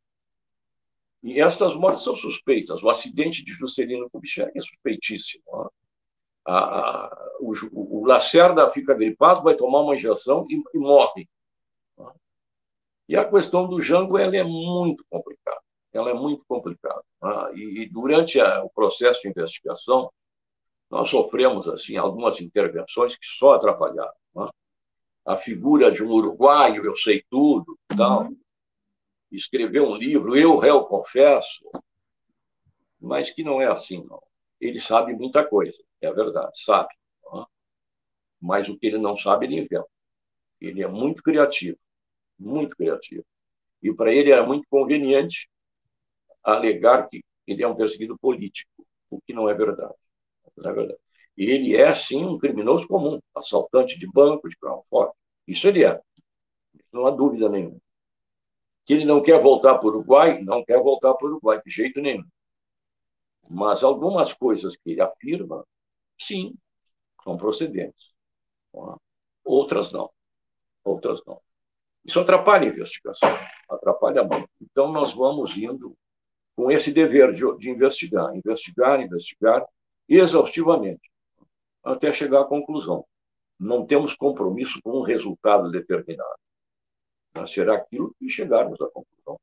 e 1.23 1.41
essas 1.41 1.75
mortes 1.75 2.05
são 2.05 2.17
suspeitas. 2.17 2.83
O 2.83 2.89
acidente 2.89 3.45
de 3.45 3.53
Juscelino 3.53 4.09
Kubitschek 4.11 4.57
é 4.57 4.61
suspeitíssimo. 4.61 5.43
Né? 5.53 5.69
A, 6.47 6.59
a, 7.07 7.37
o, 7.41 7.53
o, 7.73 8.07
Lacerda 8.07 8.71
fica 8.71 8.95
gripado, 8.95 9.43
vai 9.43 9.55
tomar 9.55 9.83
uma 9.83 9.95
injeção 9.95 10.47
e, 10.49 10.63
e 10.75 10.79
morre. 10.79 11.29
E 13.09 13.17
a 13.17 13.29
questão 13.29 13.67
do 13.67 13.81
Jango 13.81 14.17
ela 14.19 14.37
é 14.37 14.45
muito 14.45 15.05
complicada. 15.11 15.61
Ela 15.93 16.11
é 16.11 16.15
muito 16.15 16.45
complicada. 16.47 17.03
Tá? 17.21 17.51
E, 17.55 17.83
e, 17.83 17.89
durante 17.89 18.41
a, 18.41 18.63
o 18.63 18.71
processo 18.71 19.23
de 19.23 19.29
investigação, 19.29 20.13
nós 20.91 21.11
sofremos 21.11 21.69
assim 21.69 21.97
algumas 21.97 22.41
intervenções 22.41 23.17
que 23.17 23.27
só 23.27 23.55
atrapalharam. 23.55 24.13
Tá? 24.35 24.51
A 25.27 25.37
figura 25.37 25.91
de 25.91 26.03
um 26.03 26.11
uruguaio, 26.11 26.85
eu 26.85 26.97
sei 26.97 27.25
tudo, 27.31 27.79
tal. 27.97 28.25
Uhum. 28.25 28.37
Escreveu 29.31 29.85
um 29.85 29.95
livro, 29.95 30.37
eu 30.37 30.57
réu 30.57 30.85
confesso, 30.85 31.71
mas 33.01 33.31
que 33.31 33.45
não 33.45 33.61
é 33.61 33.67
assim, 33.67 34.03
não. 34.05 34.23
ele 34.59 34.81
sabe 34.81 35.13
muita 35.13 35.45
coisa, 35.45 35.79
é 36.01 36.11
verdade, 36.11 36.63
sabe. 36.63 36.89
Mas 38.41 38.69
o 38.69 38.79
que 38.79 38.87
ele 38.87 38.99
não 38.99 39.17
sabe, 39.17 39.47
ele 39.47 39.61
inventa. 39.61 39.87
Ele 40.61 40.83
é 40.83 40.89
muito 40.89 41.23
criativo, 41.23 41.79
muito 42.39 42.77
criativo. 42.77 43.25
E 43.83 43.93
para 43.93 44.13
ele 44.13 44.31
era 44.31 44.47
muito 44.47 44.67
conveniente 44.69 45.49
alegar 46.43 47.09
que 47.09 47.23
ele 47.47 47.63
é 47.63 47.69
um 47.69 47.75
perseguido 47.75 48.19
político, 48.19 48.71
o 49.11 49.21
que 49.21 49.33
não 49.33 49.49
é 49.49 49.55
verdade. 49.55 49.95
Não 50.57 50.71
é 50.71 50.75
verdade. 50.75 51.01
Ele 51.37 51.77
é, 51.77 51.95
sim, 51.95 52.25
um 52.25 52.37
criminoso 52.37 52.87
comum, 52.89 53.21
assaltante 53.35 53.99
de 53.99 54.07
banco, 54.11 54.49
de 54.49 54.57
crown 54.57 54.83
forte. 54.89 55.17
Isso 55.47 55.69
ele 55.69 55.85
é. 55.85 56.01
Não 56.93 57.07
há 57.07 57.11
dúvida 57.11 57.49
nenhuma. 57.49 57.79
Que 58.85 58.95
ele 58.95 59.05
não 59.05 59.23
quer 59.23 59.41
voltar 59.41 59.79
para 59.79 59.87
o 59.87 59.91
Uruguai, 59.91 60.43
não 60.43 60.65
quer 60.65 60.83
voltar 60.83 61.15
para 61.15 61.27
o 61.27 61.31
Uruguai, 61.31 61.61
de 61.65 61.71
jeito 61.71 62.01
nenhum. 62.01 62.25
Mas 63.49 63.83
algumas 63.83 64.33
coisas 64.33 64.77
que 64.77 64.91
ele 64.91 65.01
afirma, 65.01 65.65
sim, 66.19 66.55
são 67.23 67.37
procedentes. 67.37 68.13
Outras 69.45 69.93
não. 69.93 70.11
Outras 70.85 71.23
não. 71.25 71.41
Isso 72.05 72.21
atrapalha 72.21 72.69
a 72.69 72.73
investigação, 72.73 73.29
atrapalha 73.69 74.25
muito. 74.25 74.49
Então, 74.61 74.91
nós 74.91 75.13
vamos 75.13 75.57
indo 75.57 75.97
com 76.59 76.73
esse 76.73 76.91
dever 76.91 77.33
de, 77.33 77.45
de 77.57 77.71
investigar, 77.71 78.35
investigar, 78.35 79.01
investigar 79.01 79.65
exaustivamente, 80.09 81.09
até 81.85 82.13
chegar 82.13 82.41
à 82.41 82.45
conclusão. 82.45 83.05
Não 83.61 83.87
temos 83.87 84.13
compromisso 84.17 84.81
com 84.83 84.99
um 84.99 85.03
resultado 85.03 85.71
determinado. 85.71 86.37
Mas 87.33 87.53
será 87.53 87.77
aquilo 87.77 88.13
que 88.19 88.29
chegarmos 88.29 88.81
à 88.81 88.87
conclusão. 88.87 89.39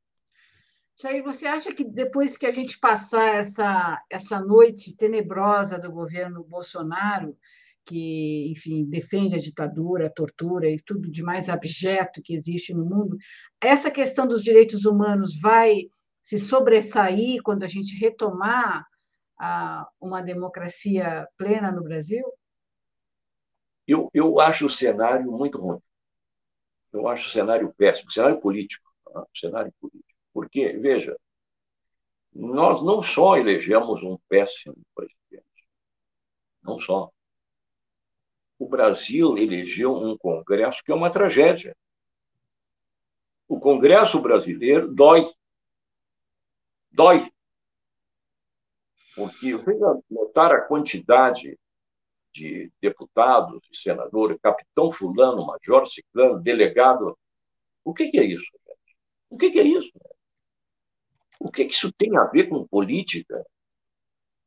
Jair, 1.02 1.24
você 1.24 1.46
acha 1.46 1.74
que 1.74 1.86
depois 1.86 2.36
que 2.36 2.46
a 2.46 2.52
gente 2.52 2.78
passar 2.80 3.36
essa, 3.36 4.04
essa 4.12 4.42
noite 4.42 4.98
tenebrosa 4.98 5.80
do 5.80 5.90
governo 5.90 6.44
Bolsonaro, 6.44 7.38
que, 7.86 8.52
enfim, 8.52 8.84
defende 8.84 9.36
a 9.36 9.40
ditadura, 9.40 10.08
a 10.08 10.14
tortura 10.14 10.70
e 10.70 10.82
tudo 10.82 11.10
de 11.10 11.24
mais 11.24 11.48
abjeto 11.48 12.22
que 12.22 12.36
existe 12.36 12.74
no 12.74 12.84
mundo, 12.84 13.16
essa 13.62 13.90
questão 13.90 14.28
dos 14.28 14.44
direitos 14.44 14.84
humanos 14.84 15.40
vai 15.40 15.88
se 16.26 16.40
sobressair 16.40 17.42
quando 17.44 17.64
a 17.64 17.68
gente 17.68 17.96
retomar 17.96 18.86
a, 19.40 19.88
uma 20.02 20.22
democracia 20.22 21.28
plena 21.38 21.72
no 21.72 21.84
Brasil? 21.84 22.26
Eu, 23.88 24.10
eu 24.14 24.40
acho 24.40 24.66
o 24.66 24.70
cenário 24.70 25.32
muito 25.32 25.60
ruim. 25.60 25.80
Eu 26.92 27.08
acho 27.08 27.28
o 27.28 27.32
cenário 27.32 27.72
péssimo, 27.78 28.10
o 28.10 28.12
cenário 28.12 28.42
político. 28.42 28.92
Tá? 29.06 29.22
O 29.22 29.38
cenário 29.38 29.72
político. 29.80 30.20
Porque, 30.34 30.74
veja, 30.74 31.16
nós 32.34 32.84
não 32.84 33.04
só 33.04 33.38
elegemos 33.38 34.02
um 34.02 34.18
péssimo 34.28 34.76
presidente, 34.96 35.46
não 36.64 36.80
só 36.80 37.12
o 38.58 38.68
Brasil 38.68 39.38
elegeu 39.38 39.94
um 39.94 40.18
Congresso 40.18 40.84
que 40.84 40.92
é 40.92 40.96
uma 40.96 41.12
tragédia. 41.12 41.76
O 43.48 43.60
Congresso 43.60 44.20
brasileiro 44.20 44.92
dói. 44.92 45.30
Dói. 46.96 47.32
Porque 49.16 49.56
venha 49.56 50.02
notar 50.10 50.52
a 50.52 50.62
quantidade 50.62 51.58
de 52.34 52.72
deputados, 52.82 53.62
de 53.70 53.78
senadores, 53.78 54.40
capitão 54.42 54.90
fulano, 54.90 55.46
major 55.46 55.86
ciclano, 55.88 56.42
delegado. 56.42 57.18
O 57.84 57.94
que, 57.94 58.10
que 58.10 58.20
é 58.20 58.26
isso? 58.26 58.44
Gente? 58.44 58.98
O 59.30 59.38
que, 59.38 59.52
que 59.52 59.60
é 59.60 59.64
isso? 59.64 59.92
O 61.40 61.52
que, 61.52 61.66
que 61.66 61.74
isso 61.74 61.92
tem 61.94 62.18
a 62.18 62.26
ver 62.26 62.50
com 62.50 62.68
política? 62.68 63.46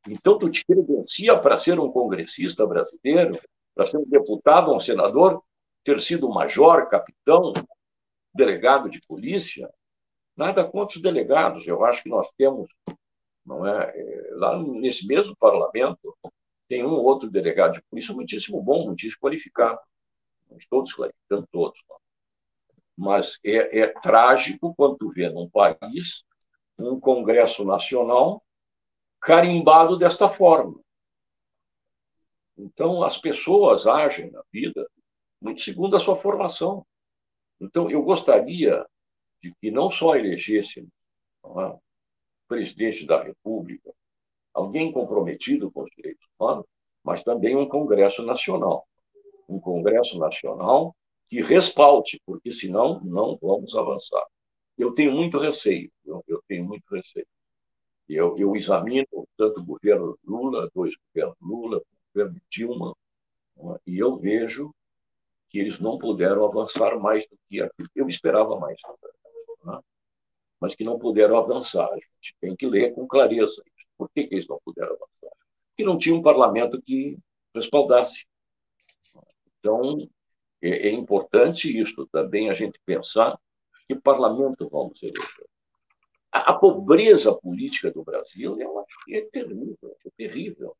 Então, 0.07 0.37
tu 0.37 0.49
te 0.49 0.63
credencia 0.65 1.37
para 1.39 1.57
ser 1.57 1.79
um 1.79 1.91
congressista 1.91 2.65
brasileiro? 2.65 3.39
para 3.79 3.85
ser 3.85 3.97
um 3.97 4.03
deputado, 4.03 4.75
um 4.75 4.79
senador, 4.81 5.41
ter 5.85 6.01
sido 6.01 6.27
major, 6.27 6.89
capitão, 6.89 7.53
delegado 8.33 8.89
de 8.89 8.99
polícia. 9.07 9.69
Nada 10.39 10.63
contra 10.63 10.95
os 10.95 11.01
delegados. 11.01 11.67
Eu 11.67 11.83
acho 11.83 12.01
que 12.01 12.07
nós 12.07 12.31
temos, 12.37 12.69
não 13.45 13.67
é, 13.67 13.91
é 13.93 14.29
lá 14.35 14.57
nesse 14.57 15.05
mesmo 15.05 15.35
parlamento, 15.35 16.17
tem 16.69 16.81
um 16.85 16.91
ou 16.91 17.03
outro 17.03 17.29
delegado 17.29 17.73
de 17.73 17.81
polícia 17.89 18.13
muitíssimo 18.13 18.61
bom, 18.61 18.85
muitíssimo 18.85 19.19
qualificado. 19.19 19.77
Não 20.49 20.57
estou 20.57 20.81
desqualificando 20.81 21.45
todos. 21.51 21.77
Não. 21.89 21.97
Mas 22.95 23.37
é, 23.43 23.79
é 23.81 23.87
trágico 23.87 24.73
quando 24.77 24.95
tu 24.95 25.09
vê 25.09 25.27
num 25.27 25.49
país 25.49 26.23
um 26.79 26.97
Congresso 27.01 27.65
Nacional 27.65 28.41
carimbado 29.19 29.97
desta 29.97 30.29
forma. 30.29 30.79
Então, 32.57 33.03
as 33.03 33.17
pessoas 33.17 33.85
agem 33.85 34.31
na 34.31 34.41
vida 34.53 34.89
muito 35.41 35.59
segundo 35.59 35.97
a 35.97 35.99
sua 35.99 36.15
formação. 36.15 36.85
Então, 37.59 37.91
eu 37.91 38.01
gostaria 38.03 38.87
de 39.41 39.53
que 39.55 39.71
não 39.71 39.89
só 39.89 40.15
elegessem 40.15 40.87
é, 41.45 41.77
presidente 42.47 43.05
da 43.05 43.23
República, 43.23 43.91
alguém 44.53 44.91
comprometido 44.91 45.71
com 45.71 45.83
os 45.83 45.91
direitos 45.95 46.25
humanos, 46.37 46.65
mas 47.03 47.23
também 47.23 47.55
um 47.55 47.67
Congresso 47.67 48.23
Nacional. 48.23 48.87
Um 49.47 49.59
Congresso 49.59 50.17
Nacional 50.17 50.95
que 51.29 51.41
respalde, 51.41 52.19
porque 52.25 52.51
senão 52.51 52.99
não 53.01 53.37
vamos 53.41 53.75
avançar. 53.75 54.25
Eu 54.77 54.93
tenho 54.93 55.11
muito 55.11 55.37
receio, 55.37 55.91
eu, 56.05 56.23
eu 56.27 56.41
tenho 56.47 56.65
muito 56.65 56.83
receio. 56.93 57.27
Eu, 58.07 58.37
eu 58.37 58.55
examino 58.55 59.07
tanto 59.37 59.61
o 59.61 59.65
governo 59.65 60.17
Lula, 60.23 60.69
dois 60.73 60.93
governos 60.95 61.37
Lula, 61.39 61.81
governo 62.13 62.41
Dilma, 62.49 62.95
e 63.85 63.99
eu 63.99 64.17
vejo 64.17 64.73
que 65.49 65.59
eles 65.59 65.79
não 65.79 65.97
puderam 65.97 66.45
avançar 66.45 66.97
mais 66.99 67.27
do 67.27 67.37
que 67.47 67.61
aquilo 67.61 67.89
eu 67.95 68.07
esperava 68.07 68.57
mais, 68.59 68.79
né? 69.63 69.79
mas 70.59 70.75
que 70.75 70.83
não 70.83 70.99
puderam 70.99 71.37
avançar. 71.37 71.87
A 71.87 71.95
gente 71.95 72.35
tem 72.39 72.55
que 72.55 72.67
ler 72.67 72.93
com 72.93 73.07
clareza 73.07 73.61
isso. 73.65 73.87
Por 73.97 74.09
que, 74.09 74.23
que 74.23 74.35
eles 74.35 74.47
não 74.47 74.59
puderam 74.63 74.93
avançar? 74.93 75.35
Porque 75.69 75.83
não 75.83 75.97
tinha 75.97 76.15
um 76.15 76.21
parlamento 76.21 76.81
que 76.81 77.17
respaldasse. 77.53 78.25
Então, 79.59 80.09
é, 80.61 80.89
é 80.89 80.91
importante 80.91 81.75
isso 81.75 82.07
também, 82.11 82.49
a 82.49 82.53
gente 82.53 82.79
pensar 82.85 83.39
que 83.87 83.95
parlamento 83.95 84.69
vamos 84.69 85.01
eleger. 85.01 85.47
A, 86.31 86.51
a 86.51 86.53
pobreza 86.53 87.33
política 87.33 87.91
do 87.91 88.03
Brasil 88.03 88.57
é, 88.61 89.17
é 89.17 89.21
terrível, 89.21 89.97
é 90.05 90.09
terrível. 90.15 90.75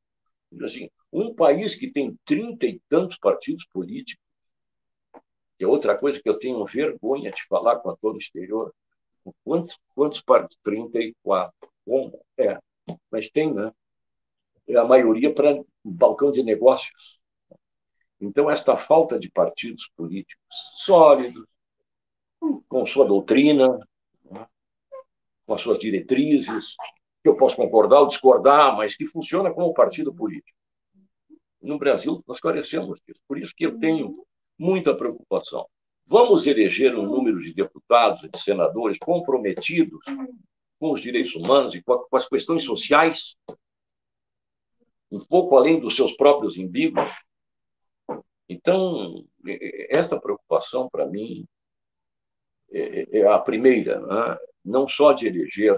Assim, 0.62 0.90
um 1.12 1.34
país 1.34 1.76
que 1.76 1.92
tem 1.92 2.18
trinta 2.26 2.66
e 2.66 2.80
tantos 2.90 3.18
partidos 3.18 3.66
políticos, 3.66 4.24
que 5.60 5.66
é 5.66 5.68
outra 5.68 5.96
coisa 5.98 6.22
que 6.22 6.30
eu 6.30 6.40
tenho 6.40 6.66
vergonha 6.66 7.32
de 7.32 7.46
falar 7.48 7.80
com 7.80 7.90
a 7.90 7.98
todo 7.98 8.16
o 8.16 8.18
exterior. 8.18 8.74
Quantos, 9.44 9.78
quantos 9.94 10.22
partidos? 10.22 10.58
34. 10.64 11.54
Como? 11.86 12.18
É, 12.38 12.58
mas 13.12 13.30
tem, 13.30 13.54
né? 13.54 13.70
É 14.66 14.78
a 14.78 14.86
maioria 14.86 15.34
para 15.34 15.62
balcão 15.84 16.32
de 16.32 16.42
negócios. 16.42 17.20
Então, 18.22 18.50
esta 18.50 18.78
falta 18.78 19.20
de 19.20 19.30
partidos 19.30 19.92
políticos 19.98 20.46
sólidos, 20.78 21.46
com 22.70 22.86
sua 22.86 23.06
doutrina, 23.06 23.78
né? 24.32 24.48
com 25.46 25.54
as 25.56 25.62
suas 25.62 25.78
diretrizes, 25.78 26.76
que 27.22 27.28
eu 27.28 27.36
posso 27.36 27.58
concordar 27.58 28.00
ou 28.00 28.08
discordar, 28.08 28.78
mas 28.78 28.96
que 28.96 29.06
funciona 29.06 29.54
como 29.54 29.74
partido 29.74 30.16
político. 30.16 30.58
No 31.62 31.78
Brasil, 31.78 32.24
nós 32.26 32.40
carecemos 32.40 33.02
disso. 33.06 33.20
Por 33.28 33.38
isso 33.38 33.54
que 33.54 33.66
eu 33.66 33.78
tenho 33.78 34.14
muita 34.60 34.94
preocupação. 34.94 35.66
Vamos 36.06 36.46
eleger 36.46 36.96
um 36.96 37.04
número 37.04 37.42
de 37.42 37.54
deputados 37.54 38.24
e 38.24 38.30
de 38.30 38.40
senadores 38.40 38.98
comprometidos 39.00 40.04
com 40.80 40.92
os 40.92 41.02
direitos 41.02 41.34
humanos 41.36 41.74
e 41.74 41.82
com 41.82 42.06
as 42.14 42.28
questões 42.28 42.64
sociais, 42.64 43.36
um 45.12 45.20
pouco 45.20 45.56
além 45.56 45.80
dos 45.80 45.96
seus 45.96 46.14
próprios 46.14 46.58
umbigos. 46.58 47.10
Então, 48.48 49.24
esta 49.90 50.20
preocupação, 50.20 50.90
para 50.90 51.06
mim, 51.06 51.46
é, 52.72 53.20
é 53.20 53.28
a 53.28 53.40
primeira, 53.40 54.00
né? 54.00 54.38
não 54.66 54.88
só 54.88 55.14
de 55.14 55.28
eleger 55.28 55.76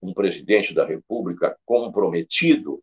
um 0.00 0.14
presidente 0.14 0.74
da 0.74 0.86
República 0.86 1.58
comprometido 1.64 2.82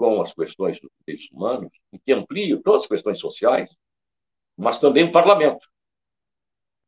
com 0.00 0.22
as 0.22 0.32
questões 0.32 0.80
dos 0.80 0.90
direitos 1.04 1.30
humanos 1.30 1.70
e 1.92 1.98
que 1.98 2.10
amplie 2.10 2.58
todas 2.62 2.84
as 2.84 2.88
questões 2.88 3.20
sociais, 3.20 3.68
mas 4.56 4.80
também 4.80 5.04
o 5.04 5.12
parlamento. 5.12 5.68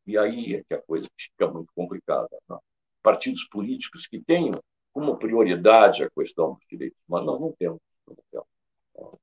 E 0.07 0.17
aí 0.17 0.55
é 0.55 0.65
que 0.65 0.73
a 0.73 0.81
coisa 0.81 1.07
fica 1.15 1.47
muito 1.47 1.71
complicada. 1.75 2.31
Né? 2.49 2.57
Partidos 3.03 3.45
políticos 3.45 4.07
que 4.07 4.19
tenham 4.19 4.59
como 4.95 5.19
prioridade 5.19 6.03
a 6.03 6.09
questão 6.09 6.55
dos 6.55 6.65
direitos 6.67 6.99
humanos, 7.07 7.27
nós 7.27 7.41
não 7.43 7.53
temos. 7.53 7.81
Não 8.09 8.17
temos. 8.31 9.19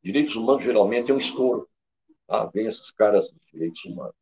Direitos 0.00 0.36
humanos 0.36 0.62
geralmente 0.62 1.10
é 1.10 1.14
um 1.14 1.18
estouro. 1.18 1.68
Ah, 2.28 2.46
vem 2.46 2.68
esses 2.68 2.92
caras 2.92 3.28
dos 3.28 3.42
direitos 3.52 3.84
humanos. 3.86 4.14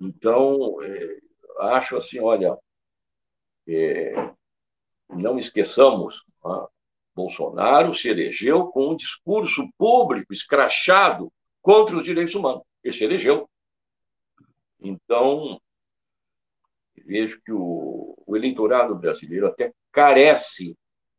Então, 0.00 0.80
é, 0.80 1.18
acho 1.58 1.96
assim, 1.96 2.20
olha, 2.20 2.56
é, 3.66 4.32
não 5.08 5.40
esqueçamos 5.40 6.24
Bolsonaro 7.18 7.92
se 7.94 8.08
elegeu 8.08 8.68
com 8.68 8.90
um 8.90 8.96
discurso 8.96 9.68
público 9.76 10.32
escrachado 10.32 11.32
contra 11.60 11.96
os 11.96 12.04
direitos 12.04 12.34
humanos. 12.36 12.62
Ele 12.82 12.94
se 12.94 13.02
elegeu. 13.02 13.50
Então, 14.80 15.60
vejo 17.04 17.40
que 17.42 17.50
o, 17.50 18.14
o 18.24 18.36
eleitorado 18.36 18.94
brasileiro 18.94 19.48
até 19.48 19.72
carece 19.90 20.78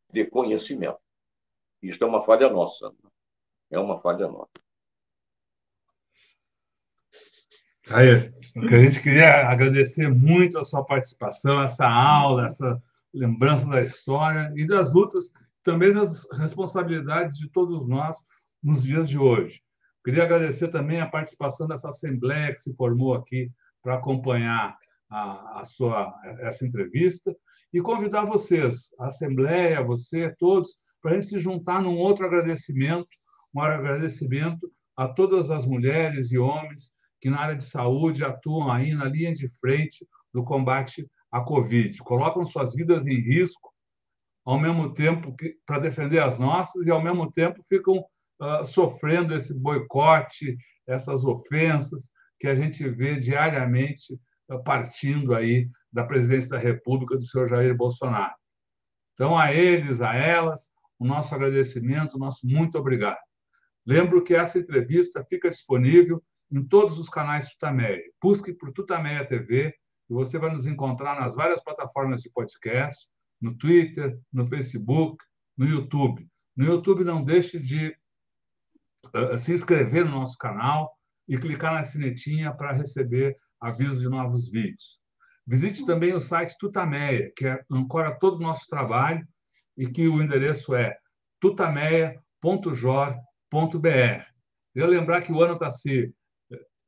de 0.09 0.25
conhecimento. 0.25 0.99
Isso 1.83 2.01
é 2.01 2.07
uma 2.07 2.23
falha 2.23 2.49
nossa. 2.49 2.93
É 3.69 3.77
uma 3.77 3.97
falha 3.97 4.29
nossa. 4.29 4.49
Aí, 7.89 8.31
a 8.55 8.81
gente 8.81 9.01
queria 9.03 9.49
agradecer 9.49 10.07
muito 10.07 10.57
a 10.57 10.63
sua 10.63 10.85
participação, 10.85 11.61
essa 11.61 11.85
aula, 11.89 12.45
essa 12.45 12.81
lembrança 13.13 13.65
da 13.65 13.81
história 13.81 14.53
e 14.55 14.65
das 14.65 14.93
lutas, 14.93 15.33
também 15.63 15.93
das 15.93 16.25
responsabilidades 16.33 17.37
de 17.37 17.49
todos 17.49 17.87
nós 17.87 18.15
nos 18.61 18.83
dias 18.83 19.09
de 19.09 19.17
hoje. 19.17 19.61
Queria 20.03 20.23
agradecer 20.23 20.69
também 20.69 21.01
a 21.01 21.09
participação 21.09 21.67
dessa 21.67 21.89
assembleia 21.89 22.53
que 22.53 22.59
se 22.59 22.73
formou 22.75 23.13
aqui 23.13 23.51
para 23.81 23.95
acompanhar 23.95 24.77
a, 25.09 25.59
a 25.59 25.63
sua 25.63 26.13
essa 26.41 26.65
entrevista 26.65 27.35
e 27.73 27.81
convidar 27.81 28.25
vocês, 28.25 28.89
a 28.99 29.07
assembleia, 29.07 29.83
você, 29.83 30.33
todos, 30.39 30.77
para 31.01 31.11
a 31.11 31.13
gente 31.15 31.27
se 31.27 31.39
juntar 31.39 31.81
num 31.81 31.97
outro 31.97 32.25
agradecimento, 32.25 33.07
um 33.53 33.61
agradecimento 33.61 34.71
a 34.95 35.07
todas 35.07 35.49
as 35.51 35.65
mulheres 35.65 36.31
e 36.31 36.37
homens 36.37 36.91
que 37.21 37.29
na 37.29 37.39
área 37.39 37.55
de 37.55 37.63
saúde 37.63 38.23
atuam 38.23 38.71
aí 38.71 38.93
na 38.93 39.05
linha 39.05 39.33
de 39.33 39.47
frente 39.59 40.07
do 40.33 40.43
combate 40.43 41.09
à 41.31 41.41
Covid, 41.41 41.97
colocam 41.99 42.45
suas 42.45 42.73
vidas 42.73 43.05
em 43.05 43.19
risco 43.19 43.68
ao 44.45 44.59
mesmo 44.59 44.93
tempo 44.93 45.35
para 45.65 45.79
defender 45.79 46.19
as 46.19 46.39
nossas 46.39 46.87
e 46.87 46.91
ao 46.91 47.01
mesmo 47.01 47.31
tempo 47.31 47.61
ficam 47.67 47.97
uh, 48.41 48.65
sofrendo 48.65 49.35
esse 49.35 49.59
boicote, 49.59 50.57
essas 50.87 51.23
ofensas 51.23 52.09
que 52.39 52.47
a 52.47 52.55
gente 52.55 52.87
vê 52.89 53.15
diariamente 53.15 54.13
uh, 54.49 54.63
partindo 54.63 55.35
aí 55.35 55.69
da 55.91 56.03
presidência 56.03 56.49
da 56.49 56.57
República 56.57 57.17
do 57.17 57.25
senhor 57.25 57.47
Jair 57.47 57.75
Bolsonaro. 57.75 58.33
Então, 59.13 59.37
a 59.37 59.53
eles, 59.53 60.01
a 60.01 60.15
elas, 60.15 60.71
o 60.97 61.05
nosso 61.05 61.33
agradecimento, 61.35 62.15
o 62.15 62.19
nosso 62.19 62.45
muito 62.45 62.77
obrigado. 62.77 63.19
Lembro 63.85 64.23
que 64.23 64.35
essa 64.35 64.59
entrevista 64.59 65.23
fica 65.25 65.49
disponível 65.49 66.23
em 66.51 66.63
todos 66.63 66.97
os 66.97 67.09
canais 67.09 67.49
Tutameia. 67.49 68.01
Busque 68.21 68.53
por 68.53 68.71
Tutameia 68.71 69.25
TV 69.25 69.73
e 70.09 70.13
você 70.13 70.37
vai 70.37 70.51
nos 70.51 70.65
encontrar 70.65 71.19
nas 71.19 71.35
várias 71.35 71.63
plataformas 71.63 72.21
de 72.21 72.29
podcast, 72.31 73.07
no 73.41 73.57
Twitter, 73.57 74.19
no 74.31 74.47
Facebook, 74.47 75.17
no 75.57 75.65
YouTube. 75.65 76.27
No 76.55 76.65
YouTube, 76.65 77.03
não 77.03 77.23
deixe 77.23 77.59
de 77.59 77.95
uh, 79.15 79.37
se 79.37 79.53
inscrever 79.53 80.05
no 80.05 80.11
nosso 80.11 80.37
canal 80.37 80.91
e 81.27 81.37
clicar 81.37 81.73
na 81.73 81.83
sinetinha 81.83 82.53
para 82.53 82.73
receber 82.73 83.35
avisos 83.61 84.01
de 84.01 84.09
novos 84.09 84.49
vídeos. 84.49 84.99
Visite 85.45 85.85
também 85.85 86.13
o 86.13 86.21
site 86.21 86.55
Tutameia, 86.59 87.31
que 87.35 87.47
é, 87.47 87.63
ancora 87.71 88.17
todo 88.19 88.37
o 88.37 88.41
nosso 88.41 88.67
trabalho 88.67 89.25
e 89.77 89.87
que 89.87 90.07
o 90.07 90.21
endereço 90.21 90.75
é 90.75 90.97
tutameia.jor.br. 91.39 94.23
Queria 94.73 94.87
lembrar 94.87 95.21
que 95.21 95.31
o 95.31 95.41
ano 95.41 95.53
está 95.53 95.69
se 95.69 96.13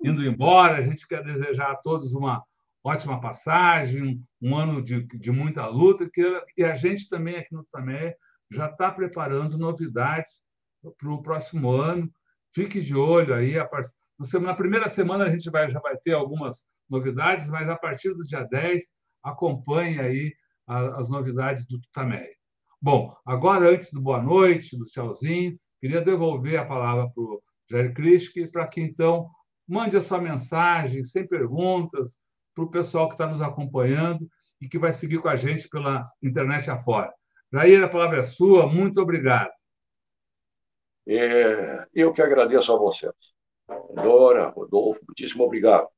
indo 0.04 0.26
embora. 0.26 0.78
A 0.78 0.82
gente 0.82 1.08
quer 1.08 1.24
desejar 1.24 1.72
a 1.72 1.76
todos 1.76 2.14
uma 2.14 2.44
ótima 2.84 3.20
passagem, 3.20 4.22
um 4.42 4.56
ano 4.56 4.82
de, 4.82 5.04
de 5.04 5.32
muita 5.32 5.68
luta, 5.68 6.10
que, 6.10 6.22
e 6.58 6.64
a 6.64 6.74
gente 6.74 7.08
também 7.10 7.36
aqui 7.36 7.54
no 7.54 7.66
Tamé 7.72 8.16
já 8.52 8.68
está 8.68 8.92
preparando 8.92 9.58
novidades 9.58 10.42
para 10.98 11.12
o 11.12 11.22
próximo 11.22 11.72
ano. 11.72 12.12
Fique 12.54 12.82
de 12.82 12.96
olho 12.96 13.34
aí. 13.34 13.58
A 13.58 13.66
part... 13.66 13.88
Na 14.42 14.54
primeira 14.54 14.88
semana 14.88 15.26
a 15.26 15.30
gente 15.30 15.50
vai, 15.50 15.70
já 15.70 15.80
vai 15.80 15.98
ter 15.98 16.14
algumas 16.14 16.64
novidades, 16.90 17.50
mas 17.50 17.70
a 17.70 17.78
partir 17.78 18.14
do 18.14 18.24
dia 18.24 18.44
10, 18.44 18.84
acompanhe 19.24 20.00
aí 20.00 20.34
as 20.68 21.10
novidades 21.10 21.66
do 21.66 21.80
Tutameia. 21.80 22.30
Bom, 22.82 23.16
agora, 23.26 23.70
antes 23.70 23.92
do 23.92 24.02
boa 24.02 24.22
noite, 24.22 24.78
do 24.78 24.86
tchauzinho, 24.86 25.58
queria 25.80 26.02
devolver 26.02 26.60
a 26.60 26.66
palavra 26.66 27.10
para 27.10 27.24
o 27.24 27.42
Jair 27.70 27.94
Krischke, 27.94 28.48
para 28.48 28.68
que 28.68 28.82
então 28.82 29.30
Mande 29.72 29.96
a 29.96 30.02
sua 30.02 30.20
mensagem, 30.20 31.02
sem 31.02 31.26
perguntas, 31.26 32.18
para 32.54 32.64
o 32.64 32.72
pessoal 32.72 33.08
que 33.08 33.16
está 33.16 33.28
nos 33.28 33.42
acompanhando 33.42 34.28
e 34.60 34.68
que 34.68 34.78
vai 34.78 34.94
seguir 34.94 35.20
com 35.20 35.30
a 35.30 35.36
gente 35.36 35.68
pela 35.68 36.06
internet 36.22 36.70
afora. 36.70 37.14
Jair, 37.52 37.84
a 37.84 37.90
palavra 37.90 38.20
é 38.20 38.24
sua. 38.24 38.68
Muito 38.68 39.02
obrigado. 39.02 39.52
É, 41.08 41.88
eu 41.94 42.14
que 42.14 42.22
agradeço 42.22 42.72
a 42.74 42.78
vocês. 42.78 43.14
Dora, 43.96 44.50
Rodolfo, 44.50 45.02
muitíssimo 45.08 45.44
obrigado. 45.44 45.90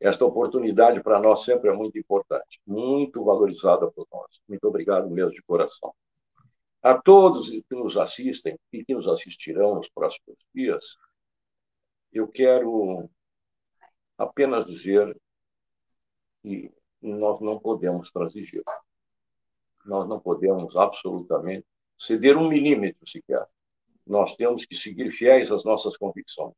Esta 0.00 0.24
oportunidade 0.24 1.02
para 1.02 1.20
nós 1.20 1.44
sempre 1.44 1.70
é 1.70 1.72
muito 1.72 1.98
importante, 1.98 2.60
muito 2.66 3.24
valorizada 3.24 3.90
por 3.90 4.06
nós. 4.12 4.40
Muito 4.48 4.64
obrigado 4.66 5.08
mesmo 5.10 5.32
de 5.32 5.42
coração. 5.42 5.94
A 6.82 6.94
todos 6.94 7.50
que 7.50 7.64
nos 7.70 7.96
assistem 7.96 8.58
e 8.72 8.84
que 8.84 8.94
nos 8.94 9.08
assistirão 9.08 9.76
nos 9.76 9.88
próximos 9.88 10.36
dias, 10.54 10.84
eu 12.12 12.28
quero 12.28 13.08
apenas 14.18 14.66
dizer 14.66 15.16
que 16.44 16.70
nós 17.00 17.40
não 17.40 17.58
podemos 17.58 18.10
transigir. 18.10 18.62
Nós 19.86 20.06
não 20.06 20.20
podemos 20.20 20.76
absolutamente 20.76 21.66
ceder 21.96 22.36
um 22.36 22.48
milímetro 22.48 23.08
sequer. 23.08 23.46
Nós 24.06 24.36
temos 24.36 24.66
que 24.66 24.76
seguir 24.76 25.10
fiéis 25.10 25.50
às 25.50 25.64
nossas 25.64 25.96
convicções. 25.96 26.54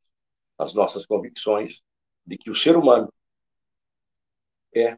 As 0.57 0.73
nossas 0.73 1.05
convicções 1.05 1.81
de 2.25 2.37
que 2.37 2.49
o 2.49 2.55
ser 2.55 2.75
humano 2.75 3.11
é 4.75 4.97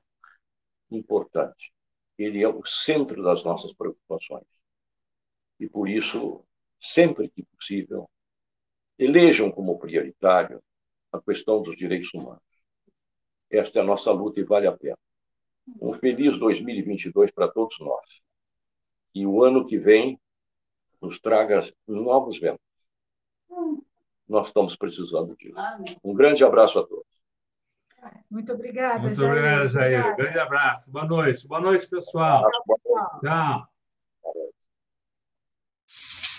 importante. 0.89 1.71
Ele 2.17 2.41
é 2.41 2.47
o 2.47 2.65
centro 2.65 3.21
das 3.21 3.43
nossas 3.43 3.71
preocupações. 3.73 4.47
E 5.59 5.69
por 5.69 5.87
isso, 5.87 6.43
sempre 6.81 7.29
que 7.29 7.43
possível, 7.43 8.09
elejam 8.97 9.51
como 9.51 9.77
prioritário 9.77 10.63
a 11.11 11.21
questão 11.21 11.61
dos 11.61 11.77
direitos 11.77 12.11
humanos. 12.13 12.48
Esta 13.49 13.79
é 13.79 13.81
a 13.81 13.85
nossa 13.85 14.11
luta 14.11 14.39
e 14.39 14.43
vale 14.43 14.67
a 14.67 14.71
pena. 14.71 14.97
Um 15.81 15.93
feliz 15.93 16.37
2022 16.37 17.31
para 17.31 17.47
todos 17.47 17.77
nós. 17.79 18.05
E 19.13 19.25
o 19.25 19.43
ano 19.43 19.65
que 19.65 19.77
vem 19.77 20.19
nos 21.01 21.19
traga 21.19 21.61
novos 21.87 22.39
ventos. 22.39 22.61
Nós 24.27 24.47
estamos 24.47 24.75
precisando 24.75 25.35
disso. 25.35 25.55
Um 26.03 26.13
grande 26.13 26.43
abraço 26.43 26.79
a 26.79 26.85
todos. 26.85 27.05
Muito 28.29 28.53
obrigada, 28.53 28.99
Muito 28.99 29.15
Jair. 29.15 29.31
obrigado, 29.31 29.69
Jair. 29.69 29.99
Obrigada. 29.99 30.15
Grande 30.15 30.39
abraço. 30.39 30.91
Boa 30.91 31.05
noite. 31.05 31.47
Boa 31.47 31.61
noite, 31.61 31.87
pessoal. 31.87 32.43
Tchau. 32.49 32.63
pessoal. 32.67 33.19
Tchau. 35.85 36.38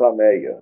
Plameia 0.00 0.56